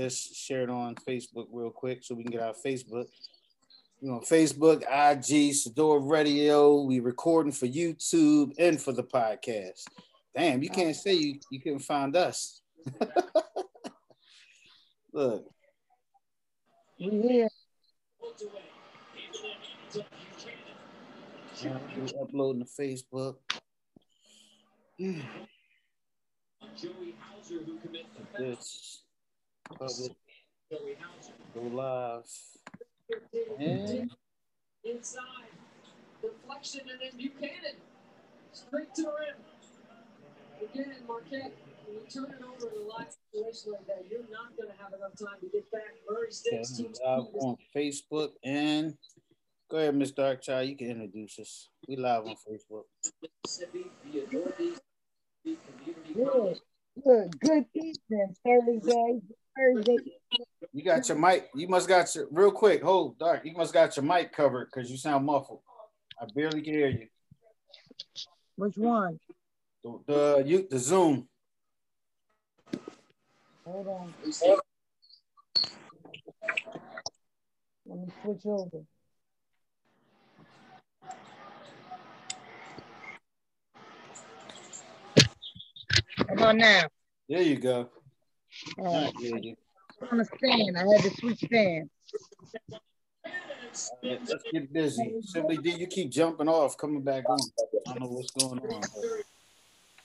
this, 0.00 0.34
share 0.34 0.62
it 0.62 0.70
on 0.70 0.94
Facebook 0.94 1.46
real 1.52 1.70
quick 1.70 2.02
so 2.02 2.14
we 2.14 2.22
can 2.22 2.32
get 2.32 2.42
our 2.42 2.54
Facebook. 2.54 3.06
You 4.00 4.12
know, 4.12 4.20
Facebook, 4.20 4.82
IG, 4.82 5.52
Sador 5.52 6.08
Radio. 6.08 6.82
We 6.82 7.00
recording 7.00 7.52
for 7.52 7.66
YouTube 7.66 8.54
and 8.58 8.80
for 8.80 8.92
the 8.92 9.02
podcast. 9.02 9.84
Damn, 10.34 10.62
you 10.62 10.70
can't 10.70 10.96
say 10.96 11.12
you, 11.12 11.40
you 11.50 11.60
couldn't 11.60 11.80
find 11.80 12.16
us. 12.16 12.62
Look. 15.12 15.44
We 16.98 17.10
here. 17.10 17.48
Yeah, 21.62 21.78
uploading 22.22 22.64
to 22.64 22.82
Facebook. 22.82 23.36
This 29.78 30.08
public 30.70 30.96
go 31.54 31.60
live. 31.60 32.24
And 33.58 34.10
inside. 34.84 35.22
Deflection 36.22 36.80
and 36.90 37.00
then 37.00 37.16
Buchanan. 37.16 37.76
Straight 38.52 38.94
to 38.96 39.02
the 39.02 39.08
rim. 39.08 39.36
Again, 40.62 40.96
Marquette, 41.08 41.52
when 41.86 41.96
you 41.96 42.02
turn 42.12 42.24
it 42.24 42.42
over 42.44 42.68
in 42.74 42.82
a 42.82 42.84
live 42.86 43.08
situation 43.32 43.72
like 43.72 43.86
that, 43.86 44.04
you're 44.10 44.28
not 44.30 44.56
going 44.56 44.68
to 44.68 44.82
have 44.82 44.92
enough 44.92 45.16
time 45.18 45.40
to 45.40 45.46
get 45.48 45.70
back. 45.70 45.94
Murray 46.08 46.30
sticks 46.30 46.78
live 46.78 47.26
on 47.40 47.56
Facebook 47.74 48.32
and 48.44 48.94
go 49.70 49.78
ahead, 49.78 49.94
Miss 49.94 50.12
Darkchild. 50.12 50.68
You 50.68 50.76
can 50.76 50.90
introduce 50.90 51.38
us. 51.38 51.68
We 51.88 51.96
live 51.96 52.26
on 52.26 52.36
Facebook. 52.48 52.84
Good. 57.02 57.40
Good 57.40 57.66
evening. 57.74 58.36
Thursday. 58.44 59.20
Thursday. 59.56 59.96
You 60.72 60.84
got 60.84 61.08
your 61.08 61.18
mic. 61.18 61.48
You 61.54 61.68
must 61.68 61.88
got 61.88 62.14
your 62.14 62.26
real 62.30 62.52
quick. 62.52 62.82
Hold 62.82 63.18
dark. 63.18 63.44
You 63.44 63.52
must 63.52 63.72
got 63.72 63.96
your 63.96 64.04
mic 64.04 64.32
covered 64.32 64.68
because 64.72 64.90
you 64.90 64.96
sound 64.96 65.26
muffled. 65.26 65.60
I 66.20 66.26
barely 66.34 66.62
can 66.62 66.74
hear 66.74 66.88
you. 66.88 67.06
Which 68.56 68.76
one? 68.76 69.18
The, 69.82 69.98
the 70.06 70.42
you 70.46 70.66
the 70.70 70.78
Zoom. 70.78 71.28
Hold 73.64 73.88
on. 73.88 74.14
Let 77.86 77.98
me 77.98 78.12
switch 78.22 78.46
over. 78.46 78.84
How 86.28 86.34
about 86.34 86.56
now? 86.56 86.82
There 87.28 87.42
you 87.42 87.56
go. 87.56 87.88
Uh, 88.78 89.10
on 90.10 90.18
the 90.18 90.24
stand. 90.24 90.76
I 90.76 90.80
had 90.80 91.02
to 91.02 91.10
switch 91.16 91.38
stands. 91.38 91.90
Right, 94.02 94.20
let's 94.26 94.42
get 94.52 94.72
busy. 94.72 95.20
Simply 95.22 95.56
D, 95.58 95.70
you 95.70 95.86
keep 95.86 96.10
jumping 96.10 96.48
off, 96.48 96.76
coming 96.76 97.02
back 97.02 97.28
on. 97.28 97.38
I 97.86 97.92
don't 97.92 98.00
know 98.00 98.06
what's 98.08 98.30
going 98.32 98.58
on. 98.58 98.80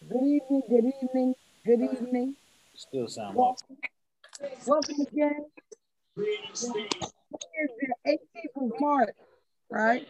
Good 0.08 0.24
evening. 0.24 0.62
Good 0.70 0.94
evening. 1.04 1.34
Good 1.66 1.82
evening. 1.82 2.36
Still 2.76 3.08
sound 3.08 3.36
muffled. 3.36 3.58
Welcome 4.68 5.02
again. 5.02 5.46
Here's 6.16 6.62
the 6.62 7.96
18th 8.08 8.64
of 8.64 8.72
March, 8.80 9.10
right? 9.70 10.08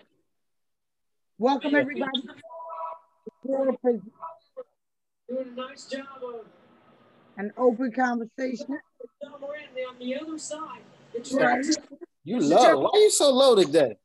Welcome 1.38 1.76
everybody. 1.76 2.24
Doing 3.46 3.78
a 5.30 5.44
nice 5.56 5.86
job 5.86 6.06
of 6.24 6.46
an 7.38 7.52
open 7.58 7.92
conversation. 7.92 8.80
On 9.24 10.00
the 10.00 10.16
other 10.20 10.38
side. 10.38 10.82
You 12.24 12.40
low. 12.40 12.80
Why 12.80 12.90
are 12.94 13.00
you 13.00 13.12
so 13.12 13.32
low 13.32 13.56
today? 13.56 13.98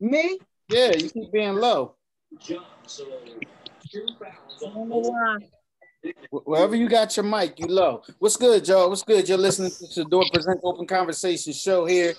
Me? 0.00 0.38
Yeah, 0.68 0.92
you 0.96 1.08
keep 1.08 1.32
being 1.32 1.54
low. 1.54 1.94
John, 2.38 2.64
so 2.86 3.04
two 3.90 4.06
fouls 4.18 4.62
I 4.62 4.68
don't 4.68 4.76
on 4.76 4.88
know 4.88 4.98
why. 4.98 5.38
Wh- 6.30 6.46
Wherever 6.46 6.76
you 6.76 6.88
got 6.88 7.16
your 7.16 7.24
mic, 7.24 7.58
you 7.58 7.66
low. 7.66 8.02
What's 8.18 8.36
good, 8.36 8.66
y'all? 8.68 8.88
What's 8.90 9.02
good? 9.02 9.28
You're 9.28 9.38
listening 9.38 9.70
to 9.92 10.04
the 10.04 10.10
Door 10.10 10.24
Present 10.32 10.60
Open 10.62 10.86
Conversation 10.86 11.52
show 11.52 11.86
here. 11.86 12.14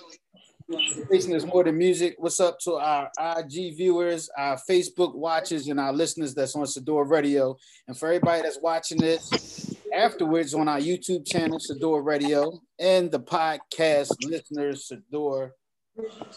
Conversation 0.70 1.34
is 1.34 1.46
more 1.46 1.64
than 1.64 1.78
music. 1.78 2.16
What's 2.18 2.40
up 2.40 2.58
to 2.60 2.74
our 2.74 3.10
IG 3.38 3.76
viewers, 3.76 4.28
our 4.36 4.58
Facebook 4.68 5.14
watchers, 5.14 5.68
and 5.68 5.78
our 5.78 5.92
listeners 5.92 6.34
that's 6.34 6.56
on 6.56 6.64
Sador 6.64 7.08
Radio. 7.08 7.56
And 7.86 7.96
for 7.96 8.06
everybody 8.08 8.42
that's 8.42 8.58
watching 8.60 8.98
this 8.98 9.76
afterwards 9.94 10.54
on 10.54 10.68
our 10.68 10.78
YouTube 10.78 11.26
channel, 11.26 11.58
Sador 11.58 12.04
Radio, 12.04 12.60
and 12.78 13.10
the 13.10 13.20
podcast 13.20 14.14
listeners, 14.24 14.90
Sador 14.90 15.50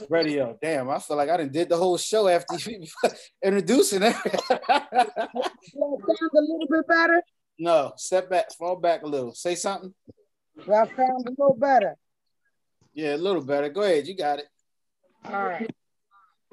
Radio. 0.09 0.57
Damn, 0.61 0.89
I 0.89 0.99
feel 0.99 1.17
like 1.17 1.29
I 1.29 1.37
didn't 1.37 1.53
did 1.53 1.69
the 1.69 1.77
whole 1.77 1.97
show 1.97 2.27
after 2.27 2.55
introducing 3.43 4.03
it. 4.03 4.15
A 4.69 5.29
little 5.75 6.67
bit 6.69 6.87
better? 6.87 7.21
no, 7.59 7.93
step 7.97 8.29
back, 8.29 8.51
fall 8.57 8.75
back 8.75 9.03
a 9.03 9.07
little. 9.07 9.33
Say 9.33 9.55
something. 9.55 9.93
Do 10.65 10.73
I 10.73 10.85
sound 10.85 11.27
a 11.27 11.31
little 11.31 11.57
better? 11.57 11.95
Yeah, 12.93 13.15
a 13.15 13.17
little 13.17 13.43
better. 13.43 13.69
Go 13.69 13.83
ahead, 13.83 14.07
you 14.07 14.15
got 14.15 14.39
it. 14.39 14.45
All 15.25 15.45
right. 15.45 15.69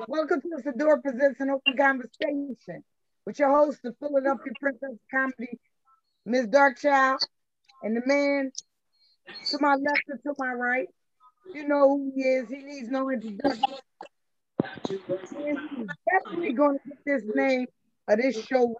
Welcome 0.06 0.40
to 0.42 0.48
the 0.56 0.62
Fedora 0.62 1.00
Presents 1.02 1.40
an 1.40 1.50
Open 1.50 1.76
Conversation 1.76 2.84
with 3.26 3.38
your 3.38 3.50
host, 3.50 3.80
the 3.82 3.92
Philadelphia 3.98 4.52
Princess 4.60 4.96
Comedy, 5.10 5.58
Ms. 6.28 6.48
Darkchild, 6.48 7.18
and 7.82 7.96
the 7.96 8.02
man 8.06 8.52
to 9.50 9.58
my 9.60 9.74
left 9.74 10.02
and 10.08 10.22
to 10.22 10.34
my 10.38 10.52
right. 10.52 10.86
You 11.54 11.66
know 11.66 11.88
who 11.88 12.12
he 12.14 12.22
is. 12.22 12.48
He 12.48 12.58
needs 12.58 12.88
no 12.88 13.10
introduction. 13.10 13.64
He's 14.88 14.98
definitely 16.10 16.52
going 16.52 16.78
to 16.78 16.88
get 16.88 16.98
this 17.06 17.22
name 17.34 17.66
of 18.08 18.18
this 18.18 18.44
show. 18.44 18.74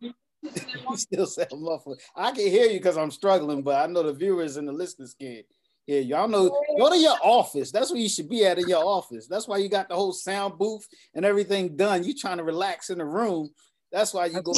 you 0.00 0.96
still 0.96 1.26
sound 1.26 1.48
muffled. 1.52 2.00
I 2.16 2.32
can 2.32 2.48
hear 2.48 2.66
you 2.66 2.78
because 2.78 2.96
I'm 2.96 3.12
struggling, 3.12 3.62
but 3.62 3.76
I 3.82 3.86
know 3.86 4.02
the 4.02 4.12
viewers 4.12 4.56
and 4.56 4.66
the 4.66 4.72
listeners 4.72 5.14
can 5.14 5.44
hear 5.86 6.00
you. 6.00 6.16
I 6.16 6.26
know 6.26 6.48
go 6.78 6.90
to 6.90 6.98
your 6.98 7.16
office. 7.22 7.70
That's 7.70 7.92
where 7.92 8.00
you 8.00 8.08
should 8.08 8.28
be 8.28 8.44
at 8.44 8.58
in 8.58 8.68
your 8.68 8.84
office. 8.84 9.28
That's 9.28 9.46
why 9.46 9.58
you 9.58 9.68
got 9.68 9.88
the 9.88 9.94
whole 9.94 10.12
sound 10.12 10.58
booth 10.58 10.86
and 11.14 11.24
everything 11.24 11.76
done. 11.76 12.02
You 12.02 12.14
trying 12.14 12.38
to 12.38 12.44
relax 12.44 12.90
in 12.90 12.98
the 12.98 13.04
room. 13.04 13.50
That's 13.92 14.12
why 14.12 14.26
you 14.26 14.42
go. 14.42 14.52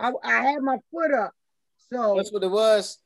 I, 0.00 0.12
I 0.24 0.42
had 0.42 0.62
my 0.62 0.78
foot 0.90 1.12
up. 1.12 1.32
So, 1.92 2.14
That's 2.16 2.32
what 2.32 2.42
it 2.42 2.50
was. 2.50 2.98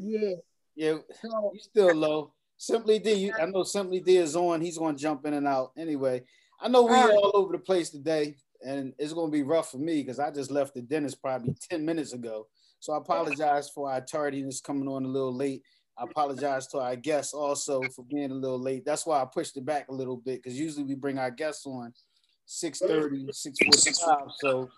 yeah. 0.00 0.34
Yeah, 0.76 0.98
So, 1.20 1.50
you 1.52 1.60
still 1.60 1.94
low. 1.94 2.32
Simply 2.56 2.98
D, 2.98 3.12
you, 3.12 3.32
I 3.40 3.46
know 3.46 3.64
Simply 3.64 4.00
D 4.00 4.16
is 4.16 4.36
on. 4.36 4.60
He's 4.60 4.78
going 4.78 4.96
to 4.96 5.02
jump 5.02 5.26
in 5.26 5.34
and 5.34 5.46
out. 5.46 5.72
Anyway, 5.76 6.22
I 6.60 6.68
know 6.68 6.82
we 6.84 6.90
All 6.90 7.08
right. 7.08 7.16
all 7.16 7.32
over 7.34 7.52
the 7.52 7.58
place 7.58 7.90
today, 7.90 8.36
and 8.64 8.92
it's 8.98 9.12
going 9.12 9.30
to 9.30 9.36
be 9.36 9.42
rough 9.42 9.70
for 9.72 9.78
me 9.78 10.02
because 10.02 10.18
I 10.20 10.30
just 10.30 10.50
left 10.50 10.74
the 10.74 10.82
dentist 10.82 11.20
probably 11.20 11.54
10 11.70 11.84
minutes 11.84 12.12
ago. 12.12 12.46
So 12.80 12.92
I 12.92 12.98
apologize 12.98 13.68
for 13.70 13.90
our 13.90 14.00
tardiness 14.00 14.60
coming 14.60 14.88
on 14.88 15.04
a 15.04 15.08
little 15.08 15.34
late. 15.34 15.62
I 15.98 16.04
apologize 16.04 16.68
to 16.68 16.78
our 16.78 16.94
guests 16.94 17.34
also 17.34 17.88
for 17.88 18.04
being 18.04 18.30
a 18.30 18.34
little 18.34 18.60
late. 18.60 18.84
That's 18.84 19.04
why 19.04 19.20
I 19.20 19.24
pushed 19.24 19.56
it 19.56 19.64
back 19.64 19.88
a 19.88 19.94
little 19.94 20.16
bit 20.16 20.40
because 20.42 20.58
usually 20.58 20.84
we 20.84 20.94
bring 20.94 21.18
our 21.18 21.30
guests 21.32 21.66
on 21.66 21.92
6:30, 22.46 23.26
6:45. 23.32 24.32
So 24.38 24.70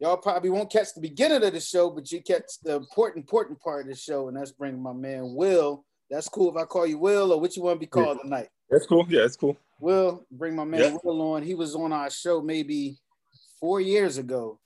y'all 0.00 0.16
probably 0.16 0.50
won't 0.50 0.70
catch 0.72 0.94
the 0.94 1.00
beginning 1.00 1.44
of 1.44 1.52
the 1.52 1.60
show, 1.60 1.90
but 1.90 2.10
you 2.10 2.22
catch 2.22 2.58
the 2.62 2.76
important, 2.76 3.24
important 3.24 3.60
part 3.60 3.82
of 3.82 3.88
the 3.88 3.94
show, 3.96 4.28
and 4.28 4.36
that's 4.36 4.52
bringing 4.52 4.82
my 4.82 4.92
man 4.92 5.34
Will. 5.34 5.84
That's 6.10 6.28
cool 6.28 6.50
if 6.50 6.56
I 6.56 6.64
call 6.64 6.86
you 6.86 6.98
Will, 6.98 7.32
or 7.32 7.40
what 7.40 7.54
you 7.56 7.62
want 7.62 7.76
to 7.76 7.80
be 7.80 7.86
called 7.86 8.18
tonight. 8.22 8.48
That's 8.70 8.86
cool. 8.86 9.06
Yeah, 9.08 9.20
that's 9.22 9.36
cool. 9.36 9.56
Will, 9.80 10.26
bring 10.30 10.56
my 10.56 10.64
man 10.64 10.80
Yeah. 10.80 10.96
Will 11.04 11.22
on. 11.34 11.42
He 11.42 11.54
was 11.54 11.74
on 11.74 11.92
our 11.92 12.10
show 12.10 12.40
maybe 12.42 12.98
four 13.60 13.80
years 13.80 14.18
ago. 14.18 14.58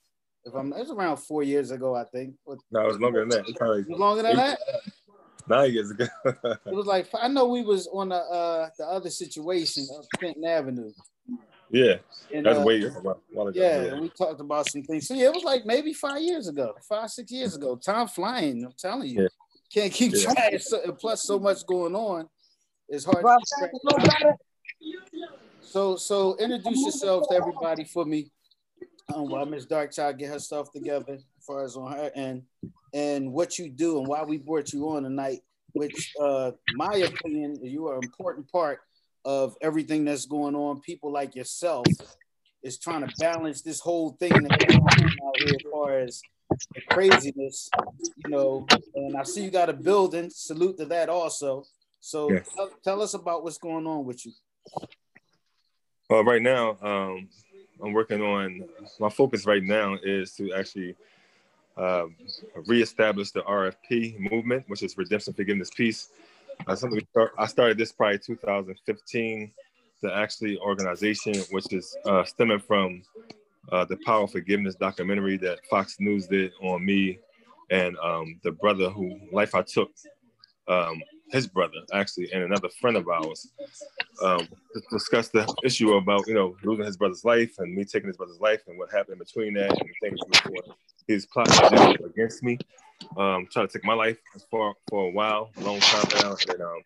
If 0.43 0.53
I'm, 0.53 0.71
it 0.73 0.79
was 0.79 0.91
around 0.91 1.17
four 1.17 1.43
years 1.43 1.71
ago, 1.71 1.95
I 1.95 2.03
think. 2.05 2.35
No, 2.71 2.81
it 2.81 2.87
was 2.87 2.99
longer 2.99 3.21
than 3.21 3.29
that. 3.29 3.55
Probably 3.55 3.81
It 3.81 3.89
was 3.89 3.99
longer 3.99 4.23
than 4.23 4.35
that. 4.35 4.59
nine 5.47 5.71
years 5.73 5.91
ago. 5.91 6.05
It 6.25 6.73
was 6.73 6.85
like 6.85 7.07
I 7.19 7.27
know 7.27 7.47
we 7.47 7.63
was 7.63 7.87
on 7.87 8.09
the 8.09 8.15
uh 8.15 8.69
the 8.77 8.85
other 8.85 9.09
situation 9.09 9.87
of 9.97 10.05
Clinton 10.19 10.45
Avenue. 10.45 10.91
Yeah, 11.75 11.95
And, 12.33 12.45
that's 12.45 12.59
uh, 12.59 12.63
way 12.63 12.81
a 12.81 12.89
while, 12.89 13.19
while 13.33 13.47
ago. 13.47 13.59
Yeah, 13.59 13.91
and 13.91 14.01
we 14.01 14.09
talked 14.09 14.39
about 14.39 14.65
some 14.69 14.81
things. 14.83 15.07
So 15.07 15.13
yeah, 15.13 15.25
it 15.25 15.33
was 15.33 15.43
like 15.43 15.65
maybe 15.65 15.91
five 15.91 16.21
years 16.21 16.47
ago, 16.47 16.73
five 16.87 17.09
six 17.09 17.29
years 17.31 17.55
ago. 17.55 17.75
Time 17.75 18.07
flying. 18.07 18.63
I'm 18.63 18.73
telling 18.77 19.09
you, 19.09 19.23
Yeah. 19.23 19.27
can't 19.73 19.91
keep 19.91 20.13
Yeah. 20.13 20.31
track. 20.33 20.61
So, 20.61 20.91
plus, 20.93 21.23
so 21.23 21.37
much 21.37 21.65
going 21.65 21.93
on. 21.95 22.29
It's 22.87 23.03
hard. 23.03 23.23
do 23.23 23.29
to 23.29 23.45
sound 23.45 23.71
keep 23.73 23.83
a 23.83 23.87
little 23.87 24.05
track. 24.05 24.21
better? 24.21 24.37
So 25.61 25.97
so 25.97 26.37
introduce 26.37 26.85
yourself 26.85 27.27
to 27.29 27.35
everybody 27.35 27.83
for 27.83 28.05
me. 28.05 28.31
Um, 29.13 29.29
while 29.29 29.45
Miss 29.45 29.65
Darkchild 29.65 30.17
get 30.17 30.29
her 30.29 30.39
stuff 30.39 30.71
together, 30.71 31.13
as 31.13 31.45
far 31.45 31.63
as 31.63 31.75
on 31.75 31.91
her 31.91 32.09
end, 32.15 32.43
and 32.93 33.33
what 33.33 33.59
you 33.59 33.69
do 33.69 33.99
and 33.99 34.07
why 34.07 34.23
we 34.23 34.37
brought 34.37 34.71
you 34.71 34.89
on 34.89 35.03
tonight. 35.03 35.41
Which, 35.73 36.13
uh, 36.21 36.51
my 36.73 36.95
opinion, 36.95 37.59
you 37.61 37.87
are 37.87 37.97
an 37.97 38.05
important 38.05 38.49
part 38.49 38.79
of 39.25 39.55
everything 39.61 40.05
that's 40.05 40.25
going 40.25 40.55
on. 40.55 40.79
People 40.81 41.11
like 41.11 41.35
yourself 41.35 41.91
is 42.63 42.77
trying 42.77 43.01
to 43.01 43.13
balance 43.19 43.61
this 43.61 43.79
whole 43.79 44.11
thing 44.11 44.43
that's 44.43 44.55
going 44.55 44.77
on 44.77 45.17
out 45.27 45.35
here, 45.39 45.55
as 45.55 45.63
far 45.71 45.99
as 45.99 46.23
the 46.75 46.81
craziness, 46.81 47.69
you 48.23 48.31
know. 48.31 48.67
And 48.93 49.17
I 49.17 49.23
see 49.23 49.43
you 49.43 49.51
got 49.51 49.69
a 49.69 49.73
building. 49.73 50.29
Salute 50.29 50.77
to 50.77 50.85
that 50.85 51.09
also. 51.09 51.63
So 51.99 52.31
Yes. 52.31 52.47
tell, 52.55 52.69
tell 52.83 53.01
us 53.01 53.15
about 53.15 53.43
what's 53.43 53.57
going 53.57 53.87
on 53.87 54.05
with 54.05 54.25
you. 54.25 54.31
Well, 56.07 56.23
right 56.23 56.41
now, 56.41 56.77
um, 56.81 57.27
I'm 57.83 57.93
working 57.93 58.21
on 58.21 58.63
my 58.99 59.09
focus 59.09 59.47
right 59.47 59.63
now 59.63 59.97
is 60.03 60.33
to 60.33 60.53
actually 60.53 60.95
um, 61.77 62.15
reestablish 62.67 63.31
the 63.31 63.41
RFP 63.41 64.19
movement, 64.31 64.65
which 64.67 64.83
is 64.83 64.95
Redemption, 64.97 65.33
Forgiveness, 65.33 65.71
Peace. 65.75 66.09
Start, 67.11 67.31
I 67.37 67.45
started 67.47 67.77
this 67.77 67.91
probably 67.91 68.19
2015. 68.19 69.51
The 70.01 70.13
actually 70.13 70.57
organization, 70.59 71.35
which 71.51 71.71
is 71.73 71.95
uh, 72.05 72.23
stemming 72.23 72.59
from 72.59 73.01
uh, 73.71 73.85
the 73.85 73.97
Power 74.05 74.23
of 74.23 74.31
Forgiveness 74.31 74.75
documentary 74.75 75.37
that 75.37 75.59
Fox 75.69 75.97
News 75.99 76.27
did 76.27 76.51
on 76.61 76.85
me 76.85 77.19
and 77.71 77.97
um, 77.97 78.39
the 78.43 78.51
brother 78.51 78.89
who 78.89 79.19
life 79.31 79.55
I 79.55 79.61
took, 79.63 79.89
um, 80.67 81.01
his 81.31 81.47
brother 81.47 81.79
actually, 81.93 82.31
and 82.31 82.43
another 82.43 82.69
friend 82.81 82.97
of 82.97 83.07
ours 83.07 83.51
um, 84.23 84.47
to 84.73 84.81
discuss 84.91 85.29
the 85.29 85.51
issue 85.63 85.93
about 85.93 86.27
you 86.27 86.33
know 86.33 86.55
losing 86.63 86.85
his 86.85 86.97
brother's 86.97 87.25
life 87.25 87.55
and 87.57 87.73
me 87.75 87.83
taking 87.83 88.07
his 88.07 88.17
brother's 88.17 88.39
life 88.39 88.61
and 88.67 88.77
what 88.77 88.91
happened 88.91 89.19
between 89.19 89.53
that 89.55 89.71
and 89.71 89.89
things 90.01 90.19
before 90.31 90.75
his 91.07 91.25
plot 91.25 91.49
against 92.03 92.43
me, 92.43 92.57
um, 93.17 93.47
trying 93.51 93.67
to 93.67 93.73
take 93.73 93.85
my 93.85 93.93
life 93.93 94.17
for 94.49 94.75
for 94.89 95.07
a 95.07 95.11
while, 95.11 95.51
a 95.57 95.63
long 95.63 95.79
time 95.79 96.05
now, 96.21 96.35
and 96.49 96.61
um, 96.61 96.81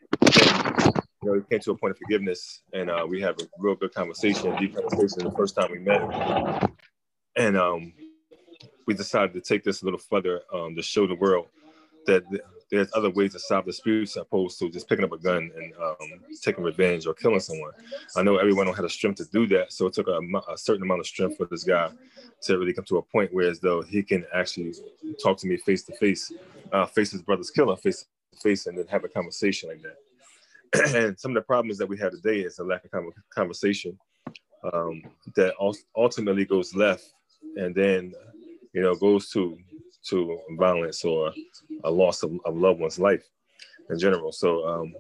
you 1.21 1.29
know, 1.29 1.33
we 1.33 1.41
came 1.49 1.59
to 1.59 1.71
a 1.71 1.77
point 1.77 1.91
of 1.91 1.97
forgiveness, 1.97 2.61
and 2.73 2.89
uh, 2.89 3.05
we 3.07 3.21
had 3.21 3.39
a 3.41 3.45
real 3.57 3.75
good 3.75 3.93
conversation, 3.93 4.55
deep 4.57 4.75
conversation 4.75 5.23
the 5.23 5.31
first 5.35 5.55
time 5.55 5.71
we 5.71 5.79
met, 5.79 6.71
and 7.35 7.57
um, 7.57 7.93
we 8.85 8.93
decided 8.93 9.33
to 9.33 9.41
take 9.41 9.63
this 9.63 9.81
a 9.81 9.85
little 9.85 9.99
further 9.99 10.41
um, 10.53 10.75
to 10.75 10.81
show 10.81 11.07
the 11.07 11.15
world 11.15 11.47
that 12.05 12.27
th- 12.29 12.41
there's 12.71 12.89
other 12.93 13.09
ways 13.09 13.33
to 13.33 13.39
solve 13.39 13.65
disputes 13.65 14.15
opposed 14.15 14.59
to 14.59 14.69
just 14.69 14.87
picking 14.87 15.05
up 15.05 15.11
a 15.11 15.17
gun 15.17 15.51
and 15.55 15.73
um, 15.81 16.19
taking 16.41 16.63
revenge 16.63 17.07
or 17.07 17.13
killing 17.13 17.39
someone. 17.39 17.71
I 18.15 18.23
know 18.23 18.37
everyone 18.37 18.65
don't 18.65 18.75
have 18.75 18.83
the 18.83 18.89
strength 18.89 19.17
to 19.17 19.25
do 19.25 19.47
that, 19.47 19.73
so 19.73 19.87
it 19.87 19.93
took 19.93 20.07
a, 20.07 20.19
a 20.51 20.57
certain 20.57 20.83
amount 20.83 20.99
of 20.99 21.07
strength 21.07 21.37
for 21.37 21.45
this 21.45 21.63
guy 21.63 21.89
to 22.43 22.57
really 22.57 22.73
come 22.73 22.85
to 22.85 22.97
a 22.97 23.01
point 23.01 23.33
where 23.33 23.49
as 23.49 23.59
though 23.59 23.81
he 23.81 24.03
can 24.03 24.25
actually 24.33 24.73
talk 25.21 25.37
to 25.39 25.47
me 25.47 25.57
face 25.57 25.83
to 25.83 25.95
face, 25.97 26.31
uh, 26.71 26.85
face 26.85 27.11
his 27.11 27.21
brother's 27.21 27.49
killer 27.49 27.75
face 27.75 28.05
to 28.33 28.39
face, 28.39 28.67
and 28.67 28.77
then 28.77 28.85
have 28.87 29.03
a 29.03 29.09
conversation 29.09 29.69
like 29.69 29.81
that. 29.81 30.95
and 30.95 31.19
some 31.19 31.31
of 31.31 31.35
the 31.35 31.41
problems 31.41 31.77
that 31.79 31.87
we 31.87 31.97
have 31.97 32.11
today 32.11 32.41
is 32.41 32.59
a 32.59 32.63
lack 32.63 32.85
of 32.85 32.91
conversation 33.33 33.97
um, 34.73 35.01
that 35.35 35.55
ultimately 35.95 36.45
goes 36.45 36.75
left, 36.75 37.13
and 37.55 37.73
then 37.73 38.13
you 38.73 38.81
know 38.81 38.93
goes 38.95 39.29
to 39.31 39.57
to 40.07 40.39
violence 40.57 41.03
or 41.03 41.33
a 41.83 41.91
loss 41.91 42.23
of, 42.23 42.31
of 42.45 42.57
loved 42.57 42.79
one's 42.79 42.99
life 42.99 43.23
in 43.89 43.99
general. 43.99 44.31
So 44.31 44.65
um, 44.67 44.93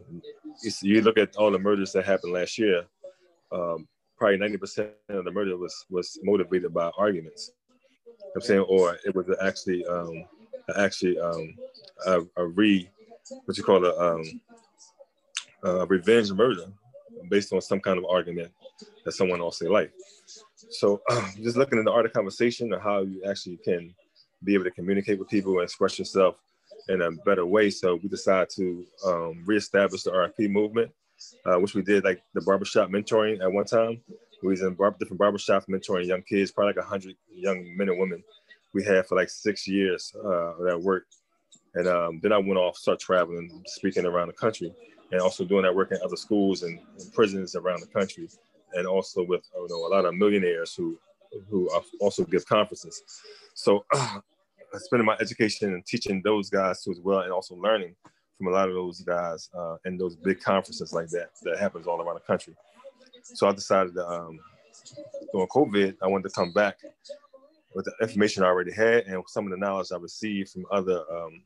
you, 0.81 1.01
look 1.01 1.17
at 1.17 1.35
all 1.35 1.51
the 1.51 1.59
murders 1.59 1.93
that 1.93 2.05
happened 2.05 2.33
last 2.33 2.57
year. 2.57 2.85
Um, 3.51 3.87
probably 4.17 4.37
ninety 4.37 4.57
percent 4.57 4.89
of 5.09 5.25
the 5.25 5.31
murder 5.31 5.57
was 5.57 5.85
was 5.89 6.19
motivated 6.23 6.73
by 6.73 6.91
arguments. 6.97 7.51
I'm 8.35 8.41
saying, 8.41 8.61
or 8.61 8.97
it 9.05 9.15
was 9.15 9.25
actually 9.41 9.85
um, 9.85 10.25
actually 10.77 11.19
um, 11.19 11.55
a, 12.05 12.21
a 12.37 12.45
re 12.45 12.89
what 13.45 13.57
you 13.57 13.63
call 13.63 13.83
a 13.85 13.97
um, 13.97 14.23
a 15.63 15.85
revenge 15.85 16.31
murder 16.31 16.65
based 17.29 17.53
on 17.53 17.61
some 17.61 17.79
kind 17.79 17.97
of 17.97 18.05
argument 18.05 18.51
that 19.03 19.11
someone 19.11 19.39
else 19.39 19.59
their 19.59 19.69
life. 19.69 19.89
So 20.69 21.01
just 21.41 21.57
looking 21.57 21.79
at 21.79 21.85
the 21.85 21.91
art 21.91 22.05
of 22.05 22.13
conversation 22.13 22.71
and 22.73 22.81
how 22.81 23.01
you 23.01 23.23
actually 23.27 23.57
can 23.57 23.93
be 24.43 24.53
able 24.53 24.63
to 24.65 24.71
communicate 24.71 25.19
with 25.19 25.29
people 25.29 25.53
and 25.53 25.63
express 25.63 25.99
yourself 25.99 26.35
in 26.87 27.01
a 27.01 27.11
better 27.11 27.45
way. 27.45 27.69
So 27.69 27.95
we 27.95 28.09
decided 28.09 28.49
to 28.51 28.85
um, 29.05 29.43
reestablish 29.45 30.03
the 30.03 30.11
RFP 30.11 30.49
movement, 30.49 30.91
uh, 31.45 31.59
which 31.59 31.75
we 31.75 31.81
did 31.81 32.03
like 32.03 32.21
the 32.33 32.41
barbershop 32.41 32.89
mentoring 32.89 33.41
at 33.41 33.51
one 33.51 33.65
time. 33.65 34.01
We 34.41 34.49
was 34.49 34.61
in 34.61 34.73
bar- 34.73 34.95
different 34.97 35.19
barbershops 35.19 35.67
mentoring 35.67 36.07
young 36.07 36.21
kids, 36.21 36.51
probably 36.51 36.69
like 36.69 36.77
100 36.77 37.15
young 37.31 37.75
men 37.75 37.89
and 37.89 37.99
women 37.99 38.23
we 38.73 38.83
had 38.83 39.05
for 39.05 39.15
like 39.15 39.29
six 39.29 39.67
years 39.67 40.13
uh, 40.17 40.53
that 40.63 40.79
work. 40.81 41.05
And 41.75 41.87
um, 41.87 42.19
then 42.21 42.31
I 42.31 42.37
went 42.37 42.57
off, 42.57 42.77
start 42.77 42.99
traveling, 42.99 43.63
speaking 43.65 44.05
around 44.05 44.27
the 44.27 44.33
country, 44.33 44.73
and 45.11 45.21
also 45.21 45.43
doing 45.43 45.63
that 45.63 45.75
work 45.75 45.91
in 45.91 45.99
other 46.03 46.15
schools 46.15 46.63
and, 46.63 46.79
and 46.99 47.13
prisons 47.13 47.55
around 47.55 47.81
the 47.81 47.87
country, 47.87 48.27
and 48.73 48.87
also 48.87 49.23
with 49.23 49.43
you 49.53 49.67
know 49.69 49.87
a 49.87 49.93
lot 49.93 50.05
of 50.05 50.15
millionaires 50.15 50.73
who 50.73 50.97
who 51.49 51.69
also 51.99 52.23
give 52.23 52.45
conferences. 52.45 53.03
So 53.53 53.85
uh, 53.93 54.19
spending 54.73 55.05
my 55.05 55.17
education 55.19 55.73
and 55.73 55.85
teaching 55.85 56.21
those 56.23 56.49
guys 56.49 56.83
too 56.83 56.91
as 56.91 56.99
well, 56.99 57.19
and 57.21 57.31
also 57.31 57.55
learning 57.55 57.95
from 58.37 58.47
a 58.47 58.51
lot 58.51 58.69
of 58.69 58.75
those 58.75 59.01
guys 59.01 59.49
uh, 59.57 59.75
in 59.85 59.97
those 59.97 60.15
big 60.15 60.39
conferences 60.39 60.93
like 60.93 61.09
that 61.09 61.29
that 61.43 61.59
happens 61.59 61.87
all 61.87 62.01
around 62.01 62.15
the 62.15 62.21
country. 62.21 62.55
So 63.23 63.47
I 63.47 63.51
decided 63.51 63.97
um, 63.97 64.39
during 65.31 65.47
COVID, 65.47 65.97
I 66.01 66.07
wanted 66.07 66.29
to 66.29 66.35
come 66.35 66.53
back 66.53 66.77
with 67.75 67.85
the 67.85 67.93
information 68.01 68.43
I 68.43 68.47
already 68.47 68.71
had 68.71 69.05
and 69.05 69.23
some 69.27 69.45
of 69.45 69.51
the 69.51 69.57
knowledge 69.57 69.87
I 69.93 69.97
received 69.97 70.51
from 70.51 70.65
other 70.71 71.03
um, 71.11 71.43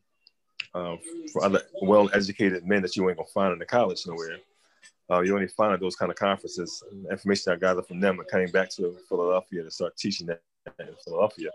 from 0.74 1.44
other 1.44 1.62
well-educated 1.82 2.66
men 2.66 2.82
that 2.82 2.96
you 2.96 3.08
ain't 3.08 3.18
gonna 3.18 3.28
find 3.34 3.54
in 3.54 3.60
the 3.60 3.66
college 3.66 4.06
nowhere. 4.08 4.38
Uh, 5.12 5.22
you 5.22 5.34
only 5.36 5.48
find 5.48 5.74
at 5.74 5.80
those 5.80 5.96
kind 5.96 6.12
of 6.12 6.18
conferences. 6.18 6.84
And 6.92 7.06
information 7.12 7.52
I 7.52 7.58
gathered 7.58 7.86
from 7.88 8.00
them 8.00 8.20
and 8.20 8.28
coming 8.28 8.52
back 8.52 8.70
to 8.72 8.96
Philadelphia 9.10 9.64
to 9.64 9.72
start 9.72 9.98
teaching 9.98 10.28
that 10.28 10.42
in 10.80 10.96
Philadelphia. 11.04 11.50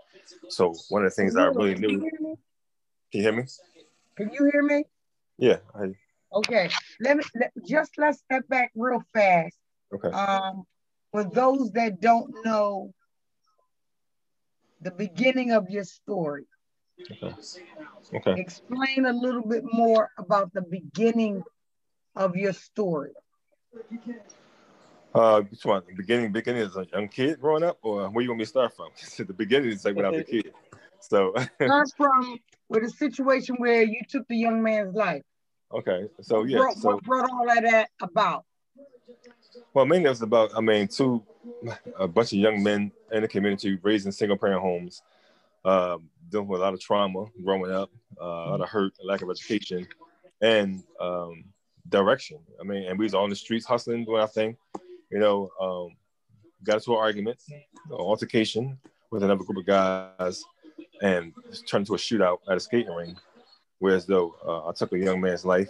So 0.49 0.75
one 0.89 1.03
of 1.03 1.11
the 1.11 1.15
things 1.15 1.35
I 1.35 1.45
really 1.45 1.73
Can 1.73 1.83
you 1.83 1.89
knew. 1.89 1.99
hear 1.99 2.11
me? 2.21 2.35
Can 3.11 3.19
you 3.19 3.21
hear 3.21 3.31
me? 3.33 3.43
Can 4.15 4.29
you 4.31 4.49
hear 4.51 4.63
me? 4.63 4.83
Yeah. 5.37 5.57
I, 5.75 5.93
Okay, 6.31 6.69
let 7.01 7.17
me 7.17 7.23
let, 7.33 7.51
just 7.65 7.91
let's 7.97 8.19
step 8.19 8.47
back 8.47 8.71
real 8.75 9.01
fast. 9.13 9.57
okay. 9.91 10.09
Um, 10.09 10.63
for 11.11 11.23
those 11.23 11.71
that 11.71 11.99
don't 12.01 12.31
know 12.45 12.93
the 14.79 14.91
beginning 14.91 15.53
of 15.53 15.71
your 15.71 15.85
story, 15.85 16.45
Okay. 18.13 18.33
explain 18.39 19.05
a 19.05 19.13
little 19.13 19.41
bit 19.41 19.63
more 19.63 20.09
about 20.19 20.53
the 20.53 20.61
beginning 20.61 21.43
of 22.15 22.35
your 22.35 22.53
story. 22.53 23.11
Uh, 25.13 25.41
which 25.41 25.65
one? 25.65 25.81
Beginning, 25.97 26.31
beginning 26.31 26.61
as 26.61 26.75
a 26.75 26.85
young 26.93 27.07
kid 27.07 27.39
growing 27.41 27.63
up, 27.63 27.79
or 27.81 28.09
where 28.09 28.23
you 28.23 28.29
want 28.29 28.39
me 28.39 28.45
to 28.45 28.49
start 28.49 28.75
from? 28.75 28.89
the 29.17 29.33
beginning 29.33 29.71
is 29.71 29.83
like 29.83 29.95
when 29.95 30.05
I 30.05 30.09
was 30.09 30.19
a 30.19 30.23
kid. 30.23 30.53
So, 30.99 31.33
Start 31.61 31.89
from 31.97 32.39
with 32.67 32.83
a 32.83 32.89
situation 32.89 33.55
where 33.57 33.83
you 33.83 34.01
took 34.07 34.27
the 34.27 34.35
young 34.35 34.61
man's 34.61 34.93
life. 34.95 35.23
okay. 35.73 36.07
So 36.21 36.43
yeah. 36.43 36.57
Brought- 36.59 36.77
So 36.77 36.89
what 36.95 37.03
brought 37.03 37.29
all 37.31 37.49
of 37.49 37.63
that 37.63 37.89
about? 38.01 38.45
Well, 39.73 39.85
mainly 39.85 40.05
it 40.05 40.09
was 40.09 40.21
about, 40.21 40.51
I 40.55 40.61
mean, 40.61 40.87
two, 40.87 41.23
a 41.97 42.07
bunch 42.07 42.33
of 42.33 42.39
young 42.39 42.61
men 42.61 42.91
in 43.11 43.21
the 43.21 43.27
community 43.27 43.79
raised 43.81 44.05
in 44.05 44.11
single 44.11 44.37
parent 44.37 44.61
homes, 44.61 45.01
um, 45.65 46.09
dealing 46.29 46.47
with 46.47 46.59
a 46.61 46.63
lot 46.63 46.73
of 46.73 46.79
trauma 46.79 47.25
growing 47.43 47.71
up, 47.71 47.89
uh, 48.21 48.25
a 48.25 48.49
lot 48.51 48.61
of 48.61 48.69
hurt, 48.69 48.93
a 49.01 49.05
lack 49.05 49.21
of 49.21 49.29
education, 49.29 49.87
and 50.41 50.83
um, 50.99 51.43
direction. 51.89 52.39
I 52.59 52.63
mean, 52.63 52.83
and 52.83 52.97
we 52.97 53.05
was 53.05 53.13
on 53.13 53.29
the 53.29 53.35
streets 53.35 53.65
hustling, 53.65 54.05
doing 54.05 54.21
our 54.21 54.27
thing, 54.27 54.57
you 55.11 55.19
know, 55.19 55.49
um, 55.61 55.95
got 56.63 56.75
into 56.75 56.91
an 56.91 56.97
argument, 56.97 57.39
an 57.49 57.93
altercation 57.93 58.77
with 59.11 59.23
another 59.23 59.43
group 59.43 59.57
of 59.57 59.65
guys, 59.65 60.43
and 61.01 61.33
turned 61.67 61.83
into 61.83 61.95
a 61.95 61.97
shootout 61.97 62.39
at 62.49 62.57
a 62.57 62.59
skating 62.59 62.93
ring, 62.93 63.17
whereas 63.79 64.05
though 64.05 64.35
uh, 64.45 64.67
I 64.67 64.73
took 64.73 64.91
a 64.93 64.97
young 64.97 65.21
man's 65.21 65.45
life 65.45 65.69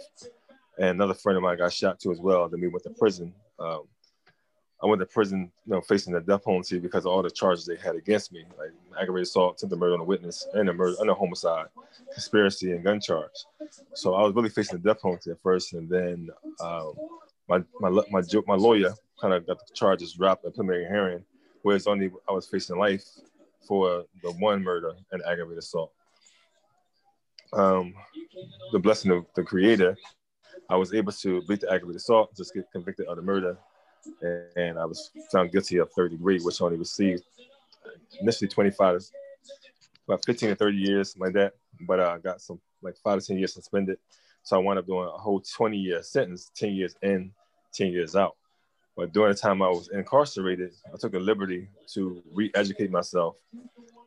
and 0.78 0.90
another 0.90 1.14
friend 1.14 1.36
of 1.36 1.42
mine 1.42 1.58
got 1.58 1.72
shot 1.72 2.00
too 2.00 2.10
as 2.10 2.18
well. 2.18 2.48
Then 2.48 2.60
we 2.60 2.68
went 2.68 2.82
to 2.84 2.90
prison. 2.90 3.34
Um, 3.58 3.82
I 4.82 4.86
went 4.86 5.00
to 5.00 5.06
prison, 5.06 5.50
you 5.66 5.72
know, 5.72 5.80
facing 5.80 6.14
the 6.14 6.20
death 6.20 6.44
penalty 6.44 6.78
because 6.78 7.04
of 7.04 7.12
all 7.12 7.22
the 7.22 7.30
charges 7.30 7.66
they 7.66 7.76
had 7.76 7.96
against 7.96 8.32
me, 8.32 8.44
like 8.58 8.70
aggravated 8.98 9.26
assault, 9.26 9.58
attempted 9.58 9.78
murder 9.78 9.94
on 9.94 10.00
a 10.00 10.04
witness, 10.04 10.46
and 10.54 10.68
a 10.68 10.72
murder, 10.72 10.96
and 11.00 11.10
a 11.10 11.14
homicide, 11.14 11.66
conspiracy, 12.12 12.72
and 12.72 12.82
gun 12.82 13.00
charge. 13.00 13.30
So 13.94 14.14
I 14.14 14.22
was 14.22 14.34
really 14.34 14.48
facing 14.48 14.78
the 14.78 14.88
death 14.88 15.02
penalty 15.02 15.32
at 15.32 15.42
first, 15.42 15.74
and 15.74 15.88
then 15.88 16.30
um, 16.60 16.94
my 17.48 17.62
my 17.80 17.90
my 18.10 18.22
my 18.46 18.54
lawyer 18.54 18.92
kind 19.20 19.34
of 19.34 19.46
got 19.46 19.58
the 19.58 19.74
charges 19.74 20.14
dropped 20.14 20.44
at 20.46 20.54
preliminary 20.54 20.86
hearing, 20.86 21.24
whereas 21.62 21.86
only 21.86 22.10
I 22.28 22.32
was 22.32 22.46
facing 22.46 22.78
life 22.78 23.04
for 23.68 24.04
the 24.22 24.32
one 24.32 24.62
murder 24.62 24.92
and 25.12 25.22
aggravated 25.26 25.58
assault. 25.58 25.92
Um, 27.52 27.92
the 28.72 28.78
blessing 28.78 29.10
of 29.10 29.26
the 29.34 29.42
Creator 29.42 29.96
I 30.70 30.76
was 30.76 30.94
able 30.94 31.10
to 31.12 31.42
beat 31.48 31.60
the 31.60 31.72
aggravated 31.72 31.96
assault, 31.96 32.36
just 32.36 32.54
get 32.54 32.70
convicted 32.70 33.06
of 33.06 33.16
the 33.16 33.22
murder, 33.22 33.58
and, 34.56 34.78
I 34.78 34.84
was 34.84 35.10
found 35.32 35.52
guilty 35.52 35.78
of 35.78 35.90
third 35.92 36.12
degree, 36.12 36.40
which 36.40 36.60
only 36.60 36.76
received 36.76 37.22
initially 38.20 38.48
25, 38.48 39.02
about 40.06 40.24
15 40.24 40.50
to 40.50 40.54
30 40.56 40.76
years, 40.76 41.16
like 41.18 41.32
that. 41.34 41.54
But 41.86 42.00
I 42.00 42.04
uh, 42.04 42.18
got 42.18 42.40
some 42.40 42.60
like 42.82 42.96
five 42.96 43.20
to 43.20 43.26
10 43.26 43.38
years 43.38 43.54
suspended. 43.54 43.98
So 44.42 44.56
I 44.56 44.60
wound 44.60 44.78
up 44.78 44.86
doing 44.86 45.06
a 45.06 45.18
whole 45.18 45.40
20 45.40 45.76
year 45.76 46.02
sentence, 46.02 46.50
10 46.56 46.72
years 46.72 46.94
in, 47.02 47.32
10 47.72 47.92
years 47.92 48.16
out. 48.16 48.36
But 48.96 49.12
during 49.12 49.32
the 49.32 49.38
time 49.38 49.62
I 49.62 49.68
was 49.68 49.88
incarcerated, 49.88 50.72
I 50.92 50.96
took 50.96 51.12
the 51.12 51.20
liberty 51.20 51.68
to 51.94 52.22
re 52.32 52.50
educate 52.54 52.90
myself 52.90 53.36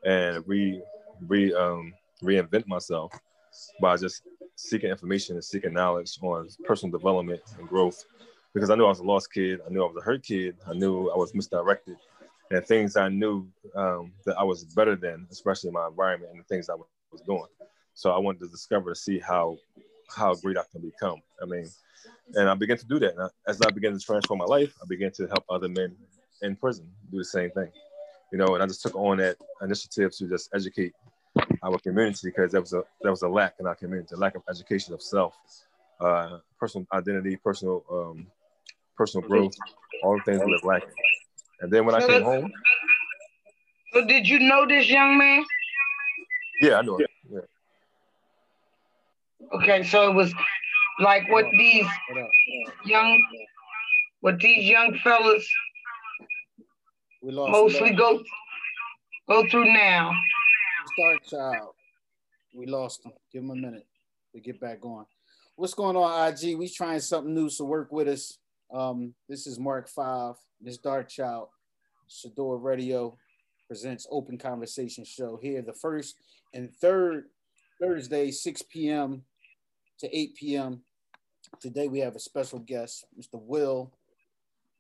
and 0.06 0.44
re 0.48 0.82
re 1.28 1.54
um, 1.54 1.94
reinvent 2.22 2.68
myself 2.68 3.12
by 3.80 3.98
just 3.98 4.24
seeking 4.56 4.90
information 4.90 5.36
and 5.36 5.44
seeking 5.44 5.74
knowledge 5.74 6.18
on 6.22 6.48
personal 6.66 6.98
development 6.98 7.42
and 7.58 7.68
growth. 7.68 8.06
Because 8.54 8.70
I 8.70 8.76
knew 8.76 8.86
I 8.86 8.90
was 8.90 9.00
a 9.00 9.04
lost 9.04 9.34
kid, 9.34 9.62
I 9.66 9.70
knew 9.70 9.84
I 9.84 9.88
was 9.88 9.98
a 9.98 10.02
hurt 10.02 10.24
kid, 10.24 10.56
I 10.68 10.74
knew 10.74 11.10
I 11.10 11.18
was 11.18 11.34
misdirected, 11.34 11.98
and 12.52 12.66
things 12.66 12.96
I 12.96 13.10
knew 13.10 13.48
um, 13.76 14.12
that 14.26 14.38
I 14.38 14.44
was 14.44 14.64
better 14.64 14.96
than, 14.96 15.28
especially 15.32 15.72
my 15.72 15.88
environment 15.88 16.32
and 16.32 16.40
the 16.40 16.46
things 16.46 16.70
I 16.70 16.76
was 16.76 17.22
doing. 17.22 17.48
So 17.96 18.12
I 18.12 18.18
wanted 18.20 18.40
to 18.42 18.48
discover 18.48 18.92
to 18.92 18.96
see 18.96 19.20
how 19.20 19.58
how 20.16 20.36
great 20.36 20.58
I 20.58 20.64
can 20.72 20.82
become. 20.82 21.22
I 21.42 21.46
mean, 21.46 21.68
and 22.36 22.50
I 22.50 22.54
began 22.54 22.78
to 22.78 22.86
do 22.86 23.00
that. 23.00 23.16
And 23.18 23.30
as 23.48 23.62
I 23.62 23.70
began 23.72 23.94
to 23.94 24.00
transform 24.00 24.40
my 24.40 24.46
life, 24.46 24.74
I 24.82 24.86
began 24.88 25.12
to 25.14 25.28
help 25.28 25.46
other 25.50 25.70
men 25.70 25.96
in 26.42 26.56
prison 26.56 26.88
do 27.12 27.18
the 27.18 27.26
same 27.26 27.50
thing. 27.52 27.72
You 28.32 28.38
know, 28.38 28.54
and 28.54 28.64
I 28.64 28.68
just 28.68 28.82
took 28.82 28.96
on 28.96 29.18
that 29.18 29.38
initiative 29.62 30.12
to 30.18 30.28
just 30.28 30.50
educate 30.54 30.94
our 31.64 31.78
community 31.80 32.20
because 32.24 32.52
there 32.52 32.62
was 32.62 32.74
a 32.74 32.84
there 33.02 33.12
was 33.12 33.22
a 33.22 33.28
lack 33.28 33.56
in 33.60 33.68
our 33.68 33.76
community, 33.76 34.14
a 34.14 34.18
lack 34.18 34.36
of 34.36 34.44
education 34.50 34.94
of 34.94 35.02
self, 35.02 35.36
uh, 36.00 36.40
personal 36.60 36.88
identity, 36.94 37.36
personal 37.38 37.84
um, 37.92 38.28
personal 38.98 39.28
growth, 39.28 39.54
all 40.04 40.18
the 40.18 40.24
things 40.24 40.40
that 40.40 40.48
were 40.48 40.74
lacking. 40.74 40.90
And 41.62 41.72
then 41.72 41.86
when 41.86 41.96
I 41.96 42.06
came 42.06 42.24
home. 42.24 42.52
So 43.94 44.06
did 44.06 44.28
you 44.28 44.40
know 44.40 44.66
this 44.68 44.90
young 44.90 45.18
man? 45.18 45.46
Yeah, 46.62 46.80
I 46.80 46.82
know 46.82 46.98
him. 46.98 47.08
Yeah. 47.30 47.40
Okay, 49.56 49.84
so 49.84 50.10
it 50.10 50.14
was 50.14 50.34
like 51.00 51.30
what 51.30 51.46
these 51.52 51.86
young 52.86 53.22
what 54.22 54.40
these 54.40 54.70
young 54.70 54.98
fellas 55.04 55.48
mostly 57.22 57.92
go 57.92 58.22
go 59.28 59.48
through 59.50 59.72
now. 59.74 60.12
Start 60.98 61.24
child. 61.26 61.74
We 62.56 62.66
lost 62.68 63.06
him. 63.06 63.14
Give 63.32 63.44
him 63.44 63.52
a 63.52 63.56
minute 63.56 63.86
to 64.34 64.42
get 64.42 64.60
back 64.60 64.86
on. 64.86 65.06
What's 65.56 65.74
going 65.74 65.96
on, 65.96 66.34
IG? 66.34 66.58
We 66.58 66.70
trying 66.70 67.00
something 67.00 67.34
new, 67.34 67.50
so 67.50 67.66
work 67.66 67.92
with 67.92 68.08
us. 68.08 68.38
Um, 68.74 69.14
this 69.30 69.46
is 69.46 69.60
Mark 69.60 69.88
Five. 69.88 70.36
This 70.60 70.78
Dark 70.78 71.08
Child. 71.08 71.50
Shador 72.08 72.58
Radio 72.58 73.18
presents 73.68 74.08
Open 74.10 74.38
Conversation 74.38 75.06
Show 75.06 75.38
here 75.42 75.62
the 75.62 75.74
first 75.74 76.16
and 76.54 76.74
third 76.76 77.26
Thursday, 77.80 78.30
6 78.32 78.62
p.m. 78.64 79.24
to 80.00 80.18
8 80.18 80.36
p.m. 80.36 80.82
Today 81.60 81.88
we 81.88 82.00
have 82.00 82.16
a 82.16 82.20
special 82.20 82.60
guest, 82.60 83.06
Mr. 83.18 83.42
Will. 83.42 83.92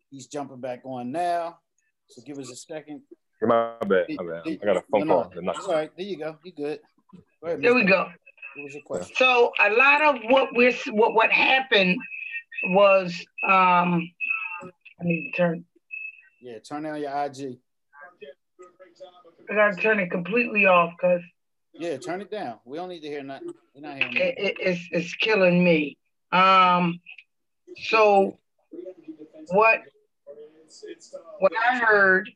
He's 0.10 0.28
jumping 0.28 0.60
back 0.60 0.82
on 0.84 1.12
now. 1.12 1.60
So 2.08 2.22
give 2.24 2.40
us 2.40 2.52
a 2.52 2.56
second. 2.56 3.02
My 3.42 3.76
bad. 3.88 4.06
My 4.10 4.24
bad. 4.24 4.42
I 4.48 4.66
got 4.66 4.78
a 4.78 4.84
phone 4.92 5.08
no, 5.08 5.24
call. 5.24 5.32
No. 5.42 5.52
All 5.52 5.74
right, 5.74 5.92
there 5.98 6.06
you 6.06 6.18
go. 6.18 6.38
You 6.44 6.52
good. 6.52 6.80
Go 7.42 7.48
ahead, 7.48 7.62
there 7.62 7.76
we 7.76 7.84
go. 7.84 8.10
What 8.56 8.64
was 8.64 8.74
your 8.74 8.84
question? 8.84 9.16
So 9.18 9.52
a 9.60 9.72
lot 9.72 10.02
of 10.02 10.22
what 10.30 10.50
we're 10.54 10.74
what 10.92 11.14
what 11.14 11.32
happened 11.32 11.98
was 12.66 13.14
um 13.48 14.10
I 15.00 15.04
need 15.04 15.32
to 15.32 15.38
turn. 15.38 15.66
Yeah, 16.42 16.60
turn 16.60 16.84
down 16.84 17.00
your 17.00 17.10
IG. 17.10 17.58
I 19.50 19.56
gotta 19.56 19.76
turn 19.76 20.00
it 20.00 20.12
completely 20.12 20.66
off 20.66 20.94
because. 20.98 21.22
Yeah, 21.74 21.98
turn 21.98 22.22
it 22.22 22.30
down. 22.30 22.60
We 22.66 22.78
don't 22.78 22.90
need 22.90 23.02
to 23.02 23.08
hear 23.08 23.24
nothing. 23.24 23.54
We're 23.74 23.82
not 23.82 23.98
hearing 23.98 24.16
it, 24.16 24.36
it, 24.38 24.56
it's 24.60 24.88
it's 24.92 25.16
killing 25.16 25.64
me. 25.64 25.98
Um, 26.32 27.00
so 27.84 28.38
what 29.50 29.80
what 31.40 31.52
I 31.70 31.80
heard, 31.80 32.30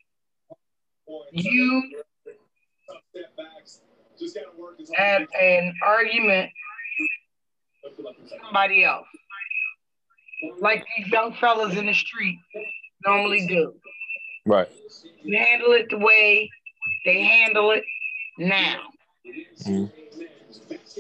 you 1.32 1.84
had 4.94 5.28
an 5.40 5.74
argument 5.84 6.50
with 7.84 8.16
somebody 8.42 8.84
else, 8.84 9.08
like 10.60 10.86
these 10.98 11.08
young 11.08 11.34
fellas 11.34 11.75
in 11.75 11.86
the 11.86 11.94
street 11.94 12.39
normally 13.06 13.46
do. 13.48 13.74
Right. 14.46 14.70
You 15.24 15.38
handle 15.38 15.72
it 15.74 15.89
the 15.89 15.98
way 15.98 16.50
they 17.06 17.22
handle 17.24 17.72
it 17.72 17.84
now. 18.38 18.82
Mm-hmm. 19.65 19.86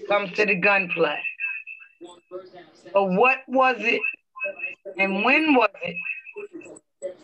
Comes 0.07 0.31
to 0.33 0.45
the 0.45 0.55
gunplay. 0.55 1.19
But 2.93 3.11
what 3.11 3.39
was 3.47 3.77
it 3.79 4.01
and 4.97 5.23
when 5.23 5.55
was 5.55 5.69
it 5.81 5.95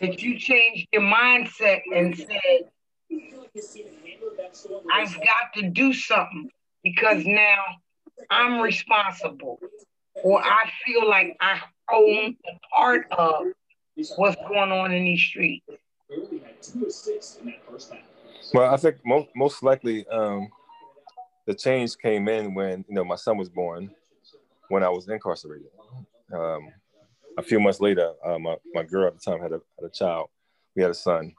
that 0.00 0.22
you 0.22 0.38
changed 0.38 0.88
your 0.92 1.02
mindset 1.02 1.82
and 1.94 2.16
said, 2.16 2.70
I've 4.92 5.14
got 5.14 5.54
to 5.56 5.70
do 5.70 5.92
something 5.92 6.50
because 6.82 7.24
now 7.24 7.62
I'm 8.30 8.60
responsible 8.60 9.58
or 10.22 10.42
I 10.42 10.70
feel 10.84 11.08
like 11.08 11.36
I 11.40 11.60
own 11.92 12.36
a 12.46 12.76
part 12.76 13.06
of 13.12 13.46
what's 14.16 14.36
going 14.48 14.72
on 14.72 14.92
in 14.92 15.04
these 15.04 15.20
streets? 15.20 15.66
Well, 18.52 18.72
I 18.72 18.76
think 18.76 18.96
most 19.04 19.28
most 19.34 19.62
likely 19.62 20.06
um, 20.08 20.48
the 21.46 21.54
change 21.54 21.96
came 21.98 22.28
in 22.28 22.54
when 22.54 22.84
you 22.88 22.94
know 22.94 23.04
my 23.04 23.16
son 23.16 23.36
was 23.36 23.48
born, 23.48 23.90
when 24.68 24.82
I 24.82 24.88
was 24.88 25.08
incarcerated. 25.08 25.68
Um, 26.32 26.68
a 27.36 27.42
few 27.42 27.60
months 27.60 27.80
later, 27.80 28.12
uh, 28.24 28.38
my, 28.38 28.56
my 28.72 28.82
girl 28.82 29.08
at 29.08 29.14
the 29.14 29.20
time 29.20 29.40
had 29.40 29.52
a, 29.52 29.60
had 29.78 29.86
a 29.86 29.90
child. 29.90 30.28
We 30.76 30.82
had 30.82 30.90
a 30.90 30.94
son. 30.94 31.32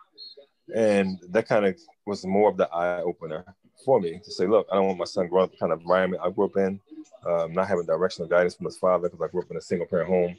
And 0.76 1.20
that 1.30 1.48
kind 1.48 1.66
of 1.66 1.80
was 2.06 2.26
more 2.26 2.50
of 2.50 2.58
the 2.58 2.68
eye 2.70 3.02
opener 3.02 3.46
for 3.84 4.00
me 4.00 4.20
to 4.24 4.32
say, 4.32 4.48
look, 4.48 4.68
I 4.72 4.76
don't 4.76 4.88
want 4.88 5.00
my 5.00 5.06
son 5.06 5.28
growing 5.28 5.46
up 5.46 5.52
the 5.52 5.58
kind 5.58 5.72
of 5.72 5.82
environment 5.82 6.22
I 6.26 6.32
grew 6.32 6.46
up 6.46 6.58
in, 6.58 6.80
um, 7.26 7.54
not 7.54 7.68
having 7.68 7.86
directional 7.86 8.30
guidance 8.30 8.56
from 8.56 8.66
his 8.66 8.78
father 8.78 9.10
because 9.10 9.22
I 9.22 9.32
grew 9.32 9.42
up 9.42 9.52
in 9.52 9.58
a 9.58 9.62
single 9.62 9.88
parent 9.88 10.10
home. 10.10 10.38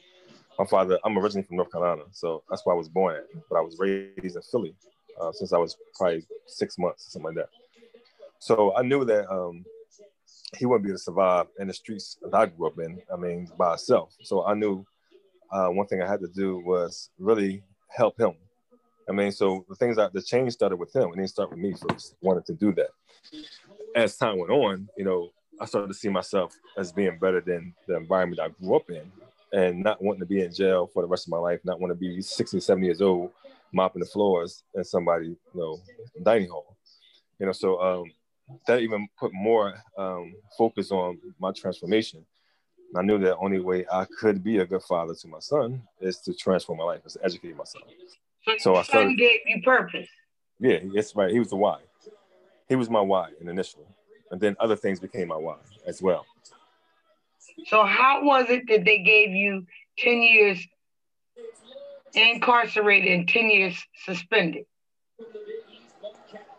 My 0.57 0.65
father, 0.65 0.97
I'm 1.03 1.17
originally 1.17 1.45
from 1.45 1.57
North 1.57 1.71
Carolina, 1.71 2.03
so 2.11 2.43
that's 2.49 2.65
where 2.65 2.73
I 2.73 2.77
was 2.77 2.89
born 2.89 3.21
but 3.49 3.57
I 3.57 3.61
was 3.61 3.77
raised 3.77 4.35
in 4.35 4.41
Philly 4.41 4.75
uh, 5.19 5.31
since 5.31 5.53
I 5.53 5.57
was 5.57 5.77
probably 5.95 6.25
six 6.45 6.77
months 6.77 7.07
or 7.07 7.09
something 7.11 7.35
like 7.35 7.35
that. 7.35 7.49
So 8.39 8.75
I 8.75 8.83
knew 8.83 9.03
that 9.05 9.31
um, 9.31 9.65
he 10.57 10.65
wouldn't 10.65 10.83
be 10.83 10.89
able 10.89 10.97
to 10.97 11.03
survive 11.03 11.47
in 11.59 11.67
the 11.67 11.73
streets 11.73 12.17
that 12.21 12.33
I 12.33 12.45
grew 12.45 12.67
up 12.67 12.79
in. 12.79 13.01
I 13.11 13.17
mean, 13.17 13.49
by 13.57 13.71
himself. 13.71 14.13
So 14.21 14.45
I 14.45 14.53
knew 14.53 14.85
uh, 15.51 15.67
one 15.67 15.87
thing 15.87 16.01
I 16.01 16.07
had 16.07 16.21
to 16.21 16.27
do 16.27 16.61
was 16.65 17.09
really 17.19 17.63
help 17.89 18.19
him. 18.19 18.33
I 19.09 19.13
mean, 19.13 19.31
so 19.31 19.65
the 19.69 19.75
things 19.75 19.95
that 19.95 20.13
the 20.13 20.21
change 20.21 20.53
started 20.53 20.75
with 20.75 20.93
him, 20.93 21.03
and 21.03 21.15
didn't 21.15 21.29
start 21.29 21.49
with 21.49 21.59
me 21.59 21.73
first. 21.73 22.15
Wanted 22.21 22.45
to 22.47 22.53
do 22.53 22.73
that. 22.73 22.89
As 23.95 24.17
time 24.17 24.37
went 24.37 24.51
on, 24.51 24.89
you 24.97 25.05
know, 25.05 25.29
I 25.59 25.65
started 25.65 25.87
to 25.87 25.93
see 25.93 26.09
myself 26.09 26.53
as 26.77 26.91
being 26.91 27.17
better 27.19 27.41
than 27.41 27.73
the 27.87 27.97
environment 27.97 28.41
I 28.41 28.49
grew 28.49 28.75
up 28.75 28.89
in, 28.89 29.11
and 29.53 29.83
not 29.83 30.01
wanting 30.01 30.19
to 30.19 30.25
be 30.25 30.41
in 30.41 30.53
jail 30.53 30.87
for 30.93 31.01
the 31.01 31.07
rest 31.07 31.27
of 31.27 31.31
my 31.31 31.37
life, 31.37 31.59
not 31.63 31.79
want 31.79 31.91
to 31.91 31.95
be 31.95 32.21
60, 32.21 32.59
70 32.59 32.85
years 32.85 33.01
old, 33.01 33.31
mopping 33.73 34.01
the 34.01 34.05
floors 34.05 34.63
in 34.75 34.83
somebody, 34.83 35.27
you 35.27 35.37
know, 35.53 35.79
dining 36.23 36.49
hall. 36.49 36.77
You 37.39 37.47
know, 37.47 37.51
so 37.51 37.81
um, 37.81 38.11
that 38.67 38.81
even 38.81 39.07
put 39.19 39.31
more 39.33 39.75
um, 39.97 40.33
focus 40.57 40.91
on 40.91 41.19
my 41.39 41.51
transformation. 41.51 42.25
I 42.95 43.01
knew 43.01 43.17
that 43.19 43.35
only 43.37 43.59
way 43.59 43.85
I 43.91 44.05
could 44.19 44.43
be 44.43 44.59
a 44.59 44.65
good 44.65 44.81
father 44.83 45.13
to 45.13 45.27
my 45.27 45.39
son 45.39 45.81
is 45.99 46.19
to 46.21 46.33
transform 46.33 46.79
my 46.79 46.85
life, 46.85 47.01
is 47.05 47.13
to 47.13 47.25
educate 47.25 47.55
myself. 47.55 47.83
So, 48.45 48.53
so 48.59 48.75
I 48.75 48.83
started. 48.83 49.17
gave 49.17 49.39
you 49.45 49.61
purpose. 49.61 50.07
Yeah, 50.59 50.79
that's 50.93 51.15
right. 51.15 51.31
He 51.31 51.39
was 51.39 51.49
the 51.49 51.57
why. 51.57 51.79
He 52.69 52.75
was 52.75 52.89
my 52.89 53.01
why 53.01 53.31
initially, 53.41 53.85
and 54.31 54.39
then 54.39 54.55
other 54.59 54.75
things 54.75 54.99
became 54.99 55.29
my 55.29 55.37
why 55.37 55.57
as 55.85 56.01
well. 56.01 56.25
So 57.65 57.85
how 57.85 58.23
was 58.23 58.49
it 58.49 58.67
that 58.67 58.85
they 58.85 58.99
gave 58.99 59.31
you 59.31 59.65
ten 59.97 60.21
years 60.21 60.65
incarcerated 62.13 63.11
and 63.11 63.27
ten 63.27 63.49
years 63.49 63.83
suspended? 64.05 64.65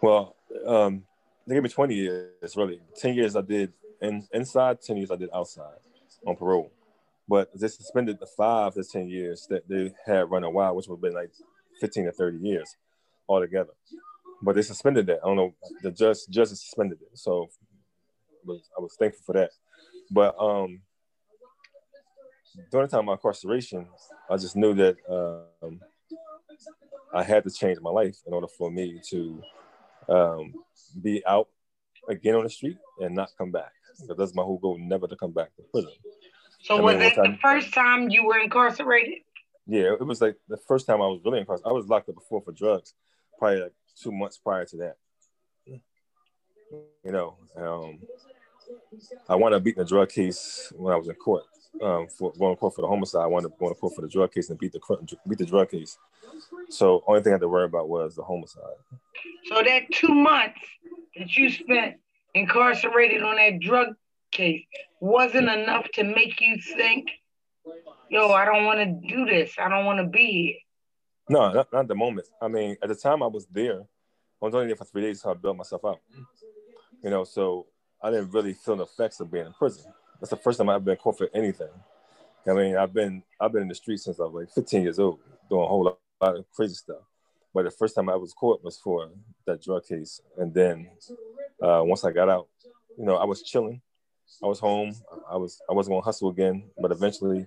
Well, 0.01 0.37
um, 0.67 1.05
they 1.47 1.55
gave 1.55 1.63
me 1.63 1.69
20 1.69 1.95
years, 1.95 2.57
really. 2.57 2.81
10 2.97 3.15
years 3.15 3.35
I 3.35 3.41
did 3.41 3.73
in, 4.01 4.27
inside, 4.33 4.81
10 4.81 4.97
years 4.97 5.11
I 5.11 5.17
did 5.17 5.31
outside 5.35 5.79
on 6.27 6.37
parole. 6.37 6.71
But 7.29 7.51
they 7.59 7.69
suspended 7.69 8.19
the 8.21 8.27
five 8.27 8.75
to 8.75 8.85
10 8.85 9.09
years 9.09 9.47
that 9.51 9.69
they 9.69 9.93
had 10.07 10.31
run 10.31 10.45
a 10.45 10.51
while, 10.51 10.75
which 10.75 10.87
would 10.89 10.97
have 10.97 11.03
been 11.03 11.15
like 11.15 11.31
15 11.81 12.05
to 12.05 12.13
30 12.13 12.39
years 12.39 12.77
altogether. 13.29 13.73
But 14.42 14.54
they 14.54 14.62
suspended 14.62 15.07
that. 15.07 15.21
I 15.23 15.26
don't 15.26 15.37
know, 15.37 15.54
the 15.83 15.90
judge, 15.90 16.18
judge 16.30 16.49
suspended 16.49 16.99
it. 17.02 17.18
So 17.18 17.49
was, 18.45 18.68
I 18.76 18.80
was 18.80 18.95
thankful 18.99 19.23
for 19.26 19.33
that. 19.35 19.50
But 20.11 20.35
um, 20.40 20.80
during 22.71 22.87
the 22.87 22.90
time 22.90 23.00
of 23.00 23.07
my 23.07 23.12
incarceration, 23.12 23.87
I 24.30 24.37
just 24.37 24.57
knew 24.57 24.75
that 24.75 24.97
um, 25.11 25.80
I 27.12 27.23
had 27.23 27.45
to 27.45 27.50
change 27.50 27.78
my 27.80 27.90
life 27.90 28.16
in 28.26 28.33
order 28.33 28.49
for 28.49 28.71
me 28.71 29.00
to 29.11 29.42
um, 30.09 30.54
be 31.02 31.25
out 31.26 31.49
again 32.09 32.35
on 32.35 32.45
the 32.45 32.50
street 32.50 32.78
and 33.00 33.14
not 33.14 33.30
come 33.37 33.50
back. 33.50 33.73
Because 34.00 34.16
that's 34.16 34.35
my 34.35 34.42
whole 34.42 34.59
goal, 34.59 34.78
never 34.78 35.07
to 35.09 35.16
come 35.16 35.33
back 35.33 35.54
to 35.57 35.62
prison. 35.73 35.92
So 36.62 36.76
I 36.76 36.80
was 36.80 36.97
that 36.97 37.14
time, 37.14 37.33
the 37.33 37.38
first 37.38 37.73
time 37.73 38.09
you 38.09 38.25
were 38.25 38.38
incarcerated? 38.38 39.18
Yeah, 39.66 39.92
it 39.92 40.07
was 40.07 40.21
like 40.21 40.37
the 40.49 40.57
first 40.57 40.87
time 40.87 41.02
I 41.02 41.07
was 41.07 41.21
really 41.25 41.40
incarcerated. 41.40 41.71
I 41.71 41.73
was 41.73 41.88
locked 41.88 42.09
up 42.09 42.14
before 42.14 42.40
for 42.42 42.52
drugs, 42.52 42.95
probably 43.38 43.62
like 43.62 43.73
two 44.02 44.12
months 44.12 44.38
prior 44.38 44.64
to 44.67 44.76
that. 44.78 44.97
You 47.05 47.12
know, 47.12 47.37
um, 47.57 48.00
I 49.28 49.37
wanted 49.37 49.57
to 49.57 49.61
beat 49.61 49.76
the 49.76 49.85
drug 49.85 50.11
case 50.11 50.73
when 50.76 50.93
I 50.93 50.97
was 50.97 51.09
in 51.09 51.14
court. 51.14 51.45
Um, 51.83 52.09
for 52.09 52.33
going 52.38 52.55
to 52.55 52.59
court 52.59 52.75
for 52.75 52.83
the 52.83 52.88
homicide, 52.88 53.23
I 53.23 53.26
wanted 53.26 53.49
to 53.50 53.55
go 53.59 53.69
to 53.69 53.75
court 53.75 53.95
for 53.95 54.02
the 54.02 54.09
drug 54.09 54.33
case 54.33 54.50
and 54.50 54.59
beat 54.59 54.73
the 54.73 54.81
beat 55.28 55.38
the 55.38 55.47
drug 55.47 55.71
case. 55.71 55.97
So 56.71 57.05
only 57.07 57.23
thing 57.23 57.33
I 57.33 57.35
had 57.35 57.40
to 57.43 57.49
worry 57.49 57.64
about 57.64 57.88
was 57.88 58.17
the 58.17 58.23
homicide. 58.23 58.62
So 59.47 59.62
that 59.62 59.83
two 59.93 60.12
months 60.12 60.61
that 61.17 61.35
you 61.37 61.50
spent 61.50 61.97
incarcerated 62.35 63.23
on 63.23 63.37
that 63.37 63.61
drug 63.61 63.88
case 64.33 64.64
wasn't 65.00 65.49
enough 65.49 65.87
to 65.95 66.05
make 66.05 66.40
you 66.40 66.59
think, 66.76 67.09
yo, 68.11 68.31
I 68.31 68.45
don't 68.45 68.64
want 68.64 68.81
to 68.81 69.09
do 69.09 69.25
this. 69.25 69.52
I 69.59 69.69
don't 69.69 69.85
want 69.85 70.00
to 70.00 70.07
be 70.07 70.26
here. 70.26 70.68
No, 71.28 71.52
not, 71.52 71.73
not 71.73 71.88
the 71.88 71.94
moment. 71.94 72.28
I 72.40 72.49
mean, 72.49 72.76
at 72.82 72.88
the 72.88 72.94
time 72.94 73.23
I 73.23 73.26
was 73.26 73.47
there, 73.47 73.80
I 73.80 74.44
was 74.44 74.54
only 74.54 74.68
there 74.68 74.76
for 74.76 74.85
three 74.85 75.02
days, 75.02 75.20
so 75.20 75.30
I 75.30 75.35
built 75.35 75.56
myself 75.56 75.85
up. 75.85 76.00
You 77.02 77.11
know, 77.11 77.25
so 77.25 77.66
I 78.02 78.11
didn't 78.11 78.30
really 78.30 78.54
feel 78.54 78.76
the 78.76 78.85
effects 78.85 79.20
of 79.20 79.30
being 79.30 79.47
in 79.47 79.52
prison. 79.52 79.92
That's 80.20 80.30
the 80.30 80.37
first 80.37 80.58
time 80.58 80.68
I've 80.68 80.85
been 80.85 80.97
caught 80.97 81.18
for 81.18 81.28
anything. 81.35 81.68
I 82.49 82.54
mean, 82.54 82.76
I've 82.76 82.94
been 82.94 83.23
I've 83.40 83.52
been 83.52 83.62
in 83.62 83.68
the 83.68 83.75
street 83.75 84.00
since 84.00 84.18
I 84.18 84.25
was 84.25 84.35
like 84.35 84.50
15 84.54 84.82
years 84.82 84.99
old, 84.99 85.20
doing 85.50 85.62
a 85.62 85.66
whole 85.66 85.85
lot, 85.85 85.99
lot 86.20 86.37
of 86.37 86.44
crazy 86.52 86.75
stuff. 86.75 87.02
But 87.52 87.64
the 87.64 87.70
first 87.70 87.94
time 87.94 88.08
I 88.08 88.16
was 88.16 88.32
caught 88.32 88.64
was 88.64 88.78
for 88.78 89.11
that 89.47 89.62
drug 89.62 89.85
case, 89.85 90.20
and 90.37 90.52
then 90.54 90.88
uh, 91.62 91.82
once 91.85 92.04
I 92.04 92.12
got 92.12 92.28
out, 92.28 92.49
you 92.97 93.04
know, 93.04 93.16
I 93.16 93.25
was 93.25 93.42
chilling. 93.42 93.80
I 94.42 94.47
was 94.47 94.61
home. 94.61 94.94
I 95.30 95.37
was 95.37 95.61
I 95.68 95.73
wasn't 95.73 95.94
gonna 95.94 96.04
hustle 96.04 96.30
again, 96.30 96.64
but 96.80 96.92
eventually, 96.92 97.47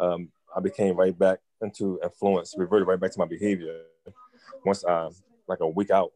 um, 0.00 0.28
I 0.54 0.60
became 0.60 0.96
right 0.96 1.16
back 1.16 1.40
into 1.64 1.98
influence, 2.02 2.54
reverted 2.56 2.86
right 2.86 3.00
back 3.00 3.10
to 3.12 3.18
my 3.18 3.26
behavior. 3.26 3.80
Once 4.64 4.84
I, 4.84 5.08
like 5.48 5.60
a 5.60 5.68
week 5.68 5.90
out, 5.90 6.12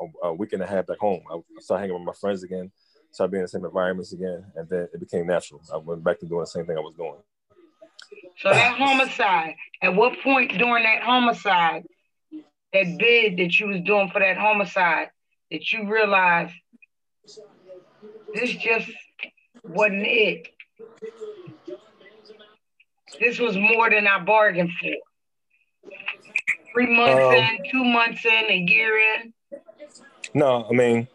a, 0.00 0.28
a 0.28 0.34
week 0.34 0.52
and 0.52 0.62
a 0.62 0.66
half 0.66 0.86
back 0.86 0.98
home, 0.98 1.22
I 1.30 1.40
started 1.60 1.82
hanging 1.82 1.94
with 1.94 2.06
my 2.06 2.12
friends 2.12 2.42
again, 2.42 2.70
started 3.10 3.30
being 3.30 3.40
in 3.40 3.44
the 3.44 3.48
same 3.48 3.64
environments 3.64 4.12
again, 4.12 4.44
and 4.56 4.68
then 4.68 4.88
it 4.92 5.00
became 5.00 5.26
natural. 5.26 5.60
I 5.72 5.78
went 5.78 6.04
back 6.04 6.18
to 6.20 6.26
doing 6.26 6.40
the 6.40 6.46
same 6.46 6.66
thing 6.66 6.76
I 6.76 6.80
was 6.80 6.94
doing. 6.94 7.16
So 8.38 8.50
that 8.50 8.76
homicide, 8.76 9.54
at 9.80 9.94
what 9.94 10.18
point 10.22 10.58
during 10.58 10.84
that 10.84 11.02
homicide, 11.02 11.84
that 12.72 12.98
bid 12.98 13.36
that 13.36 13.58
you 13.60 13.68
was 13.68 13.80
doing 13.82 14.10
for 14.10 14.20
that 14.20 14.36
homicide, 14.36 15.08
that 15.50 15.72
you 15.72 15.90
realized 15.90 16.54
this 18.34 18.50
just 18.52 18.90
wasn't 19.62 20.06
it. 20.06 20.48
This 23.20 23.38
was 23.38 23.56
more 23.56 23.90
than 23.90 24.06
I 24.06 24.18
bargained 24.18 24.70
for. 24.80 25.90
Three 26.72 26.96
months 26.96 27.22
um, 27.22 27.34
in, 27.34 27.58
two 27.70 27.84
months 27.84 28.24
in, 28.24 28.50
a 28.50 28.64
year 28.66 28.98
in. 28.98 29.32
No, 30.34 30.66
I 30.68 30.72
mean, 30.72 31.06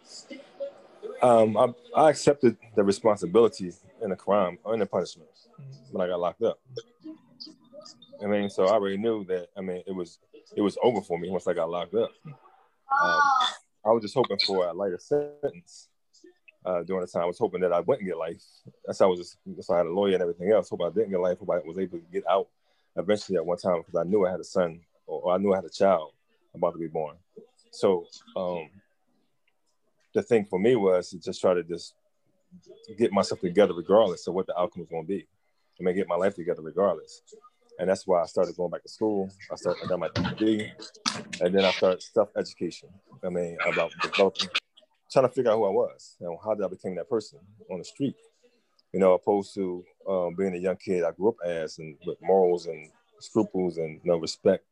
um, 1.23 1.57
I, 1.57 1.73
I 1.95 2.09
accepted 2.11 2.57
the 2.75 2.83
responsibility 2.83 3.71
in 4.01 4.11
the 4.11 4.15
crime 4.15 4.59
or 4.63 4.73
in 4.73 4.79
the 4.79 4.85
punishment 4.85 5.29
when 5.91 6.05
I 6.05 6.11
got 6.11 6.19
locked 6.19 6.43
up. 6.43 6.59
I 8.23 8.27
mean, 8.27 8.49
so 8.49 8.65
I 8.65 8.73
already 8.73 8.97
knew 8.97 9.25
that. 9.25 9.47
I 9.57 9.61
mean, 9.61 9.81
it 9.87 9.93
was 9.93 10.19
it 10.55 10.61
was 10.61 10.77
over 10.83 11.01
for 11.01 11.17
me 11.17 11.29
once 11.29 11.47
I 11.47 11.53
got 11.53 11.69
locked 11.69 11.95
up. 11.95 12.11
Um, 12.25 13.21
I 13.85 13.91
was 13.91 14.01
just 14.01 14.13
hoping 14.13 14.37
for 14.45 14.67
a 14.67 14.73
lighter 14.73 14.99
sentence 14.99 15.89
uh, 16.65 16.83
during 16.83 17.01
the 17.01 17.07
time. 17.07 17.23
I 17.23 17.25
was 17.27 17.39
hoping 17.39 17.61
that 17.61 17.73
I 17.73 17.79
wouldn't 17.79 18.07
get 18.07 18.17
life. 18.17 18.41
That's 18.85 18.99
how 18.99 19.05
I 19.05 19.09
was 19.09 19.19
just, 19.19 19.69
I 19.69 19.77
had 19.77 19.85
a 19.85 19.91
lawyer 19.91 20.13
and 20.13 20.21
everything 20.21 20.51
else. 20.51 20.69
Hope 20.69 20.81
I 20.81 20.89
didn't 20.89 21.11
get 21.11 21.19
life. 21.19 21.39
Hope 21.39 21.49
I 21.51 21.59
was 21.59 21.79
able 21.79 21.99
to 21.99 22.03
get 22.11 22.23
out 22.29 22.47
eventually 22.95 23.37
at 23.37 23.45
one 23.45 23.57
time 23.57 23.77
because 23.79 23.95
I 23.95 24.03
knew 24.03 24.25
I 24.25 24.31
had 24.31 24.39
a 24.39 24.45
son 24.45 24.81
or, 25.05 25.21
or, 25.21 25.33
I 25.33 25.37
knew 25.37 25.53
I 25.53 25.57
had 25.57 25.65
a 25.65 25.69
child 25.69 26.11
about 26.53 26.71
to 26.73 26.79
be 26.79 26.87
born. 26.87 27.15
So 27.71 28.05
um, 28.35 28.69
the 30.13 30.23
thing 30.23 30.45
for 30.45 30.59
me 30.59 30.75
was 30.75 31.11
to 31.11 31.19
just 31.19 31.39
try 31.39 31.53
to 31.53 31.63
just 31.63 31.93
get 32.97 33.11
myself 33.11 33.41
together 33.41 33.73
regardless 33.73 34.27
of 34.27 34.33
what 34.33 34.47
the 34.47 34.57
outcome 34.57 34.81
was 34.81 34.89
going 34.89 35.03
to 35.03 35.07
be. 35.07 35.27
I 35.79 35.83
mean, 35.83 35.95
get 35.95 36.07
my 36.07 36.15
life 36.15 36.35
together 36.35 36.61
regardless. 36.61 37.21
And 37.79 37.87
that's 37.89 38.07
why 38.07 38.23
I 38.23 38.25
started 38.25 38.57
going 38.57 38.71
back 38.71 38.81
to 38.81 38.89
school. 38.89 39.29
I 39.51 39.55
started, 39.55 39.83
I 39.83 39.87
got 39.87 39.99
my 39.99 40.09
degree, 40.09 40.71
and 41.39 41.53
then 41.53 41.63
I 41.63 41.71
started 41.71 42.01
self 42.01 42.29
education. 42.35 42.89
I 43.23 43.29
mean, 43.29 43.57
about 43.67 43.91
developing 44.01 44.49
trying 45.11 45.27
to 45.27 45.33
figure 45.33 45.51
out 45.51 45.57
who 45.57 45.65
I 45.65 45.69
was 45.69 46.15
and 46.19 46.37
how 46.43 46.53
did 46.53 46.65
I 46.65 46.69
become 46.69 46.95
that 46.95 47.09
person 47.09 47.39
on 47.71 47.79
the 47.79 47.85
street, 47.85 48.15
you 48.93 48.99
know, 48.99 49.13
opposed 49.13 49.53
to 49.55 49.83
um, 50.07 50.35
being 50.35 50.55
a 50.55 50.59
young 50.59 50.77
kid 50.77 51.03
I 51.03 51.11
grew 51.11 51.29
up 51.29 51.35
as 51.45 51.79
and 51.79 51.97
with 52.05 52.17
morals 52.21 52.67
and 52.67 52.89
scruples 53.19 53.77
and 53.77 53.99
you 54.03 54.11
know 54.11 54.17
respect, 54.17 54.65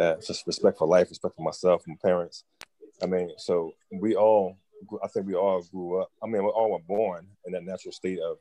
uh, 0.00 0.16
just 0.16 0.46
respect 0.46 0.78
for 0.78 0.86
life, 0.86 1.08
respect 1.10 1.36
for 1.36 1.42
myself, 1.42 1.82
my 1.86 1.94
parents. 2.02 2.44
I 3.02 3.06
mean, 3.06 3.30
so 3.36 3.72
we 3.92 4.14
all, 4.16 4.56
I 5.02 5.08
think 5.08 5.26
we 5.26 5.34
all 5.34 5.62
grew 5.62 6.00
up. 6.00 6.10
I 6.22 6.26
mean, 6.26 6.42
we 6.42 6.48
all 6.48 6.72
were 6.72 6.78
born 6.78 7.26
in 7.44 7.52
that 7.52 7.64
natural 7.64 7.92
state 7.92 8.18
of 8.18 8.38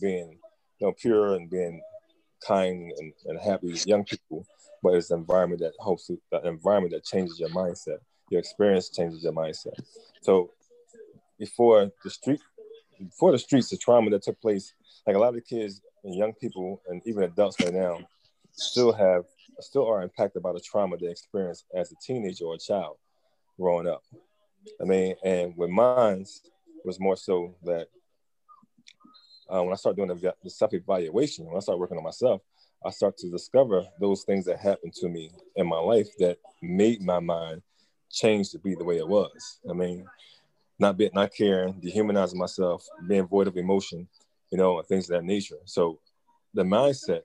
being, 0.00 0.38
you 0.78 0.86
know, 0.86 0.92
pure 0.92 1.34
and 1.34 1.50
being 1.50 1.82
kind 2.46 2.92
and, 2.98 3.12
and 3.26 3.38
happy 3.40 3.76
young 3.84 4.04
people. 4.04 4.46
But 4.82 4.94
it's 4.94 5.08
the 5.08 5.16
environment 5.16 5.60
that 5.60 5.72
helps, 5.82 6.06
the 6.06 6.40
environment 6.44 6.92
that 6.94 7.04
changes 7.04 7.38
your 7.38 7.48
mindset. 7.50 7.98
Your 8.30 8.40
experience 8.40 8.90
changes 8.90 9.24
your 9.24 9.32
mindset. 9.32 9.78
So 10.22 10.50
before 11.38 11.90
the 12.04 12.10
street 12.10 12.40
before 12.98 13.32
the 13.32 13.38
streets, 13.38 13.70
the 13.70 13.76
trauma 13.76 14.10
that 14.10 14.22
took 14.22 14.40
place, 14.40 14.74
like 15.06 15.16
a 15.16 15.18
lot 15.18 15.28
of 15.28 15.34
the 15.36 15.40
kids 15.40 15.80
and 16.04 16.14
young 16.14 16.32
people 16.34 16.82
and 16.88 17.02
even 17.06 17.22
adults 17.22 17.56
right 17.60 17.72
now 17.72 17.98
still 18.52 18.92
have 18.92 19.24
still 19.60 19.88
are 19.88 20.02
impacted 20.02 20.42
by 20.42 20.52
the 20.52 20.60
trauma 20.60 20.96
they 20.96 21.08
experienced 21.08 21.64
as 21.74 21.90
a 21.90 21.96
teenager 22.04 22.44
or 22.44 22.54
a 22.54 22.58
child 22.58 22.96
growing 23.58 23.88
up. 23.88 24.02
I 24.80 24.84
mean, 24.84 25.14
and 25.24 25.56
with 25.56 25.70
mine 25.70 26.24
was 26.84 27.00
more 27.00 27.16
so 27.16 27.54
that 27.64 27.88
uh, 29.52 29.62
when 29.62 29.72
I 29.72 29.76
started 29.76 29.96
doing 29.96 30.08
the, 30.08 30.34
the 30.42 30.50
self-evaluation, 30.50 31.46
when 31.46 31.56
I 31.56 31.60
started 31.60 31.80
working 31.80 31.98
on 31.98 32.04
myself, 32.04 32.42
I 32.84 32.90
start 32.90 33.16
to 33.18 33.30
discover 33.30 33.84
those 34.00 34.22
things 34.22 34.44
that 34.44 34.58
happened 34.58 34.92
to 34.94 35.08
me 35.08 35.30
in 35.56 35.66
my 35.66 35.78
life 35.78 36.08
that 36.18 36.38
made 36.62 37.02
my 37.02 37.18
mind 37.18 37.62
change 38.10 38.50
to 38.50 38.58
be 38.58 38.74
the 38.74 38.84
way 38.84 38.98
it 38.98 39.08
was. 39.08 39.58
I 39.68 39.72
mean, 39.72 40.06
not 40.78 40.96
being 40.96 41.10
not 41.14 41.32
caring, 41.34 41.72
dehumanizing 41.80 42.38
myself, 42.38 42.86
being 43.06 43.26
void 43.26 43.48
of 43.48 43.56
emotion, 43.56 44.08
you 44.50 44.58
know, 44.58 44.78
and 44.78 44.86
things 44.86 45.10
of 45.10 45.16
that 45.16 45.24
nature. 45.24 45.58
So 45.64 45.98
the 46.54 46.62
mindset 46.62 47.22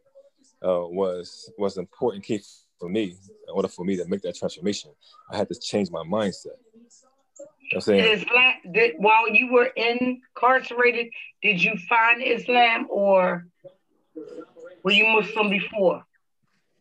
uh, 0.64 0.88
was 0.88 1.52
was 1.58 1.78
an 1.78 1.82
important 1.82 2.24
key 2.24 2.42
for 2.80 2.90
me 2.90 3.16
in 3.48 3.54
order 3.54 3.68
for 3.68 3.86
me 3.86 3.96
to 3.98 4.06
make 4.06 4.22
that 4.22 4.36
transformation. 4.36 4.92
I 5.32 5.38
had 5.38 5.48
to 5.50 5.60
change 5.60 5.92
my 5.92 6.04
mindset. 6.04 6.58
You 7.74 7.78
know 7.78 7.78
I'm 7.78 7.82
saying? 7.82 8.20
Islam, 8.20 8.54
did, 8.72 8.96
while 8.98 9.30
you 9.30 9.52
were 9.52 9.72
incarcerated, 9.76 11.08
did 11.42 11.64
you 11.64 11.76
find 11.90 12.22
Islam 12.22 12.88
or 12.90 13.48
were 14.84 14.92
you 14.92 15.08
Muslim 15.08 15.50
before? 15.50 16.04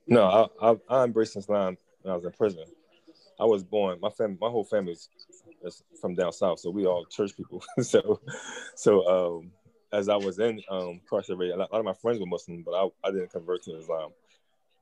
No, 0.06 0.50
I, 0.60 0.70
I, 0.70 0.76
I 0.88 1.04
embraced 1.04 1.36
Islam 1.36 1.76
when 2.02 2.12
I 2.12 2.16
was 2.16 2.24
in 2.24 2.32
prison. 2.32 2.64
I 3.40 3.44
was 3.44 3.62
born. 3.62 3.98
My 4.00 4.10
family, 4.10 4.36
my 4.40 4.48
whole 4.48 4.64
family 4.64 4.92
is 4.92 5.08
that's 5.62 5.82
from 6.00 6.14
down 6.14 6.32
south, 6.32 6.60
so 6.60 6.70
we 6.70 6.86
all 6.86 7.04
church 7.06 7.36
people. 7.36 7.62
so, 7.82 8.20
so 8.74 9.38
um, 9.38 9.50
as 9.92 10.08
I 10.08 10.16
was 10.16 10.38
in 10.38 10.62
um, 10.70 11.00
incarcerated, 11.02 11.54
a 11.54 11.58
lot 11.58 11.70
of 11.72 11.84
my 11.84 11.94
friends 11.94 12.20
were 12.20 12.26
Muslim, 12.26 12.62
but 12.62 12.72
I, 12.72 12.88
I 13.04 13.10
didn't 13.10 13.30
convert 13.30 13.62
to 13.64 13.76
Islam 13.76 14.10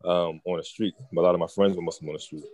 um, 0.05 0.41
on 0.45 0.59
the 0.59 0.65
street. 0.65 0.95
But 1.13 1.23
a 1.23 1.25
lot 1.25 1.35
of 1.35 1.41
my 1.41 1.47
friends 1.49 1.77
were 1.77 1.83
Muslim 1.83 2.11
on 2.11 2.15
the 2.15 2.21
street. 2.21 2.45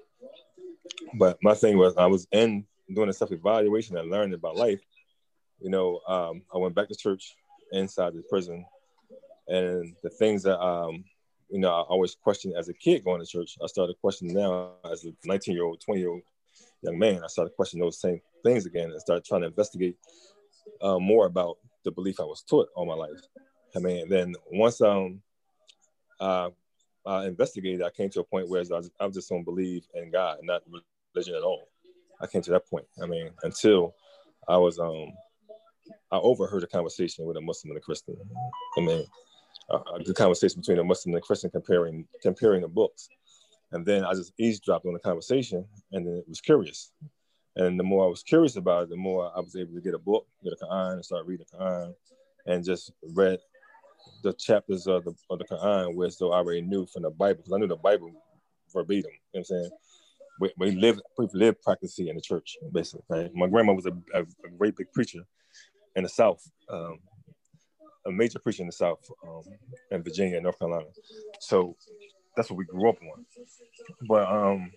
But 1.18 1.38
my 1.42 1.54
thing 1.54 1.76
was, 1.76 1.96
I 1.96 2.06
was 2.06 2.26
in 2.32 2.64
doing 2.94 3.08
a 3.08 3.12
self 3.12 3.32
evaluation 3.32 3.96
and 3.96 4.10
learning 4.10 4.34
about 4.34 4.56
life. 4.56 4.80
You 5.60 5.70
know, 5.70 6.00
um, 6.06 6.42
I 6.54 6.58
went 6.58 6.74
back 6.74 6.88
to 6.88 6.96
church 6.96 7.36
inside 7.72 8.14
the 8.14 8.22
prison, 8.22 8.64
and 9.48 9.94
the 10.02 10.10
things 10.10 10.42
that 10.44 10.58
um, 10.60 11.04
you 11.50 11.60
know 11.60 11.70
I 11.70 11.80
always 11.82 12.14
questioned 12.14 12.54
as 12.56 12.68
a 12.68 12.74
kid 12.74 13.04
going 13.04 13.20
to 13.20 13.26
church, 13.26 13.58
I 13.62 13.66
started 13.66 13.96
questioning 14.00 14.34
now 14.34 14.72
as 14.90 15.04
a 15.04 15.12
19 15.24 15.54
year 15.54 15.64
old, 15.64 15.80
20 15.80 16.00
year 16.00 16.10
old 16.10 16.22
young 16.82 16.98
man, 16.98 17.22
I 17.24 17.28
started 17.28 17.54
questioning 17.54 17.84
those 17.84 18.00
same 18.00 18.20
things 18.44 18.66
again 18.66 18.90
and 18.90 19.00
started 19.00 19.24
trying 19.24 19.42
to 19.42 19.48
investigate 19.48 19.96
uh, 20.82 20.98
more 20.98 21.26
about 21.26 21.58
the 21.84 21.90
belief 21.90 22.20
I 22.20 22.24
was 22.24 22.42
taught 22.42 22.68
all 22.74 22.86
my 22.86 22.94
life. 22.94 23.20
I 23.74 23.78
mean, 23.78 24.08
then 24.08 24.34
once 24.50 24.80
um, 24.80 25.20
I 26.20 27.26
investigated, 27.26 27.82
I 27.82 27.90
came 27.90 28.10
to 28.10 28.20
a 28.20 28.24
point 28.24 28.48
where 28.48 28.60
I 28.60 28.78
was, 28.78 28.90
I 29.00 29.06
was 29.06 29.14
just 29.14 29.28
don't 29.28 29.44
believe 29.44 29.86
in 29.94 30.10
God 30.10 30.38
not 30.42 30.62
religion 31.14 31.34
at 31.34 31.42
all. 31.42 31.68
I 32.20 32.26
came 32.26 32.42
to 32.42 32.50
that 32.52 32.68
point. 32.68 32.86
I 33.02 33.06
mean, 33.06 33.30
until 33.42 33.94
I 34.48 34.56
was 34.56 34.78
um, 34.78 35.12
I 36.10 36.18
overheard 36.18 36.62
a 36.62 36.66
conversation 36.66 37.26
with 37.26 37.36
a 37.36 37.40
Muslim 37.40 37.70
and 37.72 37.78
a 37.78 37.82
Christian. 37.82 38.16
I 38.76 38.80
mean, 38.80 39.04
uh, 39.70 39.80
a 39.94 40.02
good 40.02 40.16
conversation 40.16 40.60
between 40.60 40.78
a 40.78 40.84
Muslim 40.84 41.14
and 41.14 41.22
a 41.22 41.26
Christian 41.26 41.50
comparing 41.50 42.06
comparing 42.22 42.62
the 42.62 42.68
books. 42.68 43.08
And 43.76 43.84
then 43.84 44.04
I 44.04 44.14
just 44.14 44.32
eavesdropped 44.38 44.86
on 44.86 44.94
the 44.94 44.98
conversation 44.98 45.66
and 45.92 46.06
then 46.06 46.14
it 46.14 46.28
was 46.28 46.40
curious. 46.40 46.92
And 47.56 47.78
the 47.78 47.84
more 47.84 48.06
I 48.06 48.08
was 48.08 48.22
curious 48.22 48.56
about 48.56 48.84
it, 48.84 48.88
the 48.88 48.96
more 48.96 49.30
I 49.36 49.40
was 49.40 49.54
able 49.54 49.74
to 49.74 49.82
get 49.82 49.92
a 49.92 49.98
book, 49.98 50.26
get 50.42 50.54
a 50.54 50.64
Quran, 50.64 50.94
and 50.94 51.04
start 51.04 51.26
reading 51.26 51.44
the 51.50 51.58
Quran, 51.58 51.94
and 52.46 52.64
just 52.64 52.92
read 53.14 53.38
the 54.22 54.32
chapters 54.32 54.86
of 54.86 55.04
the, 55.04 55.14
of 55.28 55.38
the 55.38 55.44
Quran, 55.44 55.94
which 55.94 56.16
though 56.16 56.32
I 56.32 56.38
already 56.38 56.62
knew 56.62 56.86
from 56.86 57.02
the 57.02 57.10
Bible, 57.10 57.42
because 57.42 57.52
I 57.52 57.58
knew 57.58 57.66
the 57.66 57.76
Bible 57.76 58.12
verbatim. 58.72 59.10
You 59.32 59.40
know 59.40 59.40
what 59.40 59.40
I'm 59.40 59.44
saying? 59.44 59.70
we, 60.40 60.52
we 60.58 60.70
live 60.72 61.00
we 61.18 61.28
live 61.32 61.60
practicing 61.62 62.08
in 62.08 62.16
the 62.16 62.22
church 62.22 62.56
basically. 62.72 63.04
Right? 63.08 63.30
My 63.34 63.46
grandma 63.46 63.72
was 63.74 63.86
a, 63.86 63.92
a, 64.14 64.22
a 64.22 64.50
great 64.58 64.76
big 64.76 64.92
preacher 64.92 65.20
in 65.94 66.02
the 66.02 66.08
South, 66.08 66.42
um, 66.68 66.98
a 68.06 68.12
major 68.12 68.38
preacher 68.38 68.62
in 68.62 68.68
the 68.68 68.72
South, 68.72 69.00
um, 69.26 69.42
in 69.90 70.02
Virginia, 70.02 70.40
North 70.40 70.58
Carolina. 70.58 70.86
So 71.40 71.76
that's 72.36 72.50
what 72.50 72.58
we 72.58 72.64
grew 72.64 72.88
up 72.88 72.96
on. 73.02 73.24
But 74.06 74.30
um, 74.30 74.70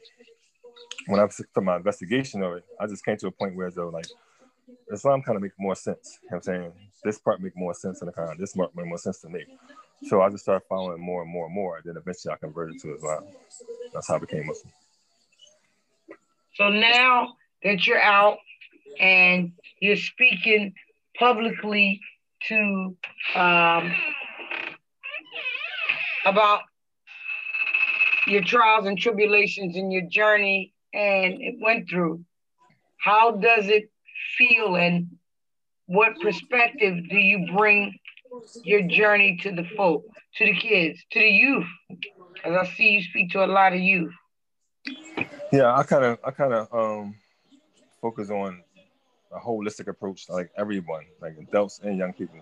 when 1.07 1.19
I 1.19 1.25
was 1.25 1.41
from 1.53 1.65
my 1.65 1.77
investigation 1.77 2.41
of 2.43 2.57
it, 2.57 2.65
I 2.79 2.87
just 2.87 3.03
came 3.05 3.17
to 3.17 3.27
a 3.27 3.31
point 3.31 3.55
where 3.55 3.69
though 3.71 3.89
like 3.89 4.07
Islam 4.91 5.21
kind 5.21 5.35
of 5.35 5.41
make 5.41 5.51
more 5.59 5.75
sense. 5.75 6.19
You 6.23 6.29
know 6.31 6.37
what 6.37 6.47
I'm 6.47 6.61
saying? 6.61 6.71
This 7.03 7.17
part 7.19 7.41
make 7.41 7.55
more 7.55 7.73
sense 7.73 8.01
in 8.01 8.07
the 8.07 8.13
Quran. 8.13 8.37
This 8.37 8.53
part 8.53 8.75
make 8.75 8.85
more 8.85 8.97
sense 8.97 9.19
to 9.21 9.29
me. 9.29 9.45
So 10.03 10.21
I 10.21 10.29
just 10.29 10.43
started 10.43 10.65
following 10.67 11.01
more 11.01 11.21
and 11.23 11.31
more 11.31 11.45
and 11.45 11.53
more. 11.53 11.77
And 11.77 11.85
Then 11.85 11.97
eventually 11.97 12.33
I 12.33 12.37
converted 12.37 12.79
to 12.81 12.95
Islam. 12.95 13.23
That's 13.93 14.07
how 14.07 14.15
I 14.15 14.19
became 14.19 14.45
Muslim. 14.47 14.71
So 16.55 16.69
now 16.69 17.35
that 17.63 17.85
you're 17.85 18.01
out 18.01 18.37
and 18.99 19.51
you're 19.79 19.97
speaking 19.97 20.73
publicly 21.17 22.01
to 22.47 22.95
um, 23.35 23.93
about 26.25 26.61
your 28.29 28.43
trials 28.43 28.85
and 28.85 28.97
tribulations 28.97 29.75
and 29.75 29.91
your 29.91 30.03
journey 30.03 30.73
and 30.93 31.41
it 31.41 31.55
went 31.61 31.89
through, 31.89 32.23
how 32.97 33.31
does 33.31 33.67
it 33.67 33.91
feel 34.37 34.75
and 34.75 35.07
what 35.85 36.19
perspective 36.21 37.09
do 37.09 37.17
you 37.17 37.47
bring 37.55 37.97
your 38.63 38.83
journey 38.83 39.37
to 39.41 39.51
the 39.51 39.63
folk, 39.75 40.05
to 40.35 40.45
the 40.45 40.53
kids, 40.53 40.99
to 41.11 41.19
the 41.19 41.29
youth? 41.29 41.65
As 42.45 42.55
I 42.55 42.65
see 42.75 42.89
you 42.89 43.03
speak 43.03 43.31
to 43.31 43.43
a 43.43 43.47
lot 43.47 43.73
of 43.73 43.79
youth. 43.79 44.13
Yeah, 45.51 45.75
I 45.75 45.83
kind 45.83 46.05
of, 46.05 46.19
I 46.23 46.31
kind 46.31 46.53
of 46.53 46.73
um, 46.73 47.15
focus 48.01 48.29
on 48.29 48.63
a 49.31 49.39
holistic 49.39 49.87
approach, 49.87 50.29
like 50.29 50.51
everyone, 50.57 51.05
like 51.21 51.35
adults 51.39 51.79
and 51.83 51.97
young 51.97 52.13
people. 52.13 52.39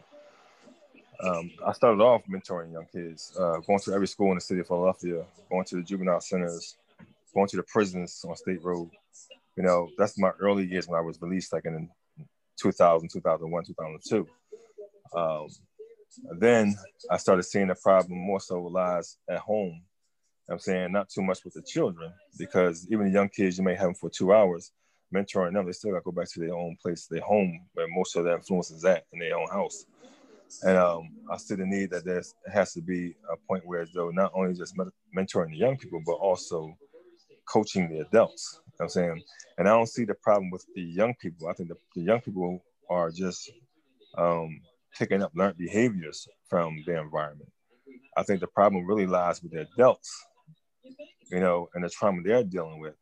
Um, 1.23 1.51
I 1.65 1.71
started 1.73 2.01
off 2.01 2.21
mentoring 2.29 2.71
young 2.73 2.85
kids, 2.91 3.35
uh, 3.39 3.59
going 3.65 3.79
to 3.79 3.93
every 3.93 4.07
school 4.07 4.31
in 4.31 4.35
the 4.35 4.41
city 4.41 4.59
of 4.59 4.67
Philadelphia, 4.67 5.25
going 5.49 5.65
to 5.65 5.77
the 5.77 5.81
juvenile 5.81 6.21
centers, 6.21 6.77
going 7.33 7.47
to 7.47 7.57
the 7.57 7.63
prisons 7.63 8.23
on 8.27 8.35
State 8.35 8.63
Road. 8.63 8.89
You 9.55 9.63
know, 9.63 9.89
that's 9.97 10.19
my 10.19 10.31
early 10.39 10.65
years 10.65 10.87
when 10.87 10.99
I 10.99 11.01
was 11.01 11.19
released, 11.21 11.53
like 11.53 11.65
in 11.65 11.89
2000, 12.61 13.09
2001, 13.11 13.63
2002. 13.65 14.27
Um, 15.15 15.47
then 16.39 16.75
I 17.09 17.17
started 17.17 17.43
seeing 17.43 17.67
the 17.67 17.75
problem 17.75 18.19
more 18.19 18.39
so 18.39 18.61
lies 18.61 19.17
at 19.29 19.39
home. 19.39 19.81
I'm 20.49 20.59
saying 20.59 20.91
not 20.91 21.09
too 21.09 21.21
much 21.21 21.43
with 21.43 21.53
the 21.53 21.61
children 21.61 22.13
because 22.37 22.87
even 22.91 23.07
the 23.07 23.11
young 23.11 23.29
kids, 23.29 23.57
you 23.57 23.63
may 23.63 23.75
have 23.75 23.87
them 23.87 23.95
for 23.95 24.09
two 24.09 24.33
hours, 24.33 24.71
mentoring 25.13 25.53
them, 25.53 25.65
they 25.65 25.71
still 25.71 25.91
got 25.91 25.99
to 25.99 26.03
go 26.03 26.11
back 26.11 26.29
to 26.31 26.39
their 26.39 26.53
own 26.53 26.77
place, 26.81 27.07
their 27.07 27.21
home, 27.21 27.65
where 27.73 27.87
most 27.89 28.15
of 28.15 28.23
their 28.23 28.35
influence 28.35 28.71
is 28.71 28.85
at 28.85 29.05
in 29.11 29.19
their 29.19 29.37
own 29.37 29.47
house. 29.47 29.85
And 30.63 30.77
um, 30.77 31.09
I 31.31 31.37
see 31.37 31.55
the 31.55 31.65
need 31.65 31.91
that 31.91 32.05
there 32.05 32.23
has 32.51 32.73
to 32.73 32.81
be 32.81 33.15
a 33.31 33.37
point 33.47 33.65
where, 33.65 33.85
though, 33.93 34.09
not 34.09 34.31
only 34.33 34.53
just 34.53 34.75
mentoring 35.15 35.49
the 35.49 35.57
young 35.57 35.77
people, 35.77 36.01
but 36.05 36.13
also 36.13 36.73
coaching 37.47 37.89
the 37.89 37.99
adults. 37.99 38.59
You 38.65 38.71
know 38.79 38.83
I'm 38.85 38.89
saying, 38.89 39.23
and 39.57 39.67
I 39.67 39.71
don't 39.71 39.87
see 39.87 40.05
the 40.05 40.13
problem 40.13 40.49
with 40.51 40.65
the 40.75 40.81
young 40.81 41.15
people. 41.15 41.47
I 41.47 41.53
think 41.53 41.69
the, 41.69 41.75
the 41.95 42.01
young 42.01 42.21
people 42.21 42.63
are 42.89 43.09
just 43.11 43.51
um, 44.17 44.61
picking 44.97 45.21
up 45.21 45.31
learned 45.35 45.57
behaviors 45.57 46.27
from 46.49 46.83
their 46.85 47.01
environment. 47.01 47.51
I 48.15 48.23
think 48.23 48.39
the 48.39 48.47
problem 48.47 48.85
really 48.85 49.07
lies 49.07 49.41
with 49.41 49.51
the 49.51 49.67
adults, 49.73 50.11
you 51.31 51.39
know, 51.39 51.69
and 51.73 51.83
the 51.83 51.89
trauma 51.89 52.21
they're 52.23 52.43
dealing 52.43 52.79
with 52.79 52.95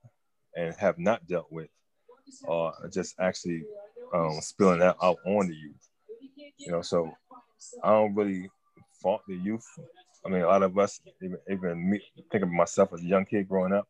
and 0.56 0.74
have 0.76 0.98
not 0.98 1.26
dealt 1.28 1.48
with, 1.52 1.70
or 2.44 2.74
just 2.92 3.16
actually 3.20 3.64
um, 4.14 4.40
spilling 4.42 4.80
that 4.80 4.98
out 5.02 5.18
on 5.26 5.48
the 5.48 5.56
youth. 5.56 5.90
You 6.58 6.72
know, 6.72 6.82
so 6.82 7.12
I 7.84 7.89
don't 7.89 8.15
really 8.15 8.50
fault 9.02 9.22
the 9.28 9.36
youth. 9.36 9.68
I 10.26 10.30
mean, 10.30 10.41
a 10.41 10.48
lot 10.48 10.63
of 10.63 10.78
us, 10.78 11.00
even, 11.22 11.38
even 11.50 11.89
me, 11.91 12.02
think 12.32 12.44
of 12.44 12.50
myself 12.50 12.94
as 12.94 13.02
a 13.02 13.06
young 13.06 13.26
kid 13.26 13.48
growing 13.48 13.74
up, 13.74 13.88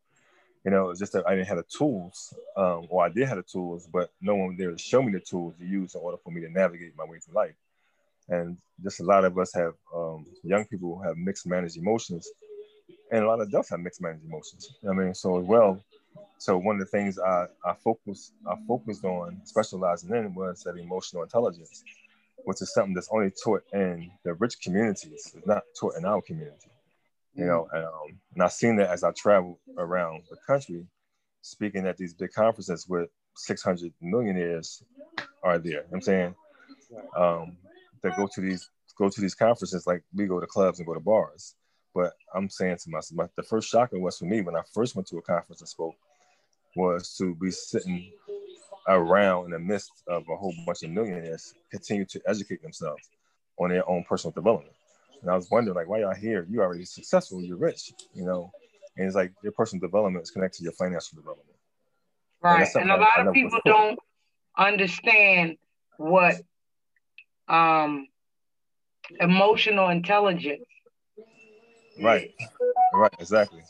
you 0.65 0.71
know, 0.71 0.89
it's 0.89 0.99
just 0.99 1.13
that 1.13 1.27
I 1.27 1.35
didn't 1.35 1.47
have 1.47 1.57
the 1.57 1.63
tools, 1.63 2.33
um, 2.57 2.87
or 2.89 3.05
I 3.05 3.09
did 3.09 3.27
have 3.27 3.37
the 3.37 3.43
tools, 3.43 3.87
but 3.91 4.11
no 4.19 4.35
one 4.35 4.57
there 4.57 4.71
to 4.71 4.77
show 4.77 5.01
me 5.01 5.11
the 5.13 5.19
tools 5.19 5.55
to 5.59 5.65
use 5.65 5.95
in 5.95 6.01
order 6.01 6.17
for 6.17 6.31
me 6.31 6.41
to 6.41 6.49
navigate 6.49 6.97
my 6.97 7.05
way 7.05 7.19
through 7.19 7.35
life. 7.35 7.55
And 8.27 8.57
just 8.83 8.99
a 8.99 9.03
lot 9.03 9.23
of 9.23 9.37
us 9.37 9.53
have 9.53 9.73
um, 9.95 10.25
young 10.43 10.65
people 10.65 10.97
who 10.97 11.03
have 11.03 11.17
mixed 11.17 11.45
managed 11.45 11.77
emotions 11.77 12.27
and 13.11 13.23
a 13.23 13.27
lot 13.27 13.39
of 13.39 13.47
adults 13.47 13.69
have 13.69 13.79
mixed 13.79 14.01
managed 14.01 14.25
emotions 14.25 14.73
i 14.89 14.93
mean? 14.93 15.13
So 15.13 15.39
as 15.39 15.45
well 15.45 15.81
so 16.37 16.57
one 16.57 16.75
of 16.75 16.79
the 16.79 16.85
things 16.85 17.19
i 17.19 17.47
i 17.65 17.73
focused 17.73 18.33
i 18.47 18.55
focused 18.67 19.03
on 19.05 19.39
specializing 19.45 20.13
in 20.15 20.33
was 20.33 20.63
that 20.63 20.77
emotional 20.77 21.23
intelligence 21.23 21.83
which 22.45 22.61
is 22.61 22.73
something 22.73 22.93
that's 22.93 23.09
only 23.11 23.31
taught 23.43 23.63
in 23.73 24.09
the 24.23 24.33
rich 24.35 24.59
communities 24.61 25.31
it's 25.35 25.45
not 25.45 25.63
taught 25.79 25.95
in 25.97 26.05
our 26.05 26.21
community 26.21 26.69
you 27.33 27.45
know 27.45 27.67
and, 27.73 27.85
um, 27.85 28.19
and 28.33 28.43
i've 28.43 28.51
seen 28.51 28.75
that 28.75 28.89
as 28.89 29.03
i 29.03 29.11
travel 29.11 29.59
around 29.77 30.23
the 30.29 30.37
country 30.47 30.85
speaking 31.41 31.85
at 31.85 31.97
these 31.97 32.13
big 32.13 32.31
conferences 32.31 32.87
with 32.87 33.09
600 33.37 33.91
millionaires 34.01 34.83
are 35.43 35.59
there 35.59 35.71
you 35.71 35.77
know 35.77 35.83
i'm 35.93 36.01
saying 36.01 36.35
um, 37.17 37.57
that 38.01 38.15
go 38.15 38.27
to 38.33 38.41
these 38.41 38.69
go 38.97 39.09
to 39.09 39.21
these 39.21 39.35
conferences 39.35 39.85
like 39.85 40.03
we 40.13 40.25
go 40.25 40.39
to 40.39 40.47
clubs 40.47 40.79
and 40.79 40.87
go 40.87 40.93
to 40.93 40.99
bars. 40.99 41.55
But 41.93 42.13
I'm 42.33 42.49
saying 42.49 42.77
to 42.83 42.89
myself, 42.89 43.29
the 43.35 43.43
first 43.43 43.69
shocker 43.69 43.99
was 43.99 44.17
for 44.17 44.25
me 44.25 44.41
when 44.41 44.55
I 44.55 44.61
first 44.73 44.95
went 44.95 45.07
to 45.09 45.17
a 45.17 45.21
conference 45.21 45.61
and 45.61 45.69
spoke 45.69 45.95
was 46.75 47.15
to 47.17 47.35
be 47.35 47.51
sitting 47.51 48.11
around 48.87 49.45
in 49.45 49.51
the 49.51 49.59
midst 49.59 49.91
of 50.07 50.23
a 50.29 50.35
whole 50.35 50.53
bunch 50.65 50.83
of 50.83 50.91
millionaires 50.91 51.53
continue 51.71 52.05
to 52.05 52.21
educate 52.27 52.61
themselves 52.61 53.09
on 53.57 53.69
their 53.69 53.87
own 53.89 54.03
personal 54.03 54.31
development. 54.31 54.75
And 55.21 55.31
I 55.31 55.35
was 55.35 55.49
wondering, 55.49 55.75
like, 55.75 55.87
why 55.87 55.99
y'all 55.99 56.13
here? 56.13 56.45
You 56.49 56.61
already 56.61 56.85
successful, 56.85 57.41
you're 57.41 57.57
rich, 57.57 57.93
you 58.13 58.25
know. 58.25 58.51
And 58.97 59.07
it's 59.07 59.15
like 59.15 59.33
your 59.43 59.53
personal 59.53 59.81
development 59.81 60.23
is 60.23 60.31
connected 60.31 60.59
to 60.59 60.63
your 60.63 60.73
financial 60.73 61.17
development. 61.17 61.57
Right. 62.41 62.67
And, 62.75 62.83
and 62.83 62.91
a 62.91 62.97
lot 62.97 63.27
of 63.27 63.33
people 63.33 63.59
don't 63.65 63.99
understand 64.57 65.57
what 65.97 66.35
um, 67.47 68.07
emotional 69.19 69.89
intelligence. 69.89 70.65
Right, 72.01 72.33
right, 72.99 73.13
exactly, 73.19 73.61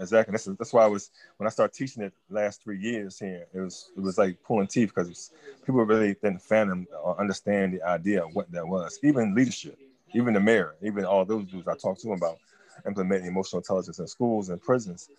exactly. 0.00 0.32
That's, 0.32 0.44
that's 0.44 0.72
why 0.72 0.84
I 0.84 0.88
was 0.88 1.10
when 1.36 1.46
I 1.46 1.50
started 1.50 1.74
teaching 1.76 2.02
it 2.02 2.12
last 2.30 2.62
three 2.62 2.78
years 2.78 3.18
here. 3.18 3.46
It 3.54 3.60
was 3.60 3.90
it 3.96 4.00
was 4.00 4.18
like 4.18 4.38
pulling 4.44 4.66
teeth 4.66 4.92
because 4.94 5.30
people 5.64 5.84
really 5.84 6.14
didn't 6.22 6.42
fathom 6.42 6.86
or 7.02 7.20
understand 7.20 7.74
the 7.74 7.82
idea 7.82 8.24
of 8.24 8.34
what 8.34 8.50
that 8.52 8.66
was. 8.66 8.98
Even 9.02 9.34
leadership, 9.34 9.78
even 10.14 10.34
the 10.34 10.40
mayor, 10.40 10.74
even 10.82 11.04
all 11.04 11.24
those 11.24 11.46
dudes 11.46 11.68
I 11.68 11.76
talked 11.76 12.00
to 12.00 12.08
them 12.08 12.16
about 12.16 12.38
implementing 12.86 13.26
emotional 13.26 13.60
intelligence 13.60 13.98
in 13.98 14.06
schools 14.06 14.48
and 14.48 14.60
prisons, 14.60 15.10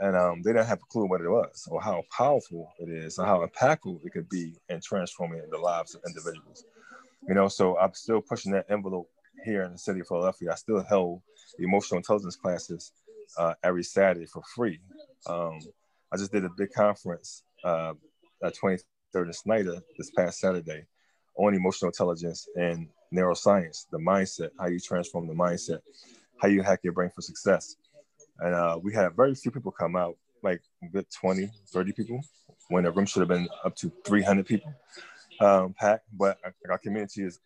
and 0.00 0.16
um, 0.16 0.42
they 0.42 0.52
didn't 0.52 0.66
have 0.66 0.80
a 0.82 0.92
clue 0.92 1.06
what 1.06 1.20
it 1.20 1.28
was 1.30 1.68
or 1.70 1.80
how 1.82 2.02
powerful 2.16 2.72
it 2.80 2.88
is 2.88 3.18
or 3.18 3.26
how 3.26 3.46
impactful 3.46 4.04
it 4.04 4.12
could 4.12 4.28
be 4.28 4.54
in 4.68 4.80
transforming 4.80 5.42
the 5.50 5.58
lives 5.58 5.94
of 5.94 6.02
individuals. 6.06 6.64
You 7.28 7.34
know, 7.34 7.48
so 7.48 7.78
I'm 7.78 7.94
still 7.94 8.20
pushing 8.22 8.52
that 8.52 8.66
envelope 8.70 9.08
here 9.44 9.62
in 9.62 9.72
the 9.72 9.78
city 9.78 10.00
of 10.00 10.08
Philadelphia. 10.08 10.52
I 10.52 10.54
still 10.54 10.82
held 10.82 11.22
emotional 11.58 11.98
intelligence 11.98 12.36
classes 12.36 12.92
uh, 13.38 13.54
every 13.62 13.82
Saturday 13.82 14.26
for 14.26 14.42
free. 14.54 14.80
Um, 15.26 15.58
I 16.12 16.16
just 16.16 16.32
did 16.32 16.44
a 16.44 16.50
big 16.56 16.72
conference 16.72 17.42
uh, 17.64 17.94
at 18.42 18.54
23rd 18.56 18.82
and 19.14 19.34
Snyder 19.34 19.80
this 19.96 20.10
past 20.16 20.40
Saturday 20.40 20.86
on 21.36 21.54
emotional 21.54 21.90
intelligence 21.90 22.48
and 22.56 22.88
neuroscience, 23.14 23.86
the 23.90 23.98
mindset, 23.98 24.50
how 24.58 24.66
you 24.66 24.80
transform 24.80 25.26
the 25.26 25.34
mindset, 25.34 25.80
how 26.40 26.48
you 26.48 26.62
hack 26.62 26.80
your 26.82 26.92
brain 26.92 27.10
for 27.14 27.22
success. 27.22 27.76
And 28.40 28.54
uh, 28.54 28.78
we 28.82 28.92
had 28.92 29.14
very 29.16 29.34
few 29.34 29.50
people 29.50 29.72
come 29.72 29.96
out, 29.96 30.16
like 30.42 30.60
good 30.92 31.06
20, 31.20 31.50
30 31.72 31.92
people, 31.92 32.20
when 32.68 32.84
the 32.84 32.90
room 32.90 33.06
should 33.06 33.20
have 33.20 33.28
been 33.28 33.48
up 33.64 33.74
to 33.76 33.92
300 34.04 34.46
people 34.46 34.72
um, 35.40 35.74
pack, 35.78 36.02
but 36.12 36.38
our 36.68 36.78
community 36.78 37.22
is 37.22 37.40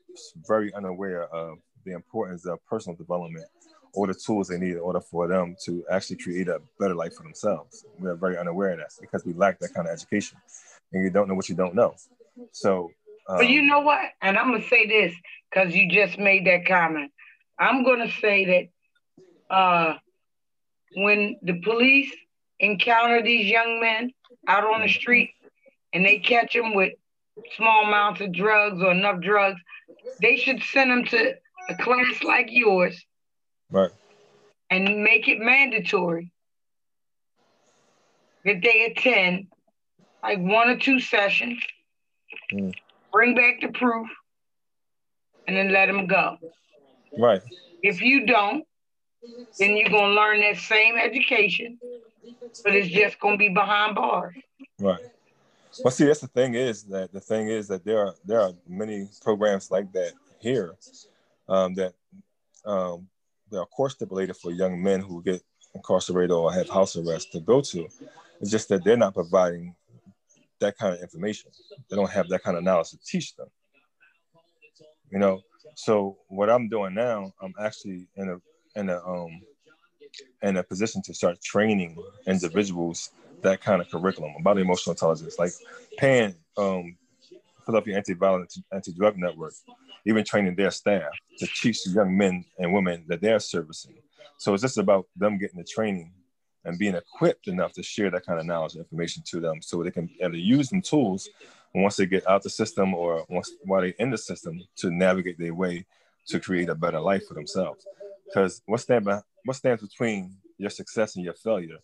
very 0.47 0.73
unaware 0.75 1.25
of 1.25 1.59
the 1.85 1.93
importance 1.93 2.47
of 2.47 2.65
personal 2.67 2.97
development 2.97 3.47
or 3.95 4.07
the 4.07 4.15
tools 4.15 4.49
they 4.49 4.59
need 4.59 4.73
in 4.73 4.79
order 4.79 5.01
for 5.01 5.29
them 5.29 5.55
to 5.65 5.85
actually 5.91 6.17
create 6.17 6.49
a 6.49 6.61
better 6.79 6.95
life 6.95 7.15
for 7.15 7.23
themselves. 7.23 7.85
We're 7.99 8.15
very 8.15 8.39
unaware 8.39 8.73
of 8.73 8.79
that 8.79 8.91
because 9.01 9.25
we 9.25 9.35
lack 9.35 9.59
that 9.61 9.75
kind 9.75 9.87
of 9.87 9.93
education, 9.93 10.39
and 10.93 11.05
you 11.05 11.11
don't 11.11 11.29
know 11.29 11.35
what 11.35 11.49
you 11.49 11.55
don't 11.55 11.75
know. 11.75 11.95
So, 12.53 12.91
um, 13.29 13.39
but 13.39 13.49
you 13.49 13.61
um, 13.61 13.67
know 13.69 13.81
what? 13.81 14.01
And 14.23 14.39
I'm 14.39 14.51
gonna 14.51 14.67
say 14.69 14.87
this 14.87 15.15
because 15.51 15.75
you 15.75 15.91
just 15.91 16.19
made 16.19 16.47
that 16.47 16.67
comment. 16.67 17.13
I'm 17.59 17.85
gonna 17.85 18.11
say 18.21 18.71
that 19.51 19.55
uh, 19.55 19.99
when 20.95 21.37
the 21.43 21.61
police 21.61 22.11
encounter 22.59 23.23
these 23.23 23.47
young 23.47 23.81
men 23.81 24.13
out 24.49 24.65
on 24.65 24.81
the 24.81 24.89
street 24.89 25.31
and 25.93 26.05
they 26.05 26.19
catch 26.19 26.55
them 26.55 26.75
with 26.75 26.93
small 27.57 27.85
amounts 27.85 28.21
of 28.21 28.33
drugs 28.33 28.83
or 28.83 28.93
enough 28.93 29.21
drugs, 29.21 29.61
they 30.21 30.37
should 30.37 30.63
send 30.63 30.91
them 30.91 31.05
to 31.05 31.35
a 31.69 31.75
class 31.77 32.23
like 32.23 32.47
yours. 32.51 33.05
Right. 33.71 33.91
And 34.71 35.03
make 35.03 35.29
it 35.29 35.39
mandatory. 35.39 36.33
that 38.45 38.61
they 38.61 38.87
attend 38.87 39.47
like 40.21 40.39
one 40.41 40.69
or 40.69 40.77
two 40.77 40.99
sessions, 40.99 41.63
Mm. 42.53 42.75
bring 43.13 43.37
back 43.37 43.61
the 43.61 43.69
proof, 43.69 44.09
and 45.47 45.57
then 45.57 45.73
let 45.73 45.87
them 45.87 46.09
go. 46.09 46.39
Right. 47.17 47.41
If 47.85 48.03
you 48.03 48.27
don't, 48.27 48.67
then 49.59 49.77
you're 49.77 49.91
gonna 49.91 50.15
learn 50.15 50.41
that 50.41 50.57
same 50.57 50.97
education, 50.97 51.79
but 52.65 52.75
it's 52.75 52.89
just 52.89 53.21
gonna 53.21 53.37
be 53.37 53.49
behind 53.51 53.95
bars. 53.95 54.35
Right. 54.81 55.05
Well, 55.85 55.93
see, 55.93 56.07
that's 56.07 56.21
the 56.21 56.27
thing 56.27 56.55
is 56.55 56.83
that 56.85 57.13
the 57.13 57.21
thing 57.21 57.47
is 57.47 57.69
that 57.69 57.85
there 57.85 58.07
are 58.07 58.15
there 58.25 58.41
are 58.41 58.53
many 58.67 59.09
programs 59.23 59.71
like 59.71 59.93
that 59.93 60.15
here 60.41 60.75
um, 61.53 61.75
that 61.75 61.93
um, 62.65 63.07
are 63.53 63.67
course 63.67 63.93
stipulated 63.93 64.37
for 64.37 64.51
young 64.51 64.83
men 64.83 65.01
who 65.01 65.23
get 65.23 65.43
incarcerated 65.75 66.31
or 66.31 66.53
have 66.53 66.69
house 66.69 66.97
arrest 66.97 67.33
to 67.33 67.41
go 67.41 67.61
to. 67.61 67.87
It's 68.41 68.51
just 68.51 68.69
that 68.71 68.83
they're 68.85 68.97
not 68.97 69.15
providing 69.15 69.75
that 70.61 70.79
kind 70.79 70.95
of 70.95 71.03
information. 71.03 71.51
They 71.91 71.97
don't 71.97 72.11
have 72.11 72.29
that 72.29 72.43
kind 72.43 72.57
of 72.57 72.65
knowledge 72.65 72.91
to 72.91 72.99
teach 73.05 73.37
them. 73.37 73.49
You 75.11 75.19
know, 75.19 75.43
so 75.75 76.17
what 76.29 76.49
I'm 76.49 76.69
doing 76.69 76.95
now, 76.95 77.33
I'm 77.43 77.53
actually 77.61 78.07
in 78.17 78.31
a 78.31 78.81
in 78.81 78.89
a 78.89 78.99
um 79.07 79.43
in 80.43 80.57
a 80.57 80.63
position 80.63 81.03
to 81.03 81.15
start 81.15 81.43
training 81.43 81.97
individuals 82.27 83.11
that 83.43 83.61
kind 83.61 83.83
of 83.83 83.91
curriculum 83.91 84.33
about 84.41 84.59
emotional 84.59 84.93
intelligence, 84.93 85.39
like 85.39 85.53
paying 85.99 86.35
um 86.57 86.97
Philadelphia 87.65 87.97
Anti-Violence 87.97 88.61
Anti-Drug 88.73 89.17
Network, 89.17 89.55
even 90.05 90.25
training 90.25 90.55
their 90.57 90.71
staff 90.71 91.13
to 91.39 91.47
teach 91.47 91.87
young 91.87 92.17
men 92.17 92.45
and 92.59 92.73
women 92.73 93.05
that 93.09 93.21
they're 93.21 93.41
servicing. 93.41 93.95
So 94.39 94.55
it's 94.55 94.63
just 94.63 94.79
about 94.79 95.07
them 95.17 95.39
getting 95.39 95.59
the 95.59 95.65
training 95.65 96.13
and 96.65 96.79
being 96.79 96.95
equipped 96.95 97.49
enough 97.49 97.73
to 97.73 97.83
share 97.83 98.11
that 98.11 98.27
kind 98.27 98.39
of 98.39 98.47
knowledge 98.47 98.75
and 98.75 98.85
information 98.85 99.23
to 99.27 99.41
them 99.41 99.61
so 99.61 99.83
they 99.83 99.91
can 99.91 100.09
to 100.09 100.39
use 100.39 100.69
them 100.69 100.83
tools 100.83 101.29
once 101.75 101.97
they 101.97 102.07
get 102.07 102.29
out 102.29 102.43
the 102.43 102.51
system 102.51 102.95
or 102.95 103.25
once 103.29 103.53
while 103.65 103.81
they're 103.81 103.95
in 103.99 104.11
the 104.11 104.19
system 104.19 104.61
to 104.77 104.91
navigate 104.91 105.39
their 105.39 105.55
way 105.55 105.85
to 106.27 106.39
create 106.39 106.69
a 106.69 106.75
better 106.75 107.01
life 107.01 107.27
for 107.27 107.35
themselves. 107.35 107.87
Because 108.27 108.63
what 108.67 108.81
stand 108.81 109.07
what 109.45 109.57
stands 109.57 109.83
between 109.83 110.37
your 110.59 110.71
success 110.71 111.17
and 111.17 111.25
your 111.25 111.35
failure 111.35 111.79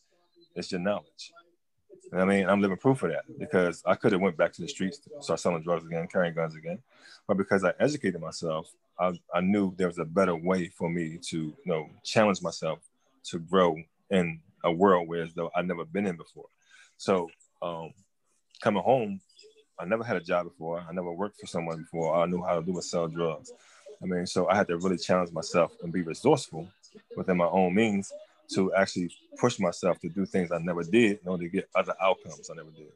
is 0.55 0.71
your 0.71 0.81
knowledge. 0.81 1.33
I 2.13 2.25
mean, 2.25 2.49
I'm 2.49 2.61
living 2.61 2.77
proof 2.77 3.03
of 3.03 3.11
that 3.11 3.25
because 3.39 3.83
I 3.85 3.95
could 3.95 4.13
have 4.13 4.21
went 4.21 4.37
back 4.37 4.53
to 4.55 4.63
the 4.63 4.69
streets, 4.69 5.01
start 5.21 5.41
selling 5.41 5.63
drugs 5.63 5.85
again, 5.85 6.09
carrying 6.11 6.35
guns 6.35 6.55
again, 6.55 6.79
but 7.27 7.37
because 7.37 7.65
I 7.65 7.73
educated 7.79 8.21
myself, 8.21 8.73
I, 8.99 9.13
I 9.33 9.41
knew 9.41 9.75
there 9.77 9.87
was 9.89 9.99
a 9.99 10.05
better 10.05 10.35
way 10.35 10.69
for 10.69 10.89
me 10.89 11.19
to 11.29 11.37
you 11.37 11.57
know 11.67 11.89
challenge 12.05 12.43
myself 12.43 12.81
to 13.25 13.39
grow 13.39 13.77
in 14.11 14.41
a 14.65 14.73
world 14.73 15.09
where 15.09 15.23
as 15.23 15.35
though 15.35 15.51
I'd 15.55 15.69
never 15.69 15.85
been 15.85 16.07
in 16.07 16.17
before. 16.17 16.47
So 16.97 17.29
um, 17.63 17.93
coming 18.61 18.83
home, 18.83 19.21
I 19.79 19.85
never 19.85 20.03
had 20.03 20.17
a 20.17 20.21
job 20.21 20.45
before. 20.45 20.85
I 20.89 20.93
never 20.93 21.13
worked 21.13 21.39
for 21.39 21.47
someone 21.47 21.83
before. 21.83 22.17
I 22.17 22.27
knew 22.27 22.43
how 22.43 22.59
to 22.59 22.63
do 22.63 22.73
was 22.73 22.91
sell 22.91 23.07
drugs. 23.07 23.53
I 24.03 24.07
mean, 24.07 24.27
so 24.27 24.49
I 24.49 24.57
had 24.57 24.69
to 24.69 24.79
really 24.79 24.99
challenge 24.99 25.33
myself 25.33 25.73
and 25.83 25.93
be 25.93 26.03
resourceful 26.03 26.69
within 27.17 27.37
my 27.37 27.47
own 27.47 27.75
means 27.75 28.13
to 28.55 28.73
actually 28.75 29.11
push 29.39 29.59
myself 29.59 29.99
to 30.01 30.09
do 30.09 30.25
things 30.27 30.51
I 30.53 30.59
never 30.59 30.83
did 30.83 31.21
in 31.23 31.29
order 31.29 31.45
to 31.45 31.49
get 31.49 31.69
other 31.75 31.95
outcomes 32.01 32.51
I 32.51 32.55
never 32.55 32.71
did. 32.71 32.93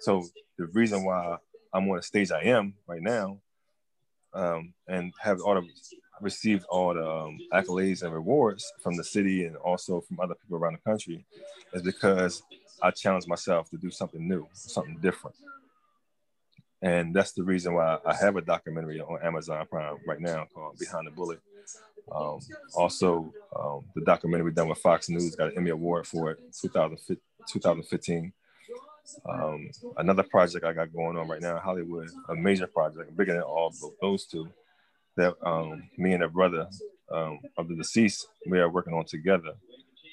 So 0.00 0.24
the 0.58 0.66
reason 0.66 1.04
why 1.04 1.36
I'm 1.72 1.88
on 1.88 1.96
the 1.96 2.02
stage 2.02 2.30
I 2.30 2.42
am 2.42 2.74
right 2.86 3.02
now, 3.02 3.38
um, 4.32 4.74
and 4.88 5.12
have 5.20 5.40
all 5.40 5.54
the 5.54 5.68
received 6.20 6.64
all 6.66 6.94
the 6.94 7.08
um, 7.08 7.38
accolades 7.52 8.02
and 8.02 8.12
rewards 8.12 8.72
from 8.80 8.96
the 8.96 9.04
city 9.04 9.44
and 9.44 9.56
also 9.56 10.00
from 10.00 10.20
other 10.20 10.34
people 10.34 10.56
around 10.56 10.74
the 10.74 10.90
country, 10.90 11.24
is 11.72 11.82
because 11.82 12.42
I 12.82 12.90
challenged 12.90 13.28
myself 13.28 13.70
to 13.70 13.76
do 13.76 13.90
something 13.90 14.26
new, 14.26 14.46
something 14.52 14.98
different. 15.00 15.36
And 16.82 17.14
that's 17.14 17.32
the 17.32 17.42
reason 17.42 17.74
why 17.74 17.98
I 18.04 18.14
have 18.14 18.36
a 18.36 18.42
documentary 18.42 19.00
on 19.00 19.18
Amazon 19.22 19.66
Prime 19.66 19.96
right 20.06 20.20
now 20.20 20.46
called 20.54 20.78
Behind 20.78 21.06
the 21.06 21.10
Bullet. 21.10 21.40
Um, 22.12 22.40
also, 22.74 23.32
um, 23.58 23.84
the 23.94 24.02
documentary 24.02 24.52
done 24.52 24.68
with 24.68 24.78
Fox 24.78 25.08
News 25.08 25.34
got 25.34 25.48
an 25.50 25.56
Emmy 25.56 25.70
Award 25.70 26.06
for 26.06 26.30
it, 26.30 26.38
2015. 26.60 28.32
Um, 29.28 29.70
another 29.96 30.22
project 30.22 30.64
I 30.64 30.72
got 30.72 30.92
going 30.92 31.16
on 31.16 31.28
right 31.28 31.40
now 31.40 31.56
in 31.56 31.62
Hollywood, 31.62 32.08
a 32.28 32.34
major 32.34 32.66
project, 32.66 33.16
bigger 33.16 33.34
than 33.34 33.42
all 33.42 33.72
those 34.00 34.26
two, 34.26 34.48
that 35.16 35.34
um, 35.42 35.88
me 35.96 36.12
and 36.12 36.22
a 36.22 36.28
brother 36.28 36.68
um, 37.10 37.38
of 37.56 37.68
the 37.68 37.76
deceased, 37.76 38.26
we 38.46 38.58
are 38.58 38.70
working 38.70 38.94
on 38.94 39.04
together. 39.04 39.52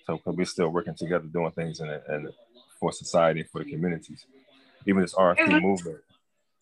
So 0.06 0.20
we 0.26 0.34
we're 0.34 0.46
still 0.46 0.70
working 0.70 0.96
together, 0.96 1.26
doing 1.26 1.52
things 1.52 1.80
in, 1.80 1.90
in 1.90 2.30
for 2.80 2.92
society, 2.92 3.44
for 3.44 3.64
the 3.64 3.72
communities. 3.72 4.26
Even 4.86 5.02
this 5.02 5.14
RFP 5.14 5.62
movement. 5.62 6.00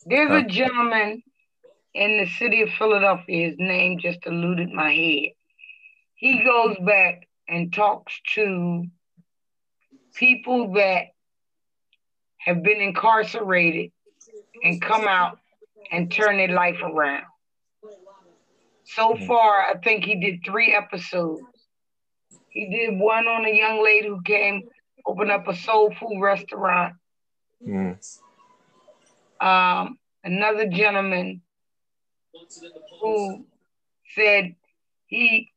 There's 0.05 0.29
huh? 0.29 0.35
a 0.35 0.43
gentleman 0.43 1.23
in 1.93 2.17
the 2.17 2.27
city 2.37 2.61
of 2.61 2.69
Philadelphia. 2.69 3.49
His 3.49 3.57
name 3.57 3.99
just 3.99 4.19
eluded 4.25 4.71
my 4.71 4.93
head. 4.93 5.31
He 6.15 6.43
goes 6.43 6.77
back 6.85 7.27
and 7.47 7.73
talks 7.73 8.13
to 8.35 8.85
people 10.15 10.73
that 10.73 11.05
have 12.37 12.63
been 12.63 12.81
incarcerated 12.81 13.91
and 14.63 14.81
come 14.81 15.07
out 15.07 15.39
and 15.91 16.11
turn 16.11 16.37
their 16.37 16.49
life 16.49 16.81
around. 16.83 17.23
So 18.83 19.13
mm-hmm. 19.13 19.27
far, 19.27 19.61
I 19.61 19.75
think 19.83 20.03
he 20.03 20.19
did 20.19 20.39
three 20.45 20.73
episodes. 20.73 21.41
He 22.49 22.69
did 22.69 22.99
one 22.99 23.27
on 23.27 23.45
a 23.45 23.55
young 23.55 23.83
lady 23.83 24.07
who 24.07 24.21
came, 24.21 24.63
opened 25.05 25.31
up 25.31 25.47
a 25.47 25.55
soul 25.55 25.93
food 25.99 26.19
restaurant. 26.19 26.95
Mm. 27.65 27.97
Um, 29.39 29.97
another 30.23 30.67
gentleman 30.67 31.41
who 33.01 33.45
said 34.15 34.55
he 35.07 35.51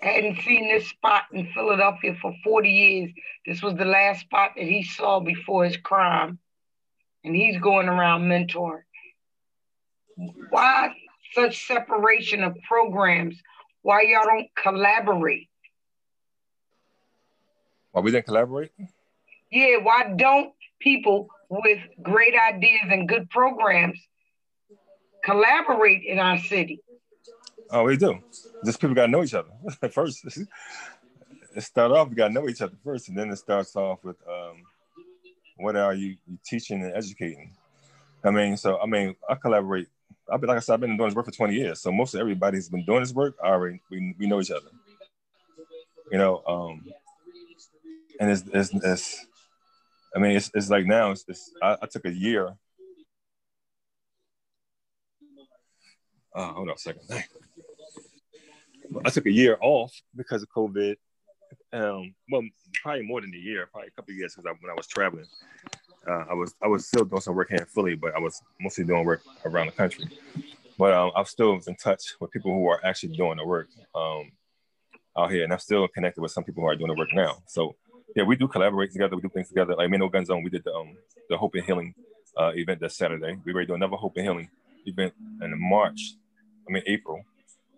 hadn't 0.00 0.40
seen 0.42 0.68
this 0.68 0.88
spot 0.88 1.24
in 1.32 1.46
Philadelphia 1.52 2.16
for 2.20 2.34
40 2.42 2.70
years. 2.70 3.10
This 3.46 3.62
was 3.62 3.74
the 3.74 3.84
last 3.84 4.20
spot 4.20 4.52
that 4.56 4.64
he 4.64 4.82
saw 4.82 5.20
before 5.20 5.64
his 5.64 5.76
crime. 5.76 6.38
And 7.22 7.36
he's 7.36 7.58
going 7.58 7.88
around 7.88 8.22
mentoring. 8.22 8.82
Why 10.50 10.94
such 11.34 11.66
separation 11.66 12.42
of 12.42 12.56
programs? 12.66 13.36
Why 13.82 14.02
y'all 14.02 14.24
don't 14.24 14.48
collaborate? 14.54 15.48
Why 17.92 18.00
we 18.00 18.10
didn't 18.10 18.26
collaborate? 18.26 18.70
Yeah, 19.50 19.78
why 19.82 20.14
don't 20.16 20.52
people 20.78 21.28
with 21.48 21.80
great 22.02 22.34
ideas 22.34 22.86
and 22.90 23.08
good 23.08 23.28
programs 23.28 24.00
collaborate 25.24 26.04
in 26.04 26.18
our 26.18 26.38
city? 26.38 26.80
Oh, 27.70 27.84
we 27.84 27.96
do. 27.96 28.18
Just 28.64 28.80
people 28.80 28.94
got 28.94 29.06
to 29.06 29.12
know 29.12 29.22
each 29.22 29.34
other 29.34 29.50
first. 29.92 30.24
it 30.26 31.62
start 31.62 31.92
off, 31.92 32.08
we 32.08 32.14
got 32.14 32.28
to 32.28 32.34
know 32.34 32.48
each 32.48 32.62
other 32.62 32.76
first, 32.84 33.08
and 33.08 33.16
then 33.16 33.30
it 33.30 33.36
starts 33.36 33.76
off 33.76 34.02
with 34.02 34.16
um, 34.28 34.62
what 35.56 35.76
are 35.76 35.94
you, 35.94 36.16
you 36.26 36.38
teaching 36.44 36.82
and 36.82 36.94
educating? 36.94 37.52
I 38.24 38.30
mean, 38.30 38.56
so 38.56 38.78
I 38.80 38.86
mean, 38.86 39.14
I 39.28 39.34
collaborate. 39.34 39.88
I've 40.30 40.40
been 40.40 40.48
like 40.48 40.58
I 40.58 40.60
said, 40.60 40.74
I've 40.74 40.80
been 40.80 40.96
doing 40.96 41.08
this 41.08 41.16
work 41.16 41.26
for 41.26 41.32
20 41.32 41.54
years. 41.54 41.80
So 41.80 41.90
most 41.92 42.14
of 42.14 42.20
everybody's 42.20 42.68
been 42.68 42.84
doing 42.84 43.00
this 43.00 43.12
work. 43.12 43.36
already 43.42 43.80
we, 43.90 44.14
we 44.18 44.26
know 44.26 44.40
each 44.40 44.50
other. 44.50 44.68
You 46.10 46.18
know, 46.18 46.42
um, 46.46 46.84
and 48.18 48.30
it's, 48.30 48.44
it's, 48.52 48.74
it's 48.84 49.26
I 50.14 50.18
mean, 50.18 50.32
it's, 50.32 50.50
it's 50.54 50.70
like 50.70 50.86
now. 50.86 51.12
It's, 51.12 51.24
it's 51.28 51.52
I, 51.62 51.76
I 51.82 51.86
took 51.86 52.04
a 52.04 52.12
year. 52.12 52.54
Uh, 56.34 56.52
hold 56.52 56.68
on 56.68 56.74
a 56.74 56.78
second. 56.78 57.02
I 59.04 59.10
took 59.10 59.26
a 59.26 59.30
year 59.30 59.56
off 59.60 59.92
because 60.16 60.42
of 60.42 60.48
COVID. 60.48 60.96
Um, 61.72 62.14
well, 62.30 62.42
probably 62.82 63.02
more 63.02 63.20
than 63.20 63.34
a 63.34 63.38
year, 63.38 63.68
probably 63.70 63.88
a 63.88 63.90
couple 63.92 64.14
years 64.14 64.34
because 64.34 64.46
I, 64.46 64.54
when 64.60 64.70
I 64.70 64.74
was 64.74 64.86
traveling, 64.86 65.26
uh, 66.08 66.24
I 66.30 66.34
was 66.34 66.54
I 66.62 66.66
was 66.66 66.86
still 66.86 67.04
doing 67.04 67.20
some 67.20 67.34
work 67.34 67.48
here 67.48 67.58
in 67.58 67.66
Philly, 67.66 67.94
but 67.94 68.14
I 68.14 68.18
was 68.18 68.42
mostly 68.60 68.84
doing 68.84 69.04
work 69.04 69.22
around 69.44 69.66
the 69.66 69.72
country. 69.72 70.06
But 70.78 70.94
um, 70.94 71.12
I'm 71.14 71.24
still 71.24 71.60
in 71.66 71.76
touch 71.76 72.14
with 72.20 72.30
people 72.30 72.52
who 72.52 72.66
are 72.68 72.84
actually 72.84 73.16
doing 73.16 73.36
the 73.36 73.44
work 73.44 73.68
um, 73.94 74.32
out 75.16 75.30
here, 75.30 75.44
and 75.44 75.52
I'm 75.52 75.58
still 75.58 75.86
connected 75.88 76.20
with 76.20 76.32
some 76.32 76.44
people 76.44 76.62
who 76.62 76.68
are 76.68 76.76
doing 76.76 76.88
the 76.88 76.98
work 76.98 77.12
now. 77.12 77.42
So 77.46 77.76
yeah, 78.16 78.24
we 78.24 78.36
do 78.36 78.48
collaborate 78.48 78.92
together. 78.92 79.14
We 79.16 79.22
do 79.22 79.28
things 79.28 79.48
together. 79.48 79.74
Like 79.76 79.90
No 79.90 80.08
Gun 80.08 80.24
Zone, 80.24 80.42
we 80.42 80.50
did 80.50 80.64
the 80.64 80.72
um 80.72 80.96
the 81.28 81.36
Hope 81.36 81.54
and 81.54 81.64
Healing 81.64 81.94
uh, 82.36 82.52
event 82.54 82.80
this 82.80 82.96
Saturday. 82.96 83.38
We 83.44 83.52
ready 83.52 83.66
to 83.66 83.72
do 83.72 83.74
another 83.74 83.96
Hope 83.96 84.16
and 84.16 84.24
Healing 84.24 84.48
event 84.86 85.12
in 85.42 85.54
March. 85.60 86.14
I 86.70 86.72
mean 86.72 86.82
April. 86.86 87.24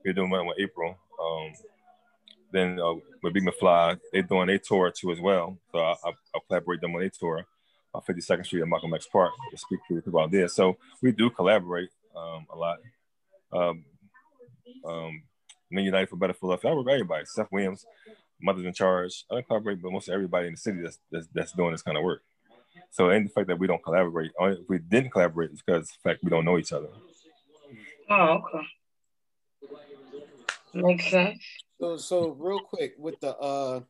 We're 0.04 0.12
doing 0.12 0.30
one 0.30 0.46
with 0.46 0.58
April. 0.60 0.96
Um, 1.20 1.52
then 2.52 2.78
uh, 2.78 2.94
with 3.22 3.32
Big 3.32 3.44
McFly, 3.44 3.98
they're 4.12 4.22
doing 4.22 4.50
a 4.50 4.58
tour 4.58 4.90
too 4.90 5.10
as 5.12 5.20
well. 5.20 5.56
So 5.72 5.78
I, 5.78 5.94
I, 6.04 6.10
I 6.34 6.38
collaborate 6.46 6.82
them 6.82 6.94
on 6.94 7.00
their 7.00 7.08
tour 7.08 7.46
on 7.94 8.02
52nd 8.02 8.44
Street 8.44 8.60
at 8.60 8.68
Malcolm 8.68 8.92
X 8.92 9.06
Park 9.06 9.32
to 9.50 9.56
speak 9.56 9.80
to 9.88 9.94
the 9.94 10.02
people 10.02 10.20
out 10.20 10.30
there. 10.30 10.48
So 10.48 10.76
we 11.00 11.12
do 11.12 11.30
collaborate 11.30 11.88
um, 12.14 12.46
a 12.52 12.56
lot. 12.56 12.78
Um, 13.52 13.84
um, 14.84 15.22
Men 15.70 15.84
United 15.84 16.10
for 16.10 16.16
Better 16.16 16.34
Philadelphia. 16.34 16.70
I 16.70 16.74
work 16.74 16.84
with 16.84 16.94
everybody. 16.94 17.24
Seth 17.24 17.50
Williams, 17.50 17.86
mothers 18.42 18.66
in 18.66 18.74
charge. 18.74 19.24
I 19.30 19.34
don't 19.36 19.46
collaborate, 19.46 19.80
but 19.80 19.92
most 19.92 20.10
everybody 20.10 20.48
in 20.48 20.54
the 20.54 20.58
city 20.58 20.82
that's, 20.82 20.98
that's, 21.10 21.28
that's 21.32 21.52
doing 21.52 21.72
this 21.72 21.82
kind 21.82 21.96
of 21.96 22.04
work. 22.04 22.22
So, 22.90 23.08
and 23.08 23.26
the 23.26 23.30
fact 23.30 23.48
that 23.48 23.58
we 23.58 23.66
don't 23.66 23.82
collaborate, 23.82 24.32
if 24.38 24.68
we 24.68 24.78
didn't 24.78 25.10
collaborate, 25.10 25.50
because 25.56 25.88
the 25.88 25.96
fact 26.02 26.22
we 26.22 26.28
don't 26.28 26.44
know 26.44 26.58
each 26.58 26.72
other. 26.72 26.88
Oh, 28.10 28.42
okay. 28.54 28.66
Makes 30.74 31.10
sense. 31.10 31.42
So, 31.80 31.96
so 31.96 32.28
real 32.30 32.60
quick 32.60 32.94
with 32.98 33.18
the 33.20 33.36
uh 33.36 33.80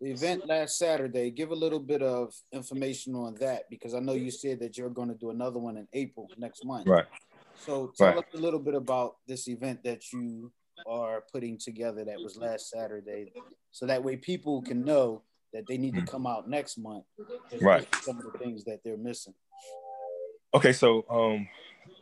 the 0.00 0.12
event 0.12 0.46
last 0.46 0.78
Saturday, 0.78 1.30
give 1.30 1.50
a 1.50 1.56
little 1.56 1.80
bit 1.80 2.02
of 2.02 2.32
information 2.52 3.16
on 3.16 3.34
that 3.40 3.68
because 3.68 3.94
I 3.94 3.98
know 3.98 4.12
you 4.12 4.30
said 4.30 4.60
that 4.60 4.78
you're 4.78 4.90
going 4.90 5.08
to 5.08 5.14
do 5.14 5.30
another 5.30 5.58
one 5.58 5.76
in 5.76 5.88
April 5.92 6.30
next 6.38 6.64
month. 6.64 6.86
Right. 6.86 7.06
So 7.56 7.92
tell 7.96 8.08
Right. 8.08 8.18
us 8.18 8.24
a 8.32 8.38
little 8.38 8.60
bit 8.60 8.74
about 8.74 9.16
this 9.26 9.48
event 9.48 9.82
that 9.82 10.12
you 10.12 10.52
are 10.86 11.24
putting 11.32 11.58
together 11.58 12.04
that 12.04 12.22
was 12.22 12.36
last 12.36 12.70
Saturday, 12.70 13.32
so 13.72 13.86
that 13.86 14.04
way 14.04 14.16
people 14.16 14.62
can 14.62 14.84
know 14.84 15.22
that 15.52 15.66
they 15.66 15.76
need 15.76 15.94
to 15.96 16.02
come 16.02 16.26
out 16.26 16.48
next 16.48 16.78
month. 16.78 17.04
Right. 17.60 17.86
Some 18.02 18.18
of 18.18 18.24
the 18.24 18.38
things 18.38 18.64
that 18.64 18.84
they're 18.84 18.96
missing. 18.96 19.34
Okay, 20.54 20.72
so 20.72 21.04
um, 21.10 21.48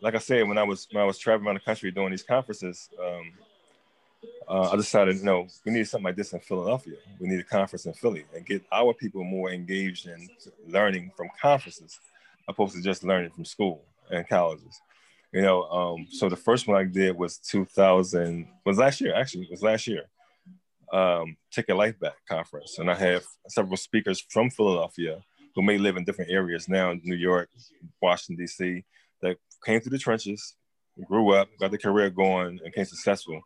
like 0.02 0.14
I 0.14 0.18
said, 0.18 0.46
when 0.46 0.58
I 0.58 0.62
was 0.62 0.86
when 0.92 1.02
I 1.02 1.06
was 1.06 1.18
traveling 1.18 1.46
around 1.46 1.56
the 1.56 1.60
country 1.60 1.90
doing 1.90 2.10
these 2.10 2.22
conferences, 2.22 2.90
um, 3.02 3.32
uh, 4.48 4.70
I 4.72 4.76
decided, 4.76 5.16
you 5.16 5.24
no, 5.24 5.46
we 5.64 5.72
need 5.72 5.88
something 5.88 6.04
like 6.04 6.16
this 6.16 6.32
in 6.32 6.40
Philadelphia. 6.40 6.94
We 7.18 7.28
need 7.28 7.40
a 7.40 7.44
conference 7.44 7.86
in 7.86 7.92
Philly 7.94 8.24
and 8.34 8.46
get 8.46 8.62
our 8.70 8.94
people 8.94 9.24
more 9.24 9.50
engaged 9.50 10.06
in 10.06 10.28
learning 10.66 11.12
from 11.16 11.28
conferences, 11.40 11.98
opposed 12.48 12.74
to 12.74 12.82
just 12.82 13.04
learning 13.04 13.30
from 13.30 13.44
school 13.44 13.82
and 14.10 14.28
colleges. 14.28 14.80
You 15.32 15.42
know, 15.42 15.64
um, 15.64 16.06
so 16.10 16.28
the 16.28 16.36
first 16.36 16.68
one 16.68 16.76
I 16.76 16.84
did 16.84 17.16
was 17.16 17.38
2000, 17.38 18.46
was 18.64 18.78
last 18.78 19.00
year 19.00 19.14
actually, 19.14 19.44
it 19.44 19.50
was 19.50 19.62
last 19.62 19.86
year. 19.86 20.04
Um, 20.92 21.36
Take 21.50 21.66
Your 21.66 21.76
Life 21.76 21.98
Back 21.98 22.14
conference, 22.28 22.78
and 22.78 22.88
I 22.88 22.94
have 22.94 23.24
several 23.48 23.76
speakers 23.76 24.24
from 24.30 24.50
Philadelphia 24.50 25.20
who 25.56 25.62
may 25.62 25.78
live 25.78 25.96
in 25.96 26.04
different 26.04 26.30
areas 26.30 26.68
now, 26.68 26.94
New 27.02 27.16
York, 27.16 27.48
Washington 28.00 28.44
D.C., 28.44 28.84
that 29.22 29.36
came 29.64 29.80
through 29.80 29.90
the 29.90 29.98
trenches, 29.98 30.54
grew 31.08 31.32
up, 31.32 31.48
got 31.58 31.70
their 31.70 31.78
career 31.78 32.10
going, 32.10 32.48
and 32.48 32.60
became 32.60 32.84
successful. 32.84 33.40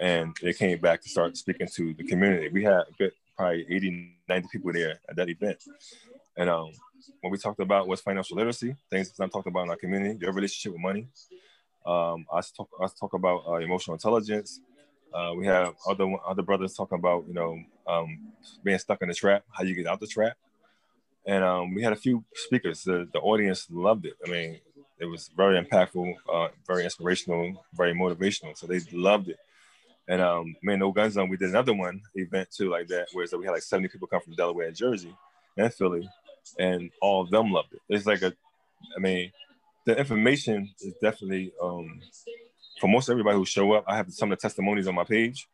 And 0.00 0.36
they 0.42 0.52
came 0.52 0.78
back 0.80 1.02
to 1.02 1.08
start 1.08 1.36
speaking 1.36 1.68
to 1.74 1.94
the 1.94 2.04
community. 2.04 2.48
We 2.48 2.64
had 2.64 2.82
good, 2.98 3.12
probably 3.36 3.66
80, 3.68 4.16
90 4.28 4.48
people 4.50 4.72
there 4.72 5.00
at 5.08 5.16
that 5.16 5.28
event. 5.28 5.58
And 6.36 6.50
um, 6.50 6.72
what 7.20 7.30
we 7.30 7.38
talked 7.38 7.60
about 7.60 7.86
was 7.86 8.00
financial 8.00 8.36
literacy, 8.36 8.74
things 8.90 9.12
I'm 9.20 9.30
talking 9.30 9.50
about 9.50 9.64
in 9.64 9.70
our 9.70 9.76
community, 9.76 10.18
their 10.18 10.32
relationship 10.32 10.72
with 10.72 10.80
money. 10.80 11.08
Um, 11.86 12.26
I 12.32 12.40
talk, 12.40 12.68
I 12.80 12.86
talk 12.98 13.12
about 13.14 13.44
uh, 13.46 13.54
emotional 13.56 13.94
intelligence. 13.94 14.60
Uh, 15.12 15.32
we 15.36 15.46
have 15.46 15.74
other 15.88 16.12
other 16.26 16.42
brothers 16.42 16.74
talking 16.74 16.98
about, 16.98 17.24
you 17.28 17.34
know, 17.34 17.58
um, 17.86 18.32
being 18.64 18.78
stuck 18.78 19.00
in 19.02 19.08
the 19.08 19.14
trap, 19.14 19.44
how 19.52 19.62
you 19.62 19.74
get 19.74 19.86
out 19.86 20.00
the 20.00 20.06
trap. 20.06 20.36
And 21.26 21.44
um, 21.44 21.74
we 21.74 21.82
had 21.82 21.92
a 21.92 21.96
few 21.96 22.24
speakers. 22.34 22.82
The, 22.82 23.08
the 23.12 23.20
audience 23.20 23.68
loved 23.70 24.06
it. 24.06 24.14
I 24.26 24.30
mean, 24.30 24.60
it 24.98 25.06
was 25.06 25.30
very 25.36 25.62
impactful, 25.62 26.14
uh, 26.32 26.48
very 26.66 26.84
inspirational, 26.84 27.64
very 27.74 27.94
motivational. 27.94 28.56
So 28.56 28.66
they 28.66 28.80
loved 28.92 29.28
it. 29.28 29.38
And 30.06 30.20
um, 30.20 30.54
man, 30.62 30.78
No 30.78 30.92
Gun 30.92 31.10
Zone, 31.10 31.28
we 31.28 31.36
did 31.36 31.50
another 31.50 31.72
one 31.72 32.02
event 32.14 32.48
too, 32.50 32.70
like 32.70 32.88
that, 32.88 33.08
where 33.12 33.26
we 33.38 33.44
had 33.44 33.52
like 33.52 33.62
70 33.62 33.88
people 33.88 34.06
come 34.06 34.20
from 34.20 34.34
Delaware 34.34 34.66
and 34.68 34.76
Jersey 34.76 35.14
and 35.56 35.72
Philly, 35.72 36.08
and 36.58 36.90
all 37.00 37.22
of 37.22 37.30
them 37.30 37.50
loved 37.50 37.72
it. 37.72 37.80
It's 37.88 38.06
like 38.06 38.22
a, 38.22 38.34
I 38.96 39.00
mean, 39.00 39.32
the 39.86 39.96
information 39.96 40.70
is 40.80 40.94
definitely 41.00 41.52
um, 41.62 42.00
for 42.80 42.88
most 42.88 43.08
everybody 43.08 43.36
who 43.36 43.46
show 43.46 43.72
up. 43.72 43.84
I 43.86 43.96
have 43.96 44.12
some 44.12 44.30
of 44.30 44.38
the 44.38 44.42
testimonies 44.42 44.88
on 44.88 44.94
my 44.94 45.04
page. 45.04 45.48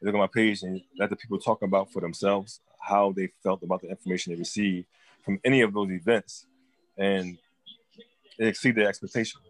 You 0.00 0.06
look 0.06 0.14
at 0.14 0.18
my 0.18 0.26
page 0.26 0.62
and 0.62 0.80
let 0.98 1.10
the 1.10 1.16
people 1.16 1.38
talk 1.38 1.62
about 1.62 1.90
for 1.92 2.00
themselves 2.00 2.60
how 2.78 3.12
they 3.12 3.28
felt 3.42 3.62
about 3.62 3.80
the 3.80 3.88
information 3.88 4.32
they 4.32 4.38
received 4.38 4.86
from 5.24 5.40
any 5.44 5.62
of 5.62 5.72
those 5.74 5.90
events, 5.90 6.46
and 6.96 7.36
it 8.38 8.48
exceeded 8.48 8.82
their 8.82 8.88
expectation. 8.88 9.40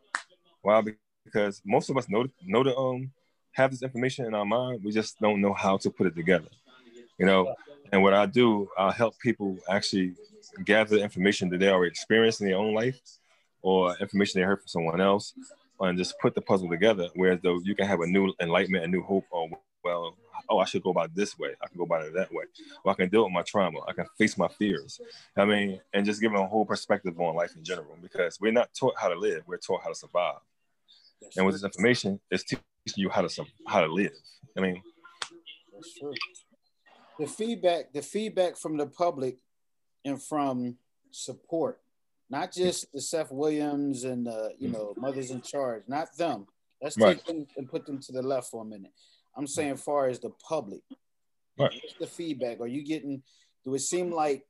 Why? 0.62 0.82
Because 1.24 1.60
most 1.64 1.90
of 1.90 1.98
us 1.98 2.08
know 2.08 2.26
know 2.44 2.62
the 2.62 2.74
um 2.76 3.10
have 3.56 3.70
this 3.70 3.82
information 3.82 4.26
in 4.26 4.34
our 4.34 4.44
mind. 4.44 4.84
We 4.84 4.92
just 4.92 5.18
don't 5.18 5.40
know 5.40 5.54
how 5.54 5.78
to 5.78 5.90
put 5.90 6.06
it 6.06 6.14
together. 6.14 6.48
You 7.18 7.24
know, 7.24 7.54
and 7.90 8.02
what 8.02 8.12
I 8.12 8.26
do, 8.26 8.68
I'll 8.76 8.92
help 8.92 9.18
people 9.18 9.56
actually 9.68 10.14
gather 10.64 10.98
information 10.98 11.48
that 11.48 11.60
they 11.60 11.70
already 11.70 11.90
experienced 11.90 12.42
in 12.42 12.48
their 12.48 12.58
own 12.58 12.74
life 12.74 13.00
or 13.62 13.96
information 13.98 14.40
they 14.40 14.46
heard 14.46 14.60
from 14.60 14.68
someone 14.68 15.00
else 15.00 15.32
and 15.80 15.96
just 15.96 16.18
put 16.20 16.34
the 16.34 16.42
puzzle 16.42 16.68
together. 16.68 17.08
Whereas 17.14 17.40
though 17.42 17.60
you 17.64 17.74
can 17.74 17.86
have 17.86 18.00
a 18.00 18.06
new 18.06 18.32
enlightenment, 18.40 18.84
a 18.84 18.88
new 18.88 19.02
hope, 19.02 19.24
or 19.30 19.48
well, 19.82 20.14
oh, 20.50 20.58
I 20.58 20.66
should 20.66 20.82
go 20.82 20.90
about 20.90 21.14
this 21.14 21.38
way. 21.38 21.54
I 21.62 21.68
can 21.68 21.78
go 21.78 21.84
about 21.84 22.04
it 22.04 22.12
that 22.14 22.30
way. 22.32 22.44
Or 22.84 22.92
I 22.92 22.94
can 22.94 23.08
deal 23.08 23.24
with 23.24 23.32
my 23.32 23.42
trauma. 23.42 23.80
I 23.88 23.92
can 23.92 24.06
face 24.18 24.36
my 24.36 24.48
fears. 24.48 25.00
I 25.34 25.46
mean, 25.46 25.80
and 25.94 26.04
just 26.04 26.20
give 26.20 26.32
them 26.32 26.42
a 26.42 26.46
whole 26.46 26.66
perspective 26.66 27.18
on 27.18 27.34
life 27.34 27.56
in 27.56 27.64
general 27.64 27.96
because 28.02 28.38
we're 28.38 28.52
not 28.52 28.74
taught 28.74 28.94
how 28.98 29.08
to 29.08 29.18
live. 29.18 29.44
We're 29.46 29.56
taught 29.56 29.82
how 29.82 29.88
to 29.88 29.94
survive. 29.94 30.40
And 31.36 31.46
with 31.46 31.54
this 31.54 31.64
information, 31.64 32.20
it's 32.30 32.44
teaching 32.44 32.62
you 32.96 33.08
how 33.10 33.22
to 33.22 33.44
how 33.66 33.80
to 33.80 33.92
live. 33.92 34.12
I 34.56 34.60
mean, 34.60 34.82
That's 35.72 35.98
true. 35.98 36.14
The 37.18 37.26
feedback, 37.26 37.92
the 37.92 38.02
feedback 38.02 38.56
from 38.56 38.76
the 38.76 38.86
public 38.86 39.38
and 40.04 40.22
from 40.22 40.76
support, 41.10 41.80
not 42.28 42.52
just 42.52 42.92
the 42.92 43.00
Seth 43.00 43.32
Williams 43.32 44.04
and 44.04 44.26
the, 44.26 44.52
you 44.58 44.68
know, 44.68 44.94
mothers 44.98 45.30
in 45.30 45.40
charge, 45.42 45.82
not 45.88 46.08
them. 46.16 46.46
Let's 46.82 46.96
Right. 46.96 47.16
take 47.16 47.24
them 47.24 47.46
and 47.56 47.70
put 47.70 47.86
them 47.86 48.00
to 48.00 48.12
the 48.12 48.22
left 48.22 48.50
for 48.50 48.62
a 48.62 48.66
minute. 48.66 48.92
I'm 49.34 49.46
saying, 49.46 49.76
far 49.76 50.08
as 50.08 50.20
the 50.20 50.30
public, 50.30 50.82
Right. 51.58 51.72
what's 51.72 51.94
the 51.98 52.06
feedback? 52.06 52.60
Are 52.60 52.66
you 52.66 52.82
getting? 52.82 53.22
Do 53.64 53.74
it 53.74 53.80
seem 53.80 54.10
like 54.10 54.46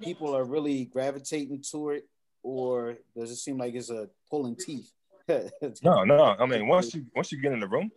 people 0.00 0.34
are 0.36 0.44
really 0.44 0.84
gravitating 0.84 1.62
to 1.70 1.90
it, 1.90 2.08
or 2.42 2.98
does 3.16 3.30
it 3.30 3.36
seem 3.36 3.58
like 3.58 3.74
it's 3.74 3.90
a 3.90 4.10
pulling 4.28 4.56
teeth? 4.56 4.92
no, 5.82 6.04
no. 6.04 6.36
I 6.38 6.46
mean, 6.46 6.66
once 6.68 6.94
you 6.94 7.06
once 7.14 7.32
you 7.32 7.40
get 7.40 7.52
in 7.52 7.60
the 7.60 7.68
room, 7.68 7.90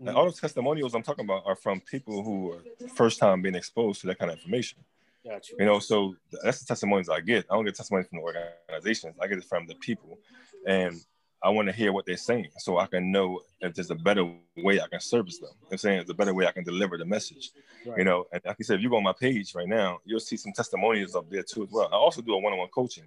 Mhm. 0.00 0.08
and 0.08 0.16
all 0.16 0.24
those 0.24 0.38
testimonials 0.40 0.94
I'm 0.94 1.02
talking 1.02 1.24
about 1.24 1.42
are 1.46 1.56
from 1.56 1.80
people 1.80 2.22
who 2.22 2.52
are 2.52 2.62
first 2.94 3.18
time 3.18 3.40
being 3.40 3.54
exposed 3.54 4.02
to 4.02 4.06
that 4.08 4.18
kind 4.18 4.30
of 4.30 4.36
information. 4.36 4.78
Got 5.24 5.48
you. 5.48 5.56
You 5.58 5.64
know, 5.66 5.78
so 5.78 6.14
that's 6.42 6.60
the 6.60 6.66
testimonies 6.66 7.08
I 7.08 7.20
get. 7.20 7.46
I 7.50 7.54
don't 7.54 7.64
get 7.64 7.74
testimonies 7.76 8.06
from 8.08 8.18
the 8.18 8.24
organizations. 8.24 9.16
I 9.20 9.26
get 9.26 9.38
it 9.38 9.44
from 9.44 9.66
the 9.66 9.74
people, 9.76 10.18
and 10.66 11.00
I 11.42 11.48
want 11.50 11.68
to 11.68 11.72
hear 11.72 11.92
what 11.92 12.04
they're 12.06 12.16
saying 12.16 12.50
so 12.58 12.78
I 12.78 12.86
can 12.86 13.10
know 13.10 13.40
if 13.60 13.74
there's 13.74 13.90
a 13.90 13.94
better 13.94 14.24
way 14.56 14.80
I 14.80 14.86
can 14.88 15.00
service 15.00 15.38
them. 15.38 15.50
I'm 15.70 15.78
saying 15.78 15.98
there's 15.98 16.10
a 16.10 16.14
better 16.14 16.34
way 16.34 16.46
I 16.46 16.52
can 16.52 16.64
deliver 16.64 16.96
the 16.98 17.04
message. 17.04 17.52
Right. 17.86 17.98
You 17.98 18.04
know, 18.04 18.26
and 18.32 18.42
like 18.44 18.56
you 18.58 18.64
said, 18.64 18.76
if 18.76 18.82
you 18.82 18.90
go 18.90 18.96
on 18.96 19.02
my 19.02 19.12
page 19.12 19.54
right 19.54 19.68
now, 19.68 20.00
you'll 20.04 20.20
see 20.20 20.36
some 20.36 20.52
testimonials 20.52 21.14
up 21.14 21.28
there 21.30 21.42
too 21.42 21.64
as 21.64 21.70
well. 21.70 21.88
I 21.92 21.96
also 21.96 22.20
do 22.22 22.34
a 22.34 22.38
one-on-one 22.38 22.68
coaching. 22.68 23.04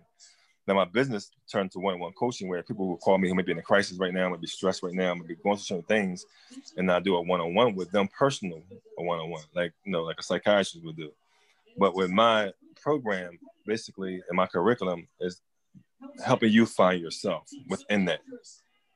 Now 0.68 0.76
my 0.76 0.86
business 0.86 1.32
turned 1.52 1.72
to 1.72 1.80
one-on-one 1.80 2.14
coaching 2.14 2.48
where 2.48 2.62
people 2.62 2.88
will 2.88 2.98
call 2.98 3.18
me 3.18 3.28
who 3.28 3.36
may 3.36 3.44
be 3.44 3.52
in 3.52 3.58
a 3.58 3.64
crisis 3.64 3.98
right 3.98 4.14
now, 4.14 4.30
might 4.30 4.42
be 4.42 4.48
stressed 4.48 4.84
right 4.84 4.94
now, 4.94 5.16
might 5.16 5.28
be 5.28 5.36
going 5.36 5.58
through 5.58 5.64
certain 5.64 5.84
things, 5.84 6.26
and 6.78 6.92
I 6.92 7.00
do 7.00 7.16
a 7.16 7.22
one-on-one 7.22 7.76
with 7.76 7.92
them, 7.92 8.08
personal, 8.08 8.62
a 8.98 9.04
one-on-one, 9.04 9.44
like 9.56 9.74
you 9.84 9.92
know, 9.92 10.04
like 10.04 10.20
a 10.20 10.24
psychiatrist 10.24 10.86
would 10.86 10.98
do. 10.98 11.12
But 11.78 11.96
with 11.96 12.12
my 12.12 12.54
program, 12.82 13.40
basically, 13.66 14.22
and 14.28 14.36
my 14.36 14.48
curriculum 14.48 15.08
is 15.20 15.42
helping 16.24 16.52
you 16.52 16.66
find 16.66 17.02
yourself 17.02 17.50
within 17.68 18.06
that, 18.06 18.22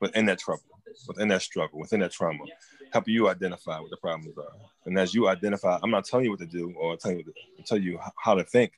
within 0.00 0.26
that 0.26 0.38
trouble, 0.38 0.62
within 1.08 1.28
that 1.28 1.42
struggle, 1.42 1.78
within 1.78 2.00
that 2.00 2.12
trauma, 2.12 2.44
helping 2.92 3.14
you 3.14 3.28
identify 3.28 3.78
what 3.80 3.90
the 3.90 3.96
problems 3.96 4.36
are. 4.38 4.52
And 4.86 4.98
as 4.98 5.14
you 5.14 5.28
identify, 5.28 5.78
I'm 5.82 5.90
not 5.90 6.04
telling 6.04 6.26
you 6.26 6.30
what 6.30 6.40
to 6.40 6.46
do 6.46 6.72
or 6.78 6.96
telling 6.96 7.18
you 7.18 7.32
tell 7.64 7.78
you 7.78 7.98
how 8.16 8.34
to 8.34 8.44
think. 8.44 8.72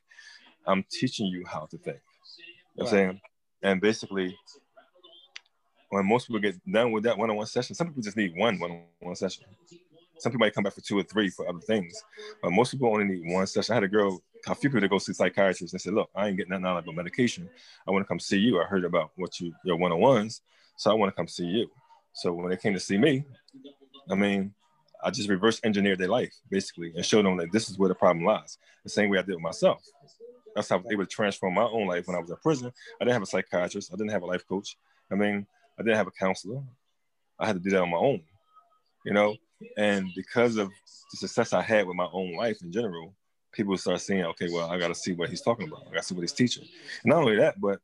I'm 0.65 0.83
teaching 0.89 1.27
you 1.27 1.45
how 1.45 1.67
to 1.71 1.77
think. 1.77 1.99
Know 2.77 2.83
what 2.83 2.93
I'm 2.93 2.97
saying? 2.97 3.21
And 3.63 3.81
basically, 3.81 4.37
when 5.89 6.05
most 6.05 6.27
people 6.27 6.39
get 6.39 6.55
done 6.71 6.91
with 6.91 7.03
that 7.03 7.17
one-on-one 7.17 7.47
session, 7.47 7.75
some 7.75 7.87
people 7.87 8.03
just 8.03 8.17
need 8.17 8.35
one 8.35 8.59
one-on-one 8.59 9.15
session. 9.15 9.45
Some 10.19 10.31
people 10.31 10.45
might 10.45 10.53
come 10.53 10.63
back 10.63 10.73
for 10.73 10.81
two 10.81 10.97
or 10.97 11.03
three 11.03 11.29
for 11.29 11.47
other 11.47 11.59
things, 11.59 12.03
but 12.41 12.51
most 12.51 12.71
people 12.71 12.89
only 12.89 13.05
need 13.05 13.33
one 13.33 13.47
session. 13.47 13.73
I 13.73 13.75
had 13.75 13.83
a 13.83 13.87
girl, 13.87 14.21
a 14.47 14.55
few 14.55 14.69
people 14.69 14.81
that 14.81 14.89
go 14.89 14.97
see 14.97 15.13
psychiatrists 15.13 15.73
and 15.73 15.81
said, 15.81 15.93
"Look, 15.93 16.09
I 16.15 16.27
ain't 16.27 16.37
getting 16.37 16.51
nothing 16.51 16.65
out 16.65 16.87
of 16.87 16.95
medication. 16.95 17.49
I 17.87 17.91
want 17.91 18.03
to 18.03 18.07
come 18.07 18.19
see 18.19 18.37
you. 18.37 18.59
I 18.59 18.65
heard 18.65 18.83
about 18.83 19.11
what 19.15 19.39
you 19.39 19.53
your 19.63 19.77
one-on-ones, 19.77 20.41
so 20.75 20.91
I 20.91 20.93
want 20.93 21.11
to 21.11 21.15
come 21.15 21.27
see 21.27 21.45
you." 21.45 21.69
So 22.13 22.33
when 22.33 22.49
they 22.49 22.57
came 22.57 22.73
to 22.73 22.79
see 22.79 22.97
me, 22.97 23.25
I 24.09 24.15
mean, 24.15 24.53
I 25.03 25.11
just 25.11 25.29
reverse 25.29 25.59
engineered 25.63 25.99
their 25.99 26.07
life 26.07 26.33
basically 26.49 26.91
and 26.95 27.05
showed 27.05 27.25
them 27.25 27.37
that 27.37 27.51
this 27.51 27.69
is 27.69 27.77
where 27.77 27.89
the 27.89 27.95
problem 27.95 28.25
lies. 28.25 28.57
The 28.83 28.89
same 28.89 29.09
way 29.09 29.19
I 29.19 29.21
did 29.21 29.35
with 29.35 29.43
myself. 29.43 29.83
That's 30.57 30.69
how 30.69 30.77
I 30.77 30.79
was 30.79 30.91
able 30.91 31.05
to 31.05 31.09
transform 31.09 31.53
my 31.53 31.65
own 31.65 31.85
life 31.85 32.07
when 32.07 32.17
I 32.17 32.19
was 32.19 32.31
in 32.31 32.35
prison. 32.37 32.73
I 32.99 33.03
didn't 33.03 33.13
have 33.13 33.21
a 33.21 33.27
psychiatrist. 33.27 33.91
I 33.93 33.95
didn't 33.95 34.09
have 34.09 34.23
a 34.23 34.25
life 34.25 34.43
coach. 34.47 34.75
I 35.11 35.13
mean, 35.13 35.45
I 35.77 35.83
didn't 35.83 35.97
have 35.97 36.07
a 36.07 36.11
counselor. 36.11 36.63
I 37.37 37.45
had 37.45 37.57
to 37.57 37.59
do 37.59 37.69
that 37.69 37.81
on 37.83 37.91
my 37.91 37.97
own, 37.97 38.23
you 39.05 39.13
know. 39.13 39.35
And 39.77 40.09
because 40.15 40.57
of 40.57 40.69
the 41.11 41.17
success 41.17 41.53
I 41.53 41.61
had 41.61 41.85
with 41.85 41.95
my 41.95 42.07
own 42.11 42.35
life 42.35 42.63
in 42.63 42.71
general, 42.71 43.13
people 43.51 43.77
start 43.77 44.01
saying, 44.01 44.25
okay, 44.25 44.47
well, 44.51 44.71
I 44.71 44.79
got 44.79 44.87
to 44.87 44.95
see 44.95 45.13
what 45.13 45.29
he's 45.29 45.41
talking 45.41 45.67
about. 45.67 45.83
I 45.87 45.93
got 45.93 46.01
to 46.01 46.07
see 46.07 46.15
what 46.15 46.21
he's 46.21 46.33
teaching. 46.33 46.63
And 47.03 47.11
not 47.11 47.19
only 47.19 47.35
that, 47.35 47.61
but 47.61 47.79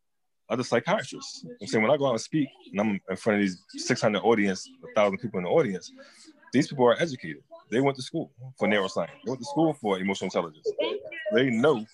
other 0.49 0.63
psychiatrists. 0.63 1.45
I'm 1.61 1.67
saying 1.67 1.83
when 1.83 1.91
I 1.91 1.97
go 1.97 2.07
out 2.07 2.13
and 2.13 2.21
speak, 2.21 2.49
and 2.71 2.81
I'm 2.81 2.99
in 3.07 3.15
front 3.15 3.39
of 3.39 3.47
these 3.47 3.85
600 3.85 4.19
audience, 4.19 4.67
1,000 4.81 5.19
people 5.19 5.37
in 5.37 5.43
the 5.43 5.51
audience, 5.51 5.91
these 6.51 6.67
people 6.67 6.85
are 6.87 6.99
educated. 6.99 7.43
They 7.69 7.79
went 7.79 7.95
to 7.97 8.03
school 8.03 8.31
for 8.57 8.67
neuroscience. 8.67 9.09
They 9.23 9.31
went 9.31 9.39
to 9.39 9.45
school 9.45 9.73
for 9.73 9.99
emotional 9.99 10.27
intelligence. 10.27 10.67
They 11.33 11.49
know, 11.49 11.85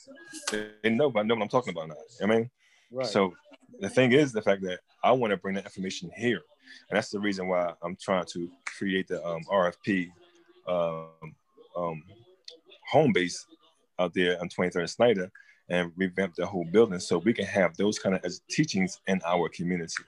they 0.52 0.90
know, 0.90 1.10
but 1.10 1.22
I 1.22 1.24
know 1.24 1.36
what 1.36 1.44
I'm 1.44 1.50
talking 1.50 1.72
about 1.72 1.90
now. 1.90 1.96
I 2.22 2.26
mean, 2.26 2.50
right. 2.92 3.08
so 3.08 3.34
the 3.80 3.90
thing 3.90 4.12
is 4.12 4.32
the 4.32 4.42
fact 4.42 4.62
that 4.64 4.80
I 5.04 5.12
want 5.12 5.32
to 5.32 5.38
bring 5.38 5.56
that 5.56 5.66
information 5.66 6.12
here, 6.16 6.42
and 6.90 6.98
that's 6.98 7.10
the 7.10 7.20
reason 7.20 7.48
why 7.48 7.74
I'm 7.82 7.96
trying 7.96 8.26
to 8.34 8.50
create 8.66 9.08
the 9.08 9.26
um, 9.26 9.42
RFP 9.50 10.10
um, 10.68 11.08
um, 11.76 12.04
home 12.90 13.14
base 13.14 13.46
out 14.00 14.14
there 14.14 14.40
on 14.42 14.50
23rd 14.50 14.80
and 14.80 14.90
Snyder 14.90 15.32
and 15.70 15.92
revamp 15.96 16.36
the 16.36 16.46
whole 16.46 16.66
building 16.66 17.00
so 17.00 17.20
we 17.20 17.34
can 17.34 17.46
have 17.46 17.78
those 17.78 18.00
kind 18.00 18.16
of 18.16 18.26
teachings 18.50 19.00
in 19.08 19.22
our 19.26 19.50
community. 19.50 20.04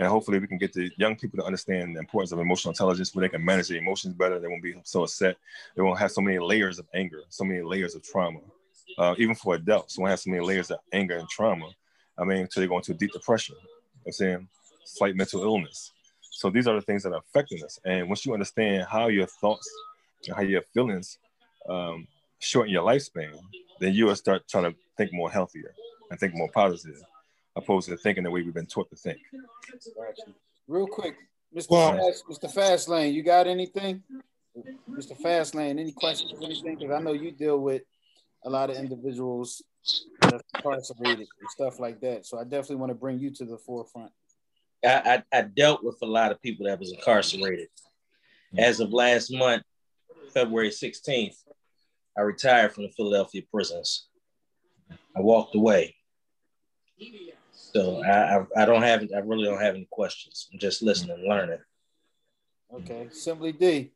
And 0.00 0.08
hopefully 0.08 0.38
we 0.38 0.46
can 0.46 0.56
get 0.56 0.72
the 0.72 0.90
young 0.96 1.14
people 1.14 1.38
to 1.40 1.44
understand 1.44 1.94
the 1.94 2.00
importance 2.00 2.32
of 2.32 2.38
emotional 2.38 2.72
intelligence 2.72 3.14
where 3.14 3.20
they 3.20 3.28
can 3.28 3.44
manage 3.44 3.68
their 3.68 3.76
emotions 3.76 4.14
better. 4.14 4.40
They 4.40 4.48
won't 4.48 4.62
be 4.62 4.74
so 4.82 5.02
upset. 5.02 5.36
They 5.76 5.82
won't 5.82 5.98
have 5.98 6.10
so 6.10 6.22
many 6.22 6.38
layers 6.38 6.78
of 6.78 6.86
anger, 6.94 7.20
so 7.28 7.44
many 7.44 7.60
layers 7.60 7.94
of 7.94 8.02
trauma. 8.02 8.40
Uh, 8.96 9.14
even 9.18 9.34
for 9.34 9.56
adults, 9.56 9.98
won't 9.98 10.08
have 10.08 10.20
so 10.20 10.30
many 10.30 10.42
layers 10.42 10.70
of 10.70 10.78
anger 10.90 11.18
and 11.18 11.28
trauma. 11.28 11.68
I 12.16 12.24
mean, 12.24 12.38
until 12.38 12.62
they 12.62 12.66
go 12.66 12.78
into 12.78 12.92
a 12.92 12.94
deep 12.94 13.12
depression. 13.12 13.56
You 13.60 13.66
know 13.66 14.06
I'm 14.06 14.12
saying 14.12 14.48
slight 14.86 15.16
mental 15.16 15.42
illness. 15.42 15.92
So 16.22 16.48
these 16.48 16.66
are 16.66 16.74
the 16.74 16.80
things 16.80 17.02
that 17.02 17.12
are 17.12 17.18
affecting 17.20 17.62
us. 17.62 17.78
And 17.84 18.08
once 18.08 18.24
you 18.24 18.32
understand 18.32 18.86
how 18.90 19.08
your 19.08 19.26
thoughts 19.26 19.70
and 20.26 20.34
how 20.34 20.42
your 20.42 20.62
feelings 20.62 21.18
um, 21.68 22.08
shorten 22.38 22.72
your 22.72 22.86
lifespan, 22.86 23.38
then 23.80 23.92
you 23.92 24.06
will 24.06 24.16
start 24.16 24.48
trying 24.48 24.64
to 24.64 24.74
think 24.96 25.12
more 25.12 25.30
healthier 25.30 25.74
and 26.10 26.18
think 26.18 26.34
more 26.34 26.50
positive, 26.52 27.02
opposed 27.62 27.88
to 27.88 27.96
thinking 27.96 28.24
the 28.24 28.30
way 28.30 28.42
we've 28.42 28.54
been 28.54 28.66
taught 28.66 28.90
to 28.90 28.96
think. 28.96 29.18
Real 30.68 30.86
quick, 30.86 31.16
Mr. 31.56 31.70
Well, 31.70 31.92
Fast, 31.92 32.24
Mr. 32.30 32.54
Fastlane, 32.54 33.12
you 33.12 33.22
got 33.22 33.46
anything? 33.46 34.02
Mr. 34.90 35.20
Fastlane, 35.20 35.78
any 35.78 35.92
questions 35.92 36.32
or 36.32 36.44
anything? 36.44 36.76
Because 36.76 36.92
I 36.92 37.00
know 37.00 37.12
you 37.12 37.32
deal 37.32 37.58
with 37.58 37.82
a 38.44 38.50
lot 38.50 38.70
of 38.70 38.76
individuals 38.76 39.62
that 40.20 40.34
are 40.34 40.40
incarcerated 40.54 41.26
and 41.40 41.50
stuff 41.50 41.80
like 41.80 42.00
that. 42.00 42.26
So 42.26 42.38
I 42.38 42.44
definitely 42.44 42.76
want 42.76 42.90
to 42.90 42.94
bring 42.94 43.18
you 43.18 43.30
to 43.30 43.44
the 43.44 43.58
forefront. 43.58 44.12
I, 44.84 45.22
I, 45.32 45.38
I 45.38 45.42
dealt 45.42 45.84
with 45.84 45.98
a 46.02 46.06
lot 46.06 46.32
of 46.32 46.40
people 46.40 46.66
that 46.66 46.78
was 46.78 46.92
incarcerated. 46.92 47.68
Mm-hmm. 48.54 48.60
As 48.60 48.80
of 48.80 48.92
last 48.92 49.32
month, 49.32 49.62
February 50.32 50.70
16th, 50.70 51.36
I 52.16 52.22
retired 52.22 52.72
from 52.72 52.84
the 52.84 52.90
Philadelphia 52.90 53.42
prisons. 53.50 54.08
I 55.16 55.20
walked 55.20 55.54
away. 55.54 55.96
So 57.72 58.02
I, 58.02 58.38
I, 58.38 58.46
I 58.56 58.64
don't 58.64 58.82
have 58.82 59.06
I 59.14 59.18
really 59.18 59.44
don't 59.44 59.60
have 59.60 59.74
any 59.74 59.86
questions. 59.90 60.48
I'm 60.52 60.58
just 60.58 60.82
listening 60.82 61.16
and 61.18 61.28
learning. 61.28 61.60
Okay, 62.72 63.08
simply 63.12 63.52
D. 63.52 63.92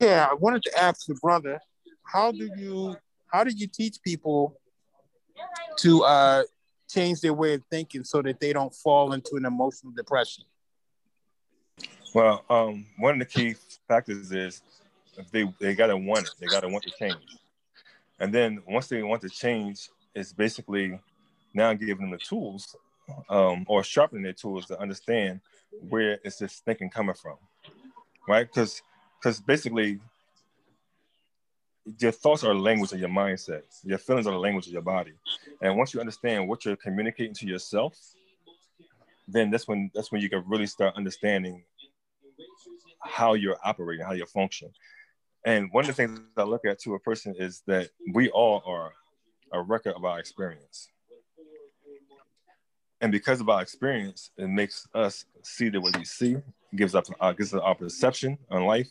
Yeah, 0.00 0.28
I 0.30 0.34
wanted 0.34 0.62
to 0.64 0.78
ask 0.78 1.06
the 1.06 1.14
brother, 1.14 1.60
how 2.02 2.32
do 2.32 2.50
you 2.56 2.96
how 3.26 3.44
do 3.44 3.52
you 3.54 3.66
teach 3.66 3.98
people 4.02 4.58
to 5.78 6.02
uh, 6.04 6.42
change 6.88 7.20
their 7.20 7.34
way 7.34 7.54
of 7.54 7.62
thinking 7.70 8.04
so 8.04 8.22
that 8.22 8.40
they 8.40 8.52
don't 8.52 8.74
fall 8.74 9.12
into 9.12 9.36
an 9.36 9.44
emotional 9.44 9.92
depression? 9.92 10.44
Well, 12.14 12.44
um, 12.48 12.86
one 12.98 13.14
of 13.14 13.18
the 13.20 13.26
key 13.26 13.56
factors 13.86 14.32
is 14.32 14.62
they 15.30 15.52
they 15.60 15.74
gotta 15.74 15.96
want 15.96 16.26
it. 16.26 16.30
They 16.40 16.46
gotta 16.46 16.68
want 16.68 16.84
to 16.84 16.90
change. 16.98 17.38
And 18.18 18.32
then 18.32 18.62
once 18.66 18.88
they 18.88 19.02
want 19.02 19.22
to 19.22 19.28
change, 19.28 19.90
it's 20.14 20.32
basically 20.32 20.98
now 21.58 21.74
giving 21.74 22.04
them 22.04 22.10
the 22.10 22.18
tools 22.18 22.74
um, 23.28 23.64
or 23.68 23.82
sharpening 23.84 24.22
their 24.22 24.32
tools 24.32 24.66
to 24.66 24.80
understand 24.80 25.40
where 25.90 26.18
is 26.24 26.38
this 26.38 26.60
thinking 26.64 26.88
coming 26.88 27.14
from, 27.14 27.36
right? 28.26 28.46
Because 28.46 28.82
because 29.20 29.40
basically 29.40 29.98
your 31.98 32.12
thoughts 32.12 32.44
are 32.44 32.54
language 32.54 32.92
of 32.92 33.00
your 33.00 33.08
mindset. 33.08 33.62
Your 33.82 33.98
feelings 33.98 34.26
are 34.26 34.32
the 34.32 34.38
language 34.38 34.66
of 34.66 34.72
your 34.72 34.82
body. 34.82 35.14
And 35.62 35.76
once 35.76 35.92
you 35.92 36.00
understand 36.00 36.48
what 36.48 36.64
you're 36.64 36.76
communicating 36.76 37.34
to 37.34 37.46
yourself, 37.46 37.98
then 39.26 39.50
that's 39.50 39.66
when 39.66 39.90
that's 39.94 40.12
when 40.12 40.20
you 40.20 40.30
can 40.30 40.44
really 40.46 40.66
start 40.66 40.96
understanding 40.96 41.64
how 43.02 43.34
you're 43.34 43.58
operating, 43.64 44.04
how 44.04 44.12
you 44.12 44.26
function. 44.26 44.70
And 45.44 45.70
one 45.72 45.84
of 45.84 45.88
the 45.88 45.94
things 45.94 46.20
I 46.36 46.42
look 46.42 46.64
at 46.66 46.78
to 46.80 46.94
a 46.94 47.00
person 47.00 47.34
is 47.38 47.62
that 47.66 47.90
we 48.12 48.28
all 48.30 48.62
are 48.66 48.92
a 49.52 49.62
record 49.62 49.94
of 49.94 50.04
our 50.04 50.18
experience. 50.18 50.88
And 53.00 53.12
because 53.12 53.40
of 53.40 53.48
our 53.48 53.62
experience, 53.62 54.30
it 54.36 54.48
makes 54.48 54.86
us 54.94 55.24
see 55.42 55.68
the 55.68 55.80
way 55.80 55.92
we 55.96 56.04
see, 56.04 56.36
gives 56.74 56.94
us 56.94 57.10
uh, 57.20 57.32
gives 57.32 57.54
us 57.54 57.60
our 57.62 57.74
perception 57.74 58.38
on 58.50 58.64
life, 58.64 58.88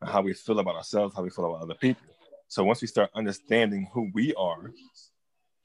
and 0.00 0.10
how 0.10 0.22
we 0.22 0.32
feel 0.32 0.58
about 0.58 0.76
ourselves, 0.76 1.14
how 1.14 1.22
we 1.22 1.30
feel 1.30 1.46
about 1.46 1.62
other 1.62 1.74
people. 1.74 2.02
So 2.48 2.64
once 2.64 2.80
we 2.80 2.88
start 2.88 3.10
understanding 3.14 3.88
who 3.92 4.10
we 4.14 4.34
are, 4.34 4.72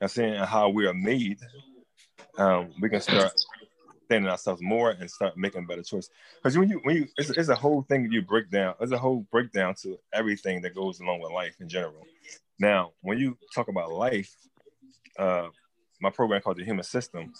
and 0.01 0.11
seeing 0.11 0.35
how 0.35 0.69
we 0.69 0.85
are 0.87 0.93
made, 0.93 1.39
um, 2.37 2.71
we 2.81 2.89
can 2.89 3.01
start 3.01 3.31
understanding 3.89 4.29
ourselves 4.29 4.61
more 4.61 4.91
and 4.91 5.09
start 5.09 5.37
making 5.37 5.65
better 5.65 5.83
choices. 5.83 6.09
Because 6.35 6.57
when 6.57 6.69
you 6.69 6.79
when 6.83 6.97
you 6.97 7.07
it's, 7.17 7.29
it's, 7.29 7.49
a 7.49 7.55
whole 7.55 7.83
thing 7.83 8.11
you 8.11 8.21
break 8.21 8.51
down. 8.51 8.75
There's 8.77 8.91
a 8.91 8.97
whole 8.97 9.25
breakdown 9.31 9.73
to 9.83 9.97
everything 10.13 10.61
that 10.61 10.75
goes 10.75 10.99
along 10.99 11.21
with 11.21 11.31
life 11.31 11.55
in 11.59 11.69
general. 11.69 12.05
Now, 12.59 12.91
when 13.01 13.17
you 13.17 13.37
talk 13.53 13.67
about 13.67 13.91
life, 13.91 14.33
uh, 15.17 15.47
my 15.99 16.09
program 16.09 16.41
called 16.41 16.57
the 16.57 16.65
Human 16.65 16.83
System. 16.83 17.33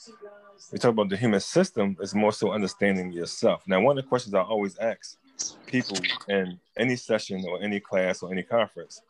We 0.71 0.79
talk 0.79 0.91
about 0.91 1.09
the 1.09 1.17
human 1.17 1.39
system 1.39 1.97
is 1.99 2.15
more 2.15 2.31
so 2.31 2.51
understanding 2.51 3.11
yourself. 3.11 3.63
Now, 3.67 3.81
one 3.81 3.97
of 3.97 4.03
the 4.03 4.07
questions 4.07 4.33
I 4.33 4.41
always 4.41 4.77
ask 4.77 5.17
people 5.65 5.97
in 6.29 6.59
any 6.77 6.95
session 6.95 7.43
or 7.47 7.61
any 7.61 7.79
class 7.79 8.23
or 8.23 8.31
any 8.31 8.43
conference, 8.43 9.01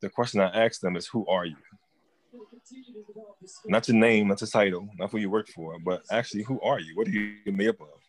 the 0.00 0.08
question 0.08 0.40
I 0.40 0.64
ask 0.64 0.80
them 0.80 0.96
is, 0.96 1.06
"Who 1.06 1.26
are 1.26 1.44
you?" 1.44 1.56
Not 3.66 3.88
your 3.88 3.96
name, 3.96 4.28
not 4.28 4.40
your 4.40 4.48
title, 4.48 4.88
not 4.98 5.10
who 5.10 5.18
you 5.18 5.30
work 5.30 5.48
for, 5.48 5.78
but 5.78 6.02
actually 6.10 6.44
who 6.44 6.60
are 6.62 6.80
you? 6.80 6.96
What 6.96 7.08
are 7.08 7.10
you 7.10 7.36
made 7.46 7.68
up 7.68 7.80
of? 7.80 8.01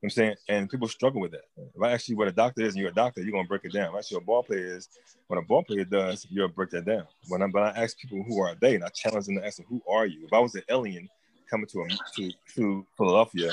You 0.00 0.06
know 0.06 0.06
I'm 0.06 0.10
saying, 0.10 0.34
and 0.48 0.70
people 0.70 0.86
struggle 0.86 1.20
with 1.20 1.32
that. 1.32 1.44
If 1.56 1.82
I 1.82 1.92
ask 1.92 2.08
you 2.08 2.16
what 2.16 2.28
a 2.28 2.32
doctor 2.32 2.62
is 2.62 2.74
and 2.74 2.80
you're 2.80 2.90
a 2.90 2.94
doctor, 2.94 3.20
you're 3.20 3.32
gonna 3.32 3.48
break 3.48 3.64
it 3.64 3.72
down. 3.72 3.88
If 3.88 3.94
I 3.94 3.98
ask 3.98 4.10
you 4.10 4.16
what 4.16 4.22
a 4.22 4.26
ball 4.26 4.42
player 4.44 4.76
is, 4.76 4.88
what 5.26 5.38
a 5.38 5.42
ball 5.42 5.64
player 5.64 5.84
does, 5.84 6.26
you'll 6.30 6.48
break 6.48 6.70
that 6.70 6.84
down. 6.84 7.04
When 7.28 7.42
I, 7.42 7.46
but 7.48 7.62
I 7.62 7.82
ask 7.82 7.98
people 7.98 8.24
who 8.26 8.40
are 8.40 8.54
they, 8.60 8.76
and 8.76 8.84
I 8.84 8.88
challenge 8.88 9.26
them 9.26 9.36
to 9.36 9.46
ask 9.46 9.56
them, 9.56 9.66
who 9.68 9.82
are 9.90 10.06
you? 10.06 10.24
If 10.24 10.32
I 10.32 10.38
was 10.38 10.54
an 10.54 10.62
alien 10.68 11.08
coming 11.50 11.66
to 11.66 11.80
a, 11.80 11.88
to, 12.16 12.30
to 12.54 12.86
Philadelphia 12.96 13.50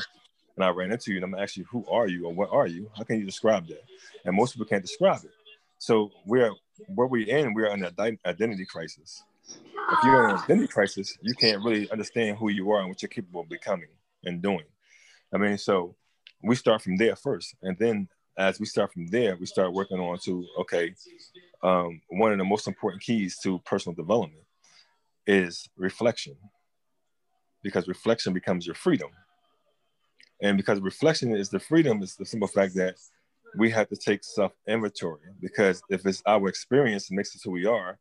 and 0.55 0.63
I 0.63 0.69
ran 0.69 0.91
into 0.91 1.11
you 1.11 1.17
and 1.17 1.25
I'm 1.25 1.31
gonna 1.31 1.43
ask 1.43 1.57
you, 1.57 1.65
who 1.71 1.85
are 1.89 2.07
you 2.07 2.27
or 2.27 2.33
what 2.33 2.51
are 2.51 2.67
you? 2.67 2.89
How 2.95 3.03
can 3.03 3.19
you 3.19 3.25
describe 3.25 3.67
that? 3.67 3.81
And 4.23 4.35
most 4.35 4.53
people 4.53 4.67
can't 4.67 4.83
describe 4.83 5.23
it. 5.23 5.31
So 5.79 6.11
we're 6.25 6.51
where 6.87 7.07
we're 7.07 7.27
in, 7.27 7.53
we're 7.53 7.67
in 7.67 7.83
an 7.83 8.17
identity 8.25 8.65
crisis 8.65 9.23
if 9.91 10.03
you're 10.03 10.23
in 10.25 10.31
an 10.31 10.41
identity 10.41 10.67
crisis, 10.67 11.17
you 11.21 11.33
can't 11.33 11.63
really 11.63 11.89
understand 11.91 12.37
who 12.37 12.49
you 12.49 12.71
are 12.71 12.79
and 12.79 12.89
what 12.89 13.01
you're 13.01 13.09
capable 13.09 13.41
of 13.41 13.49
becoming 13.49 13.89
and 14.23 14.41
doing. 14.41 14.65
I 15.33 15.37
mean, 15.37 15.57
so 15.57 15.95
we 16.45 16.55
start 16.55 16.81
from 16.81 16.97
there 16.97 17.15
first, 17.15 17.55
and 17.61 17.77
then 17.77 18.07
as 18.37 18.59
we 18.59 18.65
start 18.65 18.93
from 18.93 19.07
there, 19.07 19.35
we 19.37 19.45
start 19.45 19.73
working 19.73 19.99
on 19.99 20.17
to 20.25 20.45
okay, 20.59 20.93
um, 21.63 22.01
one 22.09 22.31
of 22.31 22.37
the 22.37 22.43
most 22.43 22.67
important 22.67 23.01
keys 23.01 23.37
to 23.43 23.59
personal 23.59 23.95
development 23.95 24.43
is 25.25 25.67
reflection, 25.77 26.35
because 27.63 27.87
reflection 27.87 28.33
becomes 28.33 28.65
your 28.65 28.75
freedom, 28.75 29.09
and 30.41 30.57
because 30.57 30.79
reflection 30.81 31.35
is 31.35 31.49
the 31.49 31.59
freedom 31.59 32.03
is 32.03 32.15
the 32.15 32.25
simple 32.25 32.47
fact 32.47 32.75
that 32.75 32.95
we 33.57 33.69
have 33.69 33.87
to 33.89 33.95
take 33.95 34.23
self 34.23 34.51
inventory 34.67 35.21
because 35.41 35.81
if 35.89 36.05
it's 36.05 36.21
our 36.25 36.47
experience 36.47 37.07
that 37.07 37.15
makes 37.15 37.35
us 37.35 37.41
who 37.43 37.51
we 37.51 37.65
are 37.65 37.97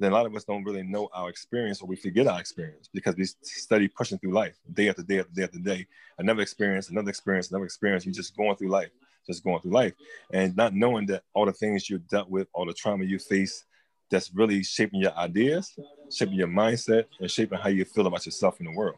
then 0.00 0.12
a 0.12 0.14
lot 0.14 0.26
of 0.26 0.34
us 0.34 0.44
don't 0.44 0.64
really 0.64 0.82
know 0.82 1.08
our 1.12 1.28
experience 1.28 1.82
or 1.82 1.86
we 1.86 1.94
forget 1.94 2.26
our 2.26 2.40
experience 2.40 2.88
because 2.92 3.14
we 3.16 3.24
study 3.42 3.86
pushing 3.86 4.18
through 4.18 4.32
life 4.32 4.56
day 4.72 4.88
after 4.88 5.02
day 5.02 5.20
after 5.20 5.32
day 5.32 5.42
after 5.44 5.58
day. 5.58 5.86
Another 6.18 6.40
experience, 6.40 6.88
another 6.88 7.10
experience, 7.10 7.50
another 7.50 7.66
experience. 7.66 8.06
You're 8.06 8.14
just 8.14 8.34
going 8.36 8.56
through 8.56 8.70
life, 8.70 8.90
just 9.26 9.44
going 9.44 9.60
through 9.60 9.72
life 9.72 9.92
and 10.32 10.56
not 10.56 10.74
knowing 10.74 11.06
that 11.06 11.22
all 11.34 11.44
the 11.44 11.52
things 11.52 11.90
you 11.90 11.98
dealt 11.98 12.30
with, 12.30 12.48
all 12.54 12.64
the 12.64 12.72
trauma 12.72 13.04
you 13.04 13.18
face, 13.18 13.64
that's 14.10 14.34
really 14.34 14.62
shaping 14.64 15.00
your 15.00 15.16
ideas, 15.16 15.78
shaping 16.10 16.34
your 16.34 16.48
mindset, 16.48 17.04
and 17.20 17.30
shaping 17.30 17.58
how 17.58 17.68
you 17.68 17.84
feel 17.84 18.06
about 18.06 18.26
yourself 18.26 18.58
in 18.58 18.66
the 18.66 18.72
world. 18.72 18.96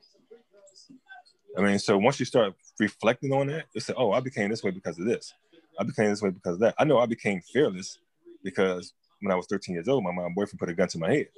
I 1.59 1.61
mean, 1.61 1.79
so 1.79 1.99
once 1.99 2.19
you 2.19 2.25
start 2.25 2.55
reflecting 2.79 3.33
on 3.33 3.49
that, 3.49 3.67
you 3.75 3.81
say, 3.81 3.93
oh, 3.97 4.13
I 4.13 4.21
became 4.21 4.49
this 4.49 4.63
way 4.63 4.71
because 4.71 4.99
of 4.99 5.05
this. 5.05 5.35
I 5.79 5.85
became 5.85 6.09
this 6.11 6.23
way 6.23 6.31
because 6.31 6.55
of 6.55 6.61
that. 6.61 6.75
I 6.79 6.85
know 6.85 6.99
I 6.99 7.07
became 7.07 7.43
fearless 7.53 7.99
because 8.43 8.95
when 9.23 9.33
I 9.33 9.37
was 9.37 9.47
13 9.47 9.75
years 9.75 9.89
old, 9.89 10.05
my 10.05 10.13
mom 10.13 10.35
boyfriend 10.35 10.59
put 10.59 10.69
a 10.69 10.75
gun 10.75 10.89
to 10.89 10.99
my 10.99 11.11
head. 11.11 11.29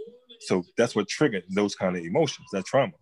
So 0.40 0.64
that's 0.76 0.96
what 0.96 1.06
triggered 1.06 1.44
those 1.50 1.74
kind 1.74 1.96
of 1.96 2.02
emotions, 2.02 2.48
that 2.52 2.64
trauma. 2.64 2.94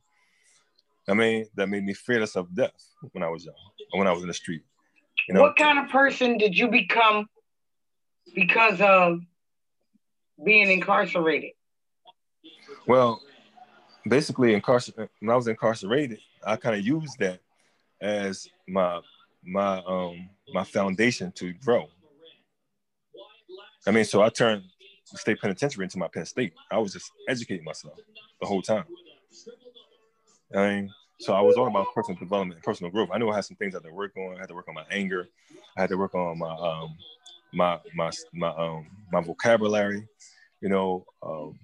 I 1.09 1.15
mean, 1.15 1.47
that 1.55 1.69
made 1.69 1.85
me 1.85 1.95
fearless 1.95 2.37
of 2.37 2.55
death 2.55 2.85
when 3.13 3.23
I 3.25 3.29
was 3.29 3.45
young, 3.45 3.55
or 3.93 4.01
when 4.01 4.09
I 4.09 4.13
was 4.13 4.23
in 4.23 4.29
the 4.29 4.35
street. 4.35 4.63
You 5.29 5.35
know? 5.35 5.43
What 5.43 5.57
kind 5.57 5.79
of 5.79 5.89
person 5.89 6.37
did 6.37 6.57
you 6.59 6.69
become 6.69 7.27
because 8.35 8.81
of 8.81 9.21
being 10.45 10.71
incarcerated? 10.71 11.53
Well, 12.87 13.21
basically, 14.09 14.61
incarcer- 14.61 15.09
when 15.21 15.31
I 15.31 15.37
was 15.37 15.49
incarcerated, 15.49 16.19
I 16.45 16.57
kind 16.57 16.77
of 16.77 16.85
used 16.85 17.19
that 17.21 17.41
as 18.01 18.49
my 18.69 19.01
my 19.45 19.83
um 19.87 20.29
my 20.53 20.65
foundation 20.65 21.33
to 21.33 21.53
grow 21.53 21.89
I 23.87 23.91
mean, 23.91 24.05
so 24.05 24.23
I 24.23 24.29
turned 24.29 24.63
state 25.19 25.41
penitentiary 25.41 25.85
into 25.85 25.99
my 25.99 26.09
Penn 26.09 26.27
State. 26.27 26.53
I 26.71 26.79
was 26.79 26.93
just 26.93 27.11
educating 27.29 27.65
myself 27.65 27.99
the 28.41 28.47
whole 28.47 28.63
time. 28.63 28.85
I 30.55 30.69
mean, 30.69 30.91
so 31.21 31.33
I 31.35 31.41
was 31.41 31.57
all 31.57 31.69
about 31.69 31.87
personal 31.95 32.19
development 32.19 32.57
and 32.57 32.65
personal 32.65 32.91
growth. 32.91 33.11
I 33.13 33.19
knew 33.19 33.31
I 33.31 33.37
had 33.37 33.45
some 33.45 33.57
things 33.57 33.75
I 33.75 33.79
had 33.79 33.85
to 33.85 33.93
work 33.93 34.17
on. 34.17 34.37
I 34.37 34.41
had 34.41 34.49
to 34.49 34.55
work 34.55 34.69
on 34.69 34.75
my 34.75 34.85
anger. 34.91 35.29
I 35.77 35.83
had 35.83 35.91
to 35.91 35.97
work 35.97 36.15
on 36.15 36.39
my 36.39 36.55
um 36.55 36.97
my 37.53 37.79
my 37.95 38.11
my 38.33 38.49
um 38.49 38.87
my 39.13 39.21
vocabulary, 39.21 40.07
you 40.61 40.69
know, 40.69 41.05
um, 41.23 41.59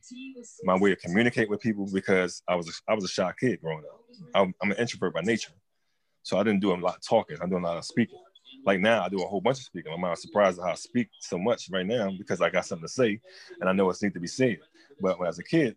my 0.64 0.76
way 0.76 0.92
of 0.92 0.98
communicate 0.98 1.48
with 1.48 1.60
people 1.60 1.88
because 1.92 2.42
I 2.46 2.54
was 2.54 2.68
a, 2.68 2.72
I 2.92 2.94
was 2.94 3.04
a 3.04 3.08
shy 3.08 3.32
kid 3.38 3.60
growing 3.60 3.84
up. 3.84 4.00
I'm, 4.34 4.54
I'm, 4.62 4.70
an 4.70 4.76
introvert 4.78 5.14
by 5.14 5.22
nature, 5.22 5.52
so 6.22 6.38
I 6.38 6.42
didn't 6.42 6.60
do 6.60 6.72
a 6.72 6.76
lot 6.76 6.96
of 6.96 7.02
talking. 7.06 7.38
I 7.40 7.46
do 7.46 7.56
a 7.56 7.58
lot 7.58 7.76
of 7.76 7.84
speaking. 7.84 8.18
Like 8.64 8.80
now, 8.80 9.02
I 9.02 9.08
do 9.08 9.22
a 9.22 9.26
whole 9.26 9.40
bunch 9.40 9.58
of 9.58 9.64
speaking. 9.64 9.92
I'm 9.92 10.16
surprised 10.16 10.58
at 10.58 10.64
how 10.64 10.72
I 10.72 10.74
speak 10.74 11.08
so 11.20 11.38
much 11.38 11.68
right 11.70 11.86
now 11.86 12.10
because 12.10 12.40
I 12.40 12.50
got 12.50 12.66
something 12.66 12.86
to 12.86 12.92
say 12.92 13.20
and 13.60 13.68
I 13.68 13.72
know 13.72 13.86
what's 13.86 14.02
need 14.02 14.14
to 14.14 14.20
be 14.20 14.26
said. 14.26 14.58
But 15.00 15.18
was 15.18 15.38
a 15.38 15.44
kid, 15.44 15.76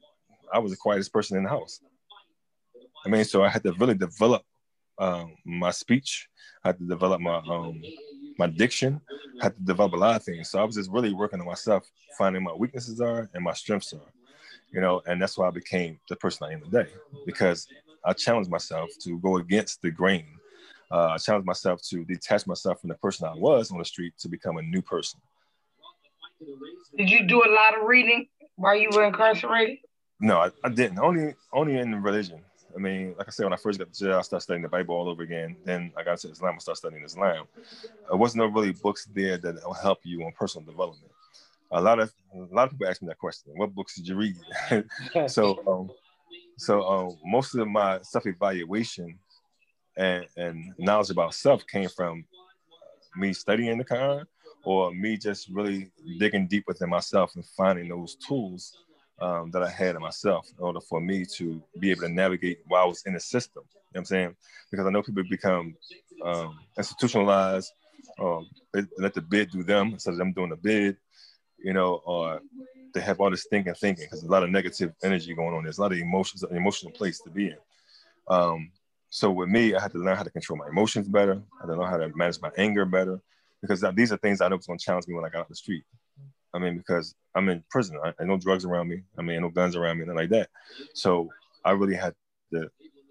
I 0.54 0.60
was 0.60 0.72
the 0.72 0.78
quietest 0.78 1.14
person 1.14 1.38
in 1.38 1.44
the 1.44 1.50
house. 1.50 1.80
I 3.06 3.10
mean, 3.10 3.24
so 3.24 3.44
I 3.44 3.50
had 3.50 3.64
to 3.64 3.74
really 3.74 3.94
develop 3.94 4.44
um, 5.00 5.36
my 5.46 5.72
speech. 5.72 6.28
I 6.64 6.70
had 6.70 6.80
to 6.80 6.86
develop 6.86 7.22
my 7.22 7.38
um, 7.38 7.82
my 8.38 8.48
diction. 8.48 9.02
I 9.40 9.46
had 9.46 9.56
to 9.56 9.62
develop 9.62 9.94
a 9.94 9.98
lot 9.98 10.16
of 10.16 10.24
things. 10.24 10.50
So 10.50 10.60
I 10.60 10.64
was 10.64 10.76
just 10.76 10.92
really 10.92 11.14
working 11.14 11.40
on 11.40 11.46
myself, 11.46 11.90
finding 12.18 12.44
my 12.44 12.54
weaknesses 12.54 13.02
are 13.02 13.30
and 13.34 13.44
my 13.44 13.54
strengths 13.54 13.94
are. 13.94 14.12
You 14.72 14.82
know, 14.82 15.02
and 15.06 15.22
that's 15.22 15.38
why 15.38 15.48
I 15.48 15.52
became 15.52 16.00
the 16.08 16.16
person 16.16 16.48
I 16.48 16.54
am 16.54 16.62
today 16.62 16.88
because 17.26 17.68
I 18.06 18.14
challenged 18.14 18.50
myself 18.50 18.90
to 19.02 19.20
go 19.20 19.38
against 19.38 19.82
the 19.82 19.92
grain. 19.92 20.26
Uh, 20.92 21.12
I 21.14 21.18
challenged 21.18 21.48
myself 21.48 21.82
to 21.90 22.04
detach 22.04 22.46
myself 22.46 22.82
from 22.82 22.90
the 22.90 22.96
person 22.96 23.28
I 23.28 23.34
was 23.34 23.72
on 23.72 23.78
the 23.78 23.86
street 23.86 24.14
to 24.20 24.28
become 24.28 24.58
a 24.58 24.62
new 24.62 24.82
person. 24.82 25.22
Did 26.98 27.10
you 27.10 27.26
do 27.26 27.44
a 27.44 27.50
lot 27.52 27.78
of 27.78 27.88
reading 27.88 28.28
while 28.56 28.76
you 28.76 28.90
were 28.92 29.06
incarcerated? 29.06 29.78
No, 30.20 30.38
I, 30.40 30.52
I 30.64 30.70
didn't. 30.70 31.00
Only 31.00 31.34
only 31.54 31.78
in 31.78 32.02
religion. 32.02 32.42
I 32.76 32.80
mean, 32.80 33.16
like 33.18 33.28
I 33.28 33.32
said, 33.32 33.44
when 33.44 33.54
I 33.54 33.58
first 33.58 33.80
got 33.80 33.92
to 33.92 34.00
jail, 34.00 34.18
I 34.18 34.22
started 34.22 34.44
studying 34.44 34.64
the 34.64 34.70
Bible 34.70 34.96
all 34.96 35.10
over 35.10 35.24
again. 35.24 35.56
Then 35.66 35.92
I 35.98 36.04
got 36.04 36.20
to 36.20 36.30
Islam, 36.30 36.56
I 36.56 36.60
started 36.60 36.80
studying 36.80 37.04
Islam. 37.04 37.46
There 38.08 38.18
wasn't 38.18 38.44
no 38.44 38.48
really 38.48 38.72
books 38.72 39.08
there 39.14 39.38
that 39.38 39.56
will 39.66 39.74
help 39.74 40.00
you 40.04 40.24
on 40.24 40.32
personal 40.34 40.66
development. 40.66 41.12
A 41.72 41.82
lot 41.82 42.00
of 42.00 42.12
a 42.34 42.54
lot 42.54 42.66
of 42.66 42.72
people 42.72 42.88
ask 42.88 43.02
me 43.02 43.08
that 43.08 43.18
question. 43.18 43.54
What 43.56 43.74
books 43.74 43.96
did 43.96 44.08
you 44.08 44.16
read? 44.16 44.36
so 45.28 45.62
um, 45.68 45.90
so 46.58 46.84
um, 46.84 47.18
most 47.26 47.56
of 47.56 47.68
my 47.68 48.00
self 48.02 48.26
evaluation 48.26 49.18
and, 49.98 50.26
and 50.38 50.74
knowledge 50.78 51.10
about 51.10 51.34
self 51.34 51.66
came 51.68 51.90
from 51.90 52.26
me 53.16 53.34
studying 53.34 53.78
the 53.78 53.86
Quran 53.86 54.26
or 54.64 54.94
me 54.94 55.18
just 55.18 55.50
really 55.50 55.92
digging 56.20 56.48
deep 56.48 56.66
within 56.68 56.90
myself 56.90 57.36
and 57.36 57.46
finding 57.58 57.90
those 57.90 58.16
tools 58.16 58.78
um, 59.20 59.52
that 59.52 59.64
I 59.64 59.70
had 59.70 59.96
in 59.96 60.02
myself 60.02 60.48
in 60.58 60.64
order 60.64 60.80
for 60.82 61.02
me 61.02 61.26
to 61.38 61.62
be 61.80 61.92
able 61.92 62.02
to 62.02 62.10
navigate 62.10 62.60
while 62.68 62.84
I 62.84 62.88
was 62.88 63.04
in 63.06 63.14
the 63.14 63.20
system. 63.20 63.64
You 63.66 63.74
know 63.74 63.80
what 63.92 64.00
I'm 64.00 64.06
saying? 64.06 64.36
Because 64.70 64.86
I 64.86 64.90
know 64.90 65.02
people 65.02 65.24
become 65.30 65.76
um, 66.24 66.60
institutionalized, 66.78 67.72
let 68.98 69.14
the 69.14 69.22
bid 69.22 69.52
do 69.52 69.64
them 69.64 69.90
instead 69.94 70.12
of 70.12 70.18
them 70.18 70.34
doing 70.34 70.50
the 70.50 70.56
bid, 70.56 70.98
you 71.64 71.74
know, 71.74 72.02
or 72.06 72.42
they 72.94 73.02
have 73.02 73.20
all 73.20 73.30
this 73.30 73.48
thinking, 73.50 73.74
thinking, 73.76 74.06
because 74.06 74.24
a 74.24 74.28
lot 74.28 74.44
of 74.44 74.50
negative 74.50 74.94
energy 75.04 75.34
going 75.34 75.56
on. 75.56 75.64
There's 75.64 75.78
a 75.78 75.82
lot 75.82 75.92
of 75.92 75.98
emotions, 75.98 76.44
an 76.44 76.58
emotional 76.58 76.92
place 76.92 77.20
to 77.22 77.30
be 77.30 77.48
in. 77.48 77.58
Um, 78.28 78.72
so 79.12 79.30
with 79.30 79.50
me, 79.50 79.76
I 79.76 79.82
had 79.82 79.92
to 79.92 80.00
learn 80.00 80.16
how 80.16 80.24
to 80.24 80.30
control 80.30 80.58
my 80.58 80.70
emotions 80.70 81.08
better. 81.08 81.34
I 81.34 81.68
had 81.68 81.74
to 81.74 81.80
learn 81.80 81.90
how 81.90 81.98
to 81.98 82.10
manage 82.16 82.40
my 82.42 82.50
anger 82.58 82.86
better, 82.86 83.20
because 83.62 83.84
these 83.94 84.12
are 84.12 84.18
things 84.18 84.40
I 84.40 84.48
know 84.48 84.56
was 84.56 84.66
going 84.66 84.80
to 84.80 84.86
challenge 84.86 85.06
me 85.08 85.14
when 85.14 85.26
I 85.26 85.30
got 85.30 85.42
out 85.42 85.50
the 85.50 85.56
street. 85.56 85.84
I 86.54 86.60
mean, 86.60 86.78
because 86.78 87.14
I'm 87.36 87.48
in 87.50 87.64
prison. 87.70 88.00
I, 88.04 88.14
I 88.20 88.24
no 88.24 88.38
drugs 88.38 88.66
around 88.66 88.88
me. 88.88 89.04
I 89.18 89.22
mean, 89.22 89.42
no 89.42 89.50
guns 89.50 89.76
around 89.76 90.00
me, 90.00 90.06
nothing 90.06 90.18
like 90.18 90.30
that. 90.30 90.50
So 90.94 91.30
I 91.64 91.72
really 91.72 91.96
had 91.96 92.16
to 92.54 92.70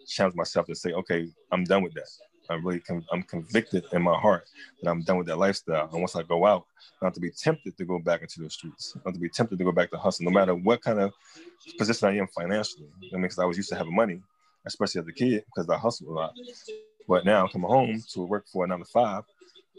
challenge 0.09 0.34
myself 0.34 0.66
to 0.66 0.74
say, 0.74 0.92
okay, 0.92 1.28
I'm 1.53 1.64
done 1.64 1.82
with 1.82 1.94
that. 1.94 2.09
I'm 2.48 2.66
really 2.66 2.80
con- 2.80 3.07
I'm 3.12 3.22
convicted 3.22 3.84
in 3.92 4.03
my 4.03 4.18
heart 4.18 4.44
that 4.82 4.90
I'm 4.90 5.03
done 5.03 5.18
with 5.18 5.26
that 5.28 5.38
lifestyle. 5.38 5.88
And 5.92 6.01
once 6.01 6.16
I 6.16 6.22
go 6.22 6.46
out, 6.46 6.64
not 7.01 7.14
to 7.14 7.20
be 7.20 7.30
tempted 7.30 7.76
to 7.76 7.84
go 7.84 7.98
back 7.98 8.22
into 8.22 8.40
the 8.40 8.51
streets, 8.51 8.96
not 9.05 9.14
to 9.14 9.20
be 9.20 9.28
tempted 9.28 9.59
to 9.59 9.64
go 9.64 9.72
back 9.72 9.90
to 9.90 9.98
hustle, 9.98 10.24
no 10.24 10.32
matter 10.32 10.55
what 10.55 10.82
kind 10.82 10.98
of 10.98 11.12
position 11.78 12.09
I 12.09 12.16
am 12.16 12.26
financially. 12.26 12.88
I 13.03 13.16
mean, 13.16 13.22
because 13.22 13.38
I 13.38 13.44
was 13.44 13.57
used 13.57 13.68
to 13.68 13.76
having 13.76 13.94
money, 13.94 14.20
especially 14.67 15.01
as 15.01 15.09
a 15.09 15.13
kid, 15.13 15.45
because 15.47 15.69
I 15.69 15.79
hustled 15.79 16.11
a 16.11 16.13
lot. 16.13 16.33
But 17.09 17.25
now 17.25 17.43
I'm 17.43 17.49
coming 17.49 17.69
home 17.69 18.03
to 18.13 18.21
work 18.23 18.47
for 18.49 18.65
a 18.65 18.69
nine 18.69 18.79
to 18.79 18.85
five 18.85 19.25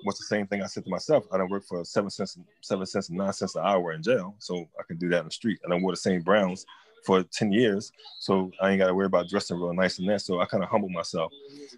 what's 0.04 0.20
the 0.20 0.26
same 0.26 0.48
thing 0.48 0.62
I 0.62 0.68
said 0.68 0.84
to 0.86 0.90
myself? 0.90 1.26
I 1.32 1.38
don't 1.38 1.50
work 1.50 1.64
for 1.68 1.84
seven 1.84 2.10
cents, 2.10 2.38
seven 2.62 2.86
cents 2.86 3.10
and 3.10 3.18
nine 3.18 3.34
cents 3.34 3.56
an 3.56 3.64
hour 3.66 3.94
in 3.94 4.04
jail, 4.04 4.36
so 4.40 4.68
I 4.80 4.84
can 4.88 4.98
do 4.98 5.10
that 5.10 5.20
in 5.20 5.26
the 5.26 5.32
street. 5.32 5.60
And 5.64 5.74
I 5.74 5.78
wear 5.78 5.94
the 5.94 5.98
same 5.98 6.22
browns 6.22 6.66
for 7.06 7.24
10 7.24 7.52
years, 7.52 7.92
so 8.20 8.52
I 8.62 8.72
ain't 8.72 8.80
got 8.80 8.88
to 8.88 8.94
worry 8.94 9.06
about 9.08 9.30
dressing 9.30 9.58
real 9.58 9.74
nice 9.74 10.00
and 10.00 10.10
that. 10.10 10.22
So 10.22 10.40
I 10.40 10.46
kind 10.46 10.64
of 10.64 10.70
humbled 10.70 10.92
myself 10.92 11.32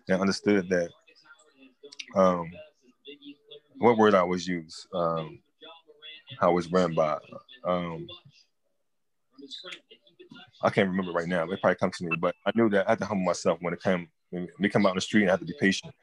and 0.08 0.20
understood 0.20 0.70
that. 0.70 0.90
Um, 2.16 2.52
what 3.78 3.98
word 3.98 4.16
I 4.16 4.20
always 4.20 4.48
use? 4.48 4.88
Um, 4.94 5.40
how 6.40 6.52
it 6.52 6.56
was 6.56 6.72
run 6.72 6.94
by. 6.94 7.18
Um, 7.66 8.08
I 10.64 10.70
can't 10.70 10.90
remember 10.90 11.12
right 11.12 11.28
now. 11.28 11.44
It 11.44 11.62
probably 11.62 11.76
comes 11.76 11.98
to 11.98 12.06
me, 12.06 12.16
but 12.20 12.36
I 12.46 12.52
knew 12.56 12.70
that 12.70 12.88
I 12.88 12.92
had 12.92 13.00
to 13.00 13.06
humble 13.06 13.26
myself 13.26 13.60
when 13.62 13.74
it 13.74 13.84
came 13.84 14.08
me 14.60 14.70
come 14.70 14.86
out 14.86 14.90
in 14.90 14.96
the 14.96 15.02
street 15.02 15.22
and 15.22 15.30
I 15.30 15.34
had 15.34 15.42
to 15.42 15.46
be 15.46 15.54
patient 15.60 15.94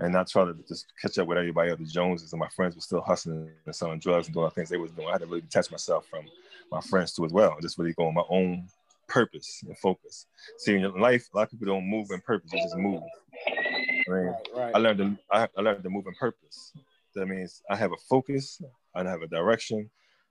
and 0.00 0.12
not 0.12 0.28
try 0.28 0.44
to 0.44 0.54
just 0.68 0.86
catch 1.00 1.18
up 1.18 1.26
with 1.28 1.38
everybody 1.38 1.70
else. 1.70 1.78
The 1.78 1.86
Joneses 1.86 2.32
and 2.32 2.40
my 2.40 2.48
friends 2.48 2.74
were 2.74 2.80
still 2.80 3.00
hustling 3.00 3.50
and 3.64 3.74
selling 3.74 4.00
drugs 4.00 4.26
and 4.26 4.34
doing 4.34 4.50
things 4.50 4.68
they 4.68 4.76
was 4.76 4.90
doing. 4.90 5.08
I 5.08 5.12
had 5.12 5.20
to 5.20 5.26
really 5.26 5.42
detach 5.42 5.70
myself 5.70 6.06
from 6.06 6.24
my 6.70 6.80
friends 6.80 7.12
too 7.12 7.24
as 7.24 7.32
well. 7.32 7.56
Just 7.60 7.78
really 7.78 7.92
go 7.92 8.08
on 8.08 8.14
my 8.14 8.24
own 8.28 8.66
purpose 9.08 9.62
and 9.66 9.78
focus. 9.78 10.26
See, 10.58 10.74
in 10.74 11.00
life, 11.00 11.28
a 11.32 11.36
lot 11.36 11.42
of 11.44 11.50
people 11.50 11.66
don't 11.66 11.88
move 11.88 12.10
in 12.10 12.20
purpose; 12.20 12.50
they 12.50 12.58
just 12.58 12.76
move. 12.76 13.02
I 13.46 13.52
mean, 13.52 14.04
right, 14.08 14.48
right. 14.54 14.74
I 14.74 14.78
learned 14.78 14.98
to 14.98 15.16
I, 15.30 15.48
I 15.56 15.60
learned 15.60 15.82
to 15.84 15.90
move 15.90 16.06
in 16.06 16.14
purpose. 16.14 16.72
That 17.14 17.26
means 17.26 17.62
I 17.70 17.76
have 17.76 17.92
a 17.92 17.96
focus, 18.08 18.60
I 18.94 19.04
have 19.04 19.22
a 19.22 19.26
direction, 19.28 19.90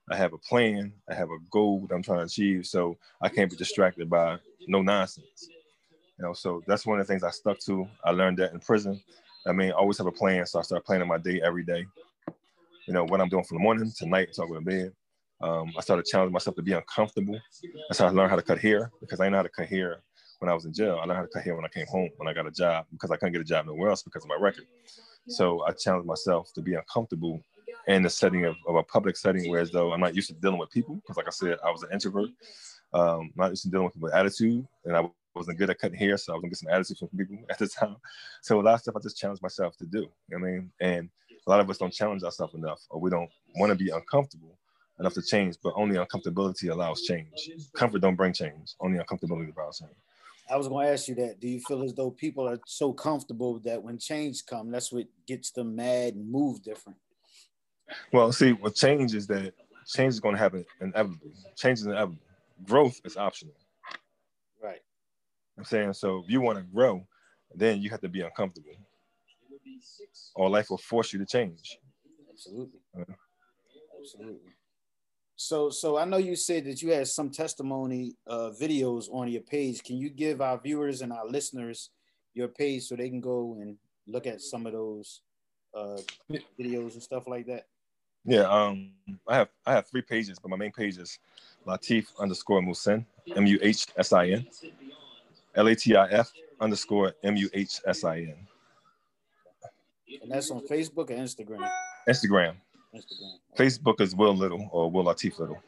I 0.10 0.16
have 0.16 0.34
a 0.34 0.38
plan, 0.38 0.94
I 1.10 1.16
have 1.16 1.30
a 1.30 1.40
goal 1.52 1.88
that 1.88 1.96
I'm 1.96 2.04
trying 2.04 2.20
to 2.20 2.26
achieve. 2.26 2.66
So 2.66 2.98
I 3.22 3.30
can't 3.30 3.50
be 3.50 3.58
distracted 3.58 4.10
by 4.10 4.38
no 4.68 4.82
nonsense. 4.82 5.50
You 6.18 6.26
know, 6.26 6.34
so 6.34 6.64
that's 6.68 6.86
one 6.86 7.00
of 7.00 7.08
the 7.08 7.12
things 7.12 7.24
I 7.24 7.32
stuck 7.32 7.60
to. 7.62 7.88
I 8.04 8.12
learned 8.12 8.38
that 8.38 8.54
in 8.54 8.60
prison. 8.60 9.02
I 9.48 9.52
mean, 9.52 9.72
I 9.72 9.74
always 9.74 9.98
have 9.98 10.08
a 10.08 10.12
plan, 10.12 10.46
so 10.46 10.60
I 10.60 10.62
start 10.62 10.86
planning 10.86 11.08
my 11.08 11.18
day 11.18 11.42
every 11.44 11.64
day. 11.64 11.86
You 12.88 12.94
know, 12.94 13.04
what 13.04 13.20
I'm 13.20 13.30
doing 13.30 13.44
from 13.44 13.58
the 13.58 13.64
morning 13.64 13.92
to 13.98 14.06
night 14.06 14.30
until 14.30 14.46
I 14.46 14.48
go 14.48 14.56
to 14.56 14.62
bed. 14.62 14.92
Um, 15.42 15.74
I 15.78 15.82
started 15.82 16.06
challenging 16.06 16.34
myself 16.34 16.56
to 16.56 16.62
be 16.62 16.72
uncomfortable. 16.72 17.40
That's 17.90 18.00
how 18.00 18.08
I 18.08 18.12
learned 18.12 18.30
how 18.30 18.38
to 18.38 18.42
cut 18.42 18.60
hair 18.60 18.92
because 19.02 19.20
I 19.20 19.26
didn't 19.26 19.34
know 19.34 19.40
how 19.40 19.44
to 19.44 19.50
cut 19.50 19.68
hair 19.68 20.02
when 20.40 20.50
I 20.50 20.54
was 20.54 20.66
in 20.66 20.74
jail. 20.74 21.00
I 21.02 21.06
learned 21.06 21.18
how 21.18 21.22
to 21.24 21.28
cut 21.28 21.44
hair 21.44 21.56
when 21.56 21.66
I 21.66 21.68
came 21.68 21.86
home 21.88 22.10
when 22.18 22.28
I 22.28 22.34
got 22.34 22.48
a 22.48 22.52
job 22.52 22.86
because 22.92 23.12
I 23.12 23.18
couldn't 23.18 23.34
get 23.34 23.42
a 23.42 23.46
job 23.46 23.66
nowhere 23.66 23.90
else 23.90 24.04
because 24.04 24.24
of 24.24 24.30
my 24.30 24.38
record. 24.40 24.66
So 25.28 25.64
I 25.66 25.72
challenged 25.72 26.08
myself 26.08 26.54
to 26.54 26.62
be 26.62 26.76
uncomfortable 26.76 27.42
in 27.88 28.04
the 28.04 28.10
setting 28.10 28.46
of, 28.46 28.56
of 28.68 28.76
a 28.76 28.84
public 28.84 29.18
setting, 29.18 29.50
whereas 29.50 29.72
though 29.72 29.94
I'm 29.94 30.00
not 30.00 30.16
used 30.16 30.30
to 30.30 30.34
dealing 30.34 30.60
with 30.60 30.72
people 30.72 30.96
because, 30.96 31.18
like 31.18 31.28
I 31.28 31.32
said, 31.32 31.58
I 31.66 31.72
was 31.72 31.84
an 31.84 31.90
introvert. 31.92 32.30
Um, 32.94 33.32
not 33.36 33.52
used 33.52 33.64
to 33.64 33.70
dealing 33.70 33.86
with 33.86 33.94
people 33.94 34.08
with 34.08 34.16
attitude, 34.16 34.66
and 34.86 34.96
I 34.96 35.08
wasn't 35.36 35.58
good 35.58 35.70
at 35.70 35.80
cutting 35.80 35.98
hair, 35.98 36.18
so 36.18 36.34
I 36.34 36.36
was 36.36 36.42
gonna 36.42 36.50
get 36.50 36.58
some 36.58 36.72
attitude 36.72 36.98
from 36.98 37.10
people 37.10 37.38
at 37.50 37.60
the 37.60 37.68
time. 37.68 37.98
So 38.42 38.60
a 38.60 38.62
lot 38.62 38.76
of 38.76 38.80
stuff 38.82 38.96
I 38.96 39.00
just 39.02 39.18
challenged 39.18 39.44
myself 39.44 39.76
to 39.78 39.86
do. 39.86 40.08
I 40.34 40.38
mean, 40.38 40.72
and 40.80 41.10
a 41.46 41.50
lot 41.50 41.60
of 41.60 41.70
us 41.70 41.78
don't 41.78 41.94
challenge 41.94 42.24
ourselves 42.24 42.56
enough, 42.56 42.82
or 42.90 43.00
we 43.00 43.10
don't 43.10 43.30
want 43.58 43.72
to 43.72 43.76
be 43.76 43.92
uncomfortable 43.92 44.58
enough 45.00 45.14
to 45.14 45.22
change. 45.22 45.58
But 45.62 45.74
only 45.76 45.98
uncomfortability 45.98 46.72
allows 46.72 47.04
change. 47.04 47.50
Comfort 47.76 48.00
don't 48.00 48.16
bring 48.16 48.34
change. 48.34 48.76
Only 48.80 49.00
uncomfortability 49.00 49.56
allows 49.56 49.80
change. 49.80 49.92
I 50.50 50.58
was 50.58 50.68
going 50.68 50.86
to 50.86 50.94
ask 50.94 51.08
you 51.08 51.16
that. 51.16 51.40
Do 51.40 51.48
you 51.48 51.60
feel 51.60 51.84
as 51.84 51.94
though 51.94 52.12
people 52.12 52.48
are 52.48 52.60
so 52.66 52.94
comfortable 52.94 53.60
that 53.60 53.82
when 53.82 53.98
change 53.98 54.46
comes, 54.46 54.72
that's 54.72 54.92
what 54.92 55.08
gets 55.28 55.52
them 55.52 55.76
mad 55.76 56.14
and 56.14 56.30
move 56.30 56.62
different? 56.62 56.98
Well, 58.12 58.32
see, 58.32 58.54
what 58.54 58.76
change 58.76 59.14
is 59.14 59.28
that 59.28 59.54
change 59.88 60.14
is 60.14 60.20
going 60.20 60.36
to 60.36 60.40
happen 60.40 60.66
inevitably. 60.82 61.32
Change 61.56 61.80
is 61.80 61.86
inevitable. 61.86 62.22
Growth 62.64 63.00
is 63.04 63.18
optional. 63.18 63.54
Right. 64.62 64.82
I'm 65.58 65.66
saying 65.66 65.94
so 65.94 66.24
if 66.24 66.30
you 66.30 66.42
want 66.42 66.58
to 66.58 66.64
grow, 66.64 67.06
then 67.54 67.82
you 67.82 67.90
have 67.90 68.02
to 68.02 68.10
be 68.10 68.22
uncomfortable. 68.22 68.72
Or 70.36 70.50
life 70.50 70.70
will 70.70 70.78
force 70.78 71.14
you 71.14 71.20
to 71.20 71.26
change. 71.26 71.78
Absolutely. 72.30 72.80
Uh, 72.98 73.04
Absolutely. 74.00 74.52
So 75.36 75.70
so 75.70 75.98
I 75.98 76.06
know 76.06 76.18
you 76.18 76.36
said 76.36 76.66
that 76.66 76.82
you 76.82 76.92
had 76.92 77.08
some 77.08 77.30
testimony 77.30 78.16
uh, 78.28 78.52
videos 78.60 79.08
on 79.12 79.28
your 79.28 79.42
page. 79.42 79.84
Can 79.84 79.98
you 79.98 80.10
give 80.10 80.42
our 80.42 80.60
viewers 80.60 81.02
and 81.02 81.12
our 81.12 81.28
listeners 81.28 81.90
your 82.34 82.48
page 82.48 82.84
so 82.84 82.96
they 82.96 83.10
can 83.10 83.22
go 83.22 83.58
and 83.60 83.78
look 84.08 84.28
at 84.28 84.42
some 84.42 84.66
of 84.66 84.74
those 84.74 85.22
uh, 85.74 85.98
videos 86.60 86.94
and 86.94 87.04
stuff 87.04 87.28
like 87.28 87.48
that? 87.48 87.66
Yeah, 88.26 88.42
um, 88.42 88.92
I 89.28 89.36
have 89.36 89.50
I 89.66 89.74
have 89.74 89.88
three 89.88 90.02
pages, 90.02 90.40
but 90.40 90.50
my 90.50 90.58
main 90.58 90.72
page 90.72 90.98
is 90.98 91.20
Latif 91.66 92.08
underscore 92.20 92.62
Muhsin, 92.62 93.06
M 93.36 93.46
U 93.46 93.60
H 93.62 93.88
S 93.98 94.14
I 94.14 94.28
N. 94.30 94.48
L 95.56 95.68
A 95.68 95.76
T 95.76 95.96
I 95.96 96.08
F 96.10 96.32
underscore 96.60 97.14
M 97.24 97.36
U 97.36 97.50
H 97.54 97.82
S 97.86 98.04
I 98.04 98.18
N. 98.20 98.36
And 100.22 100.32
that's 100.32 100.50
on 100.52 100.62
Facebook 100.62 101.10
or 101.10 101.16
Instagram? 101.16 101.70
Instagram. 102.10 102.56
Instagram. 102.96 103.36
Facebook 103.58 104.02
is 104.02 104.16
Will 104.16 104.36
Little 104.36 104.68
or 104.72 104.90
Will 104.90 105.06
Latif 105.06 105.38
Little. 105.40 105.62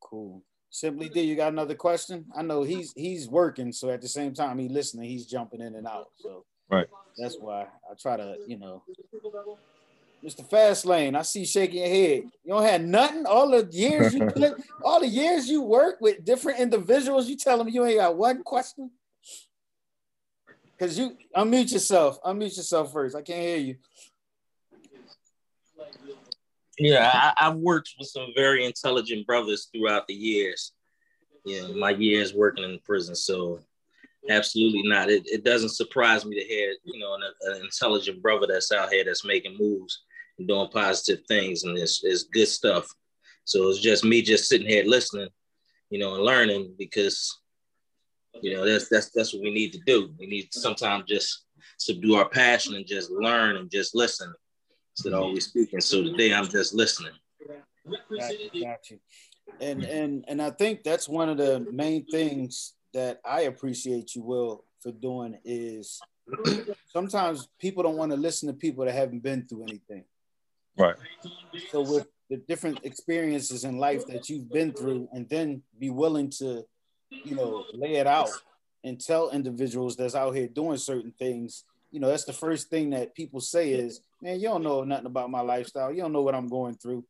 Cool. 0.00 0.42
Simply 0.70 1.08
D, 1.08 1.22
you 1.22 1.34
got 1.34 1.52
another 1.52 1.74
question? 1.74 2.26
I 2.36 2.42
know 2.42 2.62
he's 2.62 2.92
he's 2.92 3.26
working, 3.28 3.72
so 3.72 3.90
at 3.90 4.02
the 4.02 4.08
same 4.08 4.34
time 4.34 4.58
he 4.58 4.68
listening, 4.68 5.08
he's 5.08 5.26
jumping 5.26 5.62
in 5.62 5.74
and 5.76 5.86
out. 5.86 6.08
So 6.18 6.44
Right. 6.70 6.86
that's 7.16 7.36
why 7.38 7.62
I 7.62 7.94
try 7.98 8.18
to, 8.18 8.36
you 8.46 8.58
know. 8.58 8.82
Mr. 10.24 10.48
Fastlane, 10.48 11.16
I 11.16 11.22
see 11.22 11.40
you 11.40 11.46
shaking 11.46 11.78
your 11.78 11.88
head. 11.88 12.24
You 12.44 12.52
don't 12.52 12.64
have 12.64 12.82
nothing. 12.82 13.24
All 13.26 13.50
the 13.50 13.68
years 13.70 14.12
you 14.12 14.26
put, 14.36 14.60
all 14.82 15.00
the 15.00 15.06
years 15.06 15.48
you 15.48 15.62
work 15.62 16.00
with 16.00 16.24
different 16.24 16.58
individuals, 16.58 17.28
you 17.28 17.36
tell 17.36 17.58
them 17.58 17.68
you 17.68 17.84
ain't 17.84 17.98
got 17.98 18.16
one 18.16 18.42
question. 18.42 18.90
Cause 20.78 20.96
you 20.96 21.16
unmute 21.36 21.72
yourself. 21.72 22.22
Unmute 22.22 22.56
yourself 22.56 22.92
first. 22.92 23.16
I 23.16 23.22
can't 23.22 23.42
hear 23.42 23.56
you. 23.58 23.76
Yeah, 26.78 27.10
I, 27.12 27.48
I've 27.48 27.56
worked 27.56 27.94
with 27.98 28.08
some 28.08 28.28
very 28.36 28.64
intelligent 28.64 29.26
brothers 29.26 29.68
throughout 29.72 30.06
the 30.06 30.14
years. 30.14 30.72
Yeah, 31.44 31.66
my 31.68 31.90
years 31.90 32.32
working 32.32 32.62
in 32.62 32.78
prison. 32.84 33.16
So 33.16 33.58
absolutely 34.30 34.82
not. 34.84 35.10
It, 35.10 35.24
it 35.26 35.44
doesn't 35.44 35.70
surprise 35.70 36.24
me 36.24 36.38
to 36.38 36.46
hear, 36.46 36.74
you 36.84 37.00
know, 37.00 37.14
an, 37.14 37.22
an 37.42 37.62
intelligent 37.62 38.22
brother 38.22 38.46
that's 38.48 38.70
out 38.70 38.92
here 38.92 39.04
that's 39.04 39.24
making 39.24 39.56
moves 39.58 39.98
and 39.98 40.07
doing 40.46 40.68
positive 40.68 41.24
things, 41.26 41.64
and 41.64 41.76
it's, 41.76 42.02
it's 42.04 42.24
good 42.24 42.48
stuff. 42.48 42.86
So 43.44 43.68
it's 43.68 43.80
just 43.80 44.04
me 44.04 44.22
just 44.22 44.48
sitting 44.48 44.68
here 44.68 44.84
listening, 44.84 45.28
you 45.90 45.98
know, 45.98 46.14
and 46.14 46.24
learning 46.24 46.74
because, 46.78 47.40
you 48.42 48.54
know, 48.54 48.66
that's 48.66 48.88
that's 48.88 49.10
that's 49.10 49.32
what 49.32 49.42
we 49.42 49.50
need 49.50 49.72
to 49.72 49.80
do. 49.86 50.14
We 50.18 50.26
need 50.26 50.52
to 50.52 50.60
sometimes 50.60 51.04
just 51.08 51.44
subdue 51.78 52.16
our 52.16 52.28
passion 52.28 52.74
and 52.74 52.86
just 52.86 53.10
learn 53.10 53.56
and 53.56 53.70
just 53.70 53.94
listen 53.94 54.32
instead 54.96 55.14
of 55.14 55.22
always 55.22 55.46
speaking. 55.46 55.80
So 55.80 56.02
today 56.02 56.34
I'm 56.34 56.48
just 56.48 56.74
listening. 56.74 57.12
Got 58.18 58.38
you, 58.38 58.64
got 58.64 58.90
you. 58.90 58.98
And 59.60 59.82
and 59.84 60.24
and 60.28 60.42
I 60.42 60.50
think 60.50 60.82
that's 60.84 61.08
one 61.08 61.28
of 61.28 61.38
the 61.38 61.66
main 61.72 62.04
things 62.06 62.74
that 62.94 63.20
I 63.24 63.42
appreciate 63.42 64.14
you, 64.14 64.22
Will, 64.22 64.64
for 64.82 64.92
doing 64.92 65.38
is 65.44 66.00
sometimes 66.92 67.48
people 67.58 67.82
don't 67.82 67.96
want 67.96 68.12
to 68.12 68.18
listen 68.18 68.48
to 68.48 68.54
people 68.54 68.84
that 68.84 68.94
haven't 68.94 69.22
been 69.22 69.46
through 69.46 69.64
anything. 69.64 70.04
Right. 70.78 70.96
So 71.70 71.82
with 71.82 72.06
the 72.30 72.36
different 72.36 72.80
experiences 72.84 73.64
in 73.64 73.78
life 73.78 74.06
that 74.06 74.28
you've 74.28 74.50
been 74.50 74.72
through, 74.72 75.08
and 75.12 75.28
then 75.28 75.62
be 75.78 75.90
willing 75.90 76.30
to, 76.38 76.64
you 77.10 77.34
know, 77.34 77.64
lay 77.72 77.96
it 77.96 78.06
out 78.06 78.30
and 78.84 79.00
tell 79.00 79.30
individuals 79.30 79.96
that's 79.96 80.14
out 80.14 80.34
here 80.34 80.46
doing 80.46 80.76
certain 80.78 81.12
things. 81.18 81.64
You 81.90 82.00
know, 82.00 82.08
that's 82.08 82.24
the 82.24 82.32
first 82.32 82.68
thing 82.68 82.90
that 82.90 83.14
people 83.14 83.40
say 83.40 83.72
is, 83.72 84.00
"Man, 84.20 84.38
you 84.40 84.48
don't 84.48 84.62
know 84.62 84.84
nothing 84.84 85.06
about 85.06 85.30
my 85.30 85.40
lifestyle. 85.40 85.90
You 85.90 86.02
don't 86.02 86.12
know 86.12 86.22
what 86.22 86.34
I'm 86.34 86.48
going 86.48 86.74
through." 86.74 87.04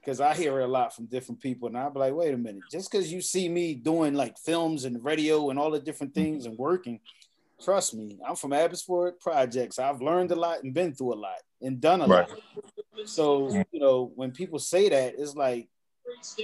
Because 0.00 0.20
I 0.20 0.34
hear 0.34 0.60
it 0.60 0.64
a 0.64 0.68
lot 0.68 0.94
from 0.94 1.06
different 1.06 1.40
people, 1.40 1.66
and 1.66 1.76
I'll 1.76 1.90
be 1.90 1.98
like, 1.98 2.14
"Wait 2.14 2.32
a 2.32 2.36
minute! 2.36 2.62
Just 2.70 2.90
because 2.90 3.12
you 3.12 3.20
see 3.20 3.48
me 3.48 3.74
doing 3.74 4.14
like 4.14 4.38
films 4.38 4.84
and 4.84 5.02
radio 5.02 5.50
and 5.50 5.58
all 5.58 5.70
the 5.70 5.80
different 5.80 6.14
mm-hmm. 6.14 6.22
things 6.22 6.46
and 6.46 6.56
working, 6.56 7.00
trust 7.60 7.94
me, 7.94 8.18
I'm 8.24 8.36
from 8.36 8.52
Abbotsford 8.52 9.18
Projects. 9.18 9.78
I've 9.78 10.02
learned 10.02 10.30
a 10.30 10.36
lot 10.36 10.62
and 10.62 10.74
been 10.74 10.94
through 10.94 11.14
a 11.14 11.16
lot 11.16 11.42
and 11.60 11.80
done 11.80 12.02
a 12.02 12.06
Right. 12.06 12.28
lot. 12.28 12.38
So, 13.04 13.64
you 13.70 13.80
know, 13.80 14.10
when 14.14 14.32
people 14.32 14.58
say 14.58 14.88
that, 14.88 15.14
it's 15.18 15.34
like 15.34 15.68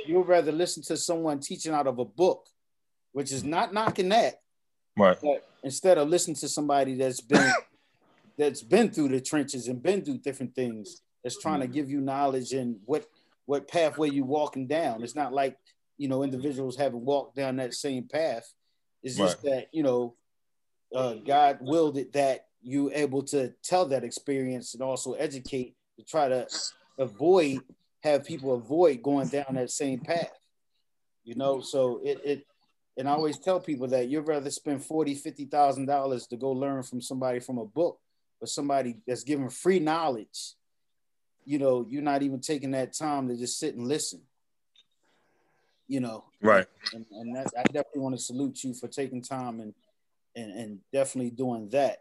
you'd 0.07 0.23
rather 0.23 0.53
listen 0.53 0.83
to 0.85 0.97
someone 0.97 1.41
teaching 1.41 1.73
out 1.73 1.87
of 1.87 1.99
a 1.99 2.05
book, 2.05 2.47
which 3.13 3.33
is 3.33 3.45
not 3.45 3.73
knocking 3.73 4.09
that, 4.11 4.41
Right. 4.97 5.17
but 5.23 5.49
instead 5.63 5.99
of 5.99 6.09
listening 6.09 6.37
to 6.37 6.49
somebody 6.49 6.95
that's 6.95 7.21
been 7.21 7.53
that's 8.39 8.63
been 8.63 8.91
through 8.91 9.09
the 9.09 9.21
trenches 9.21 9.69
and 9.69 9.83
been 9.83 10.05
through 10.05 10.19
different 10.19 10.55
things, 10.55 11.03
that's 11.23 11.41
trying 11.41 11.61
to 11.61 11.67
give 11.67 11.91
you 11.91 12.01
knowledge 12.01 12.53
and 12.53 12.77
what 12.85 13.07
what 13.47 13.69
pathway 13.69 14.11
you 14.11 14.25
walking 14.25 14.67
down. 14.67 15.03
It's 15.03 15.15
not 15.15 15.33
like 15.33 15.57
you 15.99 16.09
know 16.09 16.23
individuals 16.23 16.77
haven't 16.77 17.05
walked 17.05 17.37
down 17.37 17.57
that 17.57 17.75
same 17.75 18.09
path. 18.09 18.53
It's 19.03 19.17
just 19.17 19.43
that 19.43 19.69
you 19.73 19.83
know 19.83 20.15
uh, 20.95 21.15
God 21.15 21.59
willed 21.61 21.97
it 21.97 22.13
that 22.13 22.47
you 22.63 22.91
able 22.95 23.23
to 23.25 23.53
tell 23.63 23.87
that 23.87 24.05
experience 24.05 24.75
and 24.75 24.83
also 24.83 25.15
educate 25.15 25.75
to 25.99 26.05
try 26.05 26.29
to 26.29 26.47
avoid 26.99 27.61
have 28.03 28.25
people 28.25 28.55
avoid 28.55 29.03
going 29.03 29.29
down 29.29 29.55
that 29.55 29.71
same 29.71 30.01
path. 30.01 30.39
You 31.25 31.37
know, 31.37 31.61
so 31.61 32.01
it 32.03 32.21
it 32.25 32.47
and 32.97 33.09
I 33.09 33.13
always 33.13 33.39
tell 33.39 33.61
people 33.61 33.89
that 33.89 34.09
you'd 34.09 34.27
rather 34.27 34.51
spend 34.51 34.85
forty, 34.85 35.15
fifty 35.15 35.45
thousand 35.47 35.87
dollars 35.87 36.27
to 36.29 36.37
go 36.37 36.51
learn 36.51 36.83
from 36.83 37.01
somebody 37.01 37.41
from 37.41 37.59
a 37.59 37.65
book, 37.65 37.99
or 38.41 38.47
somebody 38.47 38.97
that's 39.07 39.25
giving 39.25 39.49
free 39.49 39.79
knowledge. 39.79 40.55
You 41.45 41.59
know, 41.59 41.87
you're 41.89 42.03
not 42.03 42.23
even 42.23 42.41
taking 42.41 42.73
that 42.73 42.93
time 42.93 43.29
to 43.29 43.37
just 43.37 43.59
sit 43.59 43.75
and 43.75 43.87
listen. 43.87 44.23
You 45.89 46.01
know, 46.01 46.25
Right. 46.41 46.67
and, 46.93 47.05
and 47.11 47.37
that, 47.37 47.49
I 47.59 47.65
definitely 47.65 48.01
want 48.01 48.17
to 48.17 48.23
salute 48.23 48.65
you 48.65 48.73
for 48.75 48.89
taking 48.89 49.23
time 49.23 49.61
and 49.61 49.75
and, 50.35 50.53
and 50.53 50.79
definitely 50.93 51.31
doing 51.31 51.69
that. 51.71 51.99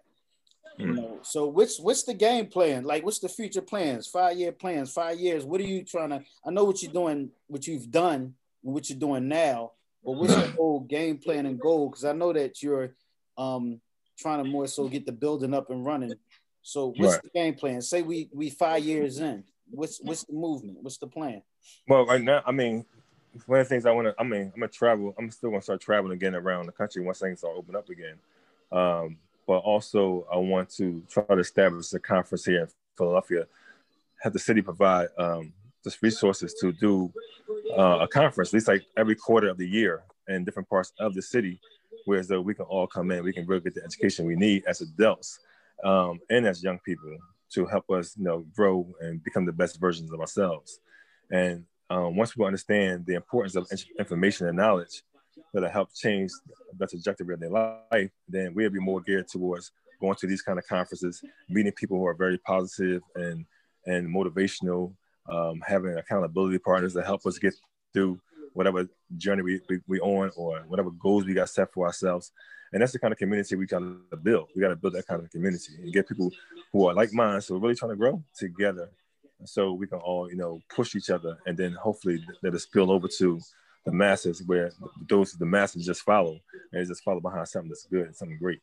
You 0.77 0.87
Mm. 0.87 0.95
know, 0.95 1.19
so 1.23 1.47
what's 1.47 1.79
what's 1.79 2.03
the 2.03 2.13
game 2.13 2.47
plan? 2.47 2.83
Like, 2.83 3.03
what's 3.03 3.19
the 3.19 3.29
future 3.29 3.61
plans? 3.61 4.07
Five 4.07 4.37
year 4.37 4.51
plans, 4.51 4.91
five 4.91 5.19
years. 5.19 5.43
What 5.43 5.61
are 5.61 5.65
you 5.65 5.83
trying 5.83 6.09
to? 6.09 6.23
I 6.45 6.51
know 6.51 6.63
what 6.63 6.81
you're 6.81 6.91
doing, 6.91 7.31
what 7.47 7.67
you've 7.67 7.91
done, 7.91 8.35
and 8.63 8.73
what 8.73 8.89
you're 8.89 8.97
doing 8.99 9.27
now. 9.27 9.73
But 10.03 10.13
what's 10.13 10.33
your 10.33 10.49
whole 10.57 10.79
game 10.79 11.17
plan 11.17 11.45
and 11.45 11.59
goal? 11.59 11.89
Because 11.89 12.05
I 12.05 12.13
know 12.13 12.33
that 12.33 12.63
you're 12.63 12.95
um 13.37 13.81
trying 14.17 14.43
to 14.43 14.49
more 14.49 14.67
so 14.67 14.87
get 14.87 15.05
the 15.05 15.11
building 15.11 15.53
up 15.53 15.69
and 15.69 15.85
running. 15.85 16.15
So 16.61 16.93
what's 16.97 17.13
Right. 17.13 17.23
the 17.23 17.29
game 17.29 17.53
plan? 17.55 17.81
Say 17.81 18.01
we 18.01 18.29
we 18.33 18.49
five 18.49 18.83
years 18.83 19.19
in. 19.19 19.43
What's 19.69 19.99
what's 20.01 20.23
the 20.23 20.33
movement? 20.33 20.77
What's 20.81 20.97
the 20.97 21.07
plan? 21.07 21.43
Well, 21.87 22.05
right 22.05 22.21
now, 22.21 22.41
I 22.45 22.51
mean, 22.51 22.85
one 23.45 23.59
of 23.59 23.65
the 23.65 23.69
things 23.69 23.85
I 23.85 23.91
want 23.91 24.07
to, 24.07 24.15
I 24.19 24.23
mean, 24.23 24.51
I'm 24.53 24.59
gonna 24.59 24.67
travel. 24.67 25.13
I'm 25.17 25.29
still 25.31 25.49
gonna 25.49 25.61
start 25.61 25.81
traveling 25.81 26.13
again 26.13 26.33
around 26.35 26.65
the 26.65 26.71
country 26.71 27.03
once 27.03 27.19
things 27.19 27.39
start 27.39 27.55
open 27.57 27.75
up 27.75 27.89
again. 27.89 28.15
Um, 28.71 29.17
but 29.51 29.63
also, 29.65 30.25
I 30.31 30.37
want 30.37 30.69
to 30.77 31.03
try 31.09 31.25
to 31.25 31.39
establish 31.39 31.91
a 31.91 31.99
conference 31.99 32.45
here 32.45 32.61
in 32.61 32.67
Philadelphia. 32.97 33.47
Have 34.21 34.31
the 34.31 34.39
city 34.39 34.61
provide 34.61 35.09
um, 35.17 35.51
just 35.83 36.01
resources 36.01 36.53
to 36.61 36.71
do 36.71 37.11
uh, 37.77 37.97
a 37.99 38.07
conference, 38.07 38.51
at 38.51 38.53
least 38.53 38.69
like 38.69 38.85
every 38.95 39.13
quarter 39.13 39.49
of 39.49 39.57
the 39.57 39.67
year 39.67 40.03
in 40.29 40.45
different 40.45 40.69
parts 40.69 40.93
of 41.01 41.13
the 41.15 41.21
city, 41.21 41.59
where 42.05 42.23
though 42.23 42.39
we 42.39 42.53
can 42.53 42.63
all 42.63 42.87
come 42.87 43.11
in, 43.11 43.25
we 43.25 43.33
can 43.33 43.45
really 43.45 43.59
get 43.59 43.75
the 43.75 43.83
education 43.83 44.25
we 44.25 44.37
need 44.37 44.63
as 44.67 44.79
adults 44.79 45.39
um, 45.83 46.21
and 46.29 46.47
as 46.47 46.63
young 46.63 46.79
people 46.85 47.17
to 47.49 47.65
help 47.65 47.89
us, 47.89 48.15
you 48.17 48.23
know, 48.23 48.45
grow 48.55 48.87
and 49.01 49.21
become 49.21 49.45
the 49.45 49.51
best 49.51 49.81
versions 49.81 50.13
of 50.13 50.21
ourselves. 50.21 50.79
And 51.29 51.65
um, 51.89 52.15
once 52.15 52.31
people 52.31 52.45
understand 52.45 53.05
the 53.05 53.15
importance 53.15 53.57
of 53.57 53.67
information 53.99 54.47
and 54.47 54.55
knowledge 54.55 55.03
that'll 55.53 55.69
help 55.69 55.93
change 55.93 56.31
the 56.77 56.87
trajectory 56.87 57.33
of 57.33 57.39
their 57.39 57.49
life, 57.49 58.09
then 58.27 58.53
we'll 58.53 58.69
be 58.69 58.79
more 58.79 59.01
geared 59.01 59.27
towards 59.27 59.71
going 59.99 60.15
to 60.15 60.27
these 60.27 60.41
kind 60.41 60.57
of 60.57 60.67
conferences, 60.67 61.23
meeting 61.49 61.71
people 61.71 61.97
who 61.97 62.05
are 62.05 62.15
very 62.15 62.37
positive 62.39 63.01
and 63.15 63.45
and 63.85 64.07
motivational, 64.13 64.93
um, 65.29 65.61
having 65.65 65.97
accountability 65.97 66.59
partners 66.59 66.93
that 66.93 67.05
help 67.05 67.25
us 67.25 67.39
get 67.39 67.53
through 67.93 68.19
whatever 68.53 68.87
journey 69.17 69.41
we, 69.41 69.59
we, 69.69 69.79
we 69.87 69.99
on 70.01 70.29
or 70.35 70.59
whatever 70.67 70.91
goals 70.91 71.25
we 71.25 71.33
got 71.33 71.49
set 71.49 71.71
for 71.73 71.87
ourselves. 71.87 72.31
And 72.73 72.81
that's 72.81 72.91
the 72.91 72.99
kind 72.99 73.11
of 73.11 73.17
community 73.17 73.55
we 73.55 73.65
got 73.65 73.79
to 73.79 74.17
build. 74.17 74.49
We 74.55 74.61
got 74.61 74.69
to 74.69 74.75
build 74.75 74.93
that 74.93 75.07
kind 75.07 75.21
of 75.21 75.31
community 75.31 75.73
and 75.81 75.91
get 75.91 76.07
people 76.07 76.31
who 76.71 76.87
are 76.87 76.93
like 76.93 77.11
minds, 77.11 77.47
so 77.47 77.55
we're 77.55 77.61
really 77.61 77.75
trying 77.75 77.91
to 77.91 77.97
grow 77.97 78.23
together 78.37 78.89
so 79.45 79.73
we 79.73 79.87
can 79.87 79.99
all 79.99 80.29
you 80.29 80.35
know 80.35 80.59
push 80.73 80.95
each 80.95 81.09
other 81.09 81.37
and 81.45 81.57
then 81.57 81.73
hopefully 81.73 82.23
let 82.43 82.53
it 82.53 82.59
spill 82.59 82.91
over 82.91 83.07
to 83.07 83.39
the 83.85 83.91
masses 83.91 84.43
where 84.45 84.71
those 85.09 85.33
the 85.33 85.45
masses 85.45 85.85
just 85.85 86.01
follow 86.01 86.37
and 86.71 86.81
they 86.81 86.85
just 86.85 87.03
follow 87.03 87.19
behind 87.19 87.47
something 87.47 87.69
that's 87.69 87.85
good 87.85 88.05
and 88.05 88.15
something 88.15 88.37
great. 88.37 88.61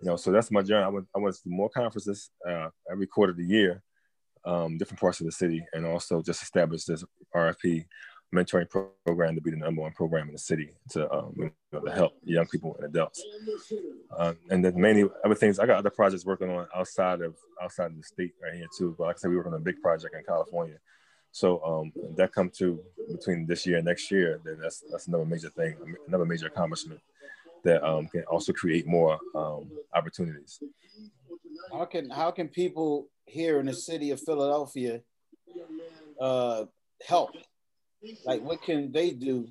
You 0.00 0.08
know 0.08 0.16
so 0.16 0.32
that's 0.32 0.50
my 0.50 0.62
journey. 0.62 0.84
I 0.84 0.88
went, 0.88 1.06
i 1.14 1.18
want 1.18 1.34
to 1.34 1.40
more 1.46 1.70
conferences 1.70 2.30
uh, 2.48 2.68
every 2.90 3.06
quarter 3.06 3.32
of 3.32 3.38
the 3.38 3.44
year 3.44 3.82
um, 4.44 4.78
different 4.78 5.00
parts 5.00 5.20
of 5.20 5.26
the 5.26 5.32
city 5.32 5.64
and 5.72 5.86
also 5.86 6.22
just 6.22 6.42
established 6.42 6.88
this 6.88 7.04
rfp 7.34 7.84
mentoring 8.34 8.68
program 9.04 9.34
to 9.34 9.40
be 9.40 9.50
the 9.50 9.56
number 9.56 9.82
one 9.82 9.92
program 9.92 10.26
in 10.26 10.32
the 10.32 10.38
city 10.38 10.70
to 10.88 11.10
um, 11.12 11.34
you 11.36 11.52
know, 11.72 11.80
to 11.80 11.92
help 11.92 12.14
young 12.24 12.46
people 12.46 12.74
and 12.76 12.86
adults. 12.86 13.22
Uh, 14.16 14.32
and 14.50 14.64
then 14.64 14.80
mainly 14.80 15.08
other 15.24 15.34
things 15.34 15.58
i 15.58 15.66
got 15.66 15.78
other 15.78 15.90
projects 15.90 16.24
working 16.24 16.50
on 16.50 16.66
outside 16.74 17.20
of 17.20 17.36
outside 17.62 17.86
of 17.86 17.96
the 17.96 18.02
state 18.02 18.32
right 18.42 18.54
here 18.54 18.66
too 18.76 18.94
but 18.98 19.06
like 19.06 19.16
i 19.16 19.18
said 19.18 19.30
we 19.30 19.36
work 19.36 19.46
on 19.46 19.54
a 19.54 19.58
big 19.58 19.80
project 19.80 20.14
in 20.14 20.24
california 20.24 20.76
so 21.32 21.62
um, 21.64 21.92
that 22.16 22.32
come 22.32 22.50
to 22.50 22.80
between 23.10 23.46
this 23.46 23.66
year 23.66 23.78
and 23.78 23.86
next 23.86 24.10
year 24.10 24.40
then 24.44 24.58
that's 24.60 24.84
that's 24.90 25.08
another 25.08 25.24
major 25.24 25.50
thing 25.50 25.74
another 26.06 26.26
major 26.26 26.46
accomplishment 26.46 27.00
that 27.64 27.82
um, 27.82 28.06
can 28.08 28.22
also 28.24 28.52
create 28.52 28.86
more 28.86 29.18
um, 29.34 29.70
opportunities 29.94 30.60
How 31.72 31.84
can 31.86 32.10
how 32.10 32.30
can 32.30 32.48
people 32.48 33.08
here 33.26 33.60
in 33.60 33.66
the 33.66 33.74
city 33.74 34.10
of 34.10 34.20
Philadelphia 34.20 35.00
uh, 36.20 36.66
help? 37.06 37.30
Like, 38.24 38.42
what 38.42 38.62
can 38.62 38.92
they 38.92 39.10
do 39.10 39.48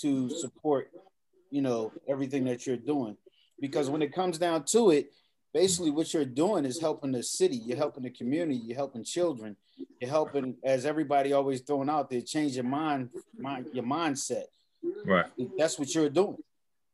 to 0.00 0.28
support, 0.30 0.90
you 1.50 1.62
know, 1.62 1.92
everything 2.08 2.44
that 2.44 2.66
you're 2.66 2.76
doing? 2.76 3.16
Because 3.60 3.90
when 3.90 4.02
it 4.02 4.12
comes 4.12 4.38
down 4.38 4.64
to 4.64 4.90
it, 4.90 5.12
basically 5.52 5.90
what 5.90 6.12
you're 6.12 6.24
doing 6.24 6.64
is 6.64 6.80
helping 6.80 7.12
the 7.12 7.22
city, 7.22 7.56
you're 7.56 7.76
helping 7.76 8.04
the 8.04 8.10
community, 8.10 8.56
you're 8.56 8.76
helping 8.76 9.04
children, 9.04 9.56
you're 10.00 10.10
helping, 10.10 10.56
as 10.64 10.86
everybody 10.86 11.32
always 11.32 11.60
throwing 11.60 11.88
out 11.88 12.10
there, 12.10 12.20
change 12.20 12.54
your 12.54 12.64
mind, 12.64 13.10
mind 13.38 13.66
your 13.72 13.84
mindset. 13.84 14.44
Right. 15.04 15.26
That's 15.58 15.78
what 15.78 15.94
you're 15.94 16.08
doing. 16.08 16.36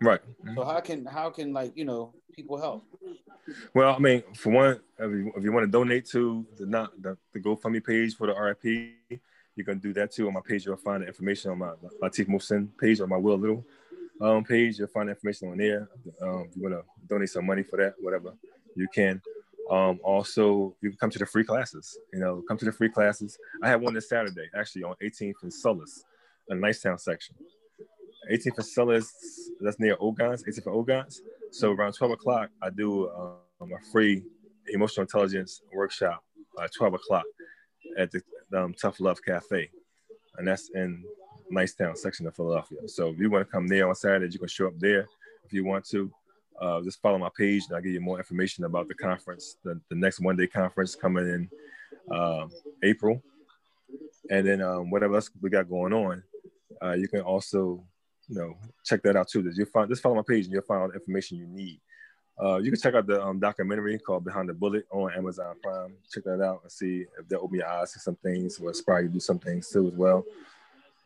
Right. 0.00 0.20
So 0.54 0.64
how 0.64 0.80
can 0.80 1.06
how 1.06 1.30
can 1.30 1.54
like 1.54 1.72
you 1.74 1.86
know 1.86 2.12
people 2.34 2.58
help? 2.58 2.84
Well, 3.72 3.94
I 3.94 3.98
mean, 3.98 4.22
for 4.34 4.52
one, 4.52 4.80
if 4.98 5.10
you, 5.10 5.32
if 5.36 5.44
you 5.44 5.52
want 5.52 5.64
to 5.64 5.70
donate 5.70 6.04
to 6.10 6.44
the 6.58 6.66
not 6.66 7.00
the, 7.00 7.16
the 7.32 7.40
GoFundMe 7.40 7.84
page 7.84 8.14
for 8.14 8.26
the 8.26 8.34
RFP, 8.34 8.92
you 9.54 9.64
can 9.64 9.78
do 9.78 9.94
that 9.94 10.12
too 10.12 10.26
on 10.26 10.34
my 10.34 10.40
page. 10.46 10.66
You'll 10.66 10.76
find 10.76 11.02
the 11.02 11.06
information 11.06 11.52
on 11.52 11.58
my 11.58 11.72
Latif 12.02 12.26
Muhsin 12.26 12.68
page 12.78 13.00
or 13.00 13.06
my 13.06 13.16
Will 13.16 13.38
Little 13.38 13.64
um, 14.20 14.44
page. 14.44 14.78
You'll 14.78 14.88
find 14.88 15.08
information 15.08 15.48
on 15.50 15.58
there. 15.58 15.88
Um, 16.22 16.48
you 16.54 16.62
want 16.62 16.74
to 16.74 16.82
donate 17.08 17.28
some 17.28 17.46
money 17.46 17.62
for 17.62 17.76
that, 17.78 17.94
whatever, 18.00 18.34
you 18.74 18.88
can. 18.94 19.20
Um, 19.70 19.98
also, 20.04 20.76
you 20.80 20.90
can 20.90 20.98
come 20.98 21.10
to 21.10 21.18
the 21.18 21.26
free 21.26 21.44
classes. 21.44 21.98
You 22.12 22.20
know, 22.20 22.42
come 22.48 22.56
to 22.58 22.64
the 22.64 22.72
free 22.72 22.88
classes. 22.88 23.36
I 23.62 23.68
have 23.68 23.80
one 23.80 23.94
this 23.94 24.08
Saturday, 24.08 24.48
actually 24.54 24.84
on 24.84 24.94
18th 25.02 25.42
and 25.42 25.52
Sullis, 25.52 26.04
a 26.50 26.54
Nicetown 26.54 27.00
section. 27.00 27.34
18th 28.30 28.58
and 28.58 28.66
Sullis, 28.66 29.08
that's 29.60 29.78
near 29.80 29.96
Ogontz, 29.96 30.44
18th 30.46 30.66
and 30.66 30.86
Ogontz. 30.86 31.20
So 31.50 31.72
around 31.72 31.94
12 31.94 32.12
o'clock, 32.12 32.50
I 32.62 32.70
do 32.70 33.08
um, 33.10 33.72
a 33.72 33.90
free 33.92 34.22
emotional 34.68 35.02
intelligence 35.02 35.62
workshop 35.72 36.22
at 36.62 36.72
12 36.74 36.94
o'clock 36.94 37.24
at 37.98 38.10
the 38.10 38.22
um, 38.56 38.74
Tough 38.74 39.00
Love 39.00 39.18
Cafe. 39.24 39.70
And 40.38 40.46
that's 40.46 40.70
in 40.74 41.04
Nicetown 41.52 41.96
section 41.96 42.26
of 42.26 42.34
Philadelphia. 42.34 42.78
So 42.86 43.08
if 43.08 43.18
you 43.18 43.30
want 43.30 43.46
to 43.46 43.52
come 43.52 43.66
there 43.66 43.88
on 43.88 43.94
Saturday, 43.94 44.32
you 44.32 44.38
can 44.38 44.48
show 44.48 44.68
up 44.68 44.78
there 44.78 45.06
if 45.44 45.52
you 45.52 45.64
want 45.64 45.84
to. 45.90 46.10
Uh, 46.60 46.80
just 46.80 47.02
follow 47.02 47.18
my 47.18 47.28
page 47.36 47.64
and 47.68 47.76
I'll 47.76 47.82
give 47.82 47.92
you 47.92 48.00
more 48.00 48.16
information 48.18 48.64
about 48.64 48.88
the 48.88 48.94
conference, 48.94 49.56
the, 49.62 49.78
the 49.90 49.94
next 49.94 50.20
one 50.20 50.36
day 50.36 50.46
conference 50.46 50.94
coming 50.94 51.28
in 51.28 51.50
uh, 52.10 52.46
April. 52.82 53.22
And 54.30 54.46
then 54.46 54.62
um, 54.62 54.90
whatever 54.90 55.16
else 55.16 55.30
we 55.42 55.50
got 55.50 55.68
going 55.68 55.92
on, 55.92 56.22
uh, 56.82 56.92
you 56.92 57.08
can 57.08 57.20
also, 57.20 57.84
you 58.28 58.38
know, 58.38 58.54
check 58.84 59.02
that 59.02 59.16
out 59.16 59.28
too. 59.28 59.48
You'll 59.54 59.66
find, 59.66 59.88
just 59.88 60.02
follow 60.02 60.14
my 60.14 60.22
page 60.26 60.44
and 60.44 60.52
you'll 60.52 60.62
find 60.62 60.80
all 60.80 60.88
the 60.88 60.94
information 60.94 61.36
you 61.36 61.46
need. 61.46 61.80
Uh, 62.42 62.56
you 62.56 62.70
can 62.70 62.80
check 62.80 62.94
out 62.94 63.06
the 63.06 63.22
um, 63.22 63.38
documentary 63.38 63.98
called 63.98 64.24
Behind 64.24 64.48
the 64.48 64.54
Bullet 64.54 64.86
on 64.90 65.12
Amazon 65.12 65.56
Prime. 65.62 65.94
Check 66.10 66.24
that 66.24 66.42
out 66.42 66.60
and 66.62 66.72
see 66.72 67.06
if 67.18 67.28
they'll 67.28 67.40
open 67.40 67.58
your 67.58 67.68
eyes 67.68 67.92
to 67.92 67.98
some 67.98 68.16
things 68.16 68.58
or 68.58 68.68
inspire 68.68 69.02
you 69.02 69.08
to 69.08 69.14
do 69.14 69.20
some 69.20 69.38
things 69.38 69.70
too 69.70 69.88
as 69.88 69.94
well. 69.94 70.24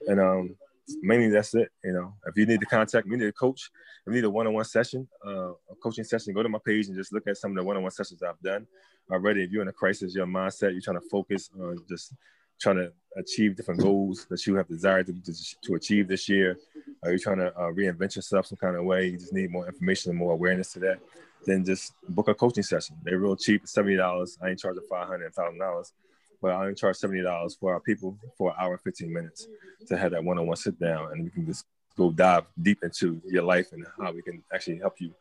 And 0.07 0.20
um, 0.20 0.57
mainly 1.03 1.28
that's 1.28 1.55
it. 1.55 1.70
You 1.84 1.92
know, 1.92 2.14
if 2.26 2.36
you 2.36 2.46
need 2.46 2.61
to 2.61 2.66
contact 2.66 3.07
me, 3.07 3.16
need 3.16 3.26
a 3.26 3.32
coach, 3.32 3.70
if 4.07 4.11
you 4.11 4.14
need 4.14 4.24
a 4.24 4.30
one-on-one 4.30 4.64
session, 4.64 5.07
uh, 5.26 5.51
a 5.51 5.74
coaching 5.82 6.05
session, 6.05 6.34
go 6.34 6.42
to 6.42 6.48
my 6.48 6.59
page 6.64 6.86
and 6.86 6.96
just 6.96 7.12
look 7.12 7.26
at 7.26 7.36
some 7.36 7.53
of 7.53 7.57
the 7.57 7.64
one-on-one 7.64 7.90
sessions 7.90 8.22
I've 8.22 8.40
done 8.40 8.66
already. 9.11 9.44
If 9.44 9.51
you're 9.51 9.62
in 9.62 9.68
a 9.68 9.72
crisis, 9.72 10.14
your 10.14 10.26
mindset, 10.26 10.72
you're 10.72 10.80
trying 10.80 11.01
to 11.01 11.09
focus 11.11 11.51
on 11.61 11.78
just 11.88 12.14
trying 12.61 12.76
to 12.76 12.92
achieve 13.16 13.57
different 13.57 13.80
goals 13.80 14.26
that 14.30 14.46
you 14.46 14.55
have 14.55 14.68
desired 14.68 15.07
to, 15.07 15.12
to, 15.12 15.32
to 15.64 15.74
achieve 15.74 16.09
this 16.09 16.28
year. 16.28 16.59
Are 17.03 17.12
you 17.12 17.18
trying 17.18 17.38
to 17.38 17.57
uh, 17.57 17.70
reinvent 17.72 18.16
yourself 18.16 18.46
some 18.46 18.59
kind 18.59 18.76
of 18.76 18.84
way? 18.84 19.07
You 19.07 19.18
just 19.18 19.32
need 19.32 19.51
more 19.51 19.66
information 19.66 20.11
and 20.11 20.18
more 20.18 20.32
awareness 20.32 20.72
to 20.74 20.80
that. 20.80 20.98
Then 21.46 21.64
just 21.64 21.94
book 22.09 22.28
a 22.28 22.34
coaching 22.34 22.62
session. 22.62 22.96
They're 23.03 23.18
real 23.18 23.36
cheap, 23.36 23.66
seventy 23.66 23.96
dollars. 23.96 24.36
I 24.42 24.51
ain't 24.51 24.59
charging 24.59 24.82
five 24.90 25.09
hundred 25.09 25.34
thousand 25.34 25.59
dollars 25.59 25.94
but 26.41 26.53
I 26.53 26.61
only 26.62 26.74
charge 26.74 26.97
seventy 26.97 27.22
dollars 27.22 27.57
for 27.59 27.72
our 27.72 27.80
people 27.80 28.16
for 28.36 28.51
an 28.51 28.57
hour 28.61 28.72
and 28.72 28.80
fifteen 28.80 29.12
minutes 29.12 29.47
to 29.88 29.97
have 29.97 30.12
that 30.12 30.24
one-on-one 30.24 30.57
sit 30.57 30.78
down, 30.78 31.12
and 31.12 31.24
we 31.24 31.30
can 31.30 31.47
just 31.47 31.66
go 31.97 32.11
dive 32.11 32.45
deep 32.62 32.82
into 32.82 33.20
your 33.26 33.43
life 33.43 33.72
and 33.72 33.84
how 34.01 34.12
we 34.12 34.22
can 34.22 34.43
actually 34.53 34.78
help 34.78 35.01
you 35.01 35.12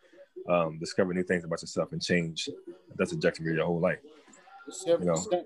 um, 0.47 0.77
discover 0.79 1.13
new 1.13 1.23
things 1.23 1.43
about 1.43 1.61
yourself 1.61 1.91
and 1.91 2.01
change 2.01 2.49
that's 2.95 3.11
objective 3.11 3.45
of 3.45 3.53
your 3.53 3.65
whole 3.65 3.79
life. 3.79 3.99
You 4.85 4.99
know. 4.99 5.45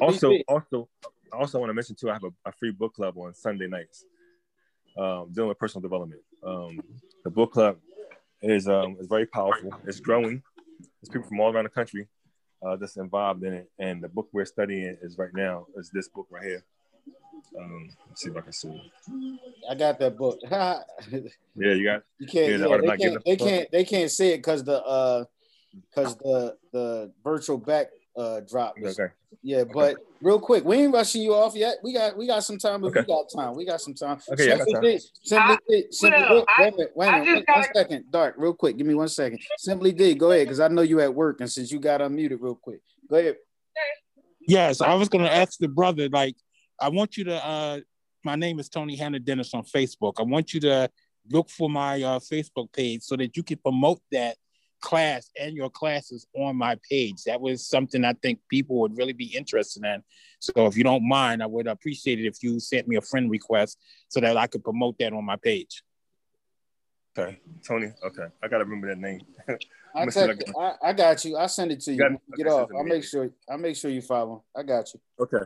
Also, 0.00 0.36
also, 0.48 0.88
I 1.32 1.36
also 1.38 1.58
want 1.58 1.70
to 1.70 1.74
mention 1.74 1.94
too. 1.94 2.10
I 2.10 2.14
have 2.14 2.24
a, 2.24 2.32
a 2.46 2.52
free 2.52 2.72
book 2.72 2.94
club 2.94 3.16
on 3.16 3.32
Sunday 3.34 3.66
nights, 3.66 4.04
um, 4.98 5.30
dealing 5.32 5.48
with 5.48 5.58
personal 5.58 5.82
development. 5.82 6.20
Um, 6.44 6.80
the 7.24 7.30
book 7.30 7.52
club 7.52 7.78
is 8.42 8.68
um, 8.68 8.96
is 9.00 9.06
very 9.06 9.26
powerful. 9.26 9.72
It's 9.86 10.00
growing. 10.00 10.42
There's 11.00 11.08
people 11.10 11.28
from 11.28 11.40
all 11.40 11.52
around 11.52 11.64
the 11.64 11.70
country 11.70 12.06
uh, 12.64 12.76
that's 12.76 12.96
involved 12.96 13.44
in 13.44 13.52
it. 13.52 13.70
And 13.78 14.02
the 14.02 14.08
book 14.08 14.28
we're 14.32 14.44
studying 14.44 14.96
is 15.02 15.18
right 15.18 15.34
now 15.34 15.66
is 15.76 15.90
this 15.90 16.08
book 16.08 16.26
right 16.30 16.44
here. 16.44 16.64
Um, 17.58 17.90
let's 18.08 18.22
see 18.22 18.30
if 18.30 18.36
I 18.36 18.40
can 18.40 18.52
see. 18.52 18.68
It. 18.68 19.40
I 19.70 19.74
got 19.74 19.98
that 19.98 20.16
book. 20.16 20.38
yeah, 20.50 20.78
you 21.54 21.84
got. 21.84 22.02
You 22.18 22.26
can't. 22.26 22.60
Yeah, 22.60 22.76
they, 22.78 22.96
can't 22.96 23.24
they 23.24 23.36
can't. 23.36 23.70
They 23.70 23.84
can't 23.84 24.10
say 24.10 24.34
it 24.34 24.38
because 24.38 24.64
the 24.64 24.82
uh, 24.82 25.24
because 25.90 26.16
the 26.16 26.56
the 26.72 27.12
virtual 27.22 27.58
back 27.58 27.88
uh 28.16 28.40
drop. 28.40 28.74
okay. 28.82 29.12
Yeah, 29.42 29.64
but 29.64 29.94
okay. 29.94 30.02
Real 30.22 30.38
quick, 30.38 30.64
we 30.64 30.76
ain't 30.76 30.94
rushing 30.94 31.22
you 31.22 31.34
off 31.34 31.54
yet. 31.54 31.76
We 31.82 31.92
got 31.92 32.16
we 32.16 32.26
got 32.26 32.44
some 32.44 32.56
time, 32.56 32.82
okay. 32.84 33.00
we 33.00 33.06
got 33.06 33.24
time. 33.34 33.54
We 33.54 33.66
got 33.66 33.80
some 33.80 33.94
time. 33.94 34.18
Okay, 34.30 34.48
simply 34.48 34.72
yeah, 34.72 34.80
did, 34.80 35.02
simply 35.22 35.56
did, 35.68 35.94
simply 35.94 36.20
did, 36.20 36.30
wait 36.30 36.44
a 36.58 36.70
minute, 36.70 36.92
wait 36.94 37.08
a 37.08 37.12
minute, 37.12 37.44
one, 37.46 37.56
one 37.56 37.74
second, 37.74 38.04
Dark, 38.10 38.34
real 38.38 38.54
quick. 38.54 38.76
Give 38.78 38.86
me 38.86 38.94
one 38.94 39.08
second. 39.08 39.40
Simply 39.58 39.92
did 39.92 40.18
go 40.18 40.30
ahead 40.30 40.46
because 40.46 40.60
I 40.60 40.68
know 40.68 40.82
you 40.82 41.00
at 41.00 41.12
work, 41.12 41.40
and 41.40 41.50
since 41.50 41.70
you 41.70 41.80
got 41.80 42.00
unmuted, 42.00 42.38
real 42.40 42.54
quick, 42.54 42.80
go 43.10 43.16
ahead. 43.16 43.36
Yes, 44.46 44.80
I 44.80 44.94
was 44.94 45.08
gonna 45.08 45.26
ask 45.26 45.58
the 45.58 45.68
brother. 45.68 46.08
Like, 46.08 46.36
I 46.80 46.88
want 46.88 47.16
you 47.16 47.24
to. 47.24 47.44
uh 47.44 47.80
My 48.24 48.36
name 48.36 48.58
is 48.60 48.68
Tony 48.68 48.96
Hannah 48.96 49.18
Dennis 49.18 49.52
on 49.54 49.64
Facebook. 49.64 50.14
I 50.18 50.22
want 50.22 50.54
you 50.54 50.60
to 50.60 50.88
look 51.30 51.50
for 51.50 51.68
my 51.70 52.02
uh, 52.02 52.18
Facebook 52.18 52.72
page 52.72 53.02
so 53.02 53.16
that 53.16 53.36
you 53.36 53.42
can 53.42 53.58
promote 53.58 54.00
that 54.10 54.36
class 54.82 55.30
and 55.40 55.56
your 55.56 55.70
classes 55.70 56.26
on 56.36 56.56
my 56.56 56.76
page. 56.90 57.24
That 57.24 57.40
was 57.40 57.66
something 57.66 58.04
I 58.04 58.12
think 58.14 58.40
people 58.50 58.80
would 58.80 58.96
really 58.98 59.14
be 59.14 59.34
interested 59.34 59.84
in. 59.84 60.02
So 60.40 60.66
if 60.66 60.76
you 60.76 60.84
don't 60.84 61.08
mind, 61.08 61.42
I 61.42 61.46
would 61.46 61.66
appreciate 61.66 62.18
it 62.20 62.26
if 62.26 62.42
you 62.42 62.60
sent 62.60 62.86
me 62.86 62.96
a 62.96 63.00
friend 63.00 63.30
request 63.30 63.78
so 64.08 64.20
that 64.20 64.36
I 64.36 64.46
could 64.46 64.62
promote 64.62 64.98
that 64.98 65.12
on 65.12 65.24
my 65.24 65.36
page. 65.36 65.82
Okay, 67.16 67.38
Tony. 67.66 67.92
Okay, 68.04 68.26
I 68.42 68.48
gotta 68.48 68.64
remember 68.64 68.88
that 68.88 68.98
name. 68.98 69.20
I, 69.94 70.06
I, 70.58 70.72
I, 70.82 70.92
got 70.94 71.22
you. 71.24 71.36
I 71.36 71.46
send 71.46 71.70
it 71.70 71.80
to 71.82 71.92
you. 71.92 72.02
you 72.02 72.36
get 72.36 72.46
off. 72.46 72.70
I'll 72.74 72.84
make 72.84 73.04
sure. 73.04 73.30
I'll 73.50 73.58
make 73.58 73.76
sure 73.76 73.90
you 73.90 74.00
follow. 74.00 74.44
I 74.56 74.62
got 74.62 74.92
you. 74.94 75.00
Okay. 75.20 75.44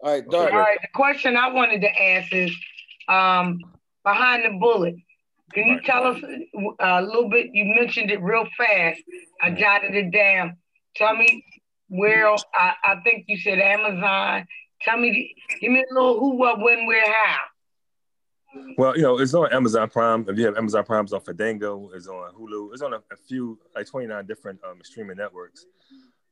All 0.00 0.12
right, 0.12 0.24
All 0.32 0.46
right. 0.46 0.78
The 0.80 0.88
question 0.94 1.36
I 1.36 1.52
wanted 1.52 1.82
to 1.82 2.02
ask 2.02 2.32
is, 2.32 2.50
um, 3.08 3.60
behind 4.04 4.44
the 4.44 4.58
bullet. 4.58 4.94
Can 5.54 5.66
you 5.66 5.80
tell 5.82 6.06
us 6.06 6.22
uh, 6.22 6.72
a 6.80 7.02
little 7.02 7.28
bit? 7.28 7.48
You 7.52 7.74
mentioned 7.74 8.10
it 8.10 8.22
real 8.22 8.46
fast. 8.56 9.00
I 9.40 9.50
jotted 9.50 9.94
it 9.94 10.10
down. 10.10 10.56
Tell 10.96 11.16
me 11.16 11.44
where, 11.88 12.28
I, 12.28 12.74
I 12.84 12.96
think 13.02 13.24
you 13.28 13.38
said 13.38 13.58
Amazon. 13.58 14.46
Tell 14.82 14.98
me, 14.98 15.34
give 15.60 15.72
me 15.72 15.80
a 15.90 15.94
little 15.94 16.20
who, 16.20 16.36
what, 16.36 16.60
when, 16.60 16.86
where, 16.86 17.04
how. 17.04 17.38
Well, 18.76 18.96
you 18.96 19.02
know, 19.02 19.18
it's 19.18 19.34
on 19.34 19.52
Amazon 19.52 19.88
Prime. 19.88 20.26
If 20.28 20.38
you 20.38 20.46
have 20.46 20.56
Amazon 20.56 20.84
Prime, 20.84 21.04
it's 21.04 21.12
on 21.12 21.20
Fandango, 21.20 21.90
it's 21.94 22.08
on 22.08 22.34
Hulu, 22.34 22.72
it's 22.72 22.82
on 22.82 22.92
a, 22.94 22.96
a 22.96 23.16
few, 23.28 23.58
like 23.74 23.86
29 23.86 24.26
different 24.26 24.60
um, 24.64 24.78
streaming 24.82 25.16
networks. 25.16 25.66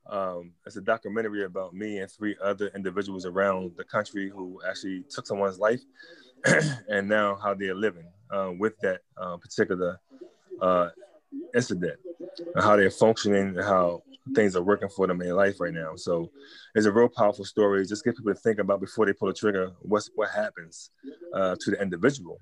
Um, 0.09 0.53
it's 0.65 0.77
a 0.77 0.81
documentary 0.81 1.45
about 1.45 1.75
me 1.75 1.99
and 1.99 2.11
three 2.11 2.37
other 2.43 2.71
individuals 2.75 3.27
around 3.27 3.73
the 3.77 3.85
country 3.85 4.29
who 4.29 4.61
actually 4.69 5.05
took 5.11 5.27
someone's 5.27 5.59
life 5.59 5.81
and 6.89 7.09
now 7.09 7.37
how 7.43 7.55
they're 7.55 7.75
living 7.75 8.07
uh, 8.31 8.53
with 8.59 8.79
that 8.81 9.01
uh, 9.17 9.37
particular 9.37 10.01
uh, 10.61 10.89
incident, 11.55 11.99
and 12.55 12.65
how 12.65 12.77
they're 12.77 12.91
functioning, 12.91 13.55
how 13.57 14.03
things 14.35 14.57
are 14.57 14.63
working 14.63 14.89
for 14.89 15.07
them 15.07 15.21
in 15.23 15.31
life 15.31 15.61
right 15.61 15.73
now. 15.73 15.95
So 15.97 16.31
it's 16.75 16.87
a 16.87 16.93
real 16.93 17.09
powerful 17.09 17.45
story. 17.45 17.87
Just 17.87 18.05
get 18.05 18.17
people 18.17 18.35
to 18.35 18.41
think 18.41 18.59
about 18.59 18.81
before 18.81 19.07
they 19.07 19.13
pull 19.13 19.29
the 19.29 19.35
trigger, 19.35 19.73
what's 19.81 20.11
what 20.15 20.31
happens 20.31 20.91
uh, 21.35 21.57
to 21.61 21.71
the 21.71 21.81
individual, 21.81 22.41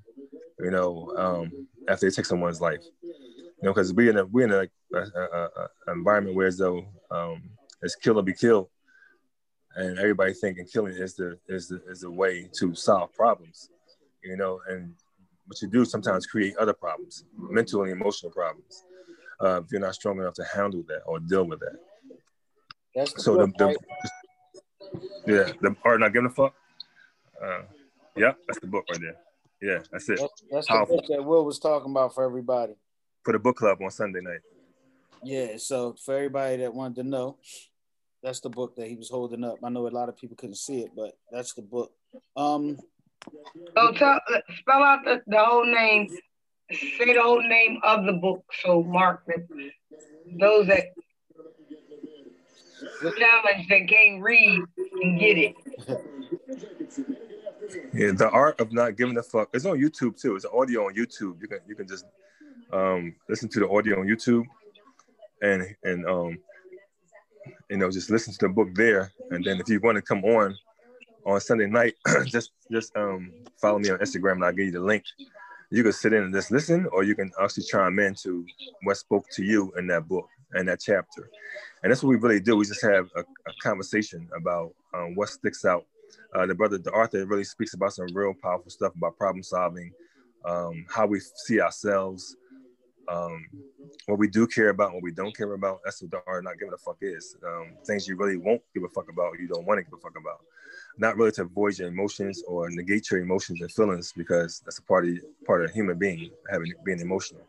you 0.61 0.71
know, 0.71 1.13
um, 1.17 1.67
after 1.89 2.09
they 2.09 2.15
take 2.15 2.27
someone's 2.27 2.61
life. 2.61 2.83
You 3.03 3.69
know, 3.69 3.73
because 3.73 3.93
we 3.93 4.09
in 4.09 4.19
a 4.19 4.25
we 4.27 4.45
in 4.45 4.53
a, 4.53 4.67
a, 4.95 4.99
a, 4.99 5.49
a, 5.89 5.93
environment 5.93 6.37
where 6.37 6.47
as 6.47 6.59
though 6.59 6.85
um, 7.11 7.43
it's 7.83 7.97
kill 7.97 8.19
or 8.19 8.23
be 8.23 8.35
killed, 8.35 8.69
and 9.77 9.99
everybody 9.99 10.35
thinking 10.35 10.67
killing 10.67 10.95
is 10.95 11.15
the 11.15 11.39
is 11.49 11.69
the 11.69 11.83
is 11.89 12.01
the 12.01 12.11
way 12.11 12.49
to 12.59 12.75
solve 12.75 13.13
problems. 13.15 13.71
You 14.23 14.37
know, 14.37 14.61
and 14.69 14.95
what 15.47 15.61
you 15.61 15.69
do 15.69 15.85
sometimes 15.85 16.27
create 16.27 16.57
other 16.57 16.73
problems, 16.73 17.25
mental 17.37 17.83
and 17.83 17.93
emotional 17.93 18.33
problems, 18.33 18.85
uh, 19.41 19.61
if 19.63 19.71
you're 19.71 19.81
not 19.81 19.95
strong 19.95 20.19
enough 20.19 20.35
to 20.35 20.45
handle 20.45 20.83
that 20.89 21.03
or 21.07 21.19
deal 21.21 21.45
with 21.45 21.61
that. 21.61 21.77
That's 22.95 23.13
the 23.13 23.23
so 23.23 23.37
the, 23.37 23.47
the, 23.59 23.77
yeah, 25.27 25.53
the 25.61 25.77
art 25.85 26.01
not 26.01 26.13
giving 26.13 26.27
a 26.27 26.31
fuck. 26.31 26.55
Uh, 27.43 27.63
yeah, 28.17 28.33
that's 28.47 28.61
the 28.61 28.67
book 28.67 28.85
right 28.91 29.01
there. 29.01 29.17
Yeah, 29.61 29.83
that's 29.91 30.09
it. 30.09 30.21
That's, 30.21 30.43
that's 30.51 30.67
the 30.69 30.87
book 30.87 31.05
that 31.09 31.25
Will 31.25 31.45
was 31.45 31.59
talking 31.59 31.91
about 31.91 32.15
for 32.15 32.25
everybody. 32.25 32.75
For 33.25 33.33
the 33.33 33.39
book 33.39 33.57
club 33.57 33.79
on 33.83 33.91
Sunday 33.91 34.21
night. 34.21 34.41
Yeah, 35.23 35.57
so 35.57 35.95
for 36.05 36.15
everybody 36.15 36.59
that 36.59 36.75
wanted 36.75 36.97
to 36.97 37.09
know, 37.09 37.39
that's 38.23 38.41
the 38.41 38.51
book 38.51 38.77
that 38.77 38.87
he 38.89 38.97
was 38.97 39.09
holding 39.09 39.43
up. 39.43 39.57
I 39.65 39.71
know 39.71 39.87
a 39.87 39.89
lot 39.89 40.09
of 40.09 40.17
people 40.17 40.37
couldn't 40.37 40.57
see 40.57 40.81
it, 40.81 40.91
but 40.95 41.17
that's 41.31 41.55
the 41.55 41.63
book. 41.63 41.93
Um, 42.37 42.79
Oh, 43.77 43.93
tell, 43.93 44.21
spell 44.59 44.83
out 44.83 45.05
the, 45.05 45.23
the 45.27 45.39
whole 45.39 45.67
name. 45.67 46.09
Say 46.71 47.13
the 47.13 47.23
whole 47.23 47.43
name 47.43 47.81
of 47.83 48.05
the 48.07 48.15
book. 48.15 48.45
So 48.63 48.83
Mark, 48.83 49.25
that 49.27 49.47
those 50.41 50.67
that 50.69 50.93
challenged 53.01 53.71
that 53.71 53.89
can't 53.89 54.23
read 54.23 54.61
can 55.01 55.19
get 55.19 55.39
it. 55.39 55.55
Yeah, 57.93 58.13
the 58.13 58.29
art 58.31 58.61
of 58.61 58.73
not 58.73 58.97
giving 58.97 59.17
a 59.19 59.23
fuck. 59.23 59.51
It's 59.53 59.65
on 59.65 59.79
YouTube 59.79 60.21
too. 60.21 60.37
It's 60.37 60.45
audio 60.45 60.87
on 60.87 60.95
YouTube. 60.95 61.41
You 61.41 61.49
can 61.49 61.59
you 61.67 61.75
can 61.75 61.87
just 61.87 62.05
um, 62.73 63.15
listen 63.29 63.49
to 63.51 63.61
the 63.61 63.69
audio 63.69 64.01
on 64.01 64.07
YouTube, 64.07 64.45
and 65.43 65.65
and 65.83 66.07
um, 66.07 66.39
you 67.71 67.77
know 67.77 67.91
just 67.91 68.11
listen 68.11 68.33
to 68.35 68.49
the 68.49 68.49
book 68.49 68.69
there. 68.75 69.13
And 69.31 69.45
then 69.45 69.61
if 69.61 69.69
you 69.69 69.81
want 69.81 69.97
to 69.97 70.03
come 70.03 70.25
on 70.25 70.57
on 71.27 71.41
Sunday 71.41 71.67
night, 71.67 71.95
just 72.27 72.53
just 72.71 72.97
um, 72.97 73.33
follow 73.61 73.79
me 73.79 73.91
on 73.91 73.99
Instagram, 73.99 74.33
and 74.33 74.45
I'll 74.45 74.53
give 74.53 74.67
you 74.67 74.73
the 74.73 74.81
link. 74.81 75.05
You 75.71 75.83
can 75.83 75.93
sit 75.93 76.13
in 76.13 76.23
and 76.23 76.35
just 76.35 76.51
listen, 76.51 76.87
or 76.93 77.03
you 77.03 77.15
can 77.15 77.33
actually 77.43 77.65
chime 77.65 77.99
in 77.99 78.15
to 78.17 78.47
what 78.83 78.97
spoke 78.97 79.27
to 79.31 79.43
you 79.43 79.73
in 79.77 79.87
that 79.89 80.07
book 80.07 80.29
and 80.53 80.69
that 80.69 80.81
chapter. 80.81 81.29
And 81.83 81.91
that's 81.91 82.03
what 82.03 82.11
we 82.11 82.17
really 82.17 82.41
do. 82.41 82.57
We 82.57 82.65
just 82.65 82.83
have 82.83 83.09
a, 83.17 83.21
a 83.21 83.53
conversation 83.61 84.29
about 84.37 84.73
um, 84.93 85.15
what 85.15 85.31
sticks 85.31 85.65
out 85.65 85.85
uh, 86.35 86.47
the 86.47 86.55
brother, 86.55 86.79
the 86.79 86.91
author, 86.91 87.25
really 87.27 87.45
speaks 87.45 87.75
about 87.75 87.93
some 87.93 88.07
real 88.13 88.35
powerful 88.35 88.71
stuff 88.71 88.95
about 88.97 89.17
problem 89.17 89.43
solving, 89.43 89.93
um, 90.45 90.85
how 90.89 91.07
we 91.07 91.21
see 91.21 91.61
ourselves, 91.61 92.37
um, 93.09 93.47
what 94.07 94.19
we 94.19 94.29
do 94.29 94.47
care 94.47 94.71
about, 94.71 94.93
what 94.95 95.03
we 95.03 95.13
don't 95.13 95.37
care 95.37 95.53
about. 95.53 95.81
That's 95.85 96.03
what 96.03 96.11
the 96.11 96.21
art 96.27 96.45
not 96.45 96.59
giving 96.59 96.75
a 96.75 96.79
fuck 96.79 96.97
is. 97.01 97.37
Um, 97.47 97.75
things 97.87 98.09
you 98.09 98.17
really 98.17 98.37
won't 98.37 98.63
give 98.75 98.85
a 98.85 98.89
fuck 98.89 99.09
about, 99.11 99.39
you 99.39 99.47
don't 99.47 99.67
want 99.67 99.79
to 99.79 99.85
give 99.85 99.95
a 99.95 99.99
fuck 99.99 100.19
about. 100.19 100.41
Not 100.97 101.17
really 101.17 101.33
to 101.33 101.43
avoid 101.43 101.79
your 101.79 101.89
emotions 101.89 102.43
or 102.47 102.71
negate 102.71 103.11
your 103.11 103.21
emotions 103.21 103.61
and 103.61 103.73
feelings 103.73 104.13
because 104.17 104.61
that's 104.65 104.79
a 104.79 104.83
part 104.83 105.07
of 105.07 105.15
part 105.47 105.65
of 105.65 105.71
a 105.71 105.73
human 105.73 105.99
being 105.99 106.31
having 106.51 106.73
being 106.85 107.01
emotional. 107.01 107.43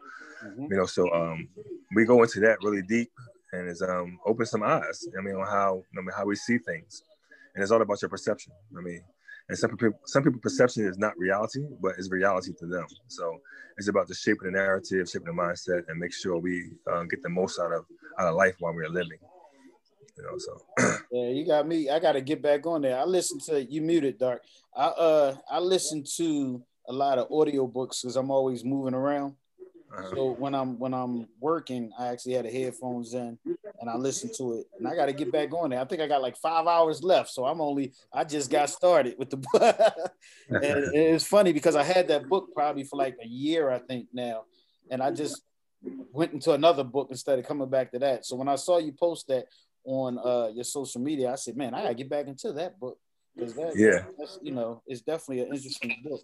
Mm-hmm. 0.44 0.64
You 0.72 0.78
know, 0.78 0.86
so 0.86 1.12
um, 1.14 1.48
we 1.96 2.06
go 2.06 2.22
into 2.24 2.40
that 2.42 2.58
really 2.64 2.82
deep 2.82 3.12
and 3.54 3.70
it's 3.70 3.82
um 3.82 4.20
open 4.26 4.46
some 4.46 4.64
eyes. 4.64 5.08
I 5.18 5.22
mean, 5.22 5.36
on 5.36 5.48
how 5.48 5.84
I 5.98 6.02
mean 6.02 6.12
how 6.16 6.26
we 6.26 6.36
see 6.36 6.58
things 6.58 7.04
and 7.56 7.64
it's 7.64 7.72
all 7.72 7.82
about 7.82 8.02
your 8.02 8.10
perception. 8.10 8.52
I 8.78 8.82
mean, 8.82 9.02
and 9.48 9.58
some 9.58 9.72
people, 9.72 10.00
some 10.06 10.24
people 10.24 10.40
perception 10.40 10.86
is 10.86 10.98
not 10.98 11.18
reality, 11.18 11.66
but 11.82 11.94
it's 11.98 12.12
reality 12.12 12.52
to 12.60 12.66
them. 12.66 12.86
So 13.08 13.40
it's 13.78 13.88
about 13.88 14.08
the 14.08 14.16
shaping 14.16 14.52
the 14.52 14.52
narrative, 14.52 15.10
shaping 15.10 15.28
the 15.28 15.42
mindset, 15.42 15.84
and 15.88 16.00
make 16.00 16.14
sure 16.14 16.38
we 16.38 16.72
uh, 16.92 17.04
get 17.04 17.24
the 17.24 17.30
most 17.30 17.60
out 17.60 17.72
of 17.72 17.86
out 18.20 18.28
of 18.28 18.36
life 18.36 18.56
while 18.60 18.74
we're 18.74 18.90
living. 18.90 19.20
You 20.18 20.24
know, 20.24 20.38
so 20.38 20.98
yeah, 21.12 21.30
you 21.30 21.46
got 21.46 21.68
me. 21.68 21.90
I 21.90 22.00
got 22.00 22.14
to 22.14 22.22
get 22.22 22.42
back 22.42 22.66
on 22.66 22.82
there. 22.82 22.98
I 22.98 23.04
listen 23.04 23.40
to 23.48 23.64
you 23.64 23.82
muted, 23.82 24.18
Dark. 24.18 24.44
I 24.76 24.86
uh 24.86 25.36
I 25.50 25.60
listen 25.60 26.04
to 26.18 26.64
a 26.88 26.94
lot 26.94 27.18
of 27.18 27.32
audio 27.32 27.68
books 27.68 28.02
because 28.02 28.16
I'm 28.16 28.32
always 28.32 28.64
moving 28.64 28.94
around. 28.94 29.36
Uh-huh. 29.98 30.10
So 30.14 30.32
when 30.32 30.54
I'm 30.56 30.78
when 30.80 30.94
I'm 30.94 31.28
working, 31.40 31.92
I 31.98 32.08
actually 32.08 32.34
had 32.34 32.46
the 32.46 32.52
headphones 32.52 33.14
in 33.14 33.38
and 33.80 33.90
I 33.90 33.96
listen 33.96 34.30
to 34.38 34.60
it. 34.60 34.68
And 34.78 34.88
I 34.88 34.96
got 34.96 35.06
to 35.08 35.14
get 35.14 35.32
back 35.32 35.54
on 35.54 35.70
there. 35.70 35.80
I 35.80 35.86
think 35.86 36.02
I 36.02 36.08
got 36.08 36.22
like 36.22 36.38
five 36.38 36.68
hours 36.68 37.04
left, 37.04 37.30
so 37.30 37.46
I'm 37.46 37.62
only 37.62 37.94
I 38.12 38.24
just 38.24 38.50
got 38.50 38.70
started 38.70 39.16
with 39.18 39.30
the 39.30 39.38
book. 39.38 39.54
and 40.50 40.62
it's 40.94 41.26
funny 41.26 41.54
because 41.54 41.76
I 41.76 41.84
had 41.84 42.08
that 42.10 42.28
book 42.28 42.50
probably 42.54 42.84
for 42.84 42.98
like 42.98 43.16
a 43.22 43.28
year, 43.28 43.70
I 43.70 43.80
think 43.80 44.08
now, 44.14 44.44
and 44.90 45.02
I 45.02 45.12
just 45.12 45.42
went 46.12 46.34
into 46.34 46.52
another 46.52 46.84
book 46.84 47.08
instead 47.12 47.40
of 47.40 47.46
coming 47.46 47.70
back 47.70 47.92
to 47.92 48.00
that. 48.00 48.26
So 48.26 48.36
when 48.36 48.48
I 48.48 48.56
saw 48.56 48.80
you 48.80 48.92
post 48.92 49.28
that 49.28 49.46
on 49.86 50.20
uh, 50.20 50.50
your 50.54 50.64
social 50.64 51.02
media, 51.02 51.32
I 51.32 51.36
said, 51.36 51.56
"Man, 51.56 51.74
I 51.74 51.84
gotta 51.84 51.96
get 51.96 52.10
back 52.10 52.28
into 52.28 52.52
that 52.54 52.80
book." 52.80 52.98
Because 53.36 53.54
that, 53.56 53.76
yeah, 53.76 54.06
that's, 54.18 54.40
you 54.42 54.52
know, 54.52 54.82
it's 54.88 55.02
definitely 55.02 55.42
an 55.42 55.54
interesting 55.54 55.96
book. 56.04 56.22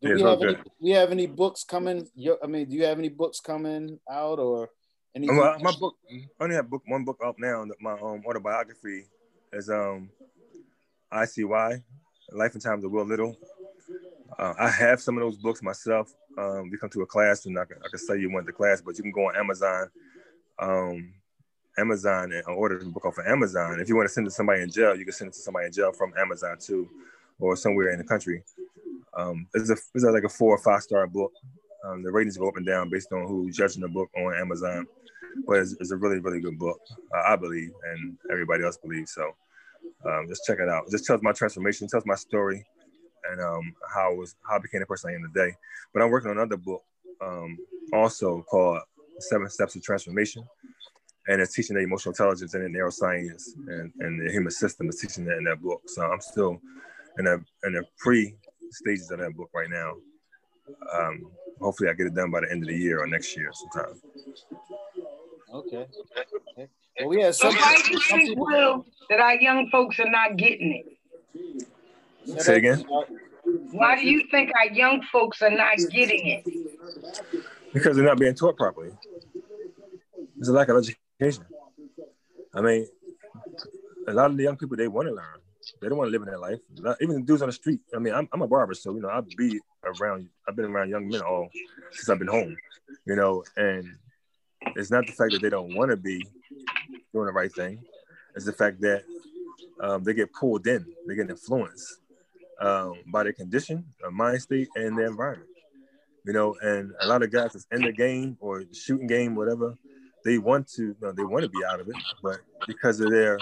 Do 0.00 0.14
we 0.14 0.22
have, 0.22 0.42
any, 0.42 0.56
we 0.80 0.90
have 0.90 1.10
any 1.10 1.26
books 1.26 1.64
coming? 1.64 2.06
I 2.42 2.46
mean, 2.46 2.68
do 2.68 2.76
you 2.76 2.84
have 2.84 2.98
any 2.98 3.08
books 3.08 3.40
coming 3.40 3.98
out 4.10 4.38
or 4.38 4.70
anything? 5.14 5.36
Well, 5.36 5.58
my 5.58 5.72
book, 5.78 5.96
I 6.10 6.44
only 6.44 6.54
have 6.54 6.70
book 6.70 6.82
one 6.86 7.04
book 7.04 7.18
up 7.24 7.36
now. 7.38 7.66
My 7.80 7.92
um, 7.92 8.22
autobiography 8.26 9.06
is 9.52 9.68
um, 9.68 10.08
ICY, 11.12 11.82
Life 12.32 12.52
and 12.54 12.62
Times 12.62 12.84
of 12.84 12.92
Will 12.92 13.04
Little. 13.04 13.36
Uh, 14.38 14.54
I 14.58 14.70
have 14.70 15.00
some 15.00 15.16
of 15.16 15.22
those 15.22 15.36
books 15.36 15.62
myself. 15.62 16.14
Um, 16.38 16.70
we 16.70 16.78
come 16.78 16.90
to 16.90 17.02
a 17.02 17.06
class 17.06 17.44
and 17.46 17.58
I 17.58 17.64
can, 17.64 17.78
I 17.84 17.88
can 17.88 17.98
say 17.98 18.20
you 18.20 18.32
went 18.32 18.46
to 18.46 18.52
class, 18.52 18.80
but 18.80 18.96
you 18.96 19.02
can 19.02 19.12
go 19.12 19.28
on 19.28 19.36
Amazon, 19.36 19.90
um, 20.60 21.12
Amazon 21.78 22.32
and 22.32 22.44
order 22.46 22.78
the 22.78 22.86
book 22.86 23.04
off 23.04 23.18
of 23.18 23.26
Amazon. 23.26 23.80
If 23.80 23.88
you 23.88 23.96
want 23.96 24.08
to 24.08 24.12
send 24.12 24.26
it 24.26 24.30
to 24.30 24.34
somebody 24.34 24.62
in 24.62 24.70
jail, 24.70 24.96
you 24.96 25.04
can 25.04 25.12
send 25.12 25.28
it 25.28 25.34
to 25.34 25.40
somebody 25.40 25.66
in 25.66 25.72
jail 25.72 25.92
from 25.92 26.12
Amazon 26.18 26.56
too, 26.58 26.88
or 27.38 27.56
somewhere 27.56 27.90
in 27.90 27.98
the 27.98 28.04
country. 28.04 28.42
Um, 29.16 29.46
it's 29.54 29.70
a 29.70 29.76
it's 29.94 30.04
like 30.04 30.24
a 30.24 30.28
four 30.28 30.54
or 30.54 30.58
five 30.58 30.82
star 30.82 31.06
book. 31.06 31.32
Um, 31.84 32.02
the 32.02 32.10
ratings 32.10 32.36
go 32.36 32.48
up 32.48 32.56
and 32.56 32.66
down 32.66 32.90
based 32.90 33.12
on 33.12 33.26
who's 33.26 33.56
judging 33.56 33.82
the 33.82 33.88
book 33.88 34.10
on 34.16 34.34
Amazon, 34.34 34.86
but 35.46 35.58
it's, 35.58 35.74
it's 35.80 35.92
a 35.92 35.96
really 35.96 36.18
really 36.18 36.40
good 36.40 36.58
book. 36.58 36.80
Uh, 37.14 37.22
I 37.32 37.36
believe, 37.36 37.72
and 37.92 38.16
everybody 38.30 38.64
else 38.64 38.76
believes. 38.76 39.12
So 39.12 39.34
um, 40.04 40.26
just 40.28 40.44
check 40.44 40.58
it 40.60 40.68
out. 40.68 40.90
Just 40.90 41.06
tells 41.06 41.22
my 41.22 41.32
transformation, 41.32 41.88
tells 41.88 42.06
my 42.06 42.16
story, 42.16 42.64
and 43.30 43.40
um, 43.40 43.74
how 43.94 44.12
I 44.12 44.14
was 44.14 44.34
how 44.48 44.56
I 44.56 44.58
became 44.58 44.80
the 44.80 44.86
person 44.86 45.10
I 45.10 45.14
am 45.14 45.32
today. 45.32 45.54
But 45.92 46.02
I'm 46.02 46.10
working 46.10 46.30
on 46.30 46.36
another 46.36 46.56
book 46.56 46.82
um, 47.20 47.58
also 47.92 48.42
called 48.42 48.80
Seven 49.18 49.48
Steps 49.48 49.76
of 49.76 49.82
Transformation. 49.82 50.44
And 51.28 51.40
it's 51.42 51.54
teaching 51.54 51.76
the 51.76 51.82
emotional 51.82 52.12
intelligence 52.12 52.54
and 52.54 52.64
the 52.64 52.78
neuroscience 52.78 53.54
and, 53.66 53.92
and 54.00 54.26
the 54.26 54.32
human 54.32 54.50
system 54.50 54.88
is 54.88 54.96
teaching 54.96 55.24
that 55.26 55.36
in 55.36 55.44
that 55.44 55.60
book. 55.60 55.82
So 55.86 56.02
I'm 56.02 56.20
still 56.20 56.58
in 57.18 57.26
a 57.26 57.34
in 57.66 57.76
a 57.76 57.82
pre 57.98 58.34
stages 58.70 59.10
of 59.10 59.18
that 59.18 59.36
book 59.36 59.50
right 59.54 59.68
now. 59.70 59.94
Um, 60.94 61.30
hopefully, 61.60 61.90
I 61.90 61.92
get 61.92 62.06
it 62.06 62.14
done 62.14 62.30
by 62.30 62.40
the 62.40 62.50
end 62.50 62.62
of 62.62 62.68
the 62.68 62.76
year 62.76 63.02
or 63.02 63.06
next 63.06 63.36
year 63.36 63.50
sometime. 63.52 64.00
Okay. 65.52 65.86
okay. 66.52 66.68
Well, 67.00 67.08
we 67.08 67.22
have 67.22 67.34
some. 67.34 67.52
So 67.52 67.58
why 67.58 67.80
do 67.84 67.92
you 67.92 68.00
think, 68.00 68.28
people... 68.28 68.46
Will, 68.46 68.86
that 69.08 69.20
our 69.20 69.36
young 69.36 69.68
folks 69.70 69.98
are 69.98 70.10
not 70.10 70.36
getting 70.36 70.84
it? 70.84 72.42
Say 72.42 72.56
again. 72.56 72.84
Why 73.72 73.96
do 73.96 74.06
you 74.06 74.24
think 74.30 74.50
our 74.56 74.70
young 74.72 75.02
folks 75.10 75.40
are 75.40 75.50
not 75.50 75.78
getting 75.90 76.26
it? 76.26 76.44
Because 77.72 77.96
they're 77.96 78.04
not 78.04 78.18
being 78.18 78.34
taught 78.34 78.56
properly. 78.56 78.90
There's 80.36 80.48
a 80.48 80.52
lack 80.52 80.68
of 80.68 80.76
education. 80.76 81.00
I 81.20 82.60
mean, 82.60 82.86
a 84.06 84.12
lot 84.12 84.30
of 84.30 84.36
the 84.36 84.44
young 84.44 84.56
people 84.56 84.76
they 84.76 84.88
want 84.88 85.08
to 85.08 85.14
learn. 85.14 85.38
They 85.80 85.88
don't 85.88 85.98
want 85.98 86.08
to 86.08 86.12
live 86.12 86.22
in 86.22 86.28
that 86.28 86.40
life. 86.40 86.58
Even 87.00 87.16
the 87.16 87.22
dudes 87.22 87.42
on 87.42 87.48
the 87.48 87.52
street. 87.52 87.80
I 87.94 87.98
mean, 87.98 88.14
I'm, 88.14 88.28
I'm 88.32 88.42
a 88.42 88.48
barber, 88.48 88.74
so 88.74 88.94
you 88.94 89.00
know, 89.00 89.08
I'll 89.08 89.26
be 89.36 89.60
around. 89.84 90.28
I've 90.48 90.56
been 90.56 90.64
around 90.64 90.90
young 90.90 91.08
men 91.08 91.20
all 91.20 91.48
since 91.92 92.08
I've 92.08 92.18
been 92.18 92.28
home. 92.28 92.56
You 93.04 93.16
know, 93.16 93.44
and 93.56 93.96
it's 94.76 94.90
not 94.90 95.06
the 95.06 95.12
fact 95.12 95.32
that 95.32 95.42
they 95.42 95.50
don't 95.50 95.74
want 95.74 95.90
to 95.90 95.96
be 95.96 96.24
doing 97.12 97.26
the 97.26 97.32
right 97.32 97.52
thing. 97.52 97.84
It's 98.34 98.46
the 98.46 98.52
fact 98.52 98.80
that 98.80 99.02
um, 99.80 100.04
they 100.04 100.14
get 100.14 100.32
pulled 100.32 100.66
in. 100.66 100.86
They 101.06 101.16
get 101.16 101.28
influenced 101.28 101.98
um, 102.60 102.94
by 103.12 103.24
their 103.24 103.32
condition, 103.32 103.84
their 104.00 104.10
mind 104.10 104.42
state, 104.42 104.68
and 104.74 104.96
their 104.96 105.06
environment. 105.06 105.50
You 106.24 106.32
know, 106.32 106.56
and 106.62 106.92
a 107.00 107.06
lot 107.06 107.22
of 107.22 107.30
guys 107.30 107.52
that's 107.52 107.66
in 107.72 107.82
the 107.82 107.92
game 107.92 108.36
or 108.40 108.64
shooting 108.72 109.06
game, 109.06 109.34
whatever, 109.34 109.76
they 110.28 110.36
want 110.36 110.68
to, 110.68 110.82
you 110.82 110.96
know, 111.00 111.12
they 111.12 111.24
want 111.24 111.42
to 111.42 111.48
be 111.48 111.64
out 111.64 111.80
of 111.80 111.88
it, 111.88 111.96
but 112.22 112.40
because 112.66 113.00
of 113.00 113.10
their 113.10 113.38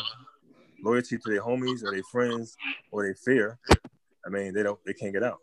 loyalty 0.85 1.19
to 1.19 1.31
their 1.31 1.43
homies 1.43 1.83
or 1.83 1.91
their 1.91 2.05
friends 2.05 2.57
or 2.93 3.03
their 3.03 3.15
fear, 3.17 3.59
I 4.25 4.29
mean, 4.29 4.55
they 4.55 4.63
don't, 4.63 4.79
they 4.87 4.93
can't 4.93 5.13
get 5.13 5.25
out 5.25 5.41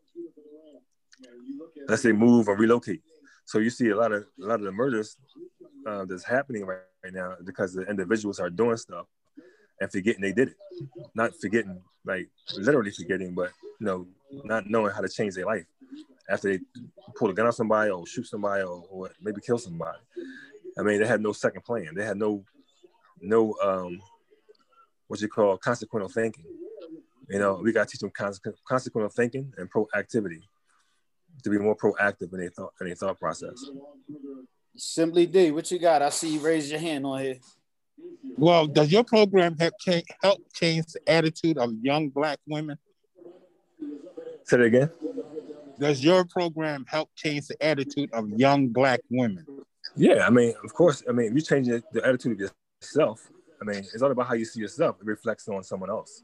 unless 1.82 2.02
they 2.02 2.14
move 2.14 2.48
or 2.48 2.56
relocate. 2.56 3.02
So 3.46 3.60
you 3.60 3.70
see 3.70 3.90
a 3.90 3.96
lot 3.96 4.14
of 4.14 4.24
a 4.42 4.46
lot 4.46 4.60
of 4.60 4.62
the 4.62 4.72
murders 4.72 5.18
uh, 5.86 6.06
that's 6.06 6.24
happening 6.24 6.66
right, 6.66 6.80
right 7.04 7.14
now 7.14 7.36
because 7.44 7.74
the 7.74 7.84
individuals 7.84 8.40
are 8.40 8.50
doing 8.50 8.78
stuff 8.78 9.06
and 9.82 9.92
forgetting 9.92 10.22
they 10.22 10.32
did 10.32 10.50
it, 10.50 10.56
not 11.14 11.32
forgetting 11.42 11.82
like 12.06 12.30
literally 12.56 12.92
forgetting, 12.92 13.34
but 13.34 13.52
you 13.82 13.86
know, 13.86 14.08
not 14.46 14.70
knowing 14.70 14.94
how 14.94 15.02
to 15.02 15.10
change 15.10 15.36
their 15.36 15.46
life 15.46 15.66
after 16.30 16.54
they 16.54 16.60
pull 17.18 17.30
a 17.30 17.34
gun 17.34 17.48
on 17.48 17.52
somebody 17.52 17.92
or 17.92 18.08
shoot 18.08 18.28
somebody 18.28 18.64
or, 18.64 18.86
or 18.90 19.12
maybe 19.22 19.42
kill 19.42 19.58
somebody. 19.58 20.00
I 20.78 20.82
mean, 20.82 21.00
they 21.00 21.08
had 21.08 21.22
no 21.22 21.34
second 21.34 21.64
plan. 21.64 21.94
They 21.96 22.06
had 22.06 22.18
no 22.18 22.44
no 23.22 23.56
um, 23.64 24.02
what 25.08 25.22
you 25.22 25.28
call 25.28 25.58
consequential 25.58 26.10
thinking. 26.10 26.46
You 27.30 27.40
know, 27.40 27.60
we 27.64 27.72
got 27.72 27.88
to 27.88 27.92
teach 27.92 28.02
them 28.02 28.12
consequential 28.68 29.10
thinking 29.10 29.54
and 29.58 29.72
proactivity 29.72 30.42
to 31.44 31.50
be 31.50 31.58
more 31.58 31.76
proactive 31.76 32.34
in 32.34 32.40
their 32.40 32.50
thought 32.50 32.74
in 32.82 32.88
their 32.88 32.96
thought 32.96 33.20
process. 33.20 33.64
Simply 34.76 35.26
D, 35.26 35.52
what 35.52 35.70
you 35.72 35.80
got? 35.80 36.02
I 36.02 36.10
see 36.10 36.34
you 36.34 36.40
raise 36.40 36.70
your 36.70 36.80
hand 36.80 37.06
on 37.06 37.22
here. 37.22 37.36
Well, 38.38 38.66
does 38.66 38.92
your 38.92 39.04
program 39.04 39.56
help 39.58 39.76
change, 39.80 40.06
help 40.22 40.42
change 40.54 40.88
the 40.88 41.10
attitude 41.10 41.58
of 41.58 41.72
young 41.82 42.10
black 42.10 42.40
women? 42.48 42.78
Say 44.46 44.58
it 44.58 44.62
again. 44.66 44.90
Does 45.80 46.04
your 46.04 46.26
program 46.26 46.86
help 46.88 47.10
change 47.16 47.48
the 47.48 47.64
attitude 47.64 48.10
of 48.14 48.30
young 48.30 48.70
black 48.70 49.02
women? 49.10 49.46
Yeah, 49.96 50.28
I 50.28 50.30
mean, 50.32 50.54
of 50.64 50.74
course. 50.74 51.04
I 51.10 51.12
mean, 51.12 51.28
if 51.28 51.36
you 51.36 51.42
change 51.42 51.68
the 51.68 52.06
attitude 52.06 52.42
of 52.42 52.52
yourself, 52.82 53.30
I 53.62 53.66
mean, 53.66 53.80
it's 53.80 54.02
all 54.02 54.12
about 54.12 54.28
how 54.28 54.36
you 54.36 54.46
see 54.46 54.60
yourself. 54.62 54.98
It 55.02 55.06
reflects 55.08 55.48
on 55.48 55.64
someone 55.64 55.90
else. 55.90 56.24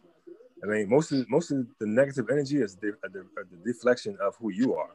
I 0.64 0.68
mean, 0.68 0.90
most 0.90 1.12
of 1.12 1.30
most 1.30 1.52
of 1.52 1.68
the 1.80 1.88
negative 1.88 2.28
energy 2.32 2.62
is 2.62 2.76
the, 2.78 2.94
the, 3.04 3.24
the 3.36 3.74
deflection 3.74 4.18
of 4.22 4.36
who 4.38 4.52
you 4.52 4.76
are, 4.76 4.90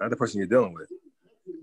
not 0.00 0.10
the 0.10 0.16
person 0.16 0.38
you're 0.38 0.48
dealing 0.48 0.74
with. 0.74 0.90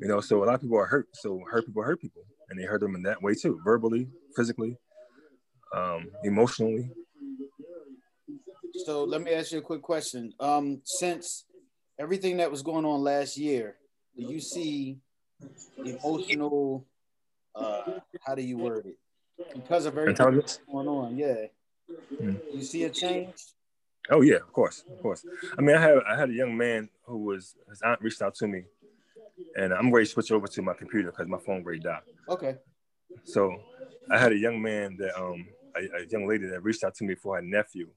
You 0.01 0.07
know, 0.09 0.21
so 0.21 0.43
a 0.43 0.45
lot 0.45 0.55
of 0.55 0.61
people 0.61 0.77
are 0.77 0.85
hurt. 0.85 1.09
So 1.13 1.41
hurt 1.49 1.65
people 1.65 1.83
hurt 1.83 2.01
people, 2.01 2.23
and 2.49 2.59
they 2.59 2.65
hurt 2.65 2.81
them 2.81 2.95
in 2.95 3.03
that 3.03 3.21
way 3.21 3.35
too, 3.35 3.59
verbally, 3.63 4.09
physically. 4.35 4.77
um, 5.73 6.09
emotionally. 6.23 6.91
So 8.85 9.03
let 9.03 9.21
me 9.21 9.33
ask 9.33 9.51
you 9.51 9.59
a 9.59 9.61
quick 9.61 9.81
question. 9.81 10.33
Um, 10.39 10.81
since 10.85 11.45
everything 11.99 12.37
that 12.37 12.51
was 12.51 12.61
going 12.61 12.85
on 12.85 13.01
last 13.01 13.37
year, 13.37 13.77
do 14.17 14.23
you 14.23 14.39
see 14.39 14.97
emotional? 15.83 16.85
Uh, 17.55 17.99
how 18.25 18.35
do 18.35 18.41
you 18.41 18.57
word 18.57 18.85
it? 18.85 18.97
Because 19.53 19.85
of 19.85 19.97
everything 19.97 20.35
that's 20.35 20.59
going 20.71 20.87
on, 20.87 21.17
yeah. 21.17 21.45
Mm. 22.21 22.39
You 22.53 22.63
see 22.63 22.83
a 22.83 22.89
change? 22.89 23.35
Oh 24.09 24.21
yeah, 24.21 24.35
of 24.35 24.51
course, 24.51 24.83
of 24.91 25.01
course. 25.01 25.25
I 25.57 25.61
mean, 25.61 25.75
I 25.75 25.81
had 25.81 25.97
I 26.07 26.17
had 26.17 26.29
a 26.29 26.33
young 26.33 26.57
man 26.57 26.89
who 27.05 27.19
was 27.19 27.55
his 27.69 27.81
aunt 27.81 28.01
reached 28.01 28.21
out 28.21 28.35
to 28.35 28.47
me, 28.47 28.63
and 29.55 29.73
I'm 29.73 29.91
ready 29.91 30.05
to 30.05 30.11
switch 30.11 30.31
over 30.31 30.47
to 30.47 30.61
my 30.61 30.73
computer 30.73 31.11
because 31.11 31.27
my 31.27 31.39
phone 31.39 31.63
ready 31.63 31.79
died. 31.79 32.01
Okay. 32.27 32.57
So 33.23 33.55
I 34.11 34.17
had 34.17 34.33
a 34.33 34.37
young 34.37 34.61
man 34.61 34.97
that 34.97 35.17
um 35.17 35.45
a, 35.75 36.01
a, 36.01 36.05
young 36.09 36.27
lady 36.27 36.45
that 36.47 36.63
reached 36.63 36.83
out 36.83 36.95
to 36.95 37.05
me 37.05 37.15
for 37.15 37.35
her 37.37 37.41
nephew, 37.41 37.87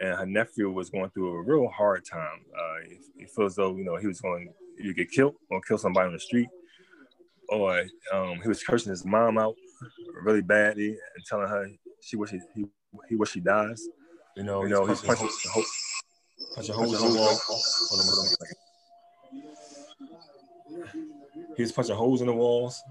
and 0.00 0.14
her 0.18 0.26
nephew 0.26 0.70
was 0.70 0.90
going 0.90 1.10
through 1.10 1.36
a 1.36 1.42
real 1.42 1.68
hard 1.68 2.04
time. 2.04 2.44
Uh, 2.54 2.88
he, 2.88 2.98
he 3.20 3.26
feels 3.26 3.56
though 3.56 3.74
you 3.76 3.84
know 3.84 3.96
he 3.96 4.06
was 4.06 4.20
going 4.20 4.52
either 4.80 4.92
get 4.92 5.10
killed 5.10 5.34
or 5.50 5.60
kill 5.60 5.78
somebody 5.78 6.06
on 6.06 6.12
the 6.12 6.20
street, 6.20 6.48
or 7.48 7.84
um, 8.12 8.40
he 8.42 8.48
was 8.48 8.62
cursing 8.62 8.90
his 8.90 9.04
mom 9.04 9.38
out 9.38 9.54
really 10.22 10.42
badly 10.42 10.88
and 10.88 11.24
telling 11.26 11.48
her 11.48 11.68
she 12.00 12.16
wish 12.16 12.30
he, 12.30 12.40
he, 12.54 12.64
he 13.08 13.16
wish 13.16 13.30
she 13.32 13.40
dies. 13.40 13.86
You 14.36 14.42
know, 14.42 14.62
you 14.64 14.70
know, 14.70 14.84
he's 14.86 15.00
punching, 15.00 15.28
punching, 15.28 15.64
punching 16.54 16.74
holes 16.74 17.02
in 17.02 17.12
the 17.12 17.18
wall. 17.18 17.38
Hold 17.46 18.00
on, 18.00 18.06
hold 18.06 18.28
on. 18.28 18.36
He 21.56 21.62
was 21.62 21.72
punching 21.72 21.94
holes 21.94 22.20
in 22.20 22.26
the 22.26 22.32
walls 22.32 22.82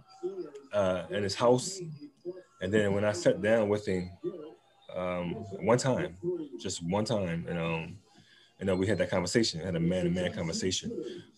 uh, 0.71 1.03
in 1.09 1.23
his 1.23 1.35
house. 1.35 1.79
And 2.61 2.73
then 2.73 2.93
when 2.93 3.03
I 3.03 3.11
sat 3.11 3.41
down 3.41 3.67
with 3.67 3.85
him 3.85 4.09
um, 4.95 5.33
one 5.61 5.77
time, 5.77 6.15
just 6.61 6.81
one 6.81 7.03
time, 7.03 7.45
and 7.49 7.59
um, 7.59 7.97
you 8.63 8.67
know, 8.67 8.77
we 8.77 8.87
had 8.87 8.97
that 8.99 9.09
conversation, 9.09 9.59
had 9.59 9.75
a 9.75 9.79
man-to-man 9.79 10.31
conversation 10.31 10.89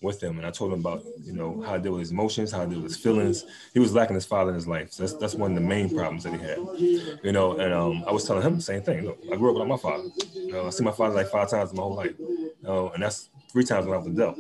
with 0.04 0.22
him, 0.22 0.38
and 0.38 0.46
I 0.46 0.52
told 0.52 0.72
him 0.72 0.82
about, 0.82 1.04
you 1.24 1.34
know, 1.34 1.60
how 1.66 1.74
to 1.76 1.82
deal 1.82 1.94
with 1.94 2.02
his 2.02 2.12
emotions, 2.12 2.52
how 2.52 2.66
to 2.66 2.70
deal 2.70 2.82
with 2.82 2.92
his 2.92 3.02
feelings. 3.02 3.46
He 3.74 3.80
was 3.80 3.96
lacking 3.96 4.14
his 4.14 4.28
father 4.28 4.52
in 4.52 4.56
his 4.56 4.68
life. 4.68 4.92
So 4.92 5.02
that's 5.02 5.14
that's 5.14 5.34
one 5.34 5.50
of 5.50 5.56
the 5.56 5.68
main 5.68 5.90
problems 5.90 6.22
that 6.26 6.34
he 6.34 6.40
had. 6.40 6.60
You 7.24 7.32
know, 7.32 7.58
and 7.58 7.74
um, 7.74 8.04
I 8.08 8.12
was 8.12 8.26
telling 8.26 8.44
him 8.44 8.58
the 8.58 8.62
same 8.62 8.84
thing. 8.84 9.06
Look, 9.06 9.18
I 9.32 9.38
grew 9.38 9.50
up 9.50 9.56
without 9.56 9.70
my 9.70 9.78
father. 9.78 10.04
You 10.36 10.52
know, 10.52 10.68
I 10.68 10.70
see 10.70 10.84
my 10.84 10.92
father 10.92 11.16
like 11.16 11.30
five 11.30 11.50
times 11.50 11.72
in 11.72 11.78
my 11.78 11.82
whole 11.82 11.96
life. 11.96 12.14
You 12.20 12.92
and 12.94 13.02
that's 13.02 13.30
three 13.52 13.64
times 13.64 13.88
when 13.88 13.96
I 13.96 13.98
was 13.98 14.06
adult. 14.06 14.38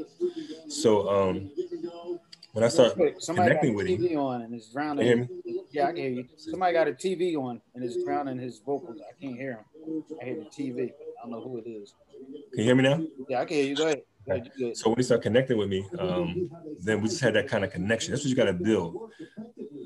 So 0.69 1.09
um, 1.09 1.49
when 2.51 2.63
I 2.63 2.67
start 2.67 2.93
connecting 3.25 3.73
with 3.73 3.88
TV 3.88 4.11
him, 4.11 4.19
on 4.19 4.43
and 4.43 4.53
it's 4.53 4.71
drowning. 4.71 5.07
hear 5.07 5.17
me? 5.17 5.29
Yeah, 5.71 5.88
I 5.88 5.88
can 5.88 5.97
hear 5.97 6.09
you. 6.11 6.25
Somebody 6.38 6.73
got 6.73 6.88
a 6.88 6.91
TV 6.93 7.36
on 7.36 7.59
and 7.73 7.83
it's 7.83 8.01
drowning 8.03 8.38
his 8.38 8.59
vocals. 8.59 8.99
I 9.01 9.19
can't 9.19 9.38
hear 9.38 9.53
him. 9.53 10.03
I 10.21 10.25
hear 10.25 10.36
the 10.36 10.45
TV. 10.45 10.91
I 10.91 11.23
don't 11.23 11.31
know 11.31 11.41
who 11.41 11.57
it 11.57 11.67
is. 11.67 11.95
Can 12.56 12.64
you 12.64 12.68
hear 12.68 12.76
me 12.76 12.84
now? 12.84 13.06
Yeah, 13.28 13.41
I 13.41 13.45
can 13.45 13.58
hear 13.58 13.66
you. 13.66 13.76
Go 13.76 13.88
ahead. 14.28 14.49
So 14.78 14.89
when 14.89 14.97
you 14.97 15.03
start 15.03 15.22
connecting 15.22 15.58
with 15.58 15.68
me, 15.68 15.86
um, 15.99 16.49
then 16.80 17.01
we 17.01 17.10
just 17.10 17.20
had 17.20 17.34
that 17.36 17.49
kind 17.49 17.66
of 17.66 17.72
connection. 17.72 18.12
That's 18.12 18.24
what 18.24 18.30
you 18.30 18.36
got 18.36 18.45
to 18.45 18.53
build, 18.53 19.12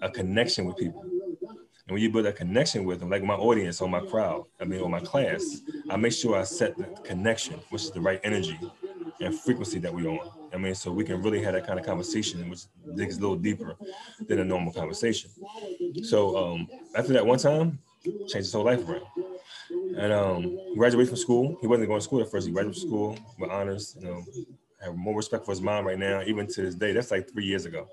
a 0.03 0.09
connection 0.11 0.65
with 0.65 0.77
people. 0.77 1.01
And 1.01 1.95
when 1.95 2.01
you 2.03 2.11
build 2.11 2.27
a 2.27 2.31
connection 2.31 2.85
with 2.85 2.99
them, 2.99 3.09
like 3.09 3.23
my 3.23 3.33
audience 3.33 3.81
or 3.81 3.89
my 3.89 4.01
crowd, 4.01 4.45
I 4.61 4.65
mean, 4.65 4.81
or 4.81 4.89
my 4.89 4.99
class, 4.99 5.61
I 5.89 5.97
make 5.97 6.13
sure 6.13 6.37
I 6.37 6.43
set 6.43 6.77
the 6.77 6.83
connection, 7.03 7.55
which 7.71 7.85
is 7.85 7.91
the 7.91 8.01
right 8.01 8.19
energy 8.23 8.59
and 9.19 9.33
frequency 9.33 9.79
that 9.79 9.91
we're 9.91 10.07
on. 10.07 10.29
I 10.53 10.57
mean, 10.57 10.75
so 10.75 10.91
we 10.91 11.03
can 11.03 11.23
really 11.23 11.41
have 11.41 11.55
that 11.55 11.65
kind 11.65 11.79
of 11.79 11.85
conversation, 11.87 12.47
which 12.51 12.65
digs 12.95 13.17
a 13.17 13.21
little 13.21 13.35
deeper 13.35 13.77
than 14.27 14.41
a 14.41 14.45
normal 14.45 14.71
conversation. 14.71 15.31
So 16.03 16.37
um, 16.37 16.67
after 16.93 17.13
that 17.13 17.25
one 17.25 17.39
time, 17.39 17.79
changed 18.03 18.35
his 18.35 18.53
whole 18.53 18.65
life 18.65 18.87
around 18.87 19.07
and 19.99 20.13
um, 20.13 20.57
graduated 20.75 21.09
from 21.09 21.17
school. 21.17 21.57
He 21.59 21.67
wasn't 21.67 21.89
going 21.89 21.99
to 21.99 22.03
school 22.03 22.21
at 22.21 22.31
first. 22.31 22.47
He 22.47 22.53
graduated 22.53 22.81
from 22.81 22.89
school 22.89 23.17
with 23.37 23.51
honors. 23.51 23.97
You 23.99 24.07
know, 24.07 24.23
I 24.81 24.85
have 24.85 24.95
more 24.95 25.15
respect 25.15 25.45
for 25.45 25.51
his 25.51 25.61
mom 25.61 25.85
right 25.85 25.99
now, 25.99 26.21
even 26.25 26.47
to 26.47 26.61
this 26.61 26.75
day. 26.75 26.93
That's 26.93 27.11
like 27.11 27.29
three 27.29 27.45
years 27.45 27.65
ago. 27.65 27.87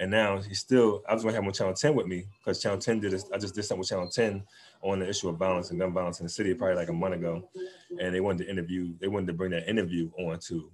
And 0.00 0.10
now 0.10 0.38
he's 0.40 0.60
still. 0.60 1.02
I 1.08 1.12
was 1.12 1.22
going 1.22 1.32
to 1.32 1.36
have 1.36 1.42
him 1.42 1.48
on 1.48 1.52
Channel 1.52 1.74
10 1.74 1.94
with 1.94 2.06
me 2.06 2.24
because 2.38 2.62
Channel 2.62 2.78
10 2.78 3.00
did 3.00 3.12
this. 3.12 3.26
I 3.32 3.36
just 3.36 3.54
did 3.54 3.64
something 3.64 3.80
with 3.80 3.88
Channel 3.88 4.08
10 4.08 4.42
on 4.80 5.00
the 5.00 5.08
issue 5.08 5.28
of 5.28 5.36
violence 5.36 5.70
and 5.70 5.78
gun 5.78 5.92
violence 5.92 6.20
in 6.20 6.24
the 6.24 6.30
city 6.30 6.54
probably 6.54 6.76
like 6.76 6.88
a 6.88 6.92
month 6.92 7.16
ago, 7.16 7.48
and 8.00 8.14
they 8.14 8.20
wanted 8.20 8.44
to 8.44 8.50
interview. 8.50 8.94
They 9.00 9.08
wanted 9.08 9.26
to 9.26 9.32
bring 9.32 9.50
that 9.50 9.68
interview 9.68 10.10
onto 10.18 10.70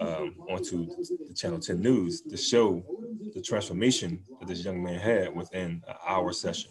um, 0.00 0.34
onto 0.48 0.86
the 1.26 1.34
Channel 1.34 1.58
10 1.58 1.80
News 1.80 2.20
to 2.20 2.36
show 2.36 2.84
the 3.34 3.40
transformation 3.40 4.22
that 4.38 4.48
this 4.48 4.64
young 4.64 4.82
man 4.82 5.00
had 5.00 5.34
within 5.34 5.82
an 5.88 5.94
hour 6.06 6.32
session. 6.32 6.70